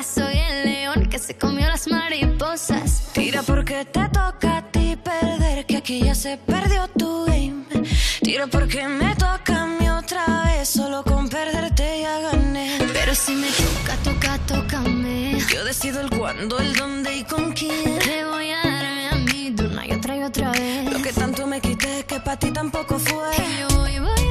soy 0.00 0.38
el 0.38 0.64
león 0.64 1.08
que 1.10 1.18
se 1.18 1.36
comió 1.36 1.66
las 1.66 1.86
mariposas. 1.86 3.02
Tira 3.12 3.42
porque 3.42 3.84
te 3.84 4.08
toca 4.08 4.58
a 4.58 4.62
ti 4.70 4.96
perder, 4.96 5.66
que 5.66 5.76
aquí 5.76 6.02
ya 6.02 6.14
se 6.14 6.38
perdió 6.38 6.88
tu 6.88 7.26
game. 7.26 7.64
Tira 8.22 8.46
porque 8.46 8.88
me 8.88 9.14
toca 9.16 9.62
a 9.62 9.66
mí 9.66 9.88
otra 9.88 10.44
vez, 10.44 10.68
solo 10.68 11.04
con 11.04 11.28
perderte 11.28 12.00
ya 12.00 12.18
gané. 12.20 12.78
Pero 12.92 13.14
si 13.14 13.34
me 13.34 13.48
toca, 13.48 13.96
toca, 14.02 14.38
tócame. 14.46 15.38
Yo 15.52 15.64
decido 15.64 16.00
el 16.00 16.10
cuándo, 16.10 16.58
el 16.58 16.74
dónde 16.74 17.14
y 17.16 17.24
con 17.24 17.52
quién. 17.52 17.98
Te 17.98 18.24
voy 18.24 18.50
a 18.50 18.62
darme 18.64 19.08
a 19.08 19.14
mí 19.16 19.50
de 19.50 19.66
una 19.66 19.86
y 19.86 19.92
otra 19.92 20.16
y 20.16 20.22
otra 20.22 20.52
vez. 20.52 20.90
Lo 20.90 21.02
que 21.02 21.12
tanto 21.12 21.46
me 21.46 21.60
quité 21.60 22.04
que 22.04 22.18
para 22.20 22.38
ti 22.38 22.50
tampoco 22.50 22.98
fue. 22.98 23.28
Y 23.36 23.60
yo 23.60 23.78
voy, 23.78 23.98
voy, 23.98 24.21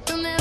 te 0.00 0.12
escucho 0.12 0.16
y 0.16 0.16
tú 0.16 0.22
me 0.22 0.39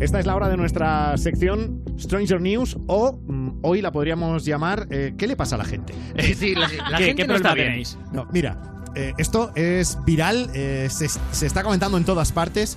Esta 0.00 0.18
es 0.18 0.24
la 0.26 0.34
hora 0.34 0.48
de 0.48 0.56
nuestra 0.56 1.16
sección 1.18 1.82
Stranger 1.98 2.40
News 2.40 2.76
o 2.86 3.12
mm, 3.26 3.58
hoy 3.62 3.82
la 3.82 3.92
podríamos 3.92 4.44
llamar 4.46 4.86
eh, 4.90 5.12
¿Qué 5.18 5.26
le 5.26 5.36
pasa 5.36 5.56
a 5.56 5.58
la 5.58 5.64
gente? 5.64 5.92
sí, 6.38 6.54
la, 6.54 6.68
la 6.90 6.98
¿Qué- 6.98 7.04
gente 7.06 7.22
qué 7.22 7.28
no 7.28 7.36
está 7.36 7.50
problema 7.50 7.54
bien. 7.54 7.66
tenéis? 7.68 7.98
No, 8.12 8.26
mira, 8.32 8.56
eh, 8.96 9.12
esto 9.18 9.52
es 9.54 9.98
viral, 10.06 10.50
eh, 10.54 10.88
se, 10.90 11.08
se 11.08 11.46
está 11.46 11.62
comentando 11.62 11.98
en 11.98 12.04
todas 12.04 12.32
partes. 12.32 12.76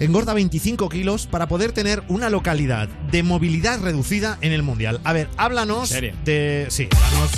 Engorda 0.00 0.32
25 0.34 0.88
kilos 0.88 1.26
para 1.26 1.46
poder 1.48 1.72
tener 1.72 2.02
una 2.08 2.28
localidad 2.30 2.88
de 3.10 3.22
movilidad 3.22 3.80
reducida 3.80 4.36
en 4.40 4.52
el 4.52 4.62
mundial. 4.62 5.00
A 5.04 5.12
ver, 5.12 5.28
háblanos 5.36 5.90
¿En 5.90 5.94
serio? 5.96 6.14
de. 6.24 6.66
Sí, 6.70 6.88
háblanos 6.90 7.30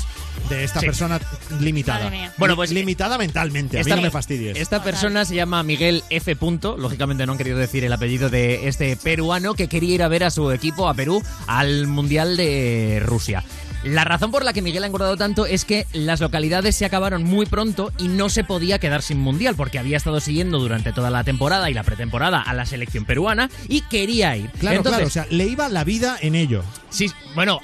de 0.48 0.64
esta 0.64 0.80
Sí. 0.80 0.86
persona 0.86 1.20
limitada. 1.60 2.10
Bueno, 2.36 2.56
pues, 2.56 2.70
limitada 2.70 3.18
mentalmente. 3.18 3.76
A 3.78 3.80
mí 3.80 3.82
esta- 3.82 3.96
no 3.96 4.02
me 4.02 4.10
fastidies. 4.10 4.56
Esta 4.58 4.82
persona 4.82 5.24
se 5.24 5.34
llama 5.34 5.62
Miguel 5.62 6.02
F. 6.10 6.36
Punto. 6.36 6.76
Lógicamente 6.76 7.26
no 7.26 7.32
han 7.32 7.38
querido 7.38 7.58
decir 7.58 7.84
el 7.84 7.92
apellido 7.92 8.30
de 8.30 8.68
este 8.68 8.96
peruano 8.96 9.54
que 9.54 9.68
quería 9.68 9.94
ir 9.94 10.02
a 10.02 10.08
ver 10.08 10.24
a 10.24 10.30
su 10.30 10.50
equipo, 10.50 10.88
a 10.88 10.94
Perú, 10.94 11.22
al 11.46 11.86
Mundial 11.86 12.36
de 12.36 13.00
Rusia. 13.04 13.44
La 13.84 14.02
razón 14.04 14.30
por 14.30 14.46
la 14.46 14.54
que 14.54 14.62
Miguel 14.62 14.82
ha 14.82 14.86
engordado 14.86 15.14
tanto 15.18 15.44
es 15.44 15.66
que 15.66 15.86
las 15.92 16.18
localidades 16.20 16.74
se 16.74 16.86
acabaron 16.86 17.22
muy 17.22 17.44
pronto 17.44 17.92
y 17.98 18.08
no 18.08 18.30
se 18.30 18.42
podía 18.42 18.78
quedar 18.78 19.02
sin 19.02 19.18
mundial 19.20 19.56
porque 19.56 19.78
había 19.78 19.98
estado 19.98 20.20
siguiendo 20.20 20.58
durante 20.58 20.94
toda 20.94 21.10
la 21.10 21.22
temporada 21.22 21.68
y 21.68 21.74
la 21.74 21.82
pretemporada 21.82 22.40
a 22.40 22.54
la 22.54 22.64
selección 22.64 23.04
peruana 23.04 23.50
y 23.68 23.82
quería 23.82 24.34
ir. 24.38 24.48
Claro, 24.58 24.78
Entonces, 24.78 24.96
claro, 25.00 25.06
o 25.06 25.10
sea, 25.10 25.26
le 25.28 25.46
iba 25.48 25.68
la 25.68 25.84
vida 25.84 26.16
en 26.22 26.34
ello. 26.34 26.64
Sí, 26.88 27.12
bueno, 27.34 27.60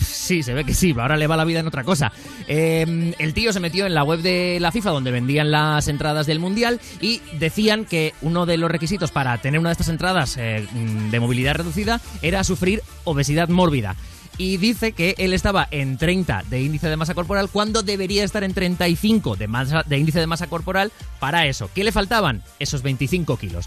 sí, 0.00 0.42
se 0.42 0.54
ve 0.54 0.64
que 0.64 0.74
sí, 0.74 0.94
ahora 0.98 1.16
le 1.16 1.26
va 1.26 1.36
la 1.36 1.44
vida 1.44 1.60
en 1.60 1.66
otra 1.66 1.84
cosa. 1.84 2.12
Eh, 2.46 3.14
el 3.18 3.34
tío 3.34 3.52
se 3.52 3.60
metió 3.60 3.86
en 3.86 3.94
la 3.94 4.04
web 4.04 4.20
de 4.20 4.58
la 4.60 4.72
FIFA 4.72 4.90
donde 4.90 5.10
vendían 5.10 5.50
las 5.50 5.88
entradas 5.88 6.26
del 6.26 6.38
Mundial 6.38 6.80
y 7.00 7.20
decían 7.38 7.84
que 7.84 8.14
uno 8.22 8.46
de 8.46 8.56
los 8.56 8.70
requisitos 8.70 9.10
para 9.10 9.38
tener 9.38 9.60
una 9.60 9.70
de 9.70 9.74
estas 9.74 9.88
entradas 9.88 10.36
eh, 10.38 10.66
de 11.10 11.20
movilidad 11.20 11.54
reducida 11.54 12.00
era 12.22 12.44
sufrir 12.44 12.82
obesidad 13.04 13.48
mórbida. 13.48 13.96
Y 14.38 14.56
dice 14.56 14.92
que 14.92 15.14
él 15.18 15.32
estaba 15.34 15.68
en 15.70 15.98
30 15.98 16.44
de 16.48 16.62
índice 16.62 16.88
de 16.88 16.96
masa 16.96 17.14
corporal 17.14 17.48
cuando 17.50 17.82
debería 17.82 18.24
estar 18.24 18.44
en 18.44 18.54
35 18.54 19.36
de, 19.36 19.48
masa, 19.48 19.82
de 19.86 19.98
índice 19.98 20.20
de 20.20 20.26
masa 20.26 20.46
corporal 20.46 20.90
para 21.20 21.46
eso. 21.46 21.70
¿Qué 21.74 21.84
le 21.84 21.92
faltaban? 21.92 22.42
Esos 22.58 22.82
25 22.82 23.36
kilos. 23.36 23.66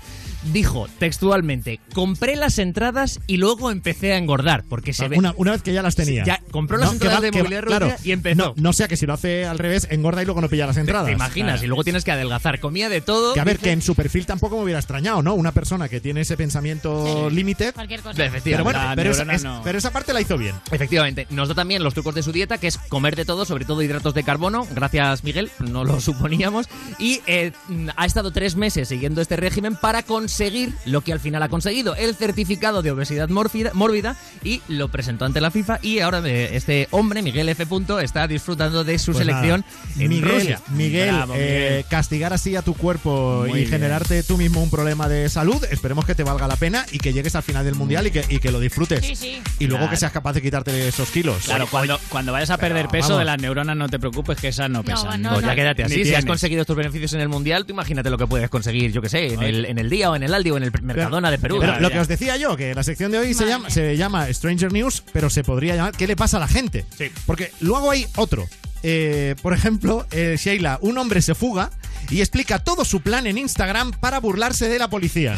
Dijo 0.54 0.88
textualmente, 1.00 1.80
compré 1.94 2.36
las 2.36 2.60
entradas 2.60 3.20
y 3.26 3.38
luego 3.38 3.72
empecé 3.72 4.14
a 4.14 4.18
engordar, 4.18 4.64
porque 4.68 4.94
se 4.94 5.08
ve... 5.08 5.18
Una, 5.18 5.34
una 5.38 5.52
vez 5.54 5.62
que 5.64 5.74
ya 5.74 5.82
las 5.82 5.96
tenía. 5.96 6.24
Ya 6.24 6.40
compró 6.52 6.78
las 6.78 6.88
No, 6.90 6.94
entradas 6.94 7.18
va- 7.18 7.22
de 7.22 7.32
mobiliario 7.32 7.68
claro, 7.68 7.92
y 8.04 8.12
empezó. 8.12 8.36
No, 8.36 8.54
no 8.58 8.74
sea 8.74 8.88
que 8.88 8.98
si 8.98 9.06
lo 9.06 9.14
hace 9.14 9.46
al 9.46 9.58
revés, 9.58 9.88
engorda 9.90 10.22
y 10.22 10.26
luego 10.26 10.42
no 10.42 10.50
pilla 10.50 10.68
las 10.68 10.78
entradas. 10.78 11.08
¿Te 11.08 11.14
imaginas? 11.14 11.64
Y 11.64 11.68
luego 11.68 11.84
tienes 11.84 12.04
que 12.04 12.12
adelgazar. 12.12 12.60
Comía 12.60 12.90
de 12.90 13.02
todo. 13.02 13.34
Que 13.34 13.40
a 13.40 13.44
ver, 13.44 13.58
dice- 13.58 13.64
que 13.66 13.72
en 13.72 13.82
su 13.82 13.96
perfil 13.96 14.26
tampoco 14.26 14.58
me 14.58 14.64
hubiera 14.64 14.80
extrañado, 14.80 15.22
¿no? 15.24 15.34
Una 15.34 15.52
persona 15.52 15.90
que 15.90 16.00
tiene 16.00 16.22
ese 16.22 16.38
pensamiento 16.38 17.30
límite. 17.30 17.74
Cualquier 17.74 18.02
cosa. 18.02 18.16
Pero 18.44 18.64
bueno, 18.64 18.80
La 18.84 18.96
pero 18.96 19.12
esa, 19.12 19.24
neurona 19.26 19.36
es- 19.36 19.44
no. 19.44 19.62
pero 19.64 19.78
esa 19.78 19.92
parte 19.92 20.14
la 20.14 20.22
hizo 20.22 20.38
bien. 20.38 20.55
Efectivamente, 20.72 21.28
nos 21.30 21.48
da 21.50 21.56
también 21.56 21.84
los 21.84 21.94
trucos 21.94 22.16
de 22.16 22.24
su 22.24 22.32
dieta, 22.32 22.58
que 22.58 22.68
es 22.68 22.78
comer 22.78 23.16
de 23.16 23.26
todo, 23.26 23.46
sobre 23.46 23.66
todo 23.66 23.82
hidratos 23.82 24.14
de 24.14 24.24
carbono. 24.24 24.68
Gracias, 24.74 25.24
Miguel, 25.24 25.52
no 25.60 25.84
lo 25.84 26.00
suponíamos. 26.02 26.68
Y 27.00 27.22
eh, 27.28 27.52
ha 27.96 28.06
estado 28.06 28.32
tres 28.32 28.56
meses 28.56 28.88
siguiendo 28.88 29.22
este 29.22 29.36
régimen 29.36 29.76
para 29.76 30.04
conseguir 30.04 30.74
lo 30.86 31.02
que 31.02 31.14
al 31.14 31.20
final 31.20 31.42
ha 31.44 31.50
conseguido, 31.50 31.96
el 31.96 32.16
certificado 32.16 32.82
de 32.82 32.92
obesidad 32.92 33.30
mórbida, 33.30 33.72
mórbida, 33.74 34.16
y 34.44 34.62
lo 34.68 34.90
presentó 34.90 35.26
ante 35.26 35.42
la 35.42 35.52
FIFA. 35.52 35.80
Y 35.82 36.00
ahora 36.00 36.22
eh, 36.26 36.50
este 36.54 36.88
hombre, 36.92 37.22
Miguel 37.22 37.50
F. 37.50 37.66
Punto, 37.66 38.00
está 38.00 38.28
disfrutando 38.28 38.84
de 38.84 38.98
su 39.00 39.12
Pues 39.12 39.20
selección 39.26 39.64
nada. 39.68 40.04
en 40.04 40.10
Miguel, 40.10 40.30
Rusia. 40.32 40.62
Miguel, 40.70 41.10
Bravo, 41.16 41.34
eh, 41.36 41.38
Miguel. 41.70 41.86
castigar 41.90 42.34
así 42.34 42.56
a 42.56 42.62
tu 42.62 42.74
cuerpo 42.74 43.46
Muy 43.48 43.52
y 43.52 43.54
bien. 43.62 43.70
generarte 43.70 44.24
tú 44.24 44.38
mismo 44.38 44.62
un 44.62 44.70
problema 44.70 45.08
de 45.08 45.30
salud, 45.30 45.64
esperemos 45.70 46.06
que 46.06 46.16
te 46.16 46.24
valga 46.24 46.48
la 46.48 46.56
pena 46.56 46.86
y 46.92 47.00
que 47.00 47.14
llegues 47.14 47.36
al 47.36 47.44
final 47.44 47.66
del 47.66 47.76
mundial 47.76 48.08
y 48.08 48.12
que, 48.12 48.26
y 48.30 48.40
que 48.40 48.52
lo 48.52 48.60
disfrutes. 48.60 49.06
Sí, 49.06 49.16
sí. 49.16 49.42
Y 49.60 49.66
luego 49.68 49.76
Claro. 49.86 49.92
que 49.92 49.98
seas 49.98 50.12
capaz 50.12 50.34
de 50.34 50.42
quitarte 50.46 50.88
esos 50.88 51.10
kilos. 51.10 51.46
Claro, 51.46 51.68
cuando, 51.68 52.00
cuando 52.10 52.32
vayas 52.32 52.52
a 52.52 52.58
perder 52.58 52.88
peso 52.88 53.10
vamos. 53.10 53.20
de 53.20 53.26
las 53.26 53.42
neuronas, 53.42 53.76
no 53.76 53.90
te 53.90 54.00
preocupes, 54.00 54.40
que 54.40 54.50
esas 54.50 54.70
no 54.70 54.84
pesan. 54.84 55.24
Pues 55.24 55.42
ya 55.42 55.56
quédate 55.56 55.84
así. 55.84 56.06
Si 56.06 56.16
has 56.16 56.26
conseguido 56.26 56.62
estos 56.62 56.76
beneficios 56.76 57.14
en 57.14 57.22
el 57.22 57.30
mundial, 57.30 57.66
tú 57.66 57.74
imagínate 57.74 58.10
lo 58.10 58.18
que 58.18 58.28
puedes 58.28 58.50
conseguir, 58.50 58.92
yo 58.92 59.02
que 59.02 59.10
sé, 59.10 59.34
en 59.34 59.44
el, 59.44 59.66
en 59.66 59.80
el 59.80 59.90
día 59.90 60.12
o 60.12 60.16
en 60.16 60.24
el 60.24 60.34
Aldi 60.34 60.52
o 60.52 60.58
en 60.58 60.64
el 60.64 60.72
Mercadona 60.82 61.32
de 61.32 61.40
Perú. 61.40 61.58
Pero 61.60 61.80
lo 61.80 61.90
que 61.90 62.00
os 62.00 62.08
decía 62.08 62.38
yo, 62.38 62.56
que 62.56 62.76
la 62.76 62.84
sección 62.84 63.12
de 63.12 63.18
hoy 63.18 63.34
se 63.34 63.48
llama, 63.48 63.70
se 63.70 63.98
llama 63.98 64.32
Stranger 64.32 64.72
News, 64.72 65.04
pero 65.12 65.30
se 65.30 65.44
podría 65.44 65.76
llamar 65.76 65.96
¿Qué 65.98 66.08
le 66.08 66.16
pasa 66.16 66.38
a 66.38 66.40
la 66.40 66.48
gente? 66.48 66.86
Porque 67.26 67.52
luego 67.60 67.92
hay 67.92 68.06
otro. 68.16 68.48
Eh, 68.84 69.36
por 69.42 69.54
ejemplo, 69.54 70.06
eh, 70.12 70.36
Sheila, 70.38 70.78
un 70.82 70.98
hombre 70.98 71.22
se 71.22 71.34
fuga 71.34 71.72
y 72.10 72.20
explica 72.20 72.60
todo 72.60 72.86
su 72.86 73.02
plan 73.02 73.26
en 73.26 73.38
Instagram 73.38 73.92
para 73.94 74.20
burlarse 74.20 74.70
de 74.70 74.78
la 74.78 74.90
policía. 74.90 75.36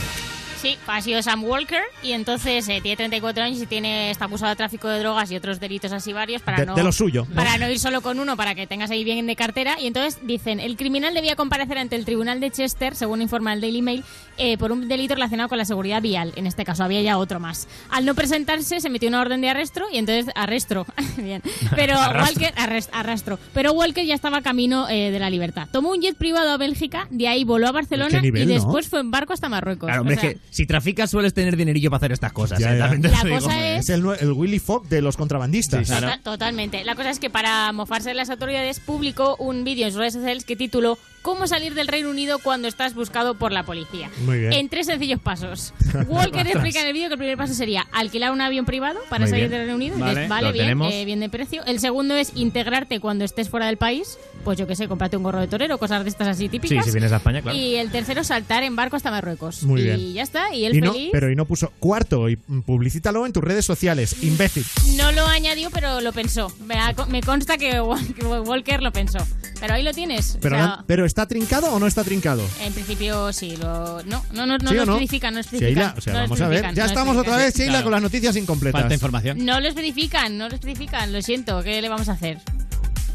Sí, 0.57 0.77
ha 0.87 1.01
sido 1.01 1.21
Sam 1.21 1.43
Walker 1.43 1.81
y 2.01 2.13
entonces 2.13 2.67
eh, 2.69 2.79
tiene 2.81 2.97
34 2.97 3.43
años 3.43 3.61
y 3.61 3.65
tiene 3.67 4.09
está 4.11 4.25
acusado 4.25 4.49
de 4.49 4.55
tráfico 4.55 4.87
de 4.87 4.99
drogas 4.99 5.29
y 5.31 5.35
otros 5.35 5.59
delitos 5.59 5.91
así 5.91 6.13
varios 6.13 6.41
para 6.41 6.57
De- 6.59 6.65
no 6.65 6.73
de 6.75 6.83
lo 6.83 6.91
suyo, 6.91 7.25
para 7.35 7.57
no 7.57 7.69
ir 7.69 7.77
solo 7.79 8.01
con 8.01 8.19
uno 8.19 8.35
para 8.35 8.55
que 8.55 8.65
tengas 8.65 8.89
ahí 8.89 9.03
bien 9.03 9.27
de 9.27 9.35
cartera. 9.35 9.77
Y 9.79 9.87
entonces 9.87 10.19
dicen 10.23 10.59
el 10.59 10.75
criminal 10.75 11.13
debía 11.13 11.35
comparecer 11.35 11.77
ante 11.77 11.95
el 11.95 12.05
tribunal 12.05 12.39
de 12.39 12.49
Chester 12.51 12.95
según 12.95 13.21
informa 13.21 13.53
el 13.53 13.61
Daily 13.61 13.81
Mail 13.81 14.03
eh, 14.37 14.57
por 14.57 14.71
un 14.71 14.87
delito 14.87 15.13
relacionado 15.13 15.47
con 15.49 15.57
la 15.59 15.65
seguridad 15.65 16.01
vial. 16.01 16.33
En 16.35 16.47
este 16.47 16.65
caso 16.65 16.83
había 16.83 17.01
ya 17.01 17.17
otro 17.17 17.39
más. 17.39 17.67
Al 17.89 18.05
no 18.05 18.15
presentarse 18.15 18.79
se 18.81 18.89
metió 18.89 19.09
una 19.09 19.21
orden 19.21 19.41
de 19.41 19.49
arresto 19.49 19.83
y 19.93 19.97
entonces 19.97 20.25
arresto 20.35 20.85
bien. 21.17 21.41
Pero 21.75 21.97
Arrastro. 21.99 22.41
Walker 22.43 22.55
arrest- 22.55 22.89
arrastro. 22.93 23.39
Pero 23.53 23.73
Walker 23.73 24.05
ya 24.05 24.15
estaba 24.15 24.41
camino 24.41 24.89
eh, 24.89 25.11
de 25.11 25.19
la 25.19 25.29
libertad. 25.29 25.67
Tomó 25.71 25.91
un 25.91 26.01
jet 26.01 26.17
privado 26.17 26.49
a 26.51 26.57
Bélgica 26.57 27.07
de 27.11 27.27
ahí 27.27 27.43
voló 27.43 27.67
a 27.67 27.71
Barcelona 27.71 28.21
nivel, 28.21 28.43
y 28.43 28.45
¿no? 28.47 28.53
después 28.53 28.87
fue 28.89 28.99
en 29.01 29.11
barco 29.11 29.33
hasta 29.33 29.49
Marruecos. 29.49 29.87
Claro, 29.87 30.01
hombre, 30.01 30.15
O 30.15 30.19
sea, 30.19 30.29
es 30.31 30.35
que 30.37 30.41
si 30.49 30.65
traficas 30.65 31.09
sueles 31.11 31.33
tener 31.33 31.55
dinerillo 31.57 31.89
para 31.89 31.97
hacer 31.97 32.11
estas 32.11 32.33
cosas. 32.33 32.59
Ya, 32.59 32.73
¿eh? 32.75 32.79
ya. 32.79 32.87
La 32.87 32.93
lo 33.23 33.29
digo. 33.29 33.39
cosa 33.41 33.67
es- 33.75 33.89
Es 33.89 33.89
el, 33.89 34.03
Willy 34.31 34.59
Fogg 34.59 34.87
de 34.87 35.01
los 35.01 35.17
contrabandistas. 35.17 35.87
Tota- 35.87 36.19
Totalmente. 36.23 36.83
La 36.83 36.95
cosa 36.95 37.09
es 37.09 37.19
que 37.19 37.29
para 37.29 37.71
mofarse 37.73 38.09
de 38.09 38.15
las 38.15 38.29
autoridades 38.29 38.79
publicó 38.79 39.35
un 39.37 39.63
vídeo 39.63 39.85
en 39.85 39.91
sus 39.91 39.99
redes 39.99 40.13
sociales 40.13 40.45
que 40.45 40.55
tituló 40.55 40.97
¿Cómo 41.27 41.45
salir 41.45 41.73
del 41.73 41.89
Reino 41.89 42.09
Unido 42.09 42.39
cuando 42.39 42.69
estás 42.69 42.93
buscado 42.93 43.35
por 43.35 43.51
la 43.51 43.63
policía? 43.63 44.09
Muy 44.21 44.39
bien. 44.39 44.53
En 44.53 44.69
tres 44.69 44.85
sencillos 44.85 45.19
pasos. 45.19 45.73
Walker 46.07 46.47
explica 46.47 46.79
en 46.79 46.87
el 46.87 46.93
vídeo 46.93 47.09
que 47.09 47.15
el 47.15 47.17
primer 47.17 47.35
paso 47.35 47.53
sería 47.53 47.85
alquilar 47.91 48.31
un 48.31 48.39
avión 48.39 48.65
privado 48.65 48.97
para 49.09 49.25
Muy 49.25 49.29
salir 49.31 49.49
bien. 49.49 49.51
del 49.51 49.59
Reino 49.67 49.75
Unido. 49.75 49.97
Vale, 49.99 50.11
Dices, 50.11 50.29
vale 50.29 50.51
bien, 50.53 50.81
eh, 50.83 51.03
bien 51.03 51.19
de 51.19 51.27
precio. 51.27 51.65
El 51.65 51.81
segundo 51.81 52.15
es 52.15 52.31
integrarte 52.35 53.01
cuando 53.01 53.25
estés 53.25 53.49
fuera 53.49 53.65
del 53.65 53.75
país. 53.75 54.17
Pues 54.45 54.57
yo 54.57 54.67
qué 54.67 54.77
sé, 54.77 54.87
cómprate 54.87 55.17
un 55.17 55.23
gorro 55.23 55.41
de 55.41 55.47
torero, 55.49 55.77
cosas 55.77 56.05
de 56.05 56.09
estas 56.09 56.29
así 56.29 56.47
típicas. 56.47 56.85
Sí, 56.85 56.91
si 56.91 56.95
vienes 56.95 57.11
a 57.11 57.17
España, 57.17 57.41
claro. 57.41 57.57
Y 57.57 57.75
el 57.75 57.91
tercero, 57.91 58.23
saltar 58.23 58.63
en 58.63 58.77
barco 58.77 58.95
hasta 58.95 59.11
Marruecos. 59.11 59.63
Muy 59.63 59.81
y 59.81 59.83
bien. 59.83 60.13
ya 60.13 60.21
está. 60.23 60.53
Y 60.55 60.63
él 60.63 60.77
Y 60.77 60.79
no, 60.79 60.93
feliz. 60.93 61.09
pero 61.11 61.29
y 61.29 61.35
no 61.35 61.43
puso 61.43 61.73
cuarto 61.79 62.29
y 62.29 62.37
publicítalo 62.37 63.25
en 63.25 63.33
tus 63.33 63.43
redes 63.43 63.65
sociales, 63.65 64.23
imbécil. 64.23 64.63
No 64.95 65.11
lo 65.11 65.25
añadió, 65.27 65.71
pero 65.71 65.99
lo 65.99 66.13
pensó. 66.13 66.49
Me, 66.65 66.75
ha- 66.75 66.95
me 67.09 67.21
consta 67.21 67.57
que 67.57 67.81
Wal- 67.81 68.13
que 68.13 68.25
Walker 68.25 68.81
lo 68.81 68.93
pensó. 68.93 69.19
Pero 69.59 69.73
ahí 69.73 69.81
lo 69.83 69.91
tienes. 69.91 70.37
Pero, 70.39 70.55
o 70.55 70.59
sea, 70.59 70.83
pero 70.85 71.03
está 71.17 71.25
trincado 71.27 71.73
o 71.73 71.79
no 71.79 71.87
está 71.87 72.03
trincado? 72.03 72.47
en 72.61 72.73
principio 72.73 73.33
sí. 73.33 73.57
Lo, 73.57 74.03
no, 74.03 74.23
no, 74.33 74.45
no, 74.45 74.57
no 74.59 74.69
¿Sí 74.69 74.75
lo 74.75 74.85
no? 74.85 74.93
especifican, 74.97 75.33
no 75.33 75.39
especifican. 75.39 75.73
Sheila, 75.73 75.95
o 75.97 76.01
sea, 76.01 76.13
no 76.13 76.19
lo 76.19 76.25
vamos 76.25 76.41
a 76.41 76.47
ver. 76.47 76.61
Ya 76.75 76.83
no 76.83 76.89
estamos 76.89 77.17
otra 77.17 77.37
vez, 77.37 77.55
Sheila, 77.55 77.71
Claro. 77.71 77.83
con 77.85 77.91
las 77.93 78.01
noticias 78.03 78.35
incompletas. 78.35 78.81
Falta 78.81 78.93
información. 78.93 79.43
No 79.43 79.59
lo 79.59 79.67
especifican, 79.67 80.37
no 80.37 80.47
lo 80.47 80.53
especifican. 80.53 81.11
Lo 81.11 81.19
siento, 81.23 81.63
¿qué 81.63 81.81
le 81.81 81.89
vamos 81.89 82.07
a 82.09 82.11
hacer? 82.11 82.37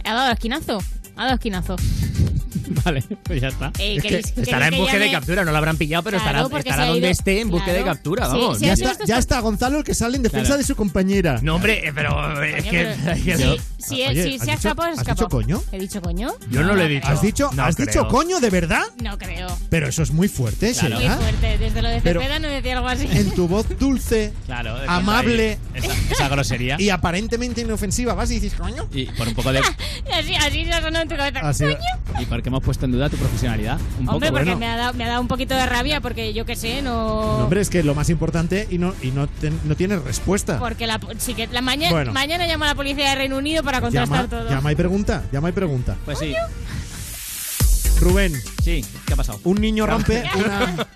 ¿Ha 0.05 0.15
dado 0.15 0.33
esquinazo? 0.33 0.83
Ha 1.15 1.23
dado 1.27 1.35
esquinazo. 1.35 1.77
Vale, 2.85 3.05
pues 3.23 3.41
ya 3.41 3.49
está. 3.49 3.71
Eh, 3.79 3.97
Es 3.99 4.03
que 4.03 4.09
¿queréis- 4.09 4.33
estará 4.37 4.67
en 4.67 4.75
que 4.75 4.81
búsqueda 4.81 5.01
de 5.01 5.11
captura, 5.13 5.45
no 5.45 5.53
lo 5.53 5.59
habrán 5.59 5.77
pillado, 5.77 6.03
pero 6.03 6.19
Claro, 6.19 6.47
estará, 6.47 6.59
estará 6.59 6.87
donde 6.87 7.11
esté 7.11 7.41
en 7.41 7.51
búsqueda 7.51 7.75
de 7.75 7.85
captura, 7.85 8.27
vamos. 8.27 8.59
sí, 8.59 8.67
Ya 8.67 8.73
está, 8.73 8.97
ya 9.07 9.19
está 9.19 9.39
Gonzalo 9.41 9.79
el 9.79 9.85
que 9.85 9.95
sale 9.95 10.17
en 10.17 10.23
defensa 10.25 10.47
Claro. 10.47 10.59
de 10.59 10.65
su 10.65 10.75
compañera. 10.75 11.39
No, 11.43 11.55
hombre, 11.57 11.93
pero 11.95 12.43
es 12.43 12.65
que... 12.65 12.91
es 12.91 12.97
que- 13.25 13.37
Sí, 13.37 13.61
sí, 13.83 14.03
Oye, 14.09 14.23
sí, 14.23 14.35
¿has 14.39 14.45
se 14.45 14.51
ha 14.51 14.55
escapado, 14.55 14.95
se 14.95 15.01
ha 15.01 15.03
¿has 15.03 15.07
dicho 15.19 15.29
coño? 15.29 15.63
¿He 15.73 15.79
dicho 15.79 16.01
coño? 16.01 16.33
Yo 16.51 16.63
no 16.63 16.75
lo 16.75 16.83
he 16.83 16.89
dicho. 16.89 17.07
¿Has 17.09 17.23
dicho, 17.23 17.51
No 17.55 17.65
¿has 17.65 17.77
creo. 17.77 17.87
dicho 17.87 18.09
coño 18.09 18.41
de 18.41 18.51
verdad? 18.51 18.83
No 19.03 19.19
creo. 19.19 19.49
Pero 19.71 19.89
eso 19.89 20.03
es 20.03 20.11
muy 20.13 20.29
fuerte, 20.29 20.67
Muy 20.67 20.75
Sheila. 20.75 21.17
fuerte. 21.17 21.59
Desde 21.59 21.83
lo 21.83 21.89
de 21.89 22.01
Pero- 22.01 22.21
Cepeda 22.21 22.39
no 22.39 22.49
decía 22.49 22.77
algo 22.77 22.89
así. 22.89 23.09
En 23.11 23.31
tu 23.35 23.49
voz 23.49 23.67
dulce, 23.79 24.33
Claro, 24.47 24.77
amable 24.89 25.59
Esa, 25.75 25.93
esa 26.11 26.29
grosería. 26.29 26.77
y 26.79 26.91
aparentemente 26.91 27.61
inofensiva, 27.63 28.15
vas 28.15 28.31
y 28.31 28.41
dices 28.41 28.59
coño. 28.59 28.89
Y 28.93 29.07
por 29.07 29.29
un 29.29 29.35
poco 29.35 29.53
de. 29.53 29.59
así, 30.19 30.35
así 30.35 30.65
se 30.65 30.73
ha 30.73 30.81
sonado 30.83 31.03
en 31.03 31.09
tu 31.09 31.17
cabeza. 31.17 31.41
Así- 31.41 31.65
¿Coño? 31.65 32.23
Y 32.23 32.27
porque 32.27 32.49
hemos 32.49 32.63
puesto 32.63 32.85
en 32.87 32.93
duda 32.93 33.09
tu 33.09 33.17
profesionalidad. 33.17 33.79
Un 34.01 34.09
Hombre, 34.09 34.29
poco. 34.31 34.41
porque 34.41 34.57
me, 34.57 34.67
ha 34.67 34.77
dado, 34.77 34.95
me 34.95 35.05
ha 35.05 35.09
dado 35.09 35.21
un 35.21 35.29
poquito 35.29 35.55
de 35.55 35.65
rabia 35.67 36.01
porque 36.01 36.33
yo 36.35 36.45
qué 36.45 36.57
sé, 36.57 36.83
no... 36.83 37.19
Hombre, 37.45 37.61
es 37.61 37.71
que 37.71 37.83
lo 37.83 37.95
más 37.95 38.11
importante 38.11 38.67
y 38.71 38.79
no, 38.79 38.95
y 39.03 39.11
no, 39.11 39.27
te- 39.29 39.51
no 39.65 39.75
tienes 39.77 40.03
respuesta. 40.03 40.59
Porque 40.59 40.87
la, 40.87 41.01
sí 41.19 41.35
que 41.35 41.47
la 41.47 41.61
maña- 41.63 41.91
Bueno. 41.91 42.13
mañana 42.13 42.47
llamo 42.47 42.65
a 42.65 42.69
la 42.69 42.75
policía 42.75 43.11
de 43.11 43.15
Reino 43.17 43.39
Unido 43.39 43.63
para 43.73 43.81
contrastar 43.83 44.17
Llama, 44.19 44.29
todo. 44.29 44.51
llama 44.51 44.73
y 44.73 44.75
pregunta, 44.77 45.23
llama 45.33 45.49
y 45.49 45.53
pregunta. 45.53 45.97
Pues 46.05 46.19
sí. 46.19 46.35
Rubén. 48.01 48.33
Sí, 48.65 48.85
¿qué 49.07 49.13
ha 49.13 49.17
pasado? 49.17 49.41
Un 49.45 49.61
niño 49.61 49.87
rompe 49.87 50.25
una. 50.37 50.87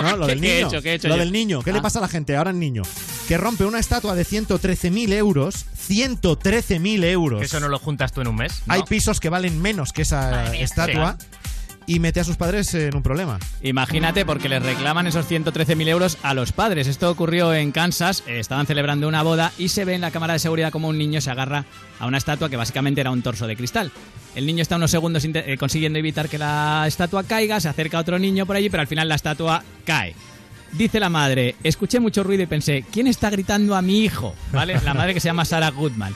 No, 0.00 0.16
lo 0.16 0.26
del 0.28 0.40
¿Qué 0.40 0.46
he 0.52 0.54
niño. 0.64 0.68
hecho? 0.68 0.82
¿Qué 0.82 0.90
he 0.90 0.94
hecho 0.94 1.08
lo 1.08 1.16
yo? 1.16 1.20
del 1.20 1.32
niño. 1.32 1.62
¿Qué 1.62 1.72
le 1.72 1.78
Ah. 1.80 1.82
pasa 1.82 1.98
a 1.98 2.02
la 2.02 2.08
gente? 2.08 2.36
Ahora 2.36 2.50
el 2.50 2.60
niño. 2.60 2.82
Que 3.26 3.36
rompe 3.36 3.64
una 3.64 3.80
estatua 3.80 4.14
de 4.14 4.24
113.000 4.24 5.12
euros. 5.12 5.66
113.000 5.88 7.02
euros. 7.04 7.40
Que 7.40 7.46
eso 7.46 7.58
no 7.58 7.68
lo 7.68 7.78
juntas 7.80 8.12
tú 8.12 8.20
en 8.20 8.28
un 8.28 8.36
mes. 8.36 8.62
¿no? 8.66 8.74
Hay 8.74 8.82
pisos 8.84 9.18
que 9.18 9.28
valen 9.28 9.60
menos 9.60 9.92
que 9.92 10.02
esa 10.02 10.54
estatua. 10.54 11.16
Y 11.86 11.98
mete 11.98 12.20
a 12.20 12.24
sus 12.24 12.36
padres 12.36 12.72
en 12.74 12.96
un 12.96 13.02
problema. 13.02 13.38
Imagínate, 13.62 14.24
porque 14.24 14.48
les 14.48 14.62
reclaman 14.62 15.06
esos 15.06 15.30
113.000 15.30 15.88
euros 15.88 16.18
a 16.22 16.34
los 16.34 16.52
padres. 16.52 16.86
Esto 16.86 17.10
ocurrió 17.10 17.52
en 17.54 17.72
Kansas, 17.72 18.22
estaban 18.26 18.66
celebrando 18.66 19.08
una 19.08 19.22
boda 19.22 19.52
y 19.58 19.68
se 19.68 19.84
ve 19.84 19.94
en 19.94 20.00
la 20.00 20.10
cámara 20.10 20.34
de 20.34 20.38
seguridad 20.38 20.72
como 20.72 20.88
un 20.88 20.98
niño 20.98 21.20
se 21.20 21.30
agarra 21.30 21.64
a 21.98 22.06
una 22.06 22.18
estatua 22.18 22.48
que 22.48 22.56
básicamente 22.56 23.00
era 23.00 23.10
un 23.10 23.22
torso 23.22 23.46
de 23.46 23.56
cristal. 23.56 23.90
El 24.34 24.46
niño 24.46 24.62
está 24.62 24.76
unos 24.76 24.90
segundos 24.90 25.24
eh, 25.24 25.56
consiguiendo 25.58 25.98
evitar 25.98 26.28
que 26.28 26.38
la 26.38 26.84
estatua 26.86 27.24
caiga, 27.24 27.60
se 27.60 27.68
acerca 27.68 27.98
otro 27.98 28.18
niño 28.18 28.46
por 28.46 28.56
allí, 28.56 28.70
pero 28.70 28.80
al 28.80 28.86
final 28.86 29.08
la 29.08 29.16
estatua 29.16 29.62
cae. 29.84 30.14
Dice 30.72 31.00
la 31.00 31.10
madre, 31.10 31.54
escuché 31.62 32.00
mucho 32.00 32.22
ruido 32.22 32.42
y 32.42 32.46
pensé, 32.46 32.84
¿quién 32.90 33.06
está 33.06 33.28
gritando 33.28 33.76
a 33.76 33.82
mi 33.82 34.00
hijo? 34.00 34.34
¿Vale? 34.52 34.80
La 34.84 34.94
madre 34.94 35.12
que 35.12 35.20
se 35.20 35.28
llama 35.28 35.44
Sarah 35.44 35.70
Goodman. 35.70 36.14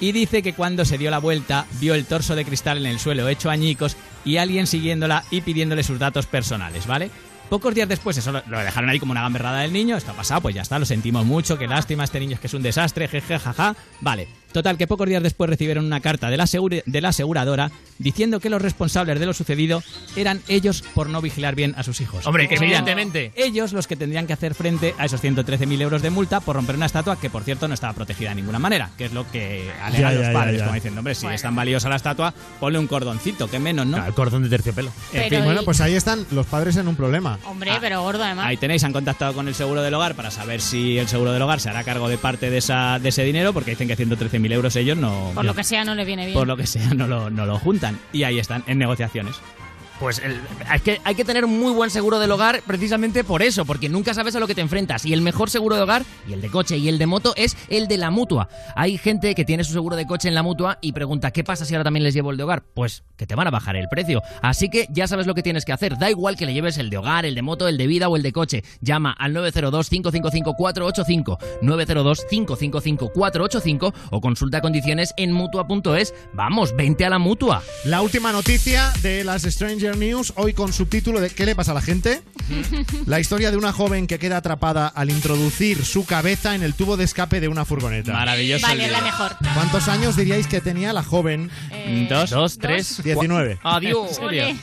Y 0.00 0.12
dice 0.12 0.42
que 0.42 0.54
cuando 0.54 0.84
se 0.84 0.98
dio 0.98 1.10
la 1.10 1.18
vuelta 1.18 1.66
vio 1.80 1.94
el 1.94 2.04
torso 2.04 2.34
de 2.34 2.44
cristal 2.44 2.78
en 2.78 2.86
el 2.86 2.98
suelo 2.98 3.28
hecho 3.28 3.50
añicos 3.50 3.96
y 4.24 4.36
alguien 4.38 4.66
siguiéndola 4.66 5.24
y 5.30 5.40
pidiéndole 5.40 5.82
sus 5.82 5.98
datos 5.98 6.26
personales, 6.26 6.86
¿vale? 6.86 7.10
Pocos 7.48 7.74
días 7.74 7.88
después, 7.88 8.16
eso 8.16 8.32
lo, 8.32 8.58
dejaron 8.58 8.90
ahí 8.90 8.98
como 8.98 9.12
una 9.12 9.22
gamberrada 9.22 9.60
del 9.60 9.72
niño, 9.72 9.96
está 9.96 10.12
pasado, 10.12 10.40
pues 10.40 10.54
ya 10.54 10.62
está, 10.62 10.78
lo 10.78 10.86
sentimos 10.86 11.26
mucho, 11.26 11.58
qué 11.58 11.66
lástima, 11.66 12.04
este 12.04 12.18
niño 12.18 12.34
es 12.34 12.40
que 12.40 12.46
es 12.46 12.54
un 12.54 12.62
desastre, 12.62 13.06
jeje, 13.06 13.38
jaja, 13.38 13.76
vale. 14.00 14.28
Total, 14.54 14.78
que 14.78 14.86
pocos 14.86 15.08
días 15.08 15.20
después 15.22 15.50
recibieron 15.50 15.84
una 15.84 15.98
carta 16.00 16.30
de 16.30 16.36
la, 16.36 16.44
de 16.86 17.00
la 17.00 17.08
aseguradora 17.08 17.72
diciendo 17.98 18.38
que 18.38 18.48
los 18.48 18.62
responsables 18.62 19.18
de 19.18 19.26
lo 19.26 19.34
sucedido 19.34 19.82
eran 20.14 20.40
ellos 20.48 20.82
por 20.94 21.08
no 21.10 21.20
vigilar 21.20 21.56
bien 21.56 21.74
a 21.76 21.82
sus 21.82 22.00
hijos. 22.00 22.24
Hombre, 22.26 22.46
Que 22.48 22.54
evidentemente. 22.54 23.32
Ellos 23.34 23.72
los 23.72 23.88
que 23.88 23.96
tendrían 23.96 24.28
que 24.28 24.32
hacer 24.32 24.54
frente 24.54 24.94
a 24.96 25.06
esos 25.06 25.22
113.000 25.22 25.80
euros 25.82 26.02
de 26.02 26.10
multa 26.10 26.38
por 26.40 26.54
romper 26.54 26.76
una 26.76 26.86
estatua 26.86 27.18
que, 27.18 27.30
por 27.30 27.42
cierto, 27.42 27.66
no 27.66 27.74
estaba 27.74 27.92
protegida 27.94 28.28
de 28.28 28.36
ninguna 28.36 28.60
manera, 28.60 28.90
que 28.96 29.06
es 29.06 29.12
lo 29.12 29.28
que 29.30 29.70
alegan 29.82 30.12
Ya, 30.12 30.18
los 30.18 30.26
ya, 30.28 30.32
padres, 30.32 30.52
ya, 30.54 30.58
ya. 30.58 30.64
como 30.66 30.74
diciendo, 30.76 31.00
hombre, 31.00 31.14
si 31.16 31.26
es 31.26 31.42
tan 31.42 31.56
valiosa 31.56 31.88
la 31.88 31.96
estatua, 31.96 32.32
ponle 32.60 32.78
un 32.78 32.86
cordoncito, 32.86 33.50
que 33.50 33.58
menos, 33.58 33.86
¿no? 33.86 34.06
el 34.06 34.14
cordón 34.14 34.44
de 34.44 34.48
terciopelo. 34.50 34.92
En 35.12 35.30
fin, 35.30 35.42
Bueno, 35.44 35.62
y- 35.62 35.64
pues 35.64 35.80
ahí 35.80 35.94
están 35.94 36.24
los 36.30 36.46
padres 36.46 36.76
en 36.76 36.86
un 36.86 36.94
problema. 36.94 37.40
Hombre, 37.44 37.72
pero 37.80 38.02
gordo 38.02 38.22
además. 38.22 38.46
Ahí 38.46 38.56
tenéis, 38.56 38.84
han 38.84 38.92
contactado 38.92 39.34
con 39.34 39.48
el 39.48 39.54
seguro 39.56 39.82
del 39.82 39.94
hogar 39.94 40.14
para 40.14 40.30
saber 40.30 40.60
si 40.60 40.96
el 40.96 41.08
seguro 41.08 41.32
del 41.32 41.42
hogar 41.42 41.58
se 41.58 41.70
hará 41.70 41.82
cargo 41.82 42.08
de 42.08 42.18
parte 42.18 42.50
de, 42.50 42.58
esa, 42.58 43.00
de 43.00 43.08
ese 43.08 43.24
dinero, 43.24 43.52
porque 43.52 43.72
dicen 43.72 43.88
que 43.88 43.96
113.000 43.96 44.43
euros 44.52 44.76
ellos 44.76 44.96
no... 44.96 45.32
Por 45.34 45.44
lo 45.44 45.54
que 45.54 45.64
sea, 45.64 45.84
no 45.84 45.94
le 45.94 46.04
viene 46.04 46.26
bien. 46.26 46.38
por 46.38 46.46
lo 46.46 46.56
que 46.56 46.66
sea, 46.66 46.94
no 46.94 47.06
lo, 47.06 47.30
no 47.30 47.46
lo 47.46 47.58
juntan. 47.58 47.98
Y 48.12 48.24
ahí 48.24 48.38
están, 48.38 48.64
en 48.66 48.78
negociaciones. 48.78 49.36
Pues 50.00 50.20
es 50.74 50.82
que 50.82 51.00
hay 51.04 51.14
que 51.14 51.24
tener 51.24 51.46
muy 51.46 51.72
buen 51.72 51.90
seguro 51.90 52.18
del 52.18 52.30
hogar 52.30 52.62
precisamente 52.66 53.22
por 53.22 53.42
eso, 53.42 53.64
porque 53.64 53.88
nunca 53.88 54.12
sabes 54.12 54.34
a 54.34 54.40
lo 54.40 54.46
que 54.46 54.54
te 54.54 54.60
enfrentas. 54.60 55.06
Y 55.06 55.12
el 55.12 55.22
mejor 55.22 55.50
seguro 55.50 55.76
de 55.76 55.82
hogar, 55.82 56.04
y 56.28 56.32
el 56.32 56.40
de 56.40 56.50
coche 56.50 56.76
y 56.76 56.88
el 56.88 56.98
de 56.98 57.06
moto, 57.06 57.32
es 57.36 57.56
el 57.68 57.86
de 57.86 57.96
la 57.96 58.10
mutua. 58.10 58.48
Hay 58.74 58.98
gente 58.98 59.34
que 59.34 59.44
tiene 59.44 59.62
su 59.62 59.72
seguro 59.72 59.96
de 59.96 60.06
coche 60.06 60.28
en 60.28 60.34
la 60.34 60.42
mutua 60.42 60.78
y 60.80 60.92
pregunta, 60.92 61.30
¿qué 61.30 61.44
pasa 61.44 61.64
si 61.64 61.74
ahora 61.74 61.84
también 61.84 62.02
les 62.02 62.14
llevo 62.14 62.32
el 62.32 62.36
de 62.36 62.42
hogar? 62.42 62.64
Pues 62.74 63.04
que 63.16 63.26
te 63.26 63.34
van 63.34 63.46
a 63.46 63.50
bajar 63.50 63.76
el 63.76 63.88
precio. 63.88 64.22
Así 64.42 64.68
que 64.68 64.86
ya 64.90 65.06
sabes 65.06 65.26
lo 65.26 65.34
que 65.34 65.42
tienes 65.42 65.64
que 65.64 65.72
hacer. 65.72 65.96
Da 65.98 66.10
igual 66.10 66.36
que 66.36 66.44
le 66.46 66.54
lleves 66.54 66.76
el 66.78 66.90
de 66.90 66.98
hogar, 66.98 67.24
el 67.24 67.36
de 67.36 67.42
moto, 67.42 67.68
el 67.68 67.78
de 67.78 67.86
vida 67.86 68.08
o 68.08 68.16
el 68.16 68.22
de 68.22 68.32
coche. 68.32 68.64
Llama 68.80 69.12
al 69.12 69.32
902-555-485, 69.34 71.38
902-555-485 71.62 73.94
o 74.10 74.20
consulta 74.20 74.60
condiciones 74.60 75.14
en 75.16 75.30
mutua.es. 75.32 76.12
Vamos, 76.32 76.74
vente 76.74 77.04
a 77.04 77.10
la 77.10 77.20
mutua. 77.20 77.62
La 77.84 78.02
última 78.02 78.32
noticia 78.32 78.92
de 79.02 79.22
las 79.24 79.44
Stranger 79.84 79.98
News, 79.98 80.32
hoy 80.36 80.54
con 80.54 80.72
subtítulo 80.72 81.20
de 81.20 81.28
¿Qué 81.28 81.44
le 81.44 81.54
pasa 81.54 81.72
a 81.72 81.74
la 81.74 81.82
gente? 81.82 82.22
La 83.06 83.20
historia 83.20 83.50
de 83.50 83.58
una 83.58 83.70
joven 83.70 84.06
que 84.06 84.18
queda 84.18 84.38
atrapada 84.38 84.88
al 84.88 85.10
introducir 85.10 85.84
su 85.84 86.06
cabeza 86.06 86.54
en 86.54 86.62
el 86.62 86.72
tubo 86.72 86.96
de 86.96 87.04
escape 87.04 87.38
de 87.38 87.48
una 87.48 87.66
furgoneta. 87.66 88.14
Maravilloso. 88.14 88.66
Vale, 88.66 88.86
es 88.86 88.92
la 88.92 89.02
mejor. 89.02 89.36
¿Cuántos 89.52 89.88
años 89.88 90.16
diríais 90.16 90.46
que 90.46 90.62
tenía 90.62 90.94
la 90.94 91.02
joven? 91.02 91.50
Eh, 91.70 92.06
Dos. 92.08 92.30
Dos, 92.30 92.58
tres, 92.58 93.02
19. 93.02 93.58
Adiós. 93.62 94.08
¿En 94.08 94.14
serio? 94.14 94.58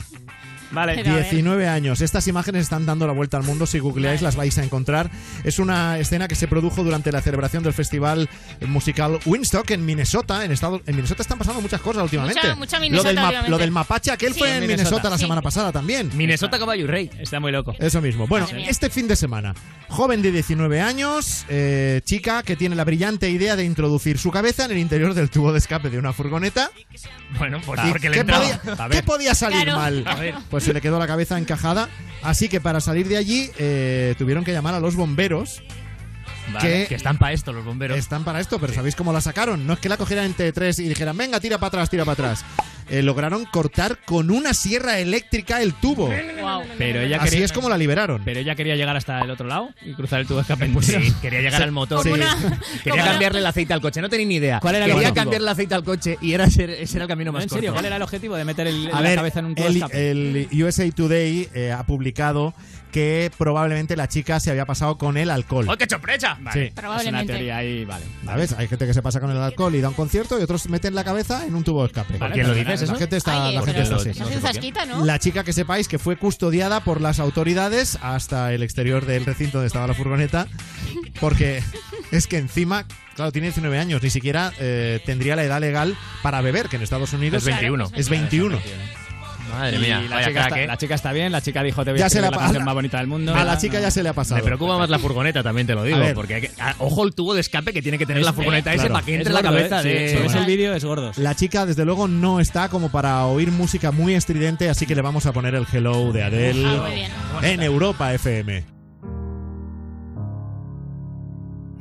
Vale. 0.72 0.94
Pero 0.96 1.10
a 1.12 1.14
ver. 1.16 1.24
19 1.24 1.68
años. 1.68 2.00
Estas 2.00 2.26
imágenes 2.28 2.62
están 2.62 2.86
dando 2.86 3.06
la 3.06 3.12
vuelta 3.12 3.36
al 3.36 3.42
mundo. 3.44 3.66
Si 3.66 3.78
googleáis 3.78 4.22
las 4.22 4.36
vais 4.36 4.56
a 4.58 4.64
encontrar. 4.64 5.10
Es 5.44 5.58
una 5.58 5.98
escena 5.98 6.28
que 6.28 6.34
se 6.34 6.48
produjo 6.48 6.82
durante 6.82 7.12
la 7.12 7.20
celebración 7.20 7.62
del 7.62 7.72
festival 7.74 8.28
musical 8.66 9.18
Winstock 9.26 9.70
en 9.70 9.84
Minnesota. 9.84 10.44
En, 10.44 10.52
estado, 10.52 10.80
en 10.86 10.96
Minnesota 10.96 11.22
están 11.22 11.38
pasando 11.38 11.60
muchas 11.60 11.80
cosas 11.80 12.02
últimamente. 12.04 12.40
Mucha- 12.42 12.56
mucha 12.56 12.76
lo, 12.78 12.82
Minnesota 12.82 13.08
del 13.08 13.16
ma- 13.16 13.48
lo 13.48 13.58
del 13.58 13.70
mapache, 13.70 14.10
aquel 14.10 14.32
Sí. 14.32 14.38
fue 14.40 14.48
en 14.56 14.60
Minnesota. 14.62 14.82
Minnesota, 14.82 15.10
la 15.10 15.18
Sí. 15.18 15.22
semana 15.24 15.42
pasada 15.42 15.72
también. 15.72 16.10
Minnesota, 16.14 16.58
caballo 16.58 16.84
y 16.84 16.86
rey. 16.86 17.10
Está 17.18 17.38
muy 17.40 17.52
loco. 17.52 17.74
Eso 17.78 18.00
mismo. 18.00 18.26
Bueno, 18.26 18.46
este 18.66 18.88
fin 18.90 19.06
de 19.08 19.16
semana, 19.16 19.54
joven 19.88 20.22
de 20.22 20.32
19 20.32 20.80
años, 20.80 21.44
eh, 21.48 22.00
chica 22.04 22.42
que 22.42 22.56
tiene 22.56 22.74
la 22.76 22.84
brillante 22.84 23.28
idea 23.30 23.56
de 23.56 23.64
introducir 23.64 24.18
su 24.18 24.30
cabeza 24.30 24.64
en 24.64 24.70
el 24.72 24.78
interior 24.78 25.14
del 25.14 25.28
tubo 25.30 25.52
de 25.52 25.58
escape 25.58 25.90
de 25.90 25.98
una 25.98 26.12
furgoneta. 26.12 26.70
Bueno, 27.38 27.60
pues 27.64 27.80
¿Y 27.84 27.90
porque 27.90 28.08
le 28.08 28.14
¿Qué 28.14 28.20
entraba. 28.20 28.44
podía, 28.44 28.88
qué 28.90 29.02
podía 29.02 29.34
salir 29.34 29.64
Claro. 29.64 29.78
mal? 29.78 30.04
A 30.06 30.14
ver. 30.16 30.34
Pues 30.62 30.68
se 30.68 30.74
le 30.74 30.80
quedó 30.80 31.00
la 31.00 31.08
cabeza 31.08 31.36
encajada. 31.38 31.88
Así 32.22 32.48
que 32.48 32.60
para 32.60 32.80
salir 32.80 33.08
de 33.08 33.16
allí 33.16 33.50
eh, 33.58 34.14
tuvieron 34.16 34.44
que 34.44 34.52
llamar 34.52 34.74
a 34.74 34.78
los 34.78 34.94
bomberos. 34.94 35.60
Vale, 36.52 36.82
que 36.82 36.86
que 36.86 36.94
están 36.94 37.18
para 37.18 37.32
esto 37.32 37.52
los 37.52 37.64
bomberos. 37.64 37.98
están 37.98 38.22
para 38.22 38.38
esto, 38.38 38.60
pero 38.60 38.72
¿sabéis 38.72 38.94
cómo 38.94 39.12
la 39.12 39.20
sacaron? 39.20 39.66
No 39.66 39.72
es 39.72 39.80
que 39.80 39.88
la 39.88 39.96
cogieran 39.96 40.24
entre 40.24 40.52
tres 40.52 40.78
y 40.78 40.88
dijeran, 40.88 41.16
venga, 41.16 41.40
tira 41.40 41.58
para 41.58 41.66
atrás, 41.66 41.90
tira 41.90 42.04
para 42.04 42.12
atrás. 42.12 42.44
Eh, 42.92 43.02
lograron 43.02 43.46
cortar 43.46 43.98
con 44.04 44.30
una 44.30 44.52
sierra 44.52 44.98
eléctrica 44.98 45.62
el 45.62 45.72
tubo. 45.72 46.10
Guau. 46.40 46.62
Pero 46.76 47.00
ella 47.00 47.16
Así 47.22 47.30
quería, 47.30 47.44
es 47.46 47.52
como 47.52 47.68
la 47.70 47.78
liberaron. 47.78 48.20
pero 48.24 48.38
ella 48.40 48.54
quería 48.54 48.76
llegar 48.76 48.94
hasta 48.96 49.18
el 49.20 49.30
otro 49.30 49.46
lado 49.46 49.70
y 49.84 49.94
cruzar 49.94 50.20
el 50.20 50.26
tubo 50.26 50.36
de 50.36 50.42
escape 50.42 50.68
Pues 50.68 50.88
entero. 50.90 51.04
sí, 51.10 51.14
quería 51.22 51.40
llegar 51.40 51.62
al 51.62 51.72
motor. 51.72 52.02
Sí. 52.02 52.10
una- 52.10 52.36
Quería 52.84 53.02
cambiarle 53.04 53.38
el 53.38 53.46
aceite 53.46 53.72
al 53.72 53.80
coche, 53.80 54.00
no 54.02 54.08
tenía 54.10 54.26
ni 54.26 54.34
idea. 54.36 54.60
¿Cuál 54.60 54.74
era 54.74 54.84
el 54.84 54.90
Quería 54.90 55.08
objetivo? 55.08 55.24
cambiarle 55.24 55.46
el 55.46 55.52
aceite 55.52 55.74
al 55.74 55.84
coche 55.84 56.18
y 56.20 56.32
era 56.34 56.44
ese, 56.44 56.82
ese 56.82 56.96
era 56.98 57.04
el 57.04 57.08
camino 57.08 57.30
No, 57.32 57.36
más 57.38 57.44
en 57.44 57.48
serio, 57.48 57.70
corto. 57.70 57.74
¿cuál 57.76 57.86
era 57.86 57.96
el 57.96 58.02
objetivo 58.02 58.36
de 58.36 58.44
meter 58.44 58.66
el- 58.66 58.88
A 58.88 59.00
la 59.00 59.00
ver, 59.00 59.16
cabeza 59.16 59.38
en 59.40 59.46
un 59.46 59.54
tubo 59.54 59.64
de 59.64 59.70
el, 59.70 59.76
escape? 59.76 60.10
el 60.10 60.48
USA 60.62 60.90
Today 60.90 61.48
eh, 61.54 61.72
ha 61.72 61.84
publicado 61.84 62.52
que 62.92 63.30
probablemente 63.38 63.96
la 63.96 64.06
chica 64.06 64.38
se 64.38 64.50
había 64.50 64.66
pasado 64.66 64.98
con 64.98 65.16
el 65.16 65.30
alcohol. 65.30 65.66
¡Oh, 65.68 65.76
qué 65.76 65.86
sorpresa! 65.90 66.36
Vale, 66.40 66.52
sí. 66.52 66.66
es 66.66 66.72
una 66.72 66.80
Probablemente. 66.82 67.32
teoría 67.32 67.56
ahí, 67.56 67.84
vale. 67.84 68.04
¿Sabes? 68.24 68.52
Hay 68.52 68.68
gente 68.68 68.86
que 68.86 68.94
se 68.94 69.02
pasa 69.02 69.18
con 69.18 69.30
el 69.30 69.38
alcohol 69.38 69.74
y 69.74 69.80
da 69.80 69.88
un 69.88 69.94
concierto 69.94 70.38
y 70.38 70.42
otros 70.42 70.68
meten 70.68 70.94
la 70.94 71.02
cabeza 71.02 71.44
en 71.46 71.54
un 71.54 71.64
tubo 71.64 71.80
de 71.82 71.86
escape. 71.88 72.18
¿Por 72.18 72.30
quién 72.32 72.46
lo 72.46 72.54
La 72.54 72.96
gente 72.98 73.16
está, 73.16 73.46
Ay, 73.46 73.54
la 73.54 73.60
pero 73.62 73.72
gente 73.72 73.82
está 73.82 73.94
lo- 73.96 74.00
así. 74.02 75.04
La 75.04 75.18
chica 75.18 75.42
que 75.42 75.52
sepáis 75.52 75.88
que 75.88 75.98
fue 75.98 76.16
custodiada 76.16 76.80
por 76.84 77.00
las 77.00 77.18
autoridades 77.18 77.98
hasta 78.02 78.52
el 78.52 78.62
exterior 78.62 79.06
del 79.06 79.24
recinto 79.24 79.58
donde 79.58 79.68
estaba 79.68 79.86
la 79.86 79.94
furgoneta, 79.94 80.46
porque 81.20 81.62
es 82.10 82.26
que 82.26 82.36
encima, 82.38 82.86
claro, 83.14 83.32
tiene 83.32 83.46
19 83.48 83.78
años, 83.78 84.02
ni 84.02 84.10
siquiera 84.10 84.52
eh, 84.58 85.00
tendría 85.06 85.34
la 85.34 85.44
edad 85.44 85.60
legal 85.60 85.96
para 86.22 86.40
beber, 86.42 86.68
que 86.68 86.76
en 86.76 86.82
Estados 86.82 87.12
Unidos 87.14 87.42
Es 87.42 87.46
21. 87.46 87.90
es 87.94 88.08
21. 88.10 88.58
Madre 89.52 89.76
Y 89.76 89.80
mía, 89.80 90.00
la, 90.08 90.16
vaya 90.16 90.28
chica 90.28 90.32
crack, 90.40 90.46
está, 90.48 90.60
¿eh? 90.62 90.66
la 90.66 90.76
chica 90.78 90.94
está 90.94 91.12
bien, 91.12 91.32
la 91.32 91.40
chica 91.40 91.62
dijo 91.62 91.84
te 91.84 91.90
voy 91.90 92.00
Ya 92.00 92.06
a 92.06 92.20
la 92.20 92.28
ha- 92.28 92.30
canción 92.30 92.64
más 92.64 92.74
bonita 92.74 92.98
del 92.98 93.06
mundo. 93.06 93.34
A 93.34 93.44
la 93.44 93.58
chica 93.58 93.80
ya 93.80 93.90
se 93.90 94.02
le 94.02 94.08
ha 94.08 94.12
pasado. 94.14 94.36
Me 94.38 94.42
preocupa 94.44 94.78
más 94.78 94.88
la 94.90 94.98
furgoneta, 94.98 95.42
también 95.42 95.66
te 95.66 95.74
lo 95.74 95.84
digo. 95.84 95.98
Porque 96.14 96.34
hay 96.34 96.40
que- 96.42 96.50
ojo 96.78 97.04
el 97.04 97.14
tubo 97.14 97.34
de 97.34 97.40
escape 97.40 97.72
que 97.72 97.82
tiene 97.82 97.98
que 97.98 98.06
tener 98.06 98.20
Es- 98.20 98.26
la 98.26 98.32
furgoneta 98.32 98.72
eh, 98.72 98.76
ese 98.76 98.86
claro. 98.86 98.94
para 98.94 99.06
que 99.06 99.12
Es 99.14 99.18
entre 99.18 99.32
la 99.34 99.42
gordo, 99.42 99.54
cabeza 99.56 99.80
¿eh? 99.80 99.82
Sí, 99.82 99.88
de. 99.88 100.08
Si 100.08 100.16
ves 100.22 100.34
el 100.34 100.46
vídeo, 100.46 100.74
es 100.74 100.84
gordo. 100.84 101.12
La 101.16 101.34
chica, 101.34 101.66
desde 101.66 101.84
luego, 101.84 102.08
no 102.08 102.40
está 102.40 102.68
como 102.68 102.90
para 102.90 103.24
oír 103.26 103.50
música 103.52 103.92
muy 103.92 104.14
estridente, 104.14 104.68
así 104.70 104.86
que 104.86 104.94
le 104.94 105.02
vamos 105.02 105.26
a 105.26 105.32
poner 105.32 105.54
el 105.54 105.66
Hello 105.72 106.12
de 106.12 106.22
Adele 106.22 106.64
Ah, 106.66 106.82
muy 106.86 106.94
bien. 106.94 107.10
en 107.42 107.62
Europa 107.62 108.12
FM. 108.14 108.64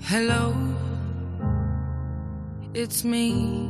Hello, 0.10 0.53
it's 2.73 3.06
me. 3.06 3.69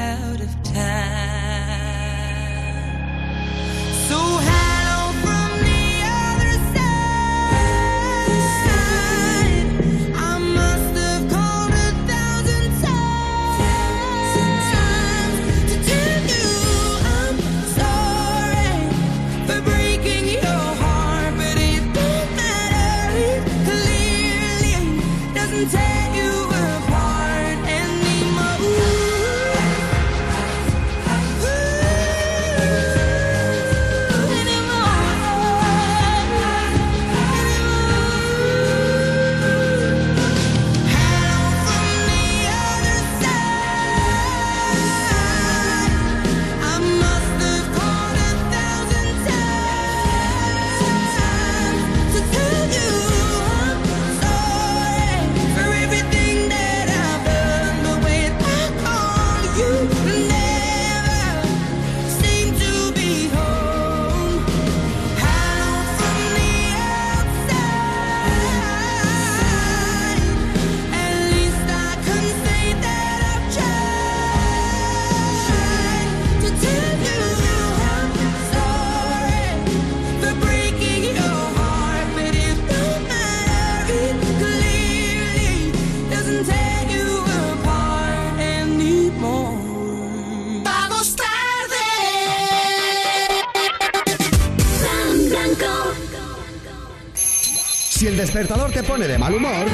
despertador 98.21 98.71
te 98.71 98.83
pone 98.83 99.07
de 99.07 99.17
mal 99.17 99.33
humor, 99.33 99.65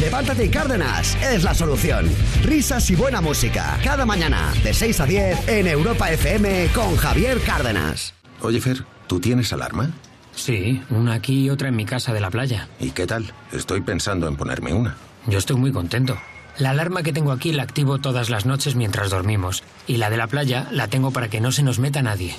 levántate 0.00 0.46
y 0.46 0.48
Cárdenas 0.48 1.16
es 1.22 1.44
la 1.44 1.54
solución. 1.54 2.08
Risas 2.42 2.90
y 2.90 2.96
buena 2.96 3.20
música, 3.20 3.78
cada 3.84 4.06
mañana, 4.06 4.54
de 4.62 4.72
6 4.72 5.00
a 5.00 5.06
10 5.06 5.48
en 5.48 5.66
Europa 5.66 6.10
FM 6.10 6.68
con 6.74 6.96
Javier 6.96 7.40
Cárdenas. 7.42 8.14
Oye, 8.40 8.58
Fer, 8.62 8.84
¿tú 9.06 9.20
tienes 9.20 9.52
alarma? 9.52 9.90
Sí, 10.34 10.82
una 10.88 11.12
aquí 11.12 11.44
y 11.44 11.50
otra 11.50 11.68
en 11.68 11.76
mi 11.76 11.84
casa 11.84 12.14
de 12.14 12.20
la 12.20 12.30
playa. 12.30 12.68
¿Y 12.80 12.92
qué 12.92 13.06
tal? 13.06 13.34
Estoy 13.52 13.82
pensando 13.82 14.28
en 14.28 14.36
ponerme 14.36 14.72
una. 14.72 14.96
Yo 15.26 15.38
estoy 15.38 15.56
muy 15.56 15.70
contento. 15.70 16.18
La 16.56 16.70
alarma 16.70 17.02
que 17.02 17.12
tengo 17.12 17.32
aquí 17.32 17.52
la 17.52 17.64
activo 17.64 17.98
todas 17.98 18.30
las 18.30 18.46
noches 18.46 18.76
mientras 18.76 19.10
dormimos. 19.10 19.62
Y 19.86 19.98
la 19.98 20.08
de 20.08 20.16
la 20.16 20.26
playa 20.26 20.68
la 20.70 20.88
tengo 20.88 21.10
para 21.10 21.28
que 21.28 21.40
no 21.42 21.52
se 21.52 21.62
nos 21.62 21.78
meta 21.78 22.00
nadie. 22.00 22.34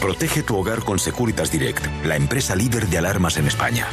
Protege 0.00 0.42
tu 0.42 0.56
hogar 0.56 0.80
con 0.80 0.98
Securitas 0.98 1.52
Direct, 1.52 1.84
la 2.06 2.16
empresa 2.16 2.56
líder 2.56 2.86
de 2.86 2.98
alarmas 2.98 3.36
en 3.36 3.46
España. 3.46 3.86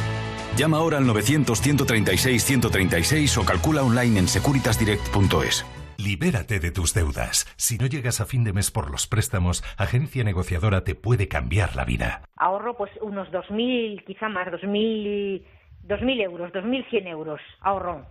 Llama 0.56 0.76
ahora 0.76 0.98
al 0.98 1.04
900-136-136 1.06 3.38
o 3.38 3.44
calcula 3.44 3.82
online 3.82 4.20
en 4.20 4.28
securitasdirect.es. 4.28 5.66
Libérate 5.98 6.60
de 6.60 6.70
tus 6.70 6.94
deudas. 6.94 7.52
Si 7.56 7.76
no 7.76 7.86
llegas 7.86 8.20
a 8.20 8.24
fin 8.24 8.44
de 8.44 8.52
mes 8.52 8.70
por 8.70 8.88
los 8.88 9.08
préstamos, 9.08 9.64
Agencia 9.76 10.22
Negociadora 10.22 10.84
te 10.84 10.94
puede 10.94 11.26
cambiar 11.26 11.74
la 11.74 11.84
vida. 11.84 12.22
ahorro 12.36 12.76
pues 12.76 12.92
unos 13.00 13.26
2.000, 13.32 14.04
quizá 14.04 14.28
más, 14.28 14.46
2.000, 14.46 15.42
2.000 15.88 16.22
euros, 16.22 16.52
2.100 16.52 17.08
euros 17.08 17.40
ahorro. 17.60 18.06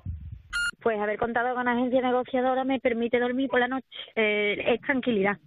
Pues 0.81 0.99
haber 0.99 1.17
contado 1.17 1.55
con 1.55 1.69
agencia 1.69 2.01
negociadora 2.01 2.65
me 2.65 2.81
permite 2.81 3.21
dormir 3.21 3.49
por 3.49 3.61
la 3.61 3.69
noche. 3.69 3.87
Eh, 4.17 4.61
es 4.67 4.81
tranquilidad. 4.81 5.37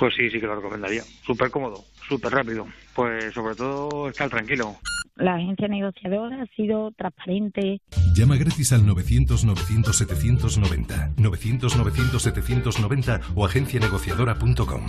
Pues 0.00 0.14
sí, 0.16 0.28
sí 0.30 0.40
que 0.40 0.46
lo 0.46 0.56
recomendaría. 0.56 1.02
Súper 1.26 1.50
cómodo, 1.50 1.84
súper 2.08 2.32
rápido. 2.32 2.66
Pues 2.94 3.34
sobre 3.34 3.54
todo 3.54 4.08
estar 4.08 4.30
tranquilo. 4.30 4.76
La 5.16 5.34
agencia 5.34 5.68
negociadora 5.68 6.42
ha 6.42 6.46
sido 6.56 6.90
transparente. 6.92 7.82
Llama 8.14 8.38
gratis 8.38 8.72
al 8.72 8.86
900-900-790, 8.86 11.16
900-900-790 11.16 13.20
o 13.34 13.44
agencianegociadora.com. 13.44 14.86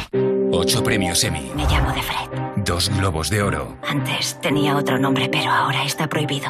Ocho 0.53 0.81
premios 0.81 1.21
Emmy. 1.25 1.51
Me 1.57 1.63
llamo 1.63 1.91
de 1.91 2.01
Fred. 2.01 2.29
Dos 2.63 2.89
globos 2.97 3.29
de 3.29 3.41
oro. 3.41 3.77
Antes 3.83 4.39
tenía 4.39 4.77
otro 4.77 4.97
nombre, 4.97 5.27
pero 5.29 5.51
ahora 5.51 5.83
está 5.83 6.07
prohibido. 6.07 6.49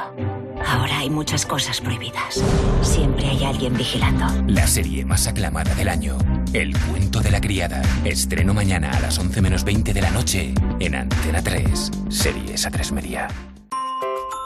Ahora 0.68 1.00
hay 1.00 1.10
muchas 1.10 1.46
cosas 1.46 1.82
prohibidas. 1.82 2.44
Siempre 2.82 3.28
hay 3.28 3.44
alguien 3.44 3.76
vigilando. 3.76 4.26
La 4.48 4.68
serie 4.68 5.06
más 5.06 5.28
aclamada 5.28 5.74
del 5.76 5.90
año. 5.90 6.18
El 6.54 6.78
cuento 6.80 7.22
de 7.22 7.32
la 7.32 7.42
criada. 7.42 7.82
Estreno 8.06 8.54
mañana 8.54 8.92
a 8.92 9.00
las 9.00 9.18
11 9.20 9.42
menos 9.42 9.64
20 9.64 9.94
de 9.94 10.02
la 10.02 10.12
noche 10.12 10.54
en 10.80 10.96
Antena 10.96 11.42
3. 11.42 11.92
Series 12.10 12.66
a 12.66 12.72
3 12.72 12.92
media. 12.92 13.28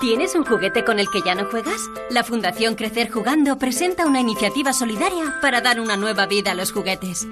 ¿Tienes 0.06 0.36
un 0.36 0.46
juguete 0.46 0.86
con 0.86 1.00
el 1.00 1.10
que 1.10 1.24
ya 1.26 1.34
no 1.34 1.46
juegas? 1.46 1.82
La 2.12 2.24
Fundación 2.24 2.76
Crecer 2.76 3.10
Jugando 3.10 3.58
presenta 3.58 4.06
una 4.06 4.20
iniciativa 4.20 4.72
solidaria 4.72 5.40
para 5.42 5.62
dar 5.62 5.80
una 5.80 5.98
nueva 5.98 6.28
vida 6.28 6.52
a 6.52 6.54
los 6.54 6.72
juguetes, 6.72 7.26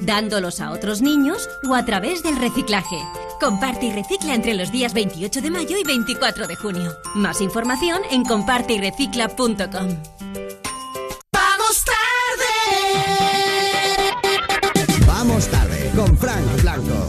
dándolos 0.00 0.58
a 0.62 0.70
otros 0.70 1.02
niños 1.02 1.50
o 1.68 1.74
a 1.74 1.84
través 1.84 2.22
del 2.22 2.36
reciclaje. 2.36 2.96
Comparte 3.38 3.84
y 3.84 3.92
recicla 3.92 4.34
entre 4.34 4.54
los 4.54 4.72
días 4.72 4.94
28 4.94 5.42
de 5.42 5.50
mayo 5.50 5.76
y 5.76 5.84
24 5.84 6.46
de 6.46 6.56
junio. 6.56 6.96
Más 7.14 7.42
información 7.42 8.00
en 8.10 8.24
comparteyrecicla.com. 8.24 9.88
¡Vamos 11.30 11.84
tarde! 11.84 12.54
Vamos 15.06 15.46
tarde 15.48 15.92
con 15.94 16.16
Frank 16.16 16.62
Blanco. 16.62 17.06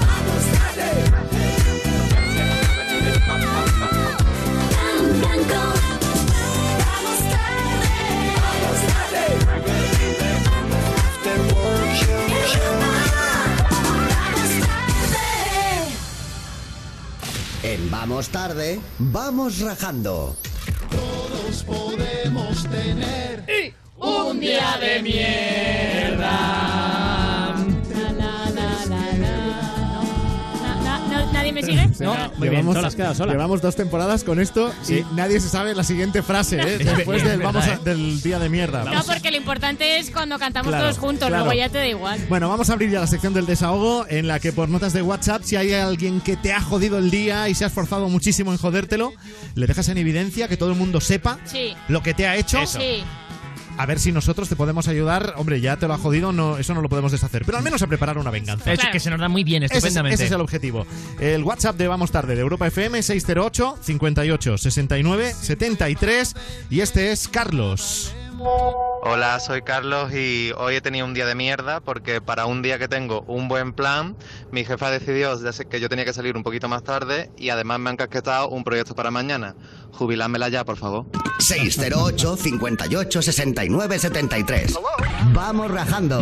Vamos 18.16 18.30
tarde, 18.30 18.80
vamos 18.98 19.60
rajando. 19.60 20.38
Todos 20.90 21.64
podemos 21.64 22.64
tener 22.70 23.74
un 23.98 24.40
día 24.40 24.78
de 24.80 25.04
mierda. 25.04 27.05
Me 31.56 31.64
sigue? 31.64 31.90
No, 32.00 32.16
muy 32.38 32.50
bien, 32.50 32.64
sola, 32.72 32.88
has 32.88 32.96
quedado 32.96 33.16
sola. 33.16 33.32
llevamos 33.32 33.62
dos 33.62 33.76
temporadas 33.76 34.24
con 34.24 34.40
esto 34.40 34.72
Sí. 34.84 35.04
y 35.12 35.16
nadie 35.16 35.40
se 35.40 35.50
sabe 35.50 35.74
la 35.74 35.84
siguiente 35.84 36.22
frase, 36.22 36.58
¿eh? 36.62 36.76
Es 36.80 36.86
Después 36.98 37.24
verdad, 37.24 37.32
del, 37.32 37.42
vamos 37.42 37.66
a- 37.66 37.74
¿eh? 37.74 37.80
del 37.84 38.22
día 38.22 38.38
de 38.40 38.50
mierda. 38.50 38.84
No, 38.86 39.04
porque 39.04 39.32
lo 39.32 39.38
importante 39.38 39.98
es 40.00 40.12
cuando 40.12 40.38
cantamos 40.38 40.70
Claro, 40.70 40.84
todos 40.86 40.98
juntos, 41.00 41.28
claro. 41.30 41.46
luego 41.46 41.58
ya 41.60 41.70
te 41.70 41.80
da 41.80 41.88
igual. 41.88 42.20
Bueno, 42.30 42.50
vamos 42.50 42.70
a 42.70 42.74
abrir 42.74 42.92
ya 42.92 43.00
la 43.00 43.08
sección 43.08 43.34
del 43.34 43.46
desahogo 43.46 44.06
en 44.10 44.28
la 44.28 44.40
que 44.40 44.52
por 44.52 44.70
notas 44.70 44.94
de 44.94 45.02
WhatsApp, 45.02 45.42
si 45.44 45.56
hay 45.56 45.74
alguien 45.74 46.22
que 46.22 46.36
te 46.38 46.54
ha 46.54 46.62
jodido 46.62 46.98
el 47.00 47.10
día 47.10 47.50
y 47.50 47.56
se 47.56 47.64
ha 47.64 47.68
esforzado 47.68 48.10
muchísimo 48.10 48.52
en 48.52 48.58
jodértelo, 48.58 49.14
le 49.56 49.66
dejas 49.68 49.90
en 49.90 49.98
evidencia 49.98 50.48
que 50.48 50.58
todo 50.58 50.70
el 50.72 50.76
mundo 50.78 51.00
sepa 51.02 51.40
Sí. 51.46 51.74
lo 51.88 52.04
que 52.04 52.14
te 52.14 52.28
ha 52.28 52.36
hecho. 52.36 52.60
Sí. 52.66 53.04
A 53.78 53.86
ver 53.86 54.00
si 54.00 54.12
nosotros 54.12 54.50
te 54.50 54.56
podemos 54.56 54.88
ayudar. 54.88 55.34
Hombre, 55.38 55.62
ya 55.62 55.78
te 55.78 55.88
lo 55.88 55.94
ha 55.94 55.98
jodido, 55.98 56.32
no, 56.32 56.58
eso 56.58 56.74
no 56.74 56.82
lo 56.82 56.90
podemos 56.90 57.12
deshacer. 57.12 57.44
Pero 57.46 57.58
al 57.58 57.64
menos 57.64 57.82
a 57.82 57.88
preparar 57.88 58.18
una 58.18 58.32
venganza. 58.32 58.66
De 58.66 58.76
hecho, 58.76 58.88
que 58.92 59.00
se 59.00 59.10
nos 59.10 59.20
da 59.20 59.30
muy 59.30 59.44
bien, 59.44 59.64
Ese 59.64 59.74
es, 59.74 59.78
estupendamente. 59.78 60.16
ese 60.16 60.26
es 60.26 60.32
el 60.32 60.42
objetivo. 60.42 60.86
El 61.20 61.44
WhatsApp 61.44 61.76
de 61.78 61.88
Vamos 61.88 62.12
Tarde 62.12 62.36
de 62.36 62.42
Europa 62.42 62.68
FM 62.68 63.02
608 63.02 63.78
58 63.82 64.58
69 64.58 65.34
73 65.40 66.36
y 66.70 66.80
este 66.82 67.12
es 67.12 67.28
Carlos. 67.28 68.14
Hola, 68.38 69.40
soy 69.40 69.62
Carlos 69.62 70.12
y 70.14 70.52
hoy 70.58 70.76
he 70.76 70.82
tenido 70.82 71.06
un 71.06 71.14
día 71.14 71.26
de 71.26 71.36
mierda 71.36 71.80
porque 71.80 72.22
para 72.22 72.46
un 72.46 72.62
día 72.62 72.78
que 72.78 72.88
tengo 72.88 73.22
un 73.28 73.48
buen 73.48 73.74
plan, 73.74 74.18
mi 74.52 74.66
jefa 74.66 74.92
decidió 74.92 75.38
que 75.70 75.80
yo 75.80 75.90
tenía 75.90 76.06
que 76.06 76.14
salir 76.14 76.36
un 76.36 76.44
poquito 76.44 76.68
más 76.68 76.84
tarde 76.84 77.32
y 77.38 77.50
además 77.50 77.80
me 77.80 77.92
han 77.92 77.98
casquetado 77.98 78.50
un 78.50 78.64
proyecto 78.64 78.96
para 78.96 79.12
mañana. 79.12 79.56
Jubilármela 79.92 80.50
ya, 80.50 80.66
por 80.66 80.78
favor. 80.78 81.06
608 81.40 82.36
58 82.36 83.22
69 83.22 84.00
73. 84.00 84.80
Vamos 85.34 85.72
rajando. 85.72 86.20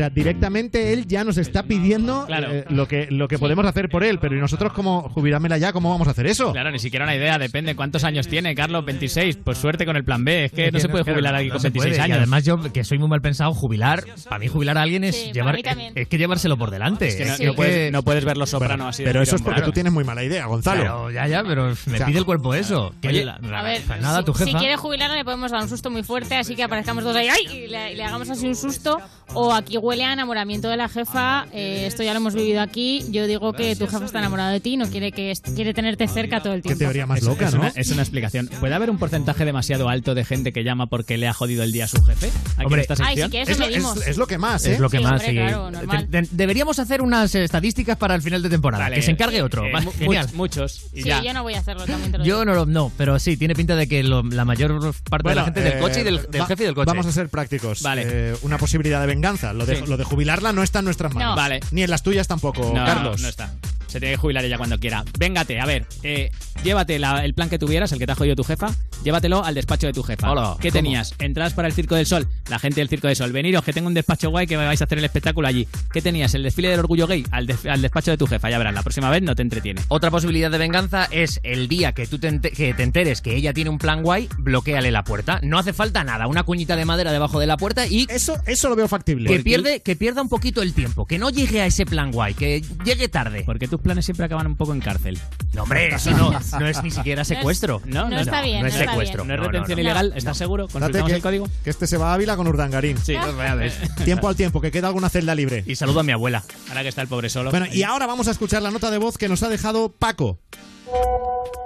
Sea, 0.00 0.08
directamente 0.08 0.94
él 0.94 1.06
ya 1.06 1.24
nos 1.24 1.36
está 1.36 1.62
pidiendo 1.64 2.26
eh, 2.30 2.64
lo 2.70 2.88
que, 2.88 3.08
lo 3.10 3.28
que 3.28 3.38
podemos 3.38 3.66
hacer 3.66 3.90
por 3.90 4.02
él, 4.02 4.18
pero 4.18 4.34
¿y 4.34 4.40
nosotros 4.40 4.72
como 4.72 5.10
jubilármela 5.10 5.58
ya, 5.58 5.74
cómo 5.74 5.90
vamos 5.90 6.08
a 6.08 6.12
hacer 6.12 6.26
eso? 6.26 6.52
Claro, 6.52 6.70
ni 6.70 6.78
siquiera 6.78 7.04
una 7.04 7.14
idea, 7.14 7.38
depende 7.38 7.76
cuántos 7.76 8.02
años 8.04 8.26
tiene, 8.26 8.54
Carlos, 8.54 8.82
26. 8.86 9.36
Pues 9.44 9.58
suerte 9.58 9.84
con 9.84 9.96
el 9.96 10.04
plan 10.04 10.24
B, 10.24 10.46
es 10.46 10.52
que 10.52 10.72
no 10.72 10.80
se 10.80 10.88
puede 10.88 11.04
claro, 11.04 11.16
jubilar 11.18 11.34
aquí 11.34 11.48
no 11.48 11.52
con 11.54 11.60
se 11.60 11.68
26 11.68 11.90
puede. 11.96 11.98
Y 11.98 12.02
años. 12.02 12.16
además 12.16 12.44
yo, 12.46 12.72
que 12.72 12.82
soy 12.82 12.98
muy 12.98 13.08
mal 13.08 13.20
pensado, 13.20 13.52
jubilar, 13.52 14.02
para 14.24 14.38
mí 14.38 14.48
jubilar 14.48 14.78
a 14.78 14.82
alguien 14.82 15.04
es 15.04 15.16
Sí, 15.16 15.32
llevar, 15.32 15.58
es 15.94 16.08
que 16.08 16.16
llevárselo 16.16 16.56
por 16.56 16.70
delante. 16.70 17.08
Es 17.08 17.16
que 17.16 17.26
no, 17.26 17.50
no 17.50 17.54
puedes, 17.54 17.92
no 17.92 18.02
puedes 18.02 18.24
ver 18.24 18.38
los 18.38 18.48
sopranos 18.48 18.86
así. 18.88 19.02
de 19.02 19.08
Pero 19.10 19.20
eso 19.22 19.36
es 19.36 19.42
porque 19.42 19.56
claro. 19.56 19.70
tú 19.70 19.74
tienes 19.74 19.92
muy 19.92 20.04
mala 20.04 20.24
idea, 20.24 20.46
Gonzalo. 20.46 20.80
Pero 20.80 21.10
ya, 21.10 21.26
ya, 21.26 21.42
pero 21.44 21.64
me 21.66 21.72
O 21.72 21.96
sea, 21.98 22.06
pide 22.06 22.18
el 22.18 22.24
cuerpo 22.24 22.54
eso. 22.54 22.94
Que 23.02 23.08
oye, 23.08 23.24
la- 23.26 23.34
A 23.34 23.62
ver, 23.62 23.82
nada, 24.00 24.20
si, 24.20 24.24
tu 24.24 24.32
si 24.34 24.44
jefa. 24.46 24.58
quiere 24.60 24.76
jubilarla 24.76 25.14
le 25.16 25.24
podemos 25.24 25.50
dar 25.52 25.62
un 25.62 25.68
susto 25.68 25.90
muy 25.90 26.02
fuerte, 26.04 26.36
así 26.36 26.56
que 26.56 26.62
aparezcamos 26.62 27.04
dos 27.04 27.14
ahí 27.14 27.28
¡ay! 27.28 27.46
y 27.64 27.66
le, 27.66 27.92
y 27.92 27.96
le 27.96 28.04
hagamos 28.04 28.30
así 28.30 28.46
un 28.46 28.56
susto. 28.56 28.98
O 29.32 29.54
aquí 29.54 29.76
huele 29.90 30.04
a 30.04 30.12
enamoramiento 30.12 30.68
de 30.68 30.76
la 30.76 30.88
jefa. 30.88 31.46
eh, 31.52 31.84
esto 31.86 32.02
ya 32.04 32.12
lo 32.12 32.20
hemos 32.20 32.34
vivido 32.34 32.60
aquí. 32.60 33.04
Yo 33.10 33.26
digo 33.26 33.52
que 33.52 33.74
tu 33.74 33.86
jefa 33.88 34.04
está 34.04 34.18
enamorada 34.20 34.50
de 34.50 34.60
ti, 34.60 34.76
no 34.76 34.86
quiere 34.88 35.10
que 35.12 35.32
quiere 35.56 35.74
tenerte 35.74 36.06
cerca 36.06 36.40
todo 36.42 36.52
el 36.54 36.62
tiempo. 36.62 36.84
Es- 36.84 36.96
es 37.22 37.54
Una, 37.54 37.68
es 37.74 37.90
una 37.90 38.02
explicación. 38.02 38.48
¿Puede 38.60 38.74
haber 38.74 38.88
un 38.90 38.98
porcentaje 38.98 39.44
demasiado 39.44 39.88
alto 39.88 40.14
de 40.14 40.24
gente 40.24 40.52
que 40.52 40.62
llama 40.64 40.86
porque 40.86 41.18
le 41.18 41.26
ha 41.28 41.32
jodido 41.32 41.62
el 41.64 41.72
día 41.72 41.84
a 41.84 41.88
su 41.88 42.00
jefe? 42.04 42.28
Aquí 42.56 42.64
Hombre, 42.66 42.82
en 42.84 42.92
esta 42.92 42.94
Ay, 43.04 43.16
si 43.16 43.22
sección. 43.22 43.30
quieres 43.30 43.48
lo 43.48 43.52
Es 43.52 43.58
lo- 43.58 43.66
medimos. 43.66 43.96
es- 43.96 44.06
es 44.08 44.16
lo 44.16 44.26
que 44.26 44.38
más, 44.38 44.64
¿eh? 44.66 44.72
Es 44.74 44.78
lo 44.80 44.88
que 44.90 44.98
Sí, 44.98 45.02
más, 45.02 45.12
hombre, 45.12 45.26
sí. 45.28 45.34
claro, 45.34 45.70
normal. 45.70 46.10
De- 46.10 46.22
de- 46.22 46.28
deberíamos 46.30 46.78
hacer 46.78 47.02
unas 47.02 47.34
estadísticas 47.34 47.96
para 47.96 48.14
el 48.14 48.22
final 48.22 48.42
de 48.42 48.48
temporada. 48.48 48.84
Vale. 48.84 48.96
que 48.96 49.02
se 49.02 49.10
encargue 49.10 49.42
otro. 49.42 49.64
Eh, 49.66 49.72
mu- 49.82 49.92
genial. 49.92 50.28
muchos. 50.34 50.86
Y 50.92 51.02
Sí, 51.02 51.08
ya. 51.08 51.22
yo 51.22 51.32
no 51.32 51.42
voy 51.42 51.54
a 51.54 51.58
hacerlo, 51.58 51.84
también 51.84 52.12
te 52.12 52.18
lo 52.18 52.24
digo. 52.24 52.36
Yo 52.38 52.44
no, 52.44 52.54
lo- 52.54 52.66
no, 52.66 52.92
pero 52.96 53.18
sí, 53.18 53.36
tiene 53.36 53.54
pinta 53.54 53.74
de 53.76 53.88
que 53.88 54.02
lo- 54.04 54.22
la 54.22 54.44
mayor 54.44 54.94
parte 55.08 55.28
de 55.28 55.34
la 55.34 55.42
Bueno, 55.42 55.44
gente 55.46 55.60
del 55.62 55.72
eh, 55.74 55.80
coche 55.80 56.00
y 56.00 56.04
del, 56.04 56.20
del 56.30 56.40
va- 56.42 56.46
jefe 56.46 56.62
y 56.62 56.66
del 56.66 56.74
coche. 56.74 56.86
Vamos 56.86 57.06
a 57.06 57.12
ser 57.12 57.28
prácticos. 57.28 57.82
Vale. 57.82 58.02
Eh, 58.06 58.36
una 58.42 58.58
posibilidad 58.58 59.00
de 59.00 59.06
venganza. 59.06 59.52
Lo 59.52 59.64
de, 59.70 59.76
Sí. 59.76 59.84
lo 59.86 59.96
de 59.96 60.04
jubilarla 60.04 60.52
no 60.52 60.62
está 60.62 60.80
en 60.80 60.84
nuestras 60.86 61.14
manos. 61.14 61.30
No. 61.30 61.36
Vale. 61.36 61.60
Ni 61.70 61.82
en 61.82 61.90
las 61.90 62.02
tuyas 62.02 62.28
tampoco, 62.28 62.72
No, 62.74 62.84
Carlos. 62.84 63.20
no 63.20 63.28
está. 63.28 63.52
Se 63.86 63.98
tiene 63.98 64.14
que 64.14 64.18
jubilar 64.20 64.44
ella 64.44 64.56
cuando 64.56 64.78
quiera. 64.78 65.02
Véngate, 65.18 65.58
a 65.58 65.66
ver, 65.66 65.84
eh, 66.04 66.30
llévate 66.62 67.00
la- 67.00 67.24
el 67.24 67.34
plan 67.34 67.48
que 67.50 67.58
tuvieras, 67.58 67.90
el 67.90 67.98
que 67.98 68.06
te 68.06 68.12
ha 68.12 68.14
jodido 68.14 68.36
tu 68.36 68.44
jefa, 68.44 68.68
llévatelo 69.02 69.44
al 69.44 69.52
despacho 69.56 69.88
de 69.88 69.92
tu 69.92 70.04
jefa. 70.04 70.30
Hola, 70.30 70.56
¿Qué 70.60 70.68
¿cómo? 70.68 70.78
tenías? 70.78 71.12
Entradas 71.18 71.54
para 71.54 71.66
el 71.66 71.74
Circo 71.74 71.96
del 71.96 72.06
Sol. 72.06 72.28
La 72.48 72.60
gente 72.60 72.80
del 72.80 72.88
Circo 72.88 73.08
del 73.08 73.16
Sol. 73.16 73.32
Veniros, 73.32 73.64
que 73.64 73.72
tengo 73.72 73.88
un 73.88 73.94
despacho 73.94 74.30
guay 74.30 74.46
que 74.46 74.56
vais 74.56 74.80
a 74.80 74.84
hacer 74.84 74.98
el 74.98 75.04
espectáculo 75.04 75.48
allí. 75.48 75.66
¿Qué 75.92 76.00
tenías? 76.00 76.32
El 76.36 76.44
desfile 76.44 76.68
del 76.68 76.78
orgullo 76.78 77.08
gay 77.08 77.24
al, 77.32 77.48
des- 77.48 77.66
al 77.66 77.82
despacho 77.82 78.12
de 78.12 78.16
tu 78.16 78.28
jefa. 78.28 78.48
Ya 78.48 78.58
verás, 78.58 78.74
la 78.74 78.82
próxima 78.84 79.10
vez 79.10 79.22
no 79.22 79.34
te 79.34 79.42
entretiene. 79.42 79.80
Otra 79.88 80.08
posibilidad 80.12 80.52
de 80.52 80.58
venganza 80.58 81.08
es 81.10 81.40
el 81.42 81.66
día 81.66 81.90
que 81.90 82.06
tú 82.06 82.20
te, 82.20 82.38
que 82.40 82.72
te 82.74 82.82
enteres 82.84 83.20
que 83.22 83.34
ella 83.34 83.52
tiene 83.52 83.70
un 83.70 83.78
plan 83.78 84.04
guay, 84.04 84.28
bloqueale 84.38 84.92
la 84.92 85.02
puerta. 85.02 85.40
No 85.42 85.58
hace 85.58 85.72
falta 85.72 86.04
nada, 86.04 86.28
una 86.28 86.44
cuñita 86.44 86.76
de 86.76 86.84
madera 86.84 87.10
debajo 87.10 87.40
de 87.40 87.48
la 87.48 87.56
puerta 87.56 87.88
y 87.88 88.06
Eso, 88.08 88.36
eso 88.46 88.68
lo 88.68 88.76
veo 88.76 88.86
factible. 88.86 89.28
que 89.28 89.40
pierde, 89.62 89.80
que 89.80 89.96
pierda 89.96 90.22
un 90.22 90.28
poquito 90.28 90.62
el 90.62 90.74
tiempo, 90.74 91.06
que 91.06 91.18
no 91.18 91.30
llegue 91.30 91.60
a 91.60 91.66
ese 91.66 91.86
plan 91.86 92.10
guay, 92.10 92.34
que 92.34 92.62
llegue 92.84 93.08
tarde. 93.08 93.42
Porque 93.44 93.68
tus 93.68 93.80
planes 93.80 94.04
siempre 94.04 94.26
acaban 94.26 94.46
un 94.46 94.56
poco 94.56 94.72
en 94.72 94.80
cárcel. 94.80 95.18
No, 95.52 95.64
hombre, 95.64 95.94
eso 95.94 96.10
no, 96.12 96.30
no 96.58 96.66
es 96.66 96.82
ni 96.82 96.90
siquiera 96.90 97.24
secuestro. 97.24 97.82
No, 97.84 98.08
No 98.08 98.20
está 98.20 98.42
bien, 98.42 98.62
no 98.62 98.68
es 98.68 98.74
secuestro. 98.74 99.24
¿No 99.24 99.34
es 99.34 99.40
No, 99.40 99.46
no, 99.46 99.50
retención 99.52 99.76
no. 99.76 99.82
ilegal? 99.82 100.12
¿Estás 100.16 100.36
seguro? 100.36 100.64
Date 100.66 100.72
¿Consultamos 100.78 101.10
que, 101.10 101.16
el 101.16 101.22
código? 101.22 101.48
que 101.64 101.70
este 101.70 101.86
se 101.86 101.96
va 101.96 102.10
a 102.10 102.14
Ávila 102.14 102.36
con 102.36 102.46
Urdangarín. 102.46 102.98
Sí, 102.98 103.14
pues. 103.16 103.74
Tiempo 104.04 104.28
al 104.28 104.36
tiempo, 104.36 104.60
que 104.60 104.70
queda 104.70 104.88
alguna 104.88 105.08
celda 105.08 105.34
libre. 105.34 105.64
Y 105.66 105.76
saludo 105.76 106.00
a 106.00 106.02
mi 106.02 106.12
abuela. 106.12 106.42
Ahora 106.68 106.82
que 106.82 106.88
está 106.88 107.02
el 107.02 107.08
pobre 107.08 107.28
solo. 107.28 107.50
Bueno, 107.50 107.66
y 107.72 107.82
ahora 107.82 108.06
vamos 108.06 108.28
a 108.28 108.30
escuchar 108.30 108.62
la 108.62 108.70
nota 108.70 108.90
de 108.90 108.98
voz 108.98 109.18
que 109.18 109.28
nos 109.28 109.42
ha 109.42 109.48
dejado 109.48 109.90
Paco. 109.92 110.38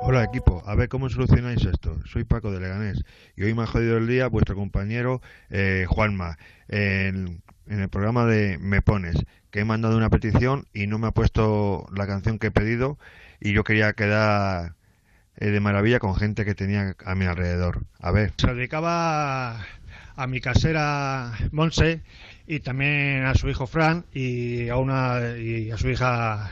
Hola 0.02 0.22
equipo, 0.22 0.62
a 0.66 0.74
ver 0.74 0.88
cómo 0.90 1.08
solucionáis 1.08 1.64
esto. 1.64 1.96
Soy 2.04 2.24
Paco 2.24 2.50
de 2.50 2.60
Leganés 2.60 3.02
y 3.36 3.44
hoy 3.44 3.54
me 3.54 3.62
ha 3.62 3.66
jodido 3.66 3.96
el 3.96 4.06
día 4.06 4.26
vuestro 4.26 4.54
compañero 4.54 5.22
eh, 5.48 5.86
Juanma 5.88 6.36
en, 6.68 7.42
en 7.68 7.80
el 7.80 7.88
programa 7.88 8.26
de 8.26 8.58
Me 8.58 8.82
Pones, 8.82 9.16
que 9.50 9.60
he 9.60 9.64
mandado 9.64 9.96
una 9.96 10.10
petición 10.10 10.66
y 10.74 10.86
no 10.86 10.98
me 10.98 11.08
ha 11.08 11.12
puesto 11.12 11.86
la 11.94 12.06
canción 12.06 12.38
que 12.38 12.48
he 12.48 12.50
pedido 12.50 12.98
y 13.40 13.52
yo 13.52 13.64
quería 13.64 13.92
quedar 13.92 14.74
eh, 15.36 15.46
de 15.50 15.60
maravilla 15.60 15.98
con 15.98 16.14
gente 16.16 16.44
que 16.44 16.54
tenía 16.54 16.94
a 17.04 17.14
mi 17.14 17.24
alrededor. 17.26 17.82
A 18.00 18.10
ver. 18.10 18.32
Se 18.36 18.52
dedicaba 18.54 19.60
a 20.16 20.26
mi 20.28 20.40
casera 20.40 21.32
Monse 21.52 22.02
y 22.46 22.60
también 22.60 23.24
a 23.24 23.34
su 23.34 23.48
hijo 23.48 23.66
Fran 23.66 24.04
y 24.12 24.68
a 24.68 24.76
una 24.76 25.36
y 25.38 25.70
a 25.70 25.76
su 25.78 25.88
hija 25.88 26.50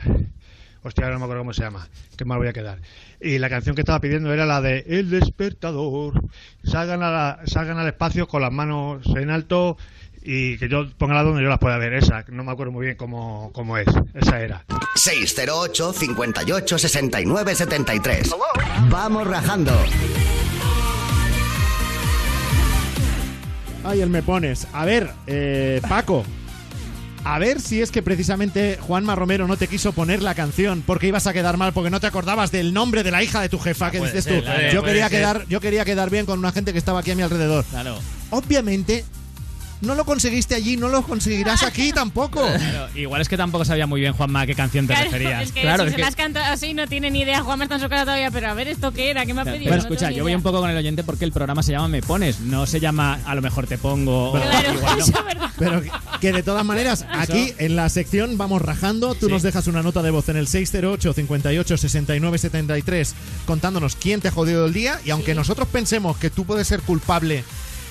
hostia 0.81 1.09
no 1.09 1.17
me 1.19 1.23
acuerdo 1.25 1.43
cómo 1.43 1.53
se 1.53 1.61
llama 1.61 1.87
qué 2.17 2.25
mal 2.25 2.39
voy 2.39 2.49
a 2.49 2.53
quedar 2.53 2.79
y 3.21 3.37
la 3.37 3.49
canción 3.49 3.73
que 3.73 3.81
estaba 3.83 4.01
pidiendo 4.01 4.33
era 4.33 4.45
la 4.45 4.59
de 4.59 4.83
El 4.87 5.09
despertador 5.09 6.21
salgan 6.65 7.03
a 7.03 7.09
la- 7.11 7.39
salgan 7.45 7.77
al 7.77 7.87
espacio 7.87 8.27
con 8.27 8.41
las 8.41 8.51
manos 8.51 9.05
en 9.15 9.29
alto 9.29 9.77
y 10.25 10.57
que 10.57 10.69
yo 10.69 10.89
ponga 10.97 11.21
donde 11.23 11.43
yo 11.43 11.49
las 11.49 11.59
pueda 11.59 11.77
ver 11.77 11.93
esa 11.93 12.23
no 12.29 12.43
me 12.43 12.51
acuerdo 12.51 12.71
muy 12.71 12.85
bien 12.85 12.97
cómo, 12.97 13.51
cómo 13.53 13.77
es 13.77 13.87
esa 14.13 14.39
era 14.41 14.65
608 14.95 15.93
58 15.93 16.77
69 16.77 17.55
73. 17.55 18.35
Vamos 18.89 19.27
rajando. 19.27 19.73
Ay, 23.83 24.01
el 24.01 24.09
me 24.09 24.23
pones. 24.23 24.67
A 24.73 24.85
ver, 24.85 25.09
eh, 25.27 25.81
Paco. 25.89 26.23
A 27.25 27.39
ver 27.39 27.61
si 27.61 27.81
es 27.81 27.89
que 27.89 28.01
precisamente 28.01 28.77
Juanma 28.81 29.15
Romero 29.15 29.47
no 29.47 29.55
te 29.55 29.69
quiso 29.69 29.93
poner 29.93 30.21
la 30.21 30.35
canción 30.35 30.83
porque 30.85 31.07
ibas 31.07 31.25
a 31.25 31.31
quedar 31.31 31.55
mal 31.55 31.71
porque 31.71 31.89
no 31.89 32.01
te 32.01 32.07
acordabas 32.07 32.51
del 32.51 32.73
nombre 32.73 33.01
de 33.01 33.11
la 33.11 33.23
hija 33.23 33.39
de 33.39 33.47
tu 33.47 33.59
jefa 33.59 33.91
que 33.91 33.99
Puede 33.99 34.11
dices 34.11 34.25
ser, 34.25 34.39
tú. 34.39 34.43
claro, 34.43 34.73
yo 34.73 34.83
quería 34.83 35.07
ser. 35.07 35.19
quedar, 35.19 35.45
yo 35.47 35.61
quería 35.61 35.85
quedar 35.85 36.09
bien 36.09 36.25
con 36.25 36.37
una 36.39 36.51
gente 36.51 36.73
que 36.73 36.79
estaba 36.79 36.99
aquí 36.99 37.11
a 37.11 37.15
mi 37.15 37.21
alrededor. 37.21 37.63
Claro. 37.69 37.97
Obviamente 38.29 39.05
no 39.83 39.95
lo 39.95 40.05
conseguiste 40.05 40.55
allí, 40.55 40.77
no 40.77 40.89
lo 40.89 41.03
conseguirás 41.03 41.63
aquí 41.63 41.91
tampoco. 41.91 42.41
Claro, 42.45 42.89
igual 42.95 43.21
es 43.21 43.29
que 43.29 43.37
tampoco 43.37 43.65
sabía 43.65 43.85
muy 43.87 44.01
bien, 44.01 44.13
Juanma, 44.13 44.41
a 44.41 44.45
qué 44.47 44.55
canción 44.55 44.87
te 44.87 44.93
Claro, 44.93 45.11
referías. 45.11 45.43
es 45.43 45.51
que 45.51 45.61
claro, 45.61 45.83
si 45.83 45.87
es 45.87 45.91
se 45.91 45.95
que- 45.97 46.01
las 46.01 46.15
canta 46.15 46.51
así 46.51 46.73
no 46.73 46.87
tiene 46.87 47.11
ni 47.11 47.21
idea. 47.21 47.41
Juanma 47.41 47.65
está 47.65 47.75
en 47.75 47.81
su 47.81 47.89
cara 47.89 48.03
todavía, 48.03 48.31
pero 48.31 48.49
a 48.49 48.53
ver 48.53 48.67
esto 48.67 48.91
qué 48.91 49.09
era, 49.09 49.25
qué 49.25 49.33
me 49.33 49.41
ha 49.41 49.45
pedido. 49.45 49.63
Pero 49.65 49.75
No 49.75 49.81
escucha, 49.81 50.11
yo 50.11 50.23
voy 50.23 50.33
un 50.35 50.41
poco 50.41 50.59
con 50.59 50.69
el 50.69 50.77
oyente 50.77 51.03
porque 51.03 51.25
el 51.25 51.31
programa 51.31 51.61
se 51.63 51.71
llama 51.73 51.87
Me 51.87 52.01
Pones, 52.01 52.39
no 52.39 52.65
se 52.65 52.79
llama 52.79 53.19
A 53.25 53.35
lo 53.35 53.41
mejor 53.41 53.67
te 53.67 53.77
pongo. 53.77 54.31
o 54.31 54.41
Claro, 54.41 54.73
igual 54.77 54.97
no. 54.99 55.03
eso 55.05 55.23
verdad. 55.23 55.49
Pero 55.57 55.81
que 56.19 56.31
de 56.31 56.43
todas 56.43 56.65
maneras, 56.65 57.05
aquí 57.11 57.53
en 57.57 57.75
la 57.75 57.89
sección 57.89 58.37
vamos 58.37 58.61
rajando. 58.61 59.13
Tú 59.15 59.27
Sí. 59.27 59.31
nos 59.31 59.43
dejas 59.43 59.67
una 59.67 59.83
nota 59.83 60.01
de 60.01 60.11
voz 60.11 60.29
en 60.29 60.37
el 60.37 60.47
608 60.47 61.13
58 61.13 61.77
69 61.77 62.37
73 62.37 63.13
contándonos 63.45 63.95
quién 63.95 64.21
te 64.21 64.29
ha 64.29 64.31
jodido 64.31 64.65
el 64.65 64.73
día. 64.73 64.99
Y 65.05 65.11
aunque 65.11 65.35
nosotros 65.35 65.67
pensemos 65.67 66.17
que 66.17 66.29
tú 66.29 66.45
puedes 66.45 66.67
ser 66.67 66.81
culpable 66.81 67.43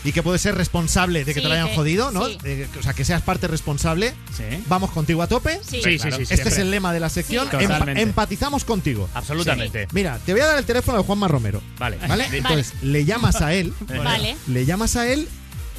y 0.05 0.13
que 0.13 0.23
puedes 0.23 0.41
ser 0.43 0.55
responsable 0.57 1.21
de 1.25 1.33
que 1.33 1.41
Sí, 1.41 1.43
te 1.43 1.49
lo 1.49 1.55
hayan 1.55 1.69
que- 1.69 1.75
jodido, 1.77 2.11
¿no? 2.11 2.27
sí. 2.27 2.39
Eh, 2.45 2.67
o 2.79 2.83
sea, 2.83 2.93
que 2.95 3.05
seas 3.05 3.23
parte 3.23 3.47
responsable. 3.49 4.15
Sí. 4.37 4.43
Vamos 4.67 4.91
contigo 4.91 5.23
a 5.23 5.27
tope. 5.29 5.61
Sí. 5.63 5.81
Sí, 5.83 5.99
sí, 5.99 5.99
sí, 5.99 6.07
Este 6.23 6.27
siempre. 6.27 6.49
es 6.53 6.59
el 6.59 6.71
lema 6.71 6.93
de 6.93 7.01
la 7.01 7.09
sección. 7.09 7.49
Empatizamos 7.97 8.65
contigo. 8.65 9.09
Absolutamente. 9.15 9.87
Mira, 9.93 10.19
te 10.25 10.33
voy 10.33 10.41
a 10.43 10.47
dar 10.47 10.59
el 10.59 10.65
teléfono 10.65 10.99
de 10.99 11.05
Juanma 11.05 11.29
Romero. 11.29 11.63
Vale. 11.79 11.99
¿Vale? 12.09 12.27
Entonces, 12.33 12.73
le 12.83 13.05
llamas 13.05 13.41
a 13.41 13.53
él. 13.55 13.73
Vale. 14.05 14.37
Le 14.49 14.65
llamas 14.65 14.97
a 14.97 15.07
él 15.07 15.29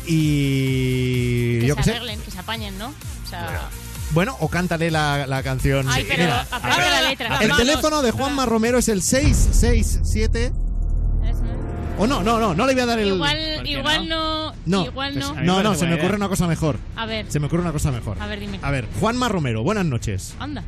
y. 0.06 1.60
Que 1.60 1.68
yo 1.68 1.76
se 1.76 1.78
qué 1.78 1.84
sé. 1.84 1.92
arreglen, 1.92 2.20
que 2.22 2.32
se 2.32 2.40
apañen, 2.40 2.78
¿no? 2.78 2.88
O 2.90 3.30
sea, 3.30 3.70
Bueno, 4.12 4.36
o 4.40 4.48
cántale 4.50 4.92
la, 4.92 5.26
la 5.28 5.42
canción. 5.44 5.88
Ay, 5.90 6.06
pero 6.08 6.24
Mira, 6.24 6.48
la 7.02 7.10
letra. 7.10 7.38
el 7.40 7.56
teléfono 7.56 8.02
de 8.02 8.12
Juanma 8.12 8.46
Romero 8.46 8.78
es 8.78 8.88
el 8.90 9.02
667. 9.02 10.52
O 11.98 12.08
no, 12.08 12.24
no, 12.24 12.40
no, 12.40 12.56
no 12.56 12.66
le 12.66 12.74
voy 12.74 12.82
a 12.82 12.86
dar 12.88 13.00
el. 13.00 13.08
Igual, 13.10 13.68
igual 13.68 14.10
no. 14.10 14.54
No, 14.66 14.86
Igual 14.86 15.20
no. 15.20 15.36
no, 15.36 15.62
no, 15.64 15.76
se 15.76 15.86
me 15.86 15.96
ocurre 15.96 16.16
una 16.16 16.28
cosa 16.28 16.48
mejor. 16.48 16.78
A 16.96 17.06
ver. 17.06 17.32
Se 17.32 17.40
me 17.40 17.48
ocurre 17.48 17.62
una 17.62 17.72
cosa 17.72 17.92
mejor. 17.92 18.18
A 18.20 18.28
ver, 18.28 18.40
dime. 18.40 18.60
A 18.62 18.72
ver, 18.72 18.88
Juanma 19.00 19.30
Romero, 19.30 19.62
buenas 19.64 19.86
noches. 19.86 20.36
Anda. 20.40 20.64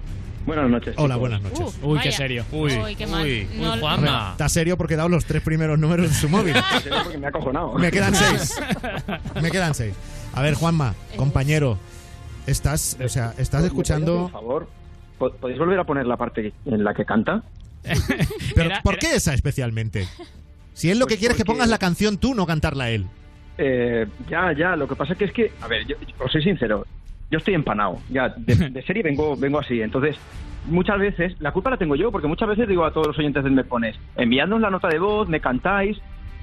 Buenas 0.45 0.69
noches. 0.69 0.93
Hola, 0.97 1.15
chicos. 1.15 1.19
buenas 1.19 1.41
noches. 1.41 1.75
Uh, 1.81 1.87
Uy, 1.93 1.99
qué 1.99 2.11
serio. 2.11 2.45
Uy, 2.51 2.77
Uy, 2.77 2.95
qué 2.95 3.07
mal. 3.07 3.23
uy, 3.25 3.47
No- 3.55 3.73
uy, 3.73 3.79
Hombre, 3.81 4.11
Está 4.33 4.47
serio 4.47 4.77
porque 4.77 4.93
he 4.93 4.97
dado 4.97 5.09
los 5.09 5.25
tres 5.25 5.41
primeros 5.41 5.79
números 5.79 6.07
de 6.09 6.13
su 6.13 6.29
móvil. 6.29 6.53
Porque 7.03 7.17
me 7.17 7.25
ha 7.25 7.29
acojonado. 7.29 7.73
Me 7.73 7.89
quedan 7.89 8.13
seis. 8.15 8.55
Me 9.41 9.49
quedan 9.49 9.73
seis. 9.73 9.95
A 10.33 10.43
ver, 10.43 10.53
Juanma, 10.53 10.93
compañero, 11.17 11.79
estás, 12.45 12.97
o 13.03 13.09
sea, 13.09 13.33
estás 13.39 13.61
¿Me 13.61 13.67
escuchando. 13.67 14.23
Por 14.23 14.31
favor, 14.31 14.69
¿po- 15.17 15.31
¿podéis 15.33 15.57
volver 15.57 15.79
a 15.79 15.83
poner 15.85 16.05
la 16.05 16.17
parte 16.17 16.53
en 16.65 16.83
la 16.83 16.93
que 16.93 17.05
canta? 17.05 17.41
Pero 18.53 18.69
¿por 18.83 18.99
qué 18.99 19.15
esa 19.15 19.33
especialmente? 19.33 20.07
Si 20.75 20.91
él 20.91 20.99
lo 20.99 21.07
que 21.07 21.17
quiere 21.17 21.31
es 21.31 21.37
que 21.37 21.45
porque- 21.45 21.57
pongas 21.57 21.69
la 21.69 21.77
canción 21.77 22.17
tú, 22.17 22.35
no 22.35 22.45
cantarla 22.45 22.89
él. 22.91 23.05
Eh, 23.57 24.05
ya, 24.29 24.51
ya, 24.51 24.75
lo 24.75 24.87
que 24.87 24.95
pasa 24.95 25.15
que 25.15 25.25
es 25.25 25.31
que, 25.31 25.51
a 25.61 25.67
ver, 25.67 25.87
yo, 25.87 25.95
os 26.19 26.29
soy 26.31 26.43
sincero, 26.43 26.85
yo 27.31 27.37
estoy 27.37 27.53
empanado, 27.53 27.99
ya, 28.09 28.27
de, 28.29 28.55
de 28.69 28.81
serie 28.83 29.01
vengo, 29.01 29.37
vengo 29.37 29.59
así, 29.59 29.81
entonces 29.81 30.17
muchas 30.67 30.99
veces, 30.99 31.33
la 31.39 31.53
culpa 31.53 31.69
la 31.69 31.77
tengo 31.77 31.95
yo, 31.95 32.11
porque 32.11 32.27
muchas 32.27 32.49
veces 32.49 32.67
digo 32.67 32.83
a 32.85 32.91
todos 32.91 33.07
los 33.07 33.17
oyentes 33.17 33.43
del 33.45 33.53
Me 33.53 33.63
Pones, 33.63 33.95
enviadnos 34.17 34.59
la 34.59 34.69
nota 34.69 34.89
de 34.89 34.99
voz, 34.99 35.29
me 35.29 35.39
cantáis, 35.39 35.97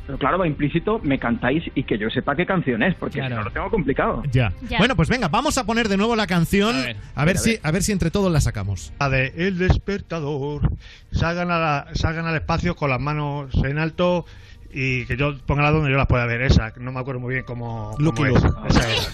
pero 0.06 0.18
claro, 0.18 0.38
va 0.38 0.46
implícito, 0.46 0.98
me 1.02 1.18
cantáis 1.18 1.62
y 1.74 1.84
que 1.84 1.96
yo 1.96 2.10
sepa 2.10 2.34
qué 2.34 2.44
canción 2.44 2.82
es, 2.82 2.94
porque 2.96 3.22
si 3.22 3.28
no 3.28 3.42
lo 3.42 3.50
tengo 3.50 3.70
complicado. 3.70 4.22
Ya. 4.32 4.52
Bueno, 4.78 4.96
pues 4.96 5.08
venga, 5.08 5.28
vamos 5.28 5.58
a 5.58 5.64
poner 5.64 5.88
de 5.88 5.96
nuevo 5.96 6.16
la 6.16 6.26
canción. 6.26 6.74
A 7.14 7.24
ver, 7.24 7.36
A 7.36 7.38
si, 7.40 7.50
ver. 7.52 7.60
a 7.62 7.70
ver 7.70 7.82
si 7.82 7.92
entre 7.92 8.10
todos 8.10 8.30
la 8.32 8.40
sacamos. 8.40 8.92
La 9.00 9.08
de 9.08 9.32
El 9.36 9.58
despertador. 9.58 10.70
Salgan, 11.12 11.50
a 11.50 11.58
la- 11.58 11.86
salgan 11.94 12.26
al 12.26 12.34
espacio 12.36 12.74
con 12.74 12.90
las 12.90 13.00
manos 13.00 13.50
en 13.64 13.78
alto 13.78 14.26
y 14.74 15.04
que 15.06 15.16
yo 15.16 15.36
ponga 15.46 15.62
la 15.62 15.70
donde 15.70 15.90
yo 15.90 15.96
las 15.96 16.06
pueda 16.06 16.26
ver. 16.26 16.42
Esa, 16.42 16.72
no 16.78 16.92
me 16.92 17.00
acuerdo 17.00 17.20
muy 17.20 17.34
bien 17.34 17.44
cómo, 17.44 17.92
cómo 17.96 18.04
Lucky 18.04 18.22
es. 18.24 18.28
Luke. 18.42 18.48
Esa 18.68 18.92
es. 18.92 19.12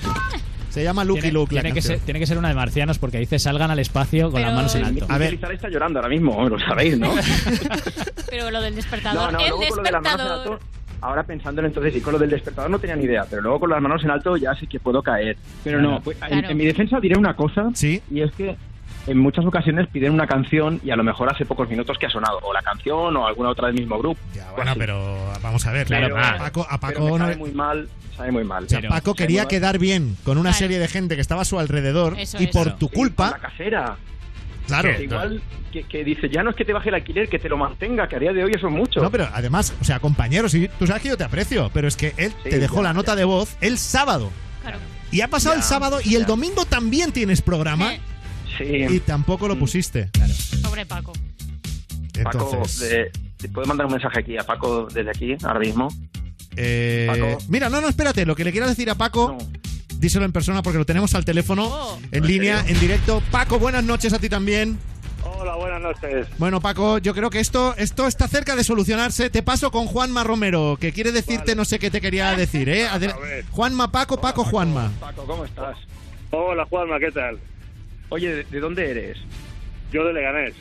Se 0.70 0.84
llama 0.84 1.02
Lucky 1.02 1.22
Tiene, 1.22 1.34
Luke 1.34 1.54
la 1.54 1.62
tiene 1.62 1.74
que 1.74 1.82
ser, 1.82 1.98
tiene 2.00 2.20
que 2.20 2.26
ser 2.26 2.38
una 2.38 2.48
de 2.48 2.54
marcianos 2.54 2.98
porque 2.98 3.18
dice 3.18 3.38
salgan 3.38 3.70
al 3.70 3.78
espacio 3.78 4.30
con 4.30 4.40
las 4.42 4.54
manos 4.54 4.74
en 4.76 4.84
alto. 4.84 5.06
A 5.08 5.18
ver. 5.18 5.34
está 5.34 5.68
llorando 5.68 5.98
ahora 5.98 6.08
mismo, 6.10 6.48
lo 6.48 6.58
sabéis, 6.60 6.96
¿no? 6.98 7.10
Pero 8.30 8.50
lo 8.50 8.60
del 8.60 8.72
No, 8.74 8.76
despertador. 8.76 9.32
no, 9.32 9.40
el 9.40 9.48
luego 9.48 9.66
con 9.68 9.76
lo 9.78 9.82
de 9.82 9.90
las 9.92 10.02
manos 10.02 10.20
en 10.20 10.26
despertador. 10.26 10.52
alto, 10.52 10.66
ahora 11.00 11.22
pensándolo 11.24 11.68
entonces, 11.68 11.94
y 11.96 12.00
con 12.00 12.12
lo 12.12 12.18
del 12.18 12.30
despertador 12.30 12.70
no 12.70 12.78
tenía 12.78 12.96
ni 12.96 13.04
idea, 13.04 13.24
pero 13.28 13.42
luego 13.42 13.60
con 13.60 13.70
las 13.70 13.80
manos 13.80 14.02
en 14.04 14.10
alto 14.10 14.36
ya 14.36 14.54
sí 14.54 14.66
que 14.66 14.80
puedo 14.80 15.02
caer. 15.02 15.36
Pero 15.64 15.78
Claro. 15.78 15.94
no, 15.94 16.00
pues, 16.00 16.16
en- 16.22 16.28
Claro. 16.28 16.48
en, 16.50 16.56
mi 16.56 16.64
defensa 16.66 17.00
diré 17.00 17.16
una 17.18 17.34
cosa, 17.34 17.70
¿Sí? 17.74 18.02
y 18.10 18.20
es 18.22 18.32
que 18.32 18.56
en 19.06 19.18
muchas 19.18 19.44
ocasiones 19.46 19.86
piden 19.88 20.12
una 20.12 20.26
canción 20.26 20.80
y 20.84 20.90
a 20.90 20.96
lo 20.96 21.02
mejor 21.04 21.30
hace 21.32 21.46
pocos 21.46 21.68
minutos 21.70 21.96
que 21.98 22.06
ha 22.06 22.10
sonado, 22.10 22.38
o 22.42 22.52
la 22.52 22.60
canción 22.62 23.16
o 23.16 23.26
alguna 23.26 23.48
otra 23.50 23.68
del 23.68 23.76
mismo 23.76 23.98
grupo. 23.98 24.20
Bueno, 24.56 24.72
pero 24.76 25.16
vamos 25.42 25.66
a 25.66 25.72
ver. 25.72 25.86
Claro, 25.86 26.16
a 26.18 26.20
pero- 26.32 26.38
Paco, 26.38 26.66
a 26.68 26.78
pero 26.78 26.92
Paco 26.92 27.04
me 27.04 27.10
no- 27.12 27.18
sabe 27.18 27.36
muy 27.36 27.52
mal, 27.52 27.88
sabe 28.16 28.32
muy 28.32 28.44
mal. 28.44 28.64
o 28.64 28.68
sea, 28.68 28.82
Paco 28.88 29.14
quería 29.14 29.46
quedar 29.46 29.78
bien 29.78 30.16
con 30.24 30.36
una 30.36 30.52
serie 30.52 30.78
de 30.78 30.88
gente 30.88 31.14
que 31.14 31.22
estaba 31.22 31.42
a 31.42 31.44
su 31.46 31.58
alrededor 31.58 32.18
Eso 32.18 32.42
y 32.42 32.48
por 32.48 32.64
Claro. 32.64 32.78
tu 32.78 32.88
Sí, 32.88 32.94
culpa. 32.94 33.30
con 33.32 33.40
la 33.42 33.48
casera. 33.48 33.96
Claro. 34.68 34.96
Que 34.96 35.02
igual 35.04 35.42
que, 35.72 35.82
que 35.82 36.04
dice, 36.04 36.28
ya 36.28 36.42
no 36.44 36.50
es 36.50 36.56
que 36.56 36.64
te 36.64 36.72
baje 36.72 36.90
el 36.90 36.94
alquiler, 36.94 37.28
que 37.28 37.38
te 37.40 37.48
lo 37.48 37.56
mantenga, 37.56 38.08
que 38.08 38.16
a 38.16 38.18
día 38.20 38.32
de 38.32 38.44
hoy 38.44 38.52
eso 38.54 38.68
es 38.68 38.72
mucho. 38.72 39.00
No, 39.02 39.10
pero 39.10 39.28
además, 39.32 39.74
o 39.80 39.84
sea, 39.84 39.98
compañeros, 39.98 40.54
y 40.54 40.68
tú 40.78 40.86
sabes 40.86 41.02
que 41.02 41.08
yo 41.08 41.16
te 41.16 41.24
aprecio, 41.24 41.70
pero 41.74 41.88
es 41.88 41.96
que 41.96 42.12
él 42.18 42.32
Sí, 42.44 42.50
te 42.50 42.58
dejó 42.60 42.76
ya, 42.76 42.82
la 42.82 42.92
nota 42.92 43.16
de 43.16 43.24
voz 43.24 43.56
el 43.60 43.78
sábado. 43.78 44.30
Claro. 44.62 44.78
Y 45.10 45.22
ha 45.22 45.28
pasado 45.28 45.54
Ya, 45.56 45.60
el 45.60 45.64
sábado 45.64 45.98
y 46.04 46.14
el 46.14 46.26
domingo 46.26 46.64
también 46.66 47.10
tienes 47.12 47.42
programa 47.42 47.94
Sí. 48.58 48.64
y 48.64 49.00
tampoco 49.00 49.48
lo 49.48 49.58
pusiste. 49.58 50.10
Pobre 50.62 50.84
Paco. 50.86 51.12
Paco, 52.22 52.62
de- 52.80 53.10
¿te 53.36 53.48
puedo 53.48 53.66
mandar 53.66 53.86
un 53.86 53.92
mensaje 53.92 54.18
aquí 54.20 54.36
a 54.36 54.42
Paco 54.42 54.88
desde 54.92 55.10
aquí, 55.10 55.36
ahora 55.44 55.60
mismo? 55.60 55.88
eh, 56.56 57.06
Paco. 57.08 57.38
mira, 57.48 57.68
no, 57.68 57.80
no, 57.80 57.88
espérate, 57.88 58.26
lo 58.26 58.34
que 58.34 58.42
le 58.44 58.50
quiero 58.52 58.66
decir 58.66 58.90
a 58.90 58.96
Paco, 58.96 59.38
díselo 59.98 60.24
en 60.24 60.32
persona 60.32 60.62
porque 60.62 60.78
lo 60.78 60.86
tenemos 60.86 61.14
al 61.14 61.24
teléfono, 61.24 61.66
Oh. 61.70 61.98
en 62.12 62.26
línea, 62.26 62.64
en 62.66 62.78
directo. 62.80 63.22
Paco, 63.30 63.58
buenas 63.58 63.84
noches 63.84 64.12
a 64.12 64.18
ti 64.18 64.28
también. 64.28 64.78
Hola, 65.24 65.56
buenas 65.56 65.82
noches. 65.82 66.26
Bueno, 66.38 66.60
Paco, 66.60 66.98
yo 66.98 67.12
creo 67.14 67.28
que 67.30 67.40
esto, 67.40 67.74
esto 67.76 68.06
está 68.06 68.28
cerca 68.28 68.56
de 68.56 68.64
solucionarse. 68.64 69.30
Te 69.30 69.42
paso 69.42 69.70
con 69.70 69.86
Juanma 69.86 70.24
Romero, 70.24 70.76
que 70.80 70.92
quiere 70.92 71.12
decirte 71.12 71.54
no 71.54 71.64
sé 71.64 71.78
qué 71.78 71.90
te 71.90 72.00
quería 72.00 72.34
decir, 72.36 72.68
¿eh? 72.68 72.86
Adel- 72.88 73.14
Juanma, 73.50 73.90
Paco, 73.90 74.20
Paco, 74.20 74.44
Juanma. 74.44 74.90
Paco, 75.00 75.24
¿cómo 75.26 75.44
estás? 75.44 75.76
Hola, 76.30 76.64
Juanma, 76.66 76.98
¿qué 77.00 77.10
tal? 77.10 77.38
Oye, 78.10 78.34
¿de, 78.36 78.44
de 78.44 78.60
dónde 78.60 78.90
eres? 78.90 79.18
Yo 79.92 80.04
de 80.04 80.12
Leganés. 80.12 80.54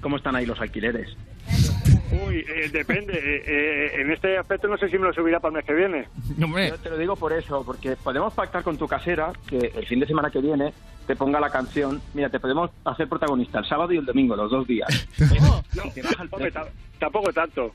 ¿Cómo 0.00 0.16
están 0.16 0.36
ahí 0.36 0.46
los 0.46 0.60
alquileres? 0.60 1.08
Uy, 2.10 2.44
eh, 2.48 2.68
depende. 2.72 3.12
eh, 3.14 3.42
eh, 3.46 4.00
en 4.00 4.10
este 4.10 4.38
aspecto 4.38 4.68
no 4.68 4.76
sé 4.78 4.88
si 4.88 4.98
me 4.98 5.06
lo 5.06 5.12
subirá 5.12 5.40
para 5.40 5.50
el 5.50 5.56
mes 5.56 5.64
que 5.66 5.74
viene. 5.74 6.08
Yo 6.68 6.78
te 6.78 6.90
lo 6.90 6.96
digo 6.98 7.16
por 7.16 7.32
eso, 7.32 7.62
porque 7.64 7.96
podemos 7.96 8.32
pactar 8.32 8.62
con 8.62 8.76
tu 8.78 8.86
casera 8.88 9.32
que 9.46 9.72
el 9.74 9.86
fin 9.86 10.00
de 10.00 10.06
semana 10.06 10.30
que 10.30 10.40
viene 10.40 10.72
te 11.06 11.16
ponga 11.16 11.40
la 11.40 11.50
canción. 11.50 12.00
Mira, 12.14 12.28
te 12.28 12.38
podemos 12.40 12.70
hacer 12.84 13.08
protagonista 13.08 13.58
el 13.58 13.64
sábado 13.66 13.92
y 13.92 13.96
el 13.98 14.04
domingo, 14.04 14.36
los 14.36 14.50
dos 14.50 14.66
días. 14.66 14.88
No, 15.74 15.90
te 15.92 16.02
baja 16.02 16.22
el 16.22 16.28
hombre, 16.32 16.52
tampoco 16.98 17.32
tanto. 17.32 17.72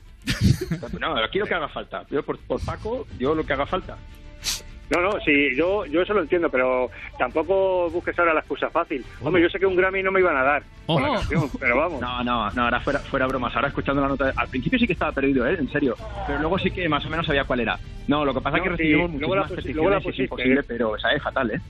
No, 1.00 1.16
aquí 1.16 1.38
lo 1.38 1.46
que 1.46 1.54
haga 1.54 1.68
falta. 1.68 2.04
Yo 2.10 2.22
por, 2.22 2.38
por 2.40 2.60
Paco, 2.64 3.06
yo 3.18 3.34
lo 3.34 3.44
que 3.46 3.52
haga 3.52 3.66
falta. 3.66 3.96
No, 4.90 5.00
no, 5.00 5.12
sí, 5.20 5.56
yo, 5.56 5.86
yo 5.86 6.02
eso 6.02 6.12
lo 6.12 6.20
entiendo, 6.20 6.50
pero 6.50 6.90
tampoco 7.18 7.88
busques 7.90 8.18
ahora 8.18 8.34
la 8.34 8.40
excusa 8.40 8.68
fácil. 8.68 9.04
Hombre, 9.22 9.42
yo 9.42 9.48
sé 9.48 9.58
que 9.58 9.66
un 9.66 9.76
Grammy 9.76 10.02
no 10.02 10.12
me 10.12 10.20
iban 10.20 10.36
a 10.36 10.42
dar 10.42 10.62
por 10.86 11.00
la 11.00 11.14
canción, 11.14 11.50
pero 11.58 11.76
vamos. 11.78 12.00
No, 12.00 12.22
no, 12.22 12.50
no, 12.50 12.62
ahora 12.64 12.80
fuera, 12.80 12.98
fuera 12.98 13.26
bromas. 13.26 13.54
Ahora 13.56 13.68
escuchando 13.68 14.02
la 14.02 14.08
nota. 14.08 14.32
Al 14.36 14.48
principio 14.48 14.78
sí 14.78 14.86
que 14.86 14.92
estaba 14.92 15.12
perdido, 15.12 15.46
¿eh? 15.46 15.56
En 15.58 15.70
serio. 15.70 15.96
Pero 16.26 16.38
luego 16.40 16.58
sí 16.58 16.70
que 16.70 16.88
más 16.88 17.04
o 17.06 17.08
menos 17.08 17.26
sabía 17.26 17.44
cuál 17.44 17.60
era. 17.60 17.78
No, 18.08 18.24
lo 18.24 18.34
que 18.34 18.40
pasa 18.42 18.58
es 18.58 18.62
que 18.62 18.68
sí, 18.70 18.76
recibimos 18.76 19.12
luego 19.12 19.34
la 19.34 19.44
muchísimas 19.44 19.74
luego 19.74 19.90
la 19.90 19.96
y 19.96 19.98
es 19.98 20.04
pusiste, 20.04 20.22
imposible, 20.24 20.60
¿eh? 20.60 20.64
pero 20.68 20.96
esa 20.96 21.12
es 21.12 21.22
fatal, 21.22 21.50
¿eh? 21.50 21.60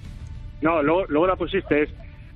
No, 0.61 0.83
luego, 0.83 1.05
luego 1.09 1.27
la 1.29 1.37
pusiste, 1.37 1.89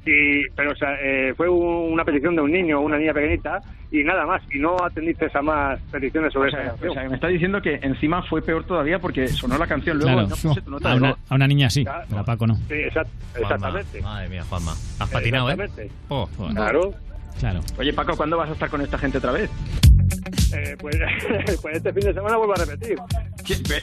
y, 0.07 0.49
pero 0.57 0.73
o 0.73 0.77
sea, 0.77 0.95
eh, 1.03 1.35
fue 1.37 1.49
un- 1.49 1.93
una 1.93 2.05
petición 2.05 2.35
de 2.37 2.43
un 2.43 2.51
niño 2.53 2.79
o 2.79 2.83
una 2.83 2.97
niña 2.99 3.13
pequeñita 3.13 3.61
y 3.91 4.05
nada 4.05 4.27
más, 4.27 4.43
y 4.53 4.59
no 4.59 4.77
atendiste 4.85 5.29
a 5.33 5.43
más 5.43 5.81
peticiones 5.91 6.33
sobre 6.33 6.49
O 6.49 6.51
sea, 6.53 6.61
esa 6.63 6.69
o 6.69 6.73
canción. 6.77 6.93
sea, 6.95 7.03
que 7.05 7.09
me 7.09 7.15
está 7.15 7.29
diciendo 7.29 7.63
que 7.63 7.75
encima 7.83 8.23
fue 8.23 8.43
peor 8.43 8.65
todavía 8.65 8.99
porque 8.99 9.29
sonó 9.29 9.57
la 9.59 9.67
canción 9.67 9.97
luego 9.99 10.13
Claro. 10.13 10.29
no 10.29 10.37
puse 10.37 10.63
tu 10.63 10.71
nota 10.71 10.93
A 10.93 10.97
una, 10.97 11.17
a 11.29 11.35
una 11.35 11.47
niña 11.49 11.71
sí, 11.71 11.85
pero 12.09 12.21
a 12.21 12.25
Paco 12.25 12.47
no. 12.47 12.55
Sí, 12.57 12.75
exact- 12.75 13.09
exactamente. 13.39 14.01
Madre 14.03 14.29
mía, 14.29 14.45
Juanma. 14.49 14.73
Has 14.99 15.11
patinado, 15.11 15.51
¿eh? 15.51 15.55
Exactamente. 15.55 15.95
Oh. 16.09 16.29
Claro. 16.55 16.95
Claro. 17.39 17.61
Oye, 17.79 17.93
Paco, 17.93 18.17
¿cuándo 18.17 18.37
vas 18.37 18.51
a 18.51 18.53
estar 18.53 18.69
con 18.69 18.81
esta 18.81 18.99
gente 18.99 19.19
otra 19.19 19.33
vez? 19.33 19.51
Eh, 20.53 20.77
pues, 20.79 20.97
pues 21.63 21.77
este 21.77 21.93
fin 21.93 22.05
de 22.05 22.15
semana 22.15 22.37
vuelvo 22.37 22.55
a 22.55 22.65
repetir. 22.65 22.97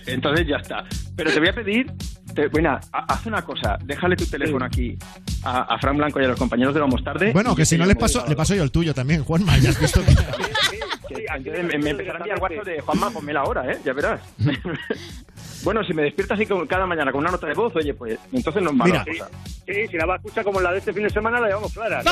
Entonces 0.08 0.48
ya 0.48 0.58
está. 0.58 0.84
Pero 1.16 1.32
te 1.32 1.40
voy 1.40 1.50
a 1.50 1.54
pedir, 1.54 1.92
te- 2.34 2.48
bueno, 2.48 2.72
ha- 2.92 3.06
haz 3.14 3.26
una 3.26 3.42
cosa, 3.44 3.78
déjale 3.84 4.16
tu 4.16 4.26
teléfono 4.26 4.66
aquí 4.66 4.98
a, 5.44 5.62
a 5.74 5.80
Fran 5.80 5.98
Blanco 5.98 6.20
y 6.20 6.26
a 6.26 6.30
los 6.30 6.40
compañeros 6.40 6.74
de 6.74 6.80
Vamos 6.82 7.04
Tarde. 7.04 7.32
Bueno, 7.34 7.56
que 7.56 7.66
si 7.66 7.78
no 7.78 7.86
les 7.86 7.96
llamo 7.96 8.00
paso, 8.02 8.24
el 8.24 8.30
le 8.30 8.36
paso 8.36 8.56
yo 8.56 8.64
el 8.64 8.72
tuyo 8.72 8.94
también, 8.94 9.24
Juanma. 9.24 9.58
Ya 9.60 9.70
has 9.70 9.80
visto 9.80 10.02
que... 10.04 10.16
Que 11.08 11.26
entonces 11.36 11.64
me, 11.66 11.78
me 11.78 11.90
empezará 11.92 12.16
a 12.16 12.18
enviar 12.20 12.42
WhatsApp 12.42 12.66
de 12.66 12.82
Juanma, 12.82 13.12
ponme 13.12 13.32
la 13.32 13.44
hora, 13.44 13.72
¿eh? 13.72 13.78
Ya 13.86 13.94
verás. 13.94 14.20
Bueno, 15.64 15.84
si 15.84 15.94
me 15.94 16.04
despiertas 16.04 16.38
así 16.38 16.46
como 16.46 16.66
cada 16.68 16.86
mañana 16.86 17.12
con 17.12 17.22
una 17.22 17.32
nota 17.32 17.48
de 17.48 17.54
voz, 17.54 17.76
oye, 17.76 17.94
pues 17.94 18.20
entonces 18.32 18.62
no 18.62 18.70
es 18.72 18.76
mala 18.76 19.04
Mira. 19.08 19.20
cosa. 19.26 19.32
Sí, 19.66 19.88
si 19.90 19.98
la 19.98 20.06
va 20.06 20.14
a 20.14 20.18
escuchar 20.18 20.44
como 20.44 20.62
la 20.62 20.72
de 20.72 20.78
este 20.80 20.94
fin 20.94 21.04
de 21.04 21.10
semana, 21.10 21.40
la 21.40 21.48
llevamos 21.48 21.74
clara. 21.74 22.04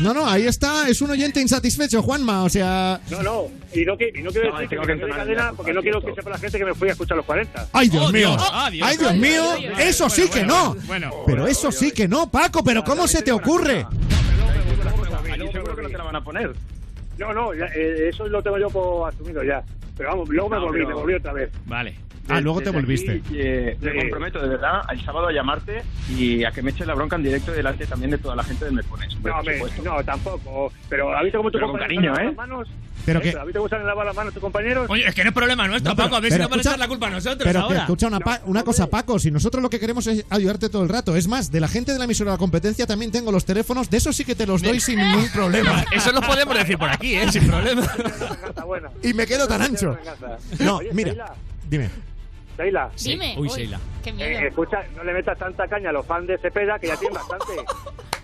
No, 0.00 0.14
no, 0.14 0.28
ahí 0.28 0.46
está, 0.46 0.88
es 0.88 1.00
un 1.02 1.10
oyente 1.10 1.40
insatisfecho, 1.40 2.02
Juanma. 2.02 2.44
O 2.44 2.48
sea. 2.48 3.00
No, 3.10 3.22
no, 3.22 3.44
y 3.74 3.84
no, 3.84 3.96
que- 3.96 4.12
y 4.14 4.22
no 4.22 4.30
quiero 4.30 4.52
No, 4.52 4.58
decir 4.58 4.78
que 4.78 4.86
que 4.86 4.94
de 4.94 5.08
cadena 5.10 5.34
ya, 5.50 5.52
porque 5.52 5.72
no 5.72 5.82
quiero 5.82 6.00
que 6.02 6.14
sepa 6.14 6.30
la 6.30 6.38
gente 6.38 6.58
que 6.58 6.64
me 6.64 6.74
fui 6.74 6.88
a 6.88 6.92
escuchar 6.92 7.16
los 7.16 7.26
40. 7.26 7.68
¡Ay, 7.72 7.88
Dios 7.88 8.12
mío! 8.12 8.36
Ah, 8.38 8.68
Dios. 8.70 8.88
¡Ay, 8.88 8.96
Dios 8.96 9.14
mío! 9.16 9.42
Dios. 9.58 9.78
Eso 9.80 10.08
sí 10.08 10.22
Bueno, 10.30 10.34
que 10.34 10.40
bueno, 10.44 10.74
no. 10.76 10.86
bueno. 10.86 11.12
Pero 11.26 11.46
eso 11.46 11.72
sí 11.72 11.90
que 11.92 12.06
no, 12.08 12.30
Paco. 12.30 12.62
¿Pero 12.64 12.84
cómo 12.84 13.06
se 13.06 13.22
te 13.22 13.32
ocurre? 13.32 13.86
Seguro 15.52 15.76
que 15.76 15.82
no 15.82 15.88
te 15.90 15.98
la 15.98 16.04
van 16.04 16.16
a 16.16 16.20
poner. 16.24 16.52
No, 17.18 17.32
no, 17.32 17.52
eh, 17.52 18.08
eso 18.10 18.26
lo 18.28 18.42
tengo 18.42 18.58
yo 18.58 18.68
por 18.70 19.08
asumido 19.12 19.42
ya. 19.42 19.62
Pero 19.96 20.10
vamos, 20.10 20.28
luego 20.28 20.48
me 20.48 20.58
volví, 20.58 20.86
me 20.86 20.94
volví 20.94 21.14
otra 21.14 21.32
vez. 21.32 21.50
Vale. 21.66 21.94
Ah, 22.28 22.40
luego 22.40 22.60
te 22.60 22.70
volviste. 22.70 23.22
aquí, 23.24 23.34
eh, 23.38 23.76
me 23.80 23.94
comprometo 23.96 24.40
de 24.42 24.48
verdad 24.48 24.82
el 24.90 25.04
sábado 25.04 25.28
a 25.28 25.32
llamarte 25.32 25.82
y 26.10 26.44
a 26.44 26.50
que 26.50 26.62
me 26.62 26.70
eches 26.70 26.86
la 26.86 26.94
bronca 26.94 27.16
en 27.16 27.22
directo 27.22 27.52
delante 27.52 27.86
también 27.86 28.10
de 28.10 28.18
toda 28.18 28.34
la 28.36 28.42
gente 28.44 28.64
de 28.64 28.70
Me 28.72 28.82
Pones. 28.82 29.14
No, 29.20 29.42
me- 29.42 29.58
no, 29.84 30.04
tampoco. 30.04 30.72
Pero 30.88 31.16
¿has 31.16 31.22
visto 31.22 31.38
cómo 31.38 31.50
tu 31.50 31.58
Pero 31.58 31.70
con 31.70 31.78
cariño, 31.80 32.12
¿eh? 32.18 32.24
las 32.26 32.34
manos? 32.36 32.68
Pero 33.04 33.20
que- 33.20 33.30
¿A 33.30 33.44
ti 33.44 33.52
te 33.52 33.58
gustan 33.60 33.86
lavar 33.86 34.04
las 34.06 34.16
manos 34.16 34.32
tus 34.34 34.42
compañeros? 34.42 34.86
Oye, 34.90 35.06
es 35.06 35.14
que 35.14 35.22
no 35.22 35.28
es 35.30 35.34
problema 35.34 35.68
nuestro, 35.68 35.90
No, 35.92 35.96
pero- 35.96 36.08
Paco. 36.08 36.16
A 36.16 36.20
ver 36.20 36.32
si 36.32 36.38
pero 36.38 36.42
nos 36.44 36.50
van 36.50 36.58
a 36.58 36.62
echar 36.62 36.78
la 36.80 36.88
culpa 36.88 37.06
a 37.06 37.10
nosotros 37.10 37.38
Pero 37.44 37.52
que 37.60 37.64
ahora. 37.64 37.80
escucha 37.82 38.06
una, 38.08 38.18
pa- 38.18 38.40
una 38.46 38.64
cosa, 38.64 38.88
Paco. 38.88 39.18
Si 39.20 39.30
nosotros 39.30 39.62
lo 39.62 39.70
que 39.70 39.78
queremos 39.78 40.06
es 40.08 40.24
ayudarte 40.30 40.68
todo 40.68 40.82
el 40.82 40.88
rato. 40.88 41.14
Es 41.14 41.28
más, 41.28 41.52
de 41.52 41.60
la 41.60 41.68
gente 41.68 41.92
de 41.92 41.98
la 41.98 42.04
emisora 42.06 42.32
de 42.32 42.34
la 42.34 42.38
competencia 42.38 42.86
también 42.86 43.12
tengo 43.12 43.30
los 43.30 43.44
teléfonos. 43.44 43.88
De 43.88 43.98
eso 43.98 44.12
sí 44.12 44.24
que 44.24 44.34
te 44.34 44.44
los 44.46 44.60
doy 44.62 44.80
sin 44.80 44.98
ningún 44.98 45.28
problema. 45.28 45.84
Eso 45.92 46.10
lo 46.10 46.20
podemos 46.20 46.56
decir 46.58 46.76
por 46.78 46.88
aquí, 46.90 47.14
¿eh? 47.14 47.30
Sin 47.30 47.46
problema. 47.46 47.86
Y 49.04 49.14
me 49.14 49.24
quedo 49.26 49.46
tan 49.46 49.62
ancho. 49.62 49.96
No, 50.58 50.80
mira. 50.92 51.14
Dime. 51.68 51.90
Sheila, 52.58 52.90
Dime. 53.02 53.34
Uy, 53.38 53.48
Sheila. 53.48 53.78
Qué 54.02 54.12
miedo. 54.12 54.30
eh, 54.30 54.48
escucha, 54.48 54.78
no 54.96 55.04
le 55.04 55.12
metas 55.12 55.38
tanta 55.38 55.66
caña 55.68 55.90
a 55.90 55.92
los 55.92 56.06
fans 56.06 56.26
de 56.28 56.38
Cepeda 56.38 56.78
que 56.78 56.86
ya 56.88 56.96
tienen 56.96 57.14
bastante. 57.18 57.52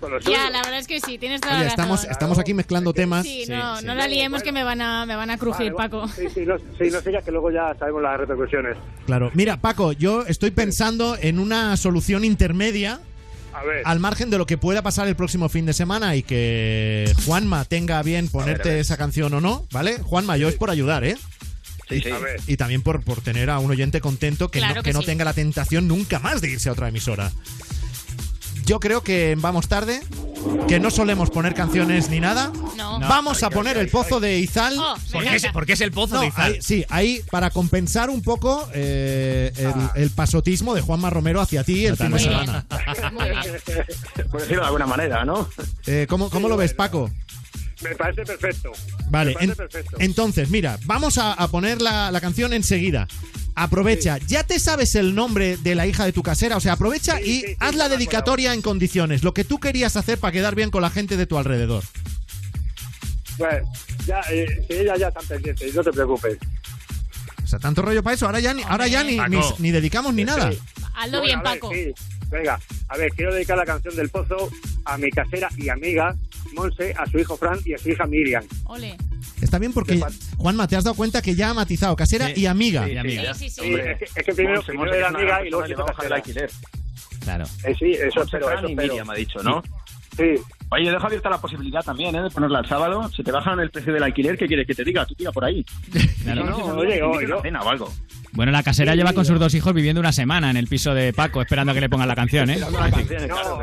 Con 0.01 0.11
los 0.13 0.25
Ya, 0.25 0.51
la 0.51 0.63
verdad 0.63 0.79
es 0.79 0.87
que 0.89 1.01
sí, 1.01 1.17
tienes 1.19 1.41
toda 1.41 1.55
Oye, 1.57 1.65
la 1.65 1.71
estamos, 1.71 1.99
razón. 2.01 2.11
estamos 2.13 2.39
aquí 2.39 2.55
mezclando 2.55 2.93
temas. 2.93 3.25
Sí, 3.25 3.45
Sí, 3.47 3.53
no, 3.53 3.77
sí. 3.77 3.87
no 3.87 3.95
la 3.95 4.09
liemos 4.09 4.43
que 4.43 4.51
me 4.53 4.65
van 4.65 4.81
a, 4.81 5.07
me 5.07 5.15
van 5.17 5.31
a 5.31 5.39
crujir, 5.39 5.73
Vale, 5.73 5.89
Paco. 5.91 6.09
Sí, 6.09 6.29
sí, 6.33 6.41
no, 6.47 6.57
sí, 6.59 6.91
no 6.91 7.01
sé 7.01 7.13
ya 7.13 7.23
que 7.23 7.31
luego 7.31 7.51
ya 7.51 7.75
sabemos 7.79 8.03
las 8.03 8.19
repercusiones. 8.19 8.77
Claro. 9.07 9.31
Mira, 9.35 9.61
Paco, 9.61 9.93
yo 9.93 10.23
estoy 10.27 10.51
pensando 10.51 11.17
en 11.21 11.39
una 11.39 11.77
solución 11.77 12.25
intermedia 12.25 13.01
A 13.53 13.63
ver. 13.63 13.83
al 13.85 14.01
margen 14.01 14.31
de 14.31 14.39
lo 14.39 14.47
que 14.47 14.59
pueda 14.59 14.83
pasar 14.83 15.07
el 15.09 15.15
próximo 15.15 15.49
fin 15.49 15.67
de 15.67 15.73
semana 15.73 16.17
y 16.17 16.23
que 16.23 17.13
Juanma 17.27 17.65
tenga 17.65 17.99
a 17.99 18.03
bien 18.03 18.29
ponerte 18.29 18.71
a 18.71 18.73
ver. 18.73 18.81
esa 18.81 18.97
canción 18.97 19.35
o 19.35 19.41
no, 19.41 19.67
¿vale? 19.73 19.99
Juanma, 19.99 20.37
yo 20.37 20.49
es 20.49 20.55
por 20.57 20.71
ayudar, 20.71 21.05
¿eh? 21.05 21.17
Sí, 21.89 22.01
sí. 22.01 22.11
Y 22.47 22.57
también 22.57 22.83
por, 22.83 23.03
por 23.03 23.21
tener 23.21 23.51
a 23.51 23.59
un 23.59 23.71
oyente 23.71 24.01
contento 24.01 24.51
que, 24.51 24.61
Claro 24.61 24.77
no, 24.77 24.83
que 24.83 24.91
que 24.91 24.95
no 24.95 25.01
sí. 25.01 25.07
tenga 25.07 25.25
la 25.25 25.35
tentación 25.35 25.89
nunca 25.89 26.19
más 26.19 26.41
de 26.41 26.51
irse 26.51 26.69
a 26.69 26.73
otra 26.73 26.89
emisora. 26.89 27.31
Yo 28.65 28.79
creo 28.81 29.03
que 29.03 29.35
Vamos 29.39 29.67
Tarde 29.69 30.01
que 30.69 30.81
no 30.81 30.91
solemos 30.91 31.31
poner 31.31 31.55
canciones 31.55 32.09
ni 32.11 32.19
nada, 32.21 32.53
No. 32.77 32.99
vamos 33.01 33.43
a 33.45 33.51
poner 33.51 33.77
el 33.77 33.89
pozo 33.89 34.19
de 34.21 34.39
Izal. 34.39 34.77
Oh, 34.79 34.97
me 34.97 35.13
¿Por 35.13 35.23
qué, 35.23 35.29
es, 35.37 35.43
encanta. 35.45 35.53
por 35.53 35.67
qué 35.67 35.73
es 35.75 35.81
el 35.81 35.93
pozo 35.93 36.15
No, 36.17 36.21
de 36.23 36.27
Izal? 36.29 36.53
ahí- 36.55 36.63
sí, 36.63 36.85
ahí 36.89 37.21
para 37.31 37.51
compensar 37.51 38.11
un 38.11 38.23
poco 38.23 38.69
eh, 38.75 39.53
el, 39.57 40.03
el 40.03 40.11
pasotismo 40.11 40.75
de 40.75 40.81
Juanma 40.81 41.11
Romero 41.11 41.41
hacia 41.41 41.63
ti 41.65 41.87
el 41.87 41.97
fin 41.97 42.11
de 42.13 42.19
semana. 42.21 42.65
Por 44.31 44.41
decirlo 44.41 44.63
de 44.63 44.67
alguna 44.67 44.87
manera, 44.87 45.25
¿no? 45.25 45.49
Eh, 45.87 46.07
¿cómo, 46.09 46.29
cómo 46.31 46.49
lo 46.49 46.57
ves, 46.57 46.75
Paco? 46.75 47.11
Me 47.83 47.95
parece 47.97 48.23
perfecto. 48.25 48.73
Vale, 49.11 49.31
Me 49.31 49.35
parece 49.35 49.51
en- 49.53 49.57
perfecto. 49.57 49.97
entonces, 50.01 50.51
mira, 50.51 50.79
vamos 50.85 51.19
a, 51.19 51.33
a 51.33 51.49
poner 51.49 51.83
la, 51.83 52.11
la 52.11 52.21
canción 52.21 52.53
enseguida. 52.53 53.09
Aprovecha, 53.55 54.17
¿ya 54.27 54.45
te 54.45 54.59
sabes 54.59 54.95
el 54.95 55.15
nombre 55.15 55.57
de 55.59 55.75
la 55.75 55.87
hija 55.87 56.05
de 56.07 56.13
tu 56.13 56.23
casera? 56.23 56.57
O 56.57 56.61
sea, 56.61 56.73
aprovecha 56.75 57.19
Sí, 57.19 57.23
y 57.31 57.41
sí, 57.43 57.57
haz 57.61 57.75
la 57.75 57.89
dedicatoria 57.91 58.55
en 58.55 58.63
condiciones, 58.63 59.23
lo 59.23 59.35
que 59.35 59.45
tú 59.45 59.59
querías 59.61 59.97
hacer 59.97 60.19
para 60.19 60.33
quedar 60.33 60.55
bien 60.55 60.71
con 60.71 60.81
la 60.81 60.89
gente 60.91 61.17
de 61.19 61.27
tu 61.27 61.37
alrededor. 61.37 61.85
Bueno, 63.39 63.71
ya, 64.07 64.21
eh, 64.31 64.47
sí, 64.69 64.75
ella 64.77 64.97
ya 64.97 65.09
están 65.09 65.27
pendientes, 65.27 65.75
no 65.75 65.83
te 65.83 65.91
preocupes. 65.93 66.39
O 67.43 67.47
sea, 67.47 67.59
tanto 67.59 67.83
rollo 67.83 68.03
para 68.03 68.15
eso, 68.15 68.27
ahora 68.27 68.41
ya 68.41 68.55
ni, 68.55 68.63
ahora 68.63 68.87
ya 68.87 69.03
ni, 69.05 69.19
ni, 69.59 69.71
dedicamos 69.71 70.15
ni 70.15 70.25
nada. 70.25 70.51
Hazlo 70.95 71.19
Bueno, 71.19 71.23
bien, 71.23 71.43
ver, 71.43 71.61
Paco. 71.61 71.71
sí. 71.73 71.93
Venga, 72.33 72.59
a 72.89 72.97
ver, 72.97 73.11
quiero 73.13 73.33
dedicar 73.35 73.57
la 73.59 73.65
canción 73.67 73.95
del 73.95 74.09
pozo 74.09 74.51
a 74.87 74.97
mi 74.99 75.11
casera 75.11 75.49
y 75.57 75.69
amiga 75.69 76.15
Monse, 76.55 76.95
a 76.97 77.07
su 77.07 77.19
hijo 77.19 77.37
Fran 77.37 77.59
y 77.65 77.75
a 77.75 77.79
su 77.79 77.91
hija 77.91 78.07
Miriam. 78.07 78.43
Ole. 78.65 78.97
Está 79.41 79.59
bien 79.59 79.73
porque, 79.73 80.01
Juanma, 80.39 80.67
te 80.67 80.77
has 80.77 80.85
dado 80.85 80.97
cuenta 80.97 81.21
que 81.21 81.35
ya 81.35 81.51
ha 81.51 81.55
matizado 81.55 81.95
casera 81.97 82.29
Sí, 82.29 82.43
y 82.43 82.47
amiga. 82.47 82.89
y 82.89 82.97
amiga. 82.97 83.35
Sí, 83.35 83.49
sí, 83.49 83.51
sí. 83.51 83.61
Hombre, 83.67 83.93
es, 83.93 83.99
que, 83.99 84.05
es 84.21 84.27
que 84.27 84.35
primero, 84.35 84.57
Monse, 84.57 84.67
primero 84.73 84.85
Monse, 84.91 84.99
era 84.99 85.09
amiga 85.09 85.47
y 85.47 85.51
luego 85.51 85.63
se 85.65 85.69
le 85.69 85.75
hizo 85.75 85.83
va 85.85 85.89
a 85.91 85.93
bajar 85.93 86.05
el 86.05 86.11
casera. 86.23 86.47
alquiler. 86.47 86.51
Claro. 87.21 87.45
Eh, 87.65 87.75
sí, 87.79 87.91
eso 87.93 88.21
Monse, 88.21 88.39
Fran 88.41 88.59
eso 88.59 88.69
y. 88.69 88.77
Miriam 88.77 89.11
ha 89.11 89.15
dicho, 89.15 89.43
¿no? 89.43 89.63
Sí, 90.17 90.35
Oye, 90.71 90.91
dejo 90.91 91.07
abierta 91.07 91.29
la 91.31 91.39
posibilidad 91.41 91.83
también, 91.85 92.15
¿eh? 92.17 92.23
De 92.23 92.31
ponerla 92.31 92.61
el 92.61 92.67
sábado. 92.69 93.11
Si 93.15 93.23
te 93.23 93.31
bajan 93.33 93.61
el 93.61 93.71
precio 93.71 93.93
del 93.93 94.03
alquiler, 94.03 94.39
¿qué 94.39 94.47
quieres 94.47 94.67
que 94.67 94.75
te 94.75 94.85
diga? 94.85 95.05
Tú 95.05 95.15
tira 95.15 95.31
por 95.33 95.45
ahí. 95.45 95.65
Claro. 96.23 96.45
No, 96.45 96.57
Si 96.57 96.63
no, 96.63 96.69
no, 96.75 96.81
oye, 96.81 96.99
yo- 96.99 97.11
una 97.11 97.43
cena 97.43 97.63
o 97.63 97.69
algo. 97.69 97.93
Bueno, 98.33 98.51
la 98.53 98.63
casera 98.63 98.93
Sí, 98.93 98.99
lleva 98.99 99.13
con 99.13 99.25
sus 99.25 99.39
dos 99.39 99.55
hijos 99.55 99.75
viviendo 99.75 100.01
una 100.01 100.13
semana 100.13 100.51
en 100.51 100.57
el 100.57 100.67
piso 100.67 100.95
de 100.95 101.13
Paco, 101.13 101.43
esperando 101.43 101.73
a 101.73 101.75
que 101.75 101.81
le 101.81 101.89
pongan 101.89 102.09
la 102.09 102.15
canción, 102.15 102.49
¿eh? 102.51 102.59
La 102.59 102.91
canción, 102.91 103.29
claro, 103.29 103.61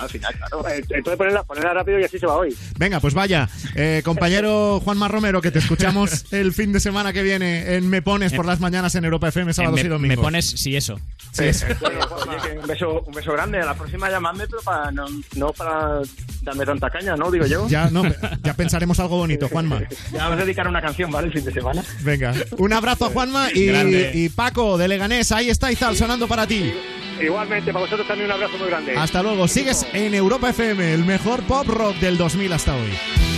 al 0.00 0.08
final, 0.08 0.34
claro. 0.34 0.68
Eh, 0.68 0.82
Entonces 0.90 1.16
ponerla, 1.16 1.42
ponerla 1.44 1.74
rápido 1.74 2.00
y 2.00 2.04
así 2.04 2.18
se 2.18 2.26
va 2.26 2.36
hoy. 2.36 2.56
Venga, 2.78 3.00
pues 3.00 3.14
vaya, 3.14 3.48
eh, 3.74 4.02
compañero 4.04 4.80
Juanma 4.80 5.08
Romero, 5.08 5.40
que 5.40 5.50
te 5.50 5.60
escuchamos 5.60 6.26
el 6.32 6.52
fin 6.52 6.72
de 6.72 6.80
semana 6.80 7.12
que 7.12 7.22
viene 7.22 7.76
en 7.76 7.88
Me 7.88 8.02
Pones 8.02 8.32
por 8.32 8.44
las 8.44 8.60
mañanas 8.60 8.94
en 8.96 9.04
Europa 9.04 9.28
FM, 9.28 9.52
sábados 9.52 9.76
me, 9.76 9.86
y 9.86 9.88
domingos. 9.88 10.16
me 10.16 10.22
pones 10.22 10.54
eso. 10.66 10.98
Sí, 11.32 11.44
eso. 11.44 11.66
Bueno, 11.80 12.00
oye, 12.28 12.50
que 12.50 12.58
un 12.58 12.66
beso, 12.66 13.00
un 13.06 13.14
beso 13.14 13.32
grande. 13.32 13.60
A 13.60 13.64
la 13.64 13.74
próxima 13.74 14.10
llamadme, 14.10 14.46
pero 14.46 14.62
para 14.62 14.90
no, 14.90 15.06
no 15.36 15.52
para 15.52 16.00
darme 16.42 16.66
tanta 16.66 16.90
caña, 16.90 17.16
¿no? 17.16 17.30
Digo 17.30 17.46
yo. 17.46 17.68
Ya, 17.68 17.88
no, 17.90 18.02
ya 18.42 18.54
pensaremos 18.54 18.98
algo 19.00 19.16
bonito, 19.18 19.48
Juanma. 19.48 19.82
Ya 20.12 20.28
os 20.28 20.36
dedicaré 20.36 20.68
una 20.68 20.82
canción, 20.82 21.10
¿vale? 21.10 21.28
El 21.28 21.32
fin 21.32 21.44
de 21.44 21.52
semana. 21.52 21.82
Venga, 22.02 22.34
un 22.58 22.72
abrazo 22.72 23.06
a 23.06 23.10
Juanma 23.10 23.48
y, 23.54 23.66
Grande. 23.66 23.91
Y 24.14 24.28
Paco 24.28 24.78
de 24.78 24.88
Leganés. 24.88 25.32
Ahí 25.32 25.50
está 25.50 25.70
Izal 25.70 25.96
sonando 25.96 26.26
para 26.28 26.46
ti. 26.46 26.72
Igualmente, 27.20 27.72
para 27.72 27.84
vosotros 27.84 28.06
también 28.06 28.26
un 28.26 28.32
abrazo 28.32 28.58
muy 28.58 28.68
grande. 28.68 28.94
Hasta 28.96 29.22
luego. 29.22 29.46
Sigues 29.48 29.86
en 29.92 30.14
Europa 30.14 30.50
FM, 30.50 30.94
el 30.94 31.04
mejor 31.04 31.42
pop 31.44 31.66
rock 31.68 31.96
del 31.96 32.16
2000 32.16 32.52
hasta 32.52 32.74
hoy. 32.74 33.31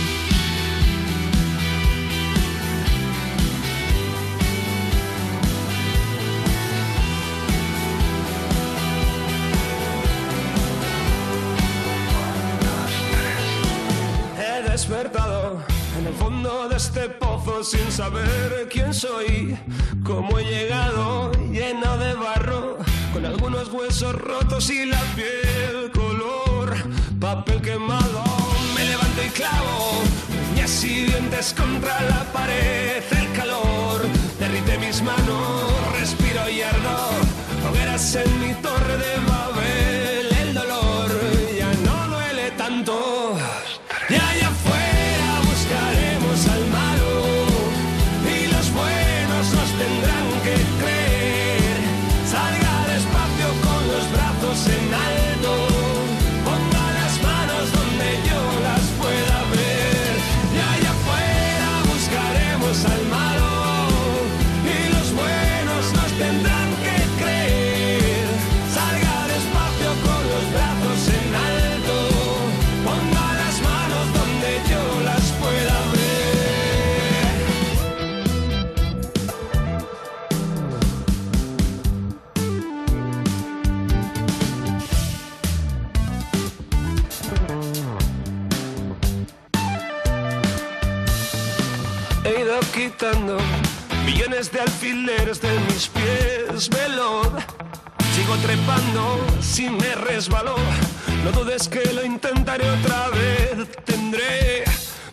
De 16.45 16.75
este 16.75 17.09
pozo 17.09 17.63
sin 17.63 17.91
saber 17.91 18.69
quién 18.71 18.93
soy, 18.93 19.57
cómo 20.03 20.37
he 20.37 20.43
llegado 20.43 21.31
lleno 21.51 21.97
de 21.97 22.13
barro, 22.13 22.77
con 23.11 23.25
algunos 23.25 23.73
huesos 23.73 24.13
rotos 24.13 24.69
y 24.69 24.85
la 24.85 25.01
piel 25.15 25.91
color 25.91 26.75
papel 27.19 27.61
quemado. 27.61 28.23
Me 28.75 28.85
levanto 28.85 29.23
y 29.25 29.29
clavo 29.29 30.03
uñas 30.51 30.83
y 30.83 31.05
dientes 31.05 31.51
contra 31.57 31.99
la 32.03 32.23
pared, 32.31 33.01
el 33.09 33.31
calor 33.33 34.01
derrite 34.39 34.77
mis 34.77 35.01
manos, 35.01 35.63
respiro 35.99 36.47
y 36.47 36.61
ardo, 36.61 37.09
hogueras 37.67 38.15
en 38.15 38.39
mi 38.39 38.53
torre 38.61 38.97
de 38.97 39.15
Babel, 39.27 39.54
millones 94.45 94.51
de 94.51 94.59
alfileres 94.59 95.41
de 95.41 95.59
mis 95.59 95.87
pies, 95.87 96.69
veloz. 96.69 97.27
Sigo 98.15 98.35
trepando 98.37 99.25
si 99.41 99.69
me 99.69 99.95
resbaló. 99.95 100.55
No 101.23 101.31
dudes 101.31 101.67
que 101.67 101.83
lo 101.93 102.03
intentaré 102.03 102.69
otra 102.69 103.09
vez. 103.09 103.67
Tendré 103.85 104.63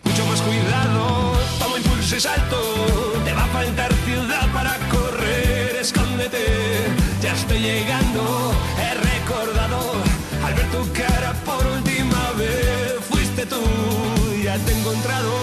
mucho 0.03 0.25
más 0.25 0.41
cuidado. 0.41 1.33
Tomo 1.59 1.77
impulso 1.77 2.15
y 2.15 2.19
salto. 2.19 2.57
Te 3.25 3.33
va 3.33 3.43
a 3.43 3.47
faltar 3.47 3.93
ciudad 4.05 4.51
para 4.53 4.77
correr. 4.89 5.77
Escóndete, 5.79 6.45
ya 7.21 7.33
estoy 7.33 7.59
llegando. 7.59 8.53
He 8.77 8.93
recordado 8.93 9.93
al 10.45 10.53
ver 10.53 10.69
tu 10.71 10.91
cara 10.93 11.33
por 11.45 11.65
última 11.65 12.31
vez. 12.37 12.95
Fuiste 13.09 13.45
tú, 13.45 13.61
ya 14.43 14.57
te 14.57 14.71
he 14.71 14.79
encontrado. 14.79 15.42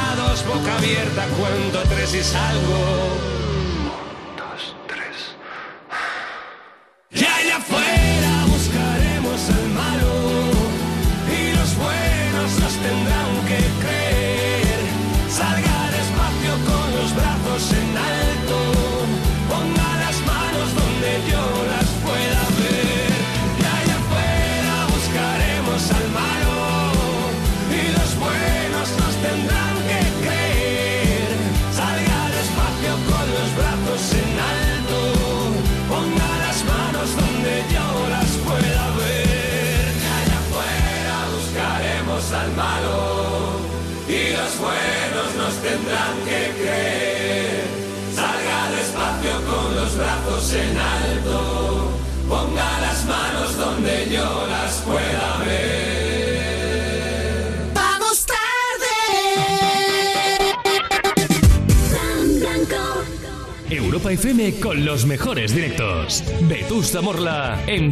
boca 0.53 0.77
abierta, 0.77 1.27
cuento 1.27 1.83
tres 1.89 2.13
y 2.13 2.23
salgo. 2.23 3.40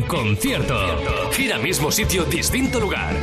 Concierto. 0.10 0.76
Gira 1.31 1.57
mismo 1.60 1.90
sitio, 1.91 2.26
distinto 2.26 2.81
lugar. 2.81 3.15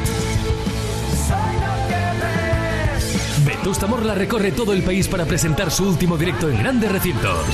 Vetusta 3.45 3.87
Morla 3.87 4.15
recorre 4.15 4.53
todo 4.53 4.73
el 4.73 4.83
país 4.83 5.09
para 5.09 5.27
presentar 5.27 5.71
su 5.71 5.87
último 5.87 6.17
directo 6.17 6.49
en 6.49 6.59
grandes 6.59 6.91
recintos. 6.91 7.47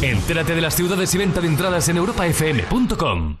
Entérate 0.00 0.54
de 0.54 0.60
las 0.60 0.74
ciudades 0.74 1.14
y 1.14 1.18
venta 1.18 1.40
de 1.40 1.48
entradas 1.48 1.88
en 1.88 1.98
europafm.com. 1.98 3.36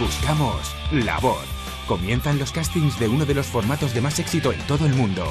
Buscamos 0.00 0.74
La 0.92 1.18
Voz. 1.18 1.44
Comienzan 1.86 2.38
los 2.38 2.52
castings 2.52 2.98
de 2.98 3.08
uno 3.08 3.26
de 3.26 3.34
los 3.34 3.46
formatos 3.46 3.92
de 3.92 4.00
más 4.00 4.18
éxito 4.20 4.52
en 4.52 4.60
todo 4.60 4.86
el 4.86 4.94
mundo. 4.94 5.26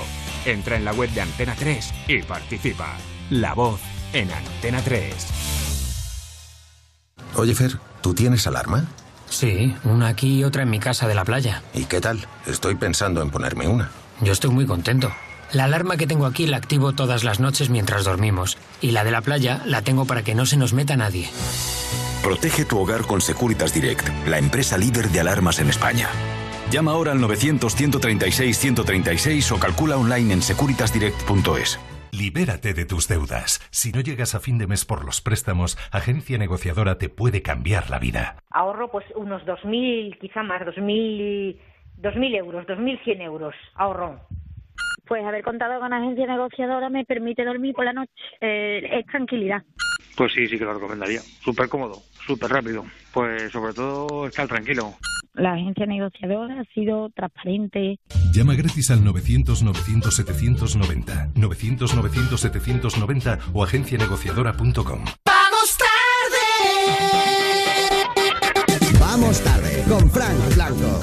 Entra 0.45 0.75
en 0.75 0.85
la 0.85 0.91
web 0.91 1.09
de 1.11 1.21
Antena 1.21 1.55
3 1.57 1.93
y 2.07 2.21
participa. 2.21 2.97
La 3.29 3.53
Voz 3.53 3.79
en 4.13 4.29
Antena 4.31 4.81
3. 4.81 5.49
Oye, 7.35 7.55
Fer, 7.55 7.77
¿tú 8.01 8.13
tienes 8.13 8.47
alarma? 8.47 8.85
Sí, 9.29 9.75
una 9.83 10.07
aquí 10.07 10.39
y 10.39 10.43
otra 10.43 10.63
en 10.63 10.69
mi 10.69 10.79
casa 10.79 11.07
de 11.07 11.15
la 11.15 11.25
playa. 11.25 11.61
¿Y 11.73 11.85
qué 11.85 12.01
tal? 12.01 12.27
Estoy 12.45 12.75
pensando 12.75 13.21
en 13.21 13.29
ponerme 13.29 13.67
una. 13.67 13.91
Yo 14.21 14.33
estoy 14.33 14.51
muy 14.51 14.65
contento. 14.65 15.11
La 15.51 15.65
alarma 15.65 15.97
que 15.97 16.07
tengo 16.07 16.25
aquí 16.25 16.45
la 16.45 16.57
activo 16.57 16.93
todas 16.93 17.23
las 17.23 17.39
noches 17.39 17.69
mientras 17.69 18.05
dormimos. 18.05 18.57
Y 18.81 18.91
la 18.91 19.03
de 19.03 19.11
la 19.11 19.21
playa 19.21 19.61
la 19.65 19.81
tengo 19.81 20.05
para 20.05 20.23
que 20.23 20.35
no 20.35 20.45
se 20.45 20.57
nos 20.57 20.73
meta 20.73 20.95
nadie. 20.95 21.29
Protege 22.23 22.65
tu 22.65 22.77
hogar 22.77 23.01
con 23.03 23.21
Securitas 23.21 23.73
Direct, 23.73 24.07
la 24.27 24.37
empresa 24.37 24.77
líder 24.77 25.09
de 25.09 25.21
alarmas 25.21 25.57
en 25.59 25.69
España. 25.69 26.09
Llama 26.69 26.91
ahora 26.91 27.13
al 27.13 27.19
900-136-136 27.19 29.51
o 29.51 29.57
calcula 29.57 29.97
online 29.97 30.35
en 30.35 30.43
securitasdirect.es. 30.43 31.79
Libérate 32.11 32.73
de 32.73 32.85
tus 32.85 33.07
deudas. 33.07 33.59
Si 33.71 33.91
no 33.91 34.01
llegas 34.01 34.35
a 34.35 34.39
fin 34.39 34.57
de 34.57 34.67
mes 34.67 34.85
por 34.85 35.05
los 35.05 35.21
préstamos, 35.21 35.77
Agencia 35.91 36.37
Negociadora 36.37 36.97
te 36.97 37.09
puede 37.09 37.41
cambiar 37.41 37.89
la 37.89 37.99
vida. 37.99 38.37
Ahorro 38.49 38.89
pues 38.91 39.05
unos 39.15 39.43
2.000, 39.43 40.17
quizá 40.19 40.43
más, 40.43 40.61
2.000, 40.61 41.57
2.000 42.01 42.35
euros, 42.37 42.65
2.100 42.65 43.21
euros. 43.21 43.55
Ahorro. 43.75 44.19
Pues 45.07 45.23
haber 45.25 45.43
contado 45.43 45.79
con 45.79 45.91
agencia 45.91 46.27
negociadora 46.27 46.89
me 46.89 47.05
permite 47.05 47.43
dormir 47.43 47.73
por 47.73 47.85
la 47.85 47.93
noche. 47.93 48.11
Eh, 48.41 48.99
es 48.99 49.05
tranquilidad. 49.07 49.63
Pues 50.15 50.33
sí, 50.33 50.47
sí 50.47 50.57
que 50.57 50.65
lo 50.65 50.73
recomendaría. 50.73 51.19
Súper 51.19 51.69
cómodo, 51.69 52.01
súper 52.25 52.49
rápido. 52.49 52.85
Pues 53.13 53.51
sobre 53.51 53.73
todo 53.73 54.27
estar 54.27 54.47
tranquilo. 54.47 54.93
La 55.33 55.53
agencia 55.53 55.85
negociadora 55.85 56.61
ha 56.61 56.63
sido 56.73 57.09
transparente. 57.15 57.99
Llama 58.33 58.55
gratis 58.55 58.89
al 58.91 59.01
900-900-790, 59.03 61.33
900-900-790 61.33 63.39
o 63.53 63.63
agencianegociadora.com. 63.63 65.05
Vamos 65.25 65.77
tarde. 65.77 65.89
Vamos 68.99 69.41
tarde 69.43 69.83
con 69.87 70.11
Frank 70.11 70.55
Blanco. 70.55 70.99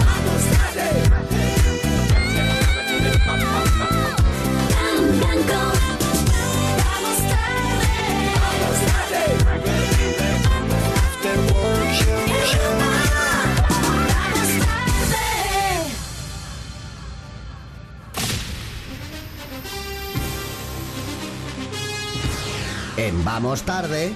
En 22.97 23.25
Vamos 23.25 23.63
tarde. 23.63 24.13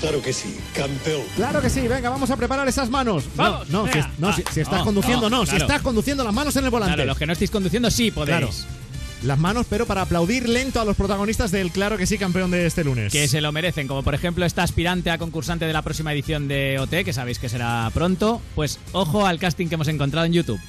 Claro 0.00 0.20
que 0.20 0.34
sí, 0.34 0.58
campeón. 0.74 1.22
Claro 1.34 1.62
que 1.62 1.70
sí, 1.70 1.88
venga, 1.88 2.10
vamos 2.10 2.30
a 2.30 2.36
preparar 2.36 2.68
esas 2.68 2.90
manos. 2.90 3.24
Vamos, 3.36 3.70
no, 3.70 3.86
no, 3.86 3.92
si, 3.92 3.98
no, 4.18 4.28
Ah, 4.28 4.36
si 4.52 4.60
estás 4.60 4.80
no, 4.80 4.84
conduciendo, 4.84 5.30
no, 5.30 5.38
no, 5.38 5.46
si 5.46 5.56
estás 5.56 5.80
conduciendo 5.80 6.22
las 6.24 6.34
manos 6.34 6.54
en 6.56 6.64
el 6.64 6.70
volante. 6.70 6.94
Claro, 6.96 7.08
los 7.08 7.18
que 7.18 7.26
no 7.26 7.32
estáis 7.32 7.50
conduciendo 7.50 7.90
sí 7.90 8.10
podéis. 8.10 8.36
Claro. 8.36 8.52
Las 9.22 9.38
manos, 9.38 9.64
pero 9.70 9.86
para 9.86 10.02
aplaudir 10.02 10.46
lento 10.46 10.78
a 10.78 10.84
los 10.84 10.94
protagonistas 10.96 11.50
del 11.50 11.70
Claro 11.70 11.96
que 11.96 12.04
sí, 12.04 12.18
campeón 12.18 12.50
de 12.50 12.66
este 12.66 12.84
lunes. 12.84 13.10
Que 13.10 13.26
se 13.28 13.40
lo 13.40 13.50
merecen, 13.52 13.88
como 13.88 14.02
por 14.02 14.14
ejemplo 14.14 14.44
esta 14.44 14.62
aspirante 14.62 15.10
a 15.10 15.16
concursante 15.16 15.64
de 15.64 15.72
la 15.72 15.80
próxima 15.80 16.12
edición 16.12 16.48
de 16.48 16.78
OT, 16.78 17.02
que 17.04 17.14
sabéis 17.14 17.38
que 17.38 17.48
será 17.48 17.90
pronto. 17.94 18.42
Pues 18.54 18.78
ojo 18.92 19.26
al 19.26 19.38
casting 19.38 19.68
que 19.68 19.76
hemos 19.76 19.88
encontrado 19.88 20.26
en 20.26 20.34
YouTube. 20.34 20.60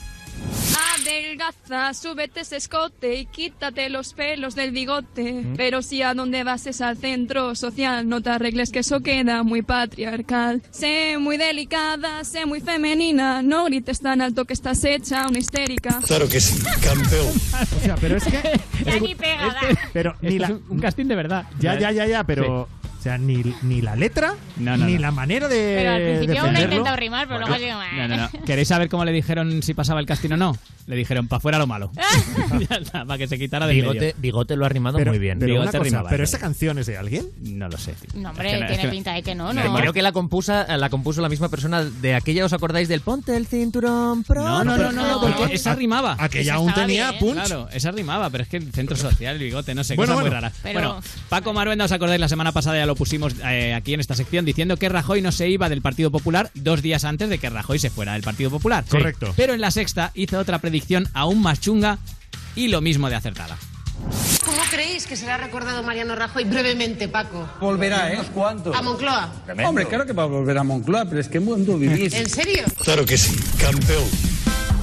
Adelgaza, 1.06 1.94
súbete 1.94 2.42
ese 2.42 2.58
escote 2.58 3.16
y 3.16 3.26
quítate 3.28 3.90
los 3.90 4.14
pelos 4.14 4.56
del 4.56 4.72
bigote. 4.72 5.34
Mm. 5.34 5.54
Pero 5.56 5.82
si 5.82 6.02
a 6.02 6.14
donde 6.14 6.44
vas 6.44 6.66
es 6.66 6.82
al 6.82 6.98
centro 6.98 7.54
social, 7.56 8.10
no 8.10 8.22
te 8.22 8.32
arregles 8.32 8.72
que 8.72 8.80
eso 8.80 9.02
queda 9.02 9.44
muy 9.44 9.62
patriarcal. 9.62 10.64
Sé 10.72 11.18
muy 11.20 11.38
delicada, 11.38 12.24
sé 12.24 12.46
muy 12.46 12.60
femenina, 12.60 13.42
no 13.44 13.66
grites 13.66 14.02
tan 14.02 14.22
alto 14.22 14.46
que 14.46 14.54
estás 14.54 14.84
hecha 14.84 15.28
una 15.28 15.38
histérica. 15.38 16.00
Claro 16.06 16.28
que 16.28 16.40
sí, 16.40 16.60
campeón. 16.82 17.28
o 17.78 17.84
sea, 17.84 17.96
pero 17.96 18.18
es 18.18 18.24
que. 18.24 18.38
Aquí 18.92 19.16
pegada. 19.16 19.60
Pero 19.94 20.16
ni 20.22 20.40
la. 20.40 20.48
es 20.48 20.54
un, 20.54 20.64
un 20.70 20.80
casting 20.80 21.06
de 21.06 21.16
verdad. 21.16 21.46
Ya, 21.60 21.78
ya, 21.80 21.92
ya, 21.92 22.08
ya, 22.08 22.24
pero. 22.24 22.68
Sea, 23.06 23.18
ni, 23.18 23.42
ni 23.64 23.82
la 23.82 23.96
letra, 23.96 24.36
No, 24.58 24.76
no, 24.78 24.86
ni 24.86 24.96
no. 24.96 25.00
la 25.02 25.12
manera 25.12 25.48
de. 25.48 25.76
Pero 25.78 25.92
al 25.92 26.02
principio 26.02 26.42
aún 26.42 26.58
intentado 26.58 26.96
rimar, 26.96 27.28
pero 27.28 27.40
luego 27.40 27.54
ha 27.54 27.58
sido 27.58 27.78
No, 27.80 28.08
no, 28.08 28.18
no. 28.18 28.30
¿Queréis 28.46 28.68
saber 28.68 28.90
cómo 28.90 29.06
le 29.06 29.12
dijeron 29.12 29.62
si 29.64 29.74
pasaba 29.74 30.00
el 30.00 30.06
casting 30.06 30.32
o 30.32 30.38
no? 30.38 30.58
Le 30.88 30.96
dijeron, 30.96 31.28
para 31.28 31.40
fuera 31.40 31.58
lo 31.58 31.66
malo. 31.66 31.92
ya 32.70 32.76
está, 32.78 33.06
para 33.06 33.18
que 33.18 33.28
se 33.28 33.40
quitara 33.40 33.66
del 33.66 33.78
Bigote, 33.78 34.00
medio. 34.00 34.14
bigote 34.20 34.56
lo 34.56 34.66
ha 34.66 34.70
rimado 34.70 34.98
Pero, 35.00 35.12
muy 35.12 35.20
bien. 35.20 35.40
pero 35.40 35.54
una 35.54 35.62
Bigote 35.62 35.78
cosa, 35.80 35.90
rimaba, 35.90 36.10
¿pero 36.10 36.24
es 36.24 36.30
esa 36.30 36.40
canción 36.40 36.78
es 36.78 36.86
de 36.86 36.98
alguien? 36.98 37.26
No 37.42 37.68
lo 37.70 37.78
sé. 37.78 37.94
tío. 37.94 38.22
No, 38.22 38.30
hombre, 38.30 38.48
Es 38.50 38.54
que 38.54 38.60
no- 38.60 38.66
es 38.66 38.72
tiene 38.72 38.84
que- 38.84 38.90
pinta 38.96 39.14
de 39.14 39.24
que 39.24 39.34
no, 39.36 39.52
¿no? 39.54 39.76
Creo 39.76 39.94
que 39.94 40.02
la 40.04 40.12
compusa, 40.12 40.78
la 40.78 40.90
compuso 40.90 41.22
la 41.22 41.30
misma 41.30 41.50
persona 41.50 41.84
de 41.84 42.14
aquella, 42.14 42.46
¿os 42.46 42.54
acordáis 42.54 42.88
del 42.88 43.02
Ponte 43.02 43.36
el 43.36 43.48
cinturón 43.48 44.24
pro? 44.24 44.44
No, 44.44 44.64
no, 44.64 44.78
no, 44.78 44.92
no, 44.92 45.08
no, 45.08 45.22
porque 45.22 45.56
esa 45.56 45.74
rimaba. 45.76 46.16
Aquella 46.20 46.56
aún 46.56 46.72
tenía 46.74 47.10
bien. 47.12 47.20
punch. 47.20 47.34
Claro, 47.34 47.68
esa 47.72 47.92
rimaba, 47.92 48.30
pero 48.30 48.44
es 48.44 48.50
que 48.50 48.58
el 48.58 48.72
centro 48.72 48.96
social, 48.96 49.36
el 49.38 49.42
bigote, 49.42 49.74
no 49.74 49.84
sé, 49.84 49.96
Bueno, 49.96 50.14
cosas 50.16 50.32
muy. 50.32 50.52
Pero- 50.62 50.74
Bueno, 50.74 51.02
Paco 51.30 51.54
Maruenda, 51.54 51.86
¿os 51.86 51.92
acordáis? 51.92 52.20
La 52.22 52.30
semana 52.30 52.52
pasada 52.52 52.78
ya 52.78 52.86
lo 52.86 52.95
pusimos 52.96 53.34
eh, 53.44 53.74
aquí 53.74 53.94
en 53.94 54.00
esta 54.00 54.16
sección 54.16 54.46
diciendo 54.46 54.78
que 54.78 54.90
Rajoy 54.90 55.22
no 55.22 55.32
se 55.32 55.50
iba 55.50 55.70
del 55.70 55.82
Partido 55.82 56.12
Popular 56.12 56.50
dos 56.54 56.82
días 56.82 57.06
antes 57.06 57.30
de 57.30 57.38
que 57.38 57.50
Rajoy 57.50 57.80
se 57.80 57.90
fuera 57.90 58.14
del 58.14 58.24
Partido 58.24 58.50
Popular. 58.50 58.84
Correcto. 58.90 59.34
Pero 59.36 59.54
en 59.54 59.62
la 59.62 59.72
sexta 59.72 60.12
hizo 60.16 60.40
otra 60.40 60.60
predicción 60.60 61.08
aún 61.14 61.42
más 61.42 61.60
chunga 61.60 62.00
y 62.56 62.70
lo 62.70 62.82
mismo 62.82 63.10
de 63.10 63.16
acertada. 63.16 63.58
¿Cómo 64.44 64.62
creéis 64.70 65.08
que 65.08 65.16
será 65.16 65.38
recordado 65.38 65.82
Mariano 65.84 66.16
Rajoy 66.16 66.44
brevemente, 66.44 67.08
Paco? 67.08 67.48
Volverá, 67.60 68.14
¿eh? 68.14 68.20
¿Cuánto? 68.34 68.74
¿A 68.74 68.82
Moncloa? 68.82 69.32
Hombre, 69.66 69.86
claro 69.88 70.06
que 70.06 70.14
va 70.14 70.24
a 70.24 70.28
volver 70.28 70.58
a 70.58 70.64
Moncloa, 70.64 71.06
pero 71.06 71.20
es 71.20 71.28
que 71.28 71.40
mundo 71.40 71.78
vivís. 71.78 72.14
¿En 72.14 72.30
serio? 72.30 72.64
Claro 72.84 73.06
que 73.06 73.18
sí, 73.18 73.36
campeón. 73.60 74.35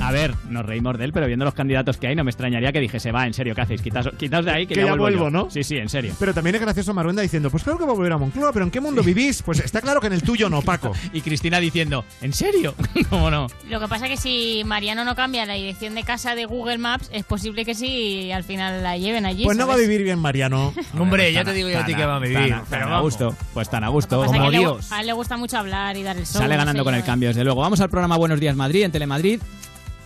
A 0.02 0.10
ver, 0.12 0.34
nos 0.48 0.66
reímos 0.66 0.98
de 0.98 1.04
él, 1.04 1.12
pero 1.12 1.26
viendo 1.26 1.44
los 1.44 1.54
candidatos 1.54 1.96
que 1.96 2.08
hay, 2.08 2.16
no 2.16 2.24
me 2.24 2.30
extrañaría 2.30 2.72
que 2.72 2.80
dijese, 2.80 3.12
va, 3.12 3.26
en 3.26 3.34
serio, 3.34 3.54
¿qué 3.54 3.60
hacéis? 3.60 3.80
Quitaos, 3.82 4.10
quitaos 4.18 4.44
de 4.44 4.50
ahí 4.50 4.66
que, 4.66 4.74
Que 4.74 4.84
ya 4.84 4.94
vuelvo, 4.94 5.24
yo". 5.26 5.30
¿no? 5.30 5.50
Sí, 5.50 5.62
sí, 5.62 5.76
en 5.76 5.88
serio. 5.88 6.14
Pero 6.18 6.34
también 6.34 6.56
es 6.56 6.60
gracioso 6.62 6.92
Maruenda 6.92 7.22
diciendo, 7.22 7.50
pues 7.50 7.62
claro 7.62 7.78
que 7.78 7.84
va 7.84 7.92
a 7.92 7.94
volver 7.94 8.12
a 8.12 8.18
Moncloa, 8.18 8.52
pero 8.52 8.64
¿en 8.64 8.70
qué 8.70 8.80
mundo 8.80 9.02
vivís? 9.02 9.42
Pues 9.42 9.60
está 9.60 9.80
claro 9.80 10.00
que 10.00 10.08
en 10.08 10.12
el 10.14 10.22
tuyo 10.22 10.48
no, 10.50 10.60
Paco. 10.62 10.92
Y 11.12 11.20
Cristina 11.20 11.60
diciendo, 11.60 12.04
¿en 12.20 12.32
serio? 12.32 12.74
¿Cómo 13.10 13.30
no? 13.30 13.46
Lo 13.68 13.80
que 13.80 13.88
pasa 13.88 14.06
es 14.06 14.10
que 14.12 14.16
si 14.16 14.62
Mariano 14.64 15.04
no 15.04 15.14
cambia 15.14 15.46
la 15.46 15.54
dirección 15.54 15.94
de 15.94 16.02
casa 16.02 16.34
de 16.34 16.46
Google 16.46 16.78
Maps, 16.78 17.08
es 17.12 17.24
posible 17.24 17.64
que 17.64 17.74
sí 17.74 18.32
al 18.32 18.44
final 18.44 18.82
la 18.82 18.96
lleven 18.96 19.24
allí. 19.26 19.44
Pues 19.44 19.56
no 19.56 19.66
va 19.66 19.74
a 19.74 19.78
vivir 19.78 20.02
bien 20.02 20.18
Mariano. 20.18 20.72
Hombre, 20.98 21.32
ya 21.32 21.40
Tan- 21.44 21.52
te 21.52 21.56
digo 21.56 21.68
yo 21.68 21.78
a 21.78 21.84
ti 21.84 21.94
que 21.94 22.04
va 22.06 22.16
a 22.16 22.18
vivir. 22.18 22.48
tan 22.50 22.64
pero 22.68 22.84
tan 22.86 22.92
a 22.94 23.00
gusto. 23.00 23.36
Pues 23.54 23.68
tan 23.70 23.84
a 23.84 23.88
gusto, 23.88 24.24
como 24.24 24.50
le, 24.50 24.58
Dios. 24.58 24.90
a 24.90 25.00
él 25.00 25.06
le 25.06 25.12
gusta 25.12 25.36
mucho 25.36 25.58
hablar 25.58 25.96
y 25.96 26.02
dar 26.02 26.16
el 26.16 26.24
show. 26.24 26.40
Sale 26.40 26.54
no 26.54 26.58
ganando 26.60 26.80
sé 26.80 26.84
con 26.84 26.94
yo. 26.94 26.98
el 26.98 27.04
cambio, 27.04 27.28
desde 27.28 27.44
luego. 27.44 27.60
Vamos 27.60 27.80
al 27.80 27.90
programa 27.90 28.16
Buenos 28.16 28.40
Días 28.40 28.56
Madrid, 28.56 28.82
en 28.84 28.92
Telemadrid. 28.92 29.40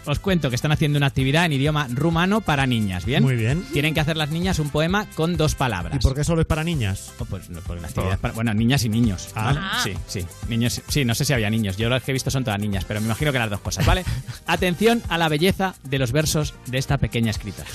Os 0.07 0.19
cuento 0.21 0.49
que 0.51 0.57
están 0.57 0.73
haciendo 0.73 0.97
una 0.99 1.07
actividad 1.09 1.45
en 1.47 1.53
idioma 1.53 1.89
rumano 1.91 2.41
para 2.41 2.67
niñas, 2.67 3.05
¿bien? 3.05 3.23
Muy 3.23 3.37
bien. 3.37 3.65
Tienen 3.73 3.93
que 3.95 4.01
hacer 4.01 4.17
las 4.17 4.31
niñas 4.31 4.59
un 4.59 4.71
poema 4.71 5.07
con 5.15 5.37
dos 5.37 5.55
palabras. 5.55 5.97
¿Y 5.97 5.99
por 5.99 6.15
qué 6.15 6.23
solo 6.25 6.41
es 6.43 6.47
para 6.47 6.63
niñas? 6.65 7.13
Oh, 7.19 7.25
pues, 7.25 7.51
no, 7.51 7.61
porque 7.61 7.83
la 7.83 7.89
actividad 7.89 8.13
es 8.15 8.19
para- 8.19 8.35
bueno, 8.35 8.55
niñas 8.55 8.85
y 8.85 8.89
niños. 8.89 9.29
Ah. 9.35 9.45
¿vale? 9.47 9.61
Ah. 9.63 9.81
Sí, 9.83 9.93
sí. 10.07 10.25
Niños, 10.49 10.81
sí, 10.89 11.05
no 11.05 11.15
sé 11.15 11.25
si 11.25 11.33
había 11.33 11.51
niños. 11.51 11.77
Yo 11.77 11.89
los 11.89 12.03
que 12.03 12.13
he 12.13 12.15
visto 12.15 12.31
son 12.31 12.45
todas 12.45 12.61
niñas, 12.61 12.85
pero 12.87 13.01
me 13.01 13.07
imagino 13.07 13.33
que 13.33 13.39
las 13.39 13.51
dos 13.51 13.61
cosas, 13.61 13.85
¿vale? 13.85 14.05
Atención 14.47 15.03
a 15.09 15.19
la 15.19 15.29
belleza 15.29 15.75
de 15.85 15.99
los 15.99 16.13
versos 16.13 16.55
de 16.67 16.79
esta 16.79 16.99
pequeña 16.99 17.31
escritora. 17.31 17.69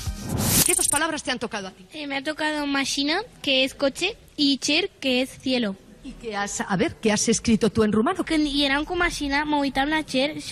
¿Qué 0.65 0.73
dos 0.73 0.87
palabras 0.89 1.23
te 1.23 1.31
han 1.31 1.39
tocado 1.39 1.67
a 1.67 1.71
ti? 1.71 1.85
Eh, 1.93 2.07
me 2.07 2.17
ha 2.17 2.23
tocado 2.23 2.65
machina, 2.67 3.19
que 3.41 3.63
es 3.65 3.73
coche, 3.75 4.15
y 4.37 4.57
cher, 4.59 4.89
que 4.99 5.21
es 5.21 5.29
cielo. 5.39 5.75
I 6.03 6.15
què 6.17 6.35
has, 6.35 6.63
a 6.67 6.75
ver, 6.77 6.95
¿qué 6.95 7.11
has 7.11 7.27
escrito 7.29 7.69
tú 7.69 7.83
en 7.83 7.91
rumano? 7.91 8.23
Când 8.23 8.47
eram 8.65 8.83
cu 8.83 8.97
mașina, 8.97 9.43
mă 9.43 9.57
uitam 9.59 9.87
la 9.87 10.01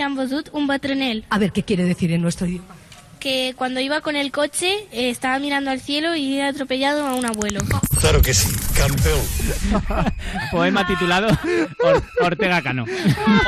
am 0.03 0.13
văzut 0.13 0.49
un 0.51 0.65
bătrânel. 0.65 1.23
A 1.27 1.37
ver, 1.37 1.51
¿qué 1.51 1.63
quiere 1.63 1.83
decir 1.83 2.11
en 2.11 2.21
nuestro 2.21 2.45
idioma? 2.45 2.78
Que 3.19 3.53
cuando 3.57 3.79
iba 3.81 3.99
con 4.01 4.15
el 4.15 4.31
coche 4.31 4.87
eh, 4.91 5.09
estaba 5.09 5.39
mirando 5.39 5.71
al 5.71 5.81
cielo 5.81 6.15
y 6.15 6.37
he 6.37 6.43
atropellado 6.43 7.05
a 7.05 7.15
un 7.15 7.25
abuelo. 7.25 7.59
Claro 7.99 8.21
que 8.21 8.33
sí, 8.33 8.47
campeón. 8.73 9.19
Poema 10.51 10.87
titulado 10.87 11.27
Or- 11.83 12.03
Ortega 12.21 12.61
Cano. 12.61 12.85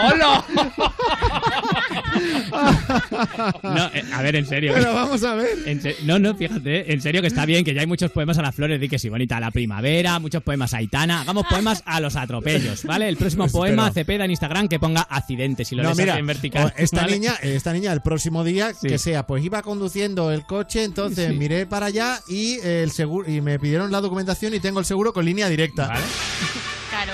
¡Hola! 0.04 0.44
No, 3.64 3.86
eh, 3.94 4.04
a 4.14 4.22
ver, 4.22 4.36
en 4.36 4.46
serio. 4.46 4.74
Pero 4.76 4.94
vamos 4.94 5.24
a 5.24 5.36
ver. 5.36 5.50
En 5.66 5.82
se- 5.82 5.96
no, 6.04 6.20
no, 6.20 6.36
fíjate, 6.36 6.92
en 6.92 7.02
serio 7.02 7.22
que 7.22 7.28
está 7.28 7.46
bien, 7.46 7.64
que 7.64 7.74
ya 7.74 7.82
hay 7.82 7.88
muchos 7.88 8.12
poemas 8.12 8.38
a 8.38 8.42
las 8.42 8.54
flores, 8.54 8.80
di 8.80 8.90
que 8.90 9.00
sí, 9.00 9.08
bonita, 9.10 9.40
la 9.40 9.52
primavera, 9.52 10.20
muchos 10.20 10.44
poemas 10.44 10.74
a 10.74 10.78
Aitana. 10.78 11.22
Hagamos 11.22 11.46
poemas 11.50 11.82
a 11.86 12.00
los 12.02 12.16
atropellos, 12.16 12.84
¿vale? 12.84 13.08
El 13.08 13.18
próximo 13.18 13.44
Pues, 13.44 13.54
poema, 13.54 13.84
pero- 13.84 13.94
Cepeda 13.94 14.26
en 14.26 14.32
Instagram, 14.32 14.68
que 14.68 14.80
ponga 14.80 15.02
accidentes 15.10 15.72
y 15.72 15.76
lo 15.76 15.84
No, 15.84 15.90
lees 15.90 15.98
mira, 16.00 16.14
así 16.14 16.20
en 16.20 16.28
vertical. 16.28 16.74
esta 16.78 17.02
¿vale? 17.02 17.14
niña, 17.20 17.34
esta 17.42 17.74
niña 17.74 17.94
el 17.94 18.02
próximo 18.02 18.44
día 18.44 18.72
que 18.82 18.98
sea, 18.98 19.26
pues 19.26 19.44
iba 19.44 19.61
conduciendo 19.62 20.32
el 20.32 20.46
coche, 20.46 20.84
entonces 20.84 21.30
Sí. 21.32 21.38
miré 21.38 21.66
para 21.66 21.88
allá 21.88 22.22
y 22.28 22.60
el 22.62 22.92
seguro 22.92 23.30
y 23.30 23.42
me 23.42 23.60
pidieron 23.60 23.92
la 23.92 24.02
documentación 24.02 24.54
y 24.54 24.60
tengo 24.60 24.80
el 24.80 24.86
seguro 24.86 25.14
con 25.14 25.26
línea 25.26 25.48
directa. 25.50 25.88
Claro. 26.90 27.14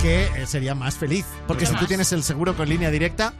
Que 0.00 0.24
eh, 0.24 0.46
sería 0.46 0.74
más 0.74 0.96
feliz, 0.96 1.24
porque 1.46 1.64
si 1.66 1.74
tú 1.76 1.86
tienes 1.86 2.12
el 2.12 2.22
seguro 2.22 2.56
con 2.56 2.68
línea 2.68 2.90
directa 2.90 3.34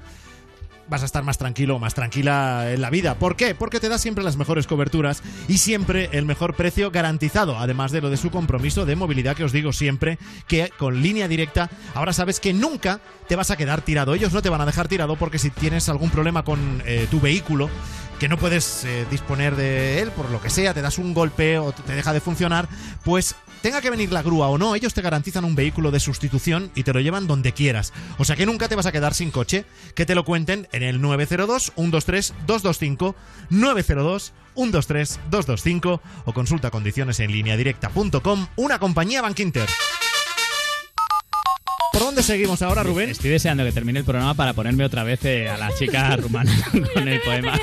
vas 0.89 1.03
a 1.03 1.07
estar 1.07 1.23
más 1.23 1.39
tranquilo 1.39 1.77
o 1.77 1.79
más 1.79 1.95
tranquila 1.95 2.73
en 2.73 2.81
la 2.81 2.91
vida. 2.91 3.15
¿Por 3.15 3.37
qué? 3.37 3.55
Porque 3.55 3.81
te 3.81 3.89
da 3.89 3.99
siempre 3.99 4.25
las 4.25 4.37
mejores 4.37 4.67
coberturas 4.67 5.23
y 5.49 5.59
siempre 5.59 6.09
el 6.13 6.25
mejor 6.25 6.55
precio 6.55 6.91
garantizado, 6.91 7.59
además 7.59 7.93
de 7.93 8.01
lo 8.01 8.11
de 8.11 8.17
su 8.17 8.31
compromiso 8.31 8.85
de 8.87 8.97
movilidad 8.97 9.37
que 9.37 9.45
os 9.45 9.53
digo 9.53 9.73
siempre, 9.73 10.19
que 10.47 10.71
con 10.79 11.03
línea 11.03 11.29
directa 11.29 11.71
ahora 11.95 12.13
sabes 12.13 12.41
que 12.41 12.53
nunca 12.53 13.01
te 13.29 13.37
vas 13.37 13.51
a 13.51 13.57
quedar 13.57 13.83
tirado. 13.83 14.15
Ellos 14.15 14.33
no 14.33 14.43
te 14.43 14.49
van 14.49 14.61
a 14.61 14.67
dejar 14.67 14.89
tirado 14.89 15.17
porque 15.17 15.39
si 15.39 15.51
tienes 15.51 15.89
algún 15.89 16.11
problema 16.11 16.45
con 16.45 16.83
eh, 16.85 17.07
tu 17.11 17.21
vehículo, 17.21 17.71
que 18.19 18.29
no 18.29 18.39
puedes 18.39 18.85
eh, 18.85 19.05
disponer 19.11 19.57
de 19.57 20.01
él 20.01 20.11
por 20.13 20.31
lo 20.31 20.41
que 20.41 20.49
sea, 20.49 20.75
te 20.75 20.83
das 20.83 20.99
un 20.99 21.13
golpe 21.13 21.59
o 21.59 21.73
te 21.73 21.95
deja 21.95 22.13
de 22.13 22.21
funcionar, 22.21 22.69
pues 23.05 23.35
tenga 23.63 23.81
que 23.81 23.91
venir 23.91 24.13
la 24.13 24.23
grúa 24.23 24.49
o 24.49 24.59
no, 24.59 24.75
ellos 24.75 24.93
te 24.93 25.03
garantizan 25.03 25.45
un 25.45 25.55
vehículo 25.55 25.91
de 25.91 26.01
sustitución 26.01 26.71
y 26.75 26.83
te 26.83 26.93
lo 26.93 27.01
llevan 27.01 27.27
donde 27.27 27.53
quieras. 27.53 27.93
O 28.19 28.25
sea 28.25 28.37
que 28.37 28.45
nunca 28.45 28.69
te 28.69 28.77
vas 28.77 28.87
a 28.87 28.93
quedar 28.93 29.15
sin 29.15 29.31
coche. 29.31 29.65
Que 29.95 30.05
te 30.05 30.15
lo 30.15 30.25
cuenten 30.25 30.69
en 30.73 30.83
el 30.83 31.01
902-123-225, 31.01 33.15
902-123-225 33.51 36.01
o 36.25 36.33
consulta 36.33 36.71
condiciones 36.71 37.21
en 37.21 37.31
línea 37.33 37.57
directa.com, 37.57 38.49
una 38.57 38.79
compañía 38.79 39.23
Bankinter. 39.23 39.67
¿Por 39.67 40.02
dónde 42.03 42.23
seguimos 42.23 42.63
ahora, 42.63 42.83
Rubén? 42.83 43.11
Estoy 43.11 43.31
deseando 43.31 43.65
que 43.65 43.73
termine 43.73 44.01
el 44.01 44.05
programa 44.05 44.35
para 44.35 44.53
ponerme 44.53 44.85
otra 44.85 45.05
vez 45.05 45.25
eh, 45.25 45.49
a 45.49 45.57
la 45.57 45.73
chica 45.75 46.15
rumana 46.17 46.53
con 46.95 47.09
el 47.09 47.21
poema. 47.21 47.59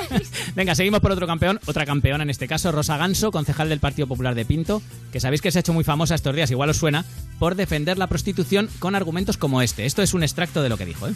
Venga, 0.54 0.74
seguimos 0.74 1.00
por 1.00 1.12
otro 1.12 1.26
campeón, 1.26 1.60
otra 1.66 1.86
campeona 1.86 2.22
en 2.22 2.30
este 2.30 2.48
caso, 2.48 2.72
Rosa 2.72 2.96
Ganso, 2.96 3.30
concejal 3.30 3.68
del 3.68 3.80
Partido 3.80 4.06
Popular 4.06 4.34
de 4.34 4.44
Pinto, 4.44 4.82
que 5.12 5.20
sabéis 5.20 5.40
que 5.40 5.50
se 5.50 5.58
ha 5.58 5.60
hecho 5.60 5.72
muy 5.72 5.84
famosa 5.84 6.14
estos 6.14 6.34
días, 6.34 6.50
igual 6.50 6.70
os 6.70 6.76
suena, 6.76 7.04
por 7.38 7.54
defender 7.54 7.98
la 7.98 8.06
prostitución 8.06 8.68
con 8.78 8.94
argumentos 8.94 9.36
como 9.36 9.62
este. 9.62 9.86
Esto 9.86 10.02
es 10.02 10.14
un 10.14 10.22
extracto 10.22 10.62
de 10.62 10.68
lo 10.68 10.76
que 10.76 10.86
dijo, 10.86 11.08
¿eh? 11.08 11.12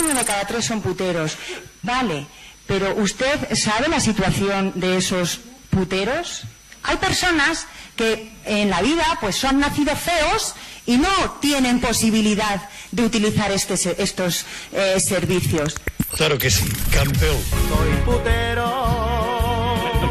Uno 0.00 0.14
de 0.14 0.24
cada 0.24 0.46
tres 0.46 0.64
son 0.64 0.80
puteros. 0.80 1.36
Vale, 1.82 2.26
pero 2.66 2.94
¿usted 2.96 3.54
sabe 3.54 3.88
la 3.88 4.00
situación 4.00 4.72
de 4.76 4.96
esos 4.96 5.40
puteros? 5.70 6.44
Hay 6.84 6.96
personas 6.98 7.66
que 7.96 8.30
en 8.44 8.70
la 8.70 8.80
vida 8.82 9.04
pues 9.20 9.36
son 9.36 9.58
nacidos 9.60 9.98
feos 9.98 10.54
y 10.86 10.96
no 10.98 11.08
tienen 11.40 11.80
posibilidad 11.80 12.68
de 12.92 13.02
utilizar 13.04 13.50
este 13.52 13.76
se- 13.76 13.96
estos 14.02 14.44
eh, 14.72 14.98
servicios. 15.00 15.74
Claro 16.16 16.38
que 16.38 16.50
sí, 16.50 16.64
campeón. 16.92 17.36
Soy 17.68 17.94
putero. 18.04 18.68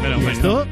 Pero 0.02 0.30
¿Esto? 0.30 0.66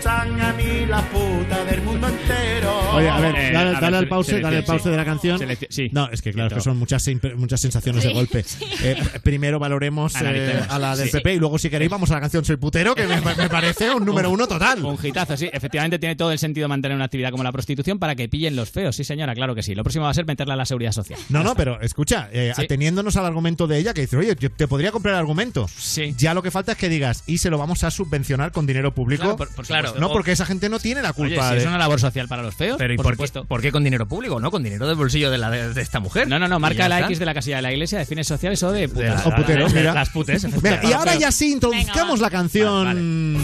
Gustan 0.00 0.40
a 0.40 0.52
mí 0.54 0.86
las 0.88 1.02
putas 1.08 1.70
del 1.70 1.82
mundo 1.82 2.08
entero. 2.08 2.90
Oye, 2.94 3.06
a 3.10 3.20
ver, 3.20 3.36
Eh, 3.36 3.50
dale, 3.52 3.68
a 3.68 3.72
dale 3.74 3.86
ver, 3.88 3.94
al 3.96 4.08
pause, 4.08 4.40
dale 4.40 4.56
al 4.56 4.64
pause 4.64 4.84
sí. 4.84 4.88
de 4.88 4.96
la 4.96 5.04
canción. 5.04 5.38
Selección, 5.38 5.68
sí. 5.70 5.90
No, 5.92 6.08
es 6.10 6.22
que 6.22 6.32
claro, 6.32 6.48
es 6.48 6.54
que 6.54 6.60
son 6.62 6.78
muchas, 6.78 7.06
muchas 7.36 7.60
sensaciones 7.60 8.04
de 8.04 8.14
golpe. 8.14 8.42
sí. 8.42 8.64
Eh, 8.82 8.96
primero 9.22 9.58
valoremos 9.58 10.14
eh, 10.22 10.62
a 10.70 10.78
la 10.78 10.96
del 10.96 11.10
Sí. 11.10 11.18
PP 11.18 11.34
y 11.34 11.38
luego, 11.38 11.58
si 11.58 11.68
queréis, 11.68 11.90
vamos 11.90 12.10
a 12.12 12.14
la 12.14 12.20
canción 12.20 12.46
Soy 12.46 12.56
putero, 12.56 12.94
que 12.94 13.06
me, 13.06 13.20
me 13.20 13.48
parece 13.50 13.90
un 13.90 14.06
número 14.06 14.30
uno 14.30 14.48
total. 14.48 14.82
Un 14.82 14.96
hitazo, 15.02 15.36
sí. 15.36 15.50
Efectivamente 15.52 15.98
tiene 15.98 16.16
todo 16.16 16.32
el 16.32 16.38
sentido 16.38 16.66
mantener 16.66 16.96
una 16.96 17.04
actividad 17.04 17.30
como 17.30 17.42
la 17.44 17.52
prostitución 17.52 17.98
para 17.98 18.14
que 18.14 18.26
pillen 18.26 18.56
los 18.56 18.70
feos. 18.70 18.96
Sí, 18.96 19.04
señora, 19.04 19.34
claro 19.34 19.54
que 19.54 19.62
sí. 19.62 19.74
Lo 19.74 19.82
próximo 19.84 20.06
va 20.06 20.12
a 20.12 20.14
ser 20.14 20.24
meterla 20.24 20.54
a 20.54 20.56
la 20.56 20.64
seguridad 20.64 20.92
social. 20.92 21.20
No, 21.28 21.42
no, 21.44 21.54
pero 21.54 21.78
escucha, 21.82 22.30
eh, 22.32 22.54
Sí. 22.56 22.62
ateniéndonos 22.64 23.16
al 23.16 23.26
argumento 23.26 23.66
de 23.66 23.76
ella, 23.76 23.92
que 23.92 24.00
dice, 24.00 24.16
oye, 24.16 24.34
yo 24.40 24.50
te 24.50 24.66
podría 24.66 24.92
comprar 24.92 25.12
el 25.16 25.20
argumento. 25.20 25.68
Sí. 25.76 26.14
Ya 26.16 26.32
lo 26.32 26.42
que 26.42 26.50
falta 26.50 26.72
es 26.72 26.78
que 26.78 26.88
digas, 26.88 27.22
y 27.26 27.36
se 27.36 27.50
lo 27.50 27.58
vamos 27.58 27.84
a 27.84 27.90
subvencionar 27.90 28.50
con 28.50 28.64
dinero 28.66 28.94
público. 28.94 29.20
Claro, 29.24 29.36
por- 29.36 29.54
por 29.54 29.66
No, 29.98 30.10
porque 30.10 30.32
esa 30.32 30.46
gente 30.46 30.68
no 30.68 30.78
tiene 30.78 31.02
la 31.02 31.10
Oye, 31.10 31.16
culpa 31.34 31.48
si 31.48 31.54
de... 31.56 31.60
es 31.62 31.66
una 31.66 31.78
labor 31.78 32.00
social 32.00 32.28
para 32.28 32.42
los 32.42 32.54
feos, 32.54 32.76
Pero 32.78 32.92
¿y 32.92 32.96
por, 32.96 33.04
por, 33.06 33.14
supuesto. 33.14 33.42
qué, 33.42 33.48
por 33.48 33.60
qué 33.62 33.72
con 33.72 33.82
dinero 33.84 34.06
público? 34.06 34.38
¿No? 34.40 34.50
Con 34.50 34.62
dinero 34.62 34.86
del 34.86 34.96
bolsillo 34.96 35.30
de, 35.30 35.38
la, 35.38 35.50
de, 35.50 35.72
de 35.74 35.82
esta 35.82 36.00
mujer. 36.00 36.28
No, 36.28 36.38
no, 36.38 36.48
no, 36.48 36.58
marca 36.60 36.88
la 36.88 36.96
está. 36.98 37.06
X 37.08 37.18
de 37.18 37.24
la 37.26 37.34
casilla 37.34 37.56
de 37.56 37.62
la 37.62 37.72
iglesia 37.72 37.98
de 37.98 38.06
fines 38.06 38.26
sociales 38.26 38.62
o 38.62 38.70
de 38.72 38.88
putas. 38.88 39.26
O 39.26 39.34
puteros, 39.34 39.72
mira. 39.74 39.94
Las 39.94 40.10
putes, 40.10 40.46
y 40.82 40.92
ahora 40.92 41.14
ya 41.16 41.32
sí, 41.32 41.52
introduzcamos 41.52 42.20
la 42.20 42.30
canción... 42.30 43.40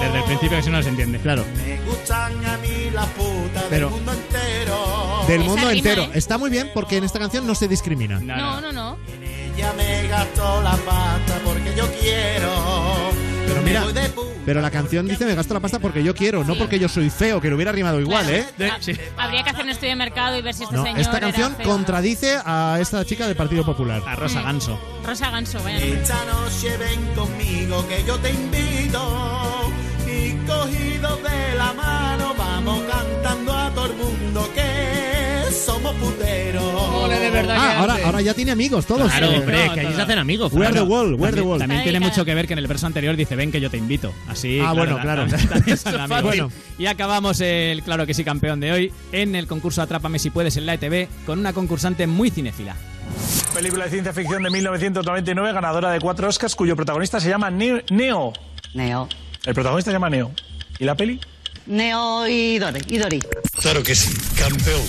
Desde 0.00 0.18
el 0.18 0.24
principio 0.24 0.56
que 0.58 0.62
si 0.62 0.70
no 0.70 0.82
se 0.82 0.88
entiende. 0.90 1.18
Claro. 1.18 1.44
Me 1.56 1.80
gustan 1.82 2.32
a 2.46 2.56
mí 2.58 2.90
las 2.92 3.06
putas 3.08 3.64
Pero- 3.68 3.88
del 3.88 3.96
mundo 3.96 4.12
entero. 4.12 5.24
Del 5.26 5.40
mundo 5.40 5.56
rima, 5.56 5.72
entero. 5.72 6.02
¿eh? 6.04 6.10
Está 6.14 6.38
muy 6.38 6.50
bien 6.50 6.70
porque 6.72 6.96
en 6.98 7.04
esta 7.04 7.18
canción 7.18 7.46
no 7.46 7.54
se 7.54 7.68
discrimina. 7.68 8.18
No, 8.20 8.60
no, 8.60 8.72
no. 8.72 8.96
Ella 9.56 9.72
me 9.76 10.06
gastó 10.06 10.62
la 10.62 10.76
pasta 10.76 11.40
porque 11.44 11.74
yo 11.76 11.86
quiero. 12.00 12.87
Pero 13.48 13.62
mira, 13.62 13.84
pero 14.44 14.60
la 14.60 14.70
canción 14.70 15.06
dice 15.06 15.24
me 15.24 15.34
gasto 15.34 15.54
la 15.54 15.60
pasta 15.60 15.78
porque 15.78 16.02
yo 16.02 16.14
quiero, 16.14 16.44
no 16.44 16.54
porque 16.54 16.78
yo 16.78 16.88
soy 16.88 17.10
feo, 17.10 17.40
que 17.40 17.48
lo 17.48 17.56
hubiera 17.56 17.72
rimado 17.72 18.00
igual, 18.00 18.28
¿eh? 18.30 18.44
Habría 19.16 19.42
que 19.42 19.50
hacer 19.50 19.64
un 19.64 19.70
estudio 19.70 19.90
de 19.90 19.96
mercado 19.96 20.36
y 20.38 20.42
ver 20.42 20.54
si 20.54 20.64
este 20.64 20.76
No, 20.76 20.84
señor. 20.84 21.00
esta 21.00 21.16
era 21.18 21.26
canción 21.28 21.56
feo. 21.56 21.66
contradice 21.66 22.38
a 22.44 22.78
esta 22.80 23.04
chica 23.04 23.26
del 23.26 23.36
Partido 23.36 23.64
Popular. 23.64 24.02
A 24.06 24.14
Rosa 24.16 24.42
Ganso. 24.42 24.78
Rosa 25.04 25.30
Ganso, 25.30 25.62
vaya. 25.62 25.78
Esta 25.78 26.24
noche 26.26 26.76
ven 26.76 27.14
conmigo 27.14 27.86
que 27.88 28.04
yo 28.04 28.18
te 28.18 28.30
invito. 28.30 29.72
Y 30.06 30.32
cogidos 30.46 31.22
de 31.22 31.54
la 31.56 31.72
mano 31.74 32.34
vamos 32.36 32.82
cantando 32.90 33.52
a 33.56 33.70
todo 33.70 33.86
el 33.86 33.92
mundo 33.94 34.48
que 34.54 34.77
somos 35.52 35.94
puteros. 35.96 36.62
Ah, 37.50 37.78
ahora, 37.80 37.96
ahora 38.04 38.20
ya 38.20 38.34
tiene 38.34 38.50
amigos 38.52 38.86
todos. 38.86 39.10
Claro, 39.10 39.26
Eh, 39.32 39.38
hombre, 39.38 39.66
no, 39.66 39.74
que 39.74 39.80
allí 39.80 39.94
se 39.94 40.02
hacen 40.02 40.18
amigos. 40.18 40.52
Where 40.52 40.66
the 40.68 40.72
claro. 40.72 40.86
wall, 40.86 41.14
where 41.14 41.18
the 41.32 41.36
También, 41.36 41.48
wall. 41.48 41.58
también 41.60 41.82
tiene 41.82 42.00
mucho 42.00 42.24
que 42.24 42.34
ver 42.34 42.46
que 42.46 42.52
en 42.54 42.58
el 42.58 42.66
verso 42.66 42.86
anterior 42.86 43.16
dice 43.16 43.36
ven 43.36 43.50
que 43.52 43.60
yo 43.60 43.70
te 43.70 43.76
invito. 43.76 44.12
Así. 44.28 44.60
Ah, 44.60 44.72
bueno, 44.72 44.98
claro. 45.00 45.26
Bueno, 46.22 46.50
y 46.78 46.86
acabamos 46.86 47.40
el 47.40 47.82
claro 47.82 48.06
que 48.06 48.14
sí 48.14 48.24
campeón 48.24 48.60
de 48.60 48.72
hoy 48.72 48.92
en 49.12 49.34
el 49.34 49.46
concurso 49.46 49.82
Atrápame 49.82 50.18
si 50.18 50.30
puedes 50.30 50.56
en 50.56 50.66
la 50.66 50.74
ETV 50.74 51.08
con 51.26 51.38
una 51.38 51.52
concursante 51.52 52.06
muy 52.06 52.30
cinéfila. 52.30 52.76
Película 53.54 53.84
de 53.84 53.90
ciencia 53.90 54.12
ficción 54.12 54.42
de 54.42 54.50
1999, 54.50 55.52
ganadora 55.52 55.90
de 55.90 56.00
cuatro 56.00 56.28
Oscars, 56.28 56.54
cuyo 56.54 56.76
protagonista 56.76 57.20
se 57.20 57.28
llama 57.28 57.50
Ne- 57.50 57.84
Neo. 57.90 58.32
Neo. 58.74 59.08
El 59.44 59.54
protagonista 59.54 59.90
se 59.90 59.94
llama 59.94 60.10
Neo. 60.10 60.30
¿Y 60.78 60.84
la 60.84 60.94
peli? 60.94 61.20
Neo 61.66 62.26
y 62.28 62.58
Dori. 62.58 62.80
Y 62.88 62.98
Dori. 62.98 63.18
Claro 63.60 63.82
que 63.82 63.94
sí, 63.94 64.14
campeón. 64.38 64.80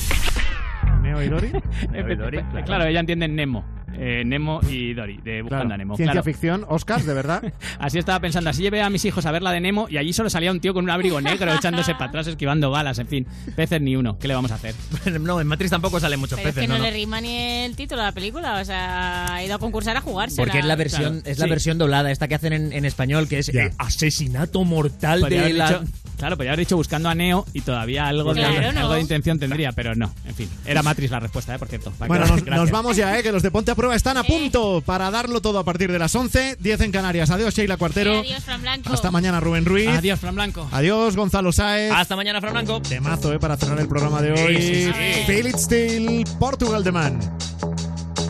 Neo 1.09 1.23
y 1.23 1.29
Dory. 1.29 1.51
Claro. 2.65 2.85
ella 2.85 2.99
entiende 2.99 3.27
Nemo. 3.27 3.65
Eh, 4.01 4.23
Nemo 4.25 4.61
y 4.69 4.93
Dory, 4.93 5.17
de 5.17 5.41
Buscando 5.41 5.65
Claro, 5.65 5.73
a 5.73 5.77
Nemo. 5.77 5.95
Ciencia 5.97 6.11
claro. 6.13 6.23
ficción, 6.23 6.65
Oscars, 6.69 7.05
de 7.05 7.13
verdad. 7.13 7.41
Así 7.79 7.97
estaba 7.97 8.19
pensando, 8.19 8.49
así 8.49 8.61
llevé 8.61 8.81
a 8.81 8.89
mis 8.89 9.03
hijos 9.03 9.25
a 9.25 9.31
ver 9.31 9.41
la 9.41 9.51
de 9.51 9.59
Nemo 9.59 9.87
y 9.89 9.97
allí 9.97 10.13
solo 10.13 10.29
salía 10.29 10.51
un 10.51 10.59
tío 10.59 10.73
con 10.73 10.83
un 10.83 10.89
abrigo 10.89 11.19
negro 11.19 11.51
echándose 11.53 11.93
para 11.93 12.05
atrás, 12.05 12.27
esquivando 12.27 12.69
balas, 12.69 12.99
en 12.99 13.07
fin. 13.07 13.27
Peces 13.55 13.81
ni 13.81 13.95
uno, 13.95 14.17
¿qué 14.19 14.27
le 14.27 14.35
vamos 14.35 14.51
a 14.51 14.55
hacer? 14.55 14.75
No, 15.19 15.41
en 15.41 15.47
Matrix 15.47 15.71
tampoco 15.71 15.99
salen 15.99 16.19
muchos 16.19 16.37
Pero 16.37 16.49
es 16.49 16.55
peces, 16.55 16.67
que 16.69 16.73
no, 16.73 16.77
no, 16.77 16.83
le 16.83 16.91
rima 16.91 17.19
ni 17.19 17.35
el 17.35 17.75
título 17.75 18.01
de 18.01 18.07
la 18.07 18.13
película. 18.13 18.61
O 18.61 18.65
sea, 18.65 19.33
ha 19.33 19.43
ido 19.43 19.55
a 19.55 19.59
concursar 19.59 19.97
a 19.97 20.01
jugarse. 20.01 20.35
Porque 20.37 20.59
es 20.59 20.65
la 20.65 20.75
versión, 20.75 21.21
es 21.25 21.39
la 21.39 21.45
sí. 21.45 21.49
versión 21.49 21.77
doblada, 21.77 22.11
esta 22.11 22.27
que 22.27 22.35
hacen 22.35 22.53
en, 22.53 22.71
en 22.71 22.85
español, 22.85 23.27
que 23.27 23.39
es 23.39 23.49
eh, 23.49 23.71
asesinato 23.77 24.63
mortal 24.63 25.21
Podría 25.21 25.43
de 25.43 25.53
la... 25.53 25.67
dicho- 25.67 25.83
claro, 26.19 26.35
podría 26.37 26.51
haber 26.51 26.59
dicho 26.65 26.75
buscando 26.77 27.09
a 27.09 27.15
Neo 27.15 27.45
y 27.53 27.61
todavía 27.61 28.07
algo, 28.07 28.33
de, 28.35 28.41
Claro, 28.41 28.71
¿no? 28.73 28.79
algo 28.81 28.93
de 28.93 29.01
intención 29.01 29.39
tendría, 29.39 29.71
pero 29.71 29.95
no. 29.95 30.13
En 30.25 30.35
fin, 30.35 30.47
era 30.65 30.83
Matrix 30.83 31.09
la 31.11 31.19
respuesta, 31.19 31.55
¿eh? 31.55 31.59
por 31.59 31.67
cierto. 31.67 31.91
Para 31.97 32.07
Bueno, 32.07 32.35
que- 32.43 32.51
nos, 32.51 32.69
vamos 32.69 32.95
ya, 32.95 33.17
¿eh? 33.17 33.23
que 33.23 33.31
los 33.31 33.41
de 33.41 33.49
Ponte 33.49 33.71
a 33.71 33.75
Prueba 33.75 33.95
están 33.95 34.17
a 34.17 34.23
punto 34.23 34.81
para 34.85 35.09
darlo 35.09 35.41
todo 35.41 35.57
a 35.59 35.63
partir 35.63 35.91
de 35.91 35.97
las 35.97 36.13
11, 36.13 36.57
10 36.59 36.81
en 36.81 36.91
Canarias. 36.91 37.29
Adiós, 37.31 37.55
Sheila 37.55 37.77
Cuartero. 37.77 38.19
Adiós, 38.19 38.43
Fran 38.43 38.61
Blanco. 38.61 38.93
Hasta 38.93 39.09
mañana, 39.11 39.39
Rubén 39.39 39.65
Ruiz. 39.65 39.87
Adiós, 39.89 40.19
Fran 40.19 40.35
Blanco. 40.35 40.67
Adiós, 40.71 41.15
Gonzalo 41.15 41.51
Sáez. 41.51 41.91
Hasta 41.91 42.15
mañana, 42.15 42.39
Fran 42.41 42.53
Blanco. 42.53 42.81
Temazo, 42.81 43.33
¿eh? 43.33 43.39
Para 43.39 43.57
cerrar 43.57 43.79
el 43.79 43.87
programa 43.87 44.21
de 44.21 44.31
hoy. 44.31 44.57
Sí, 44.61 44.73
sí, 44.85 44.85
sí. 44.85 45.23
Feel 45.25 45.47
It 45.47 45.55
Still, 45.57 46.23
Portugal 46.39 46.83
The 46.83 46.91
Man. 46.91 47.19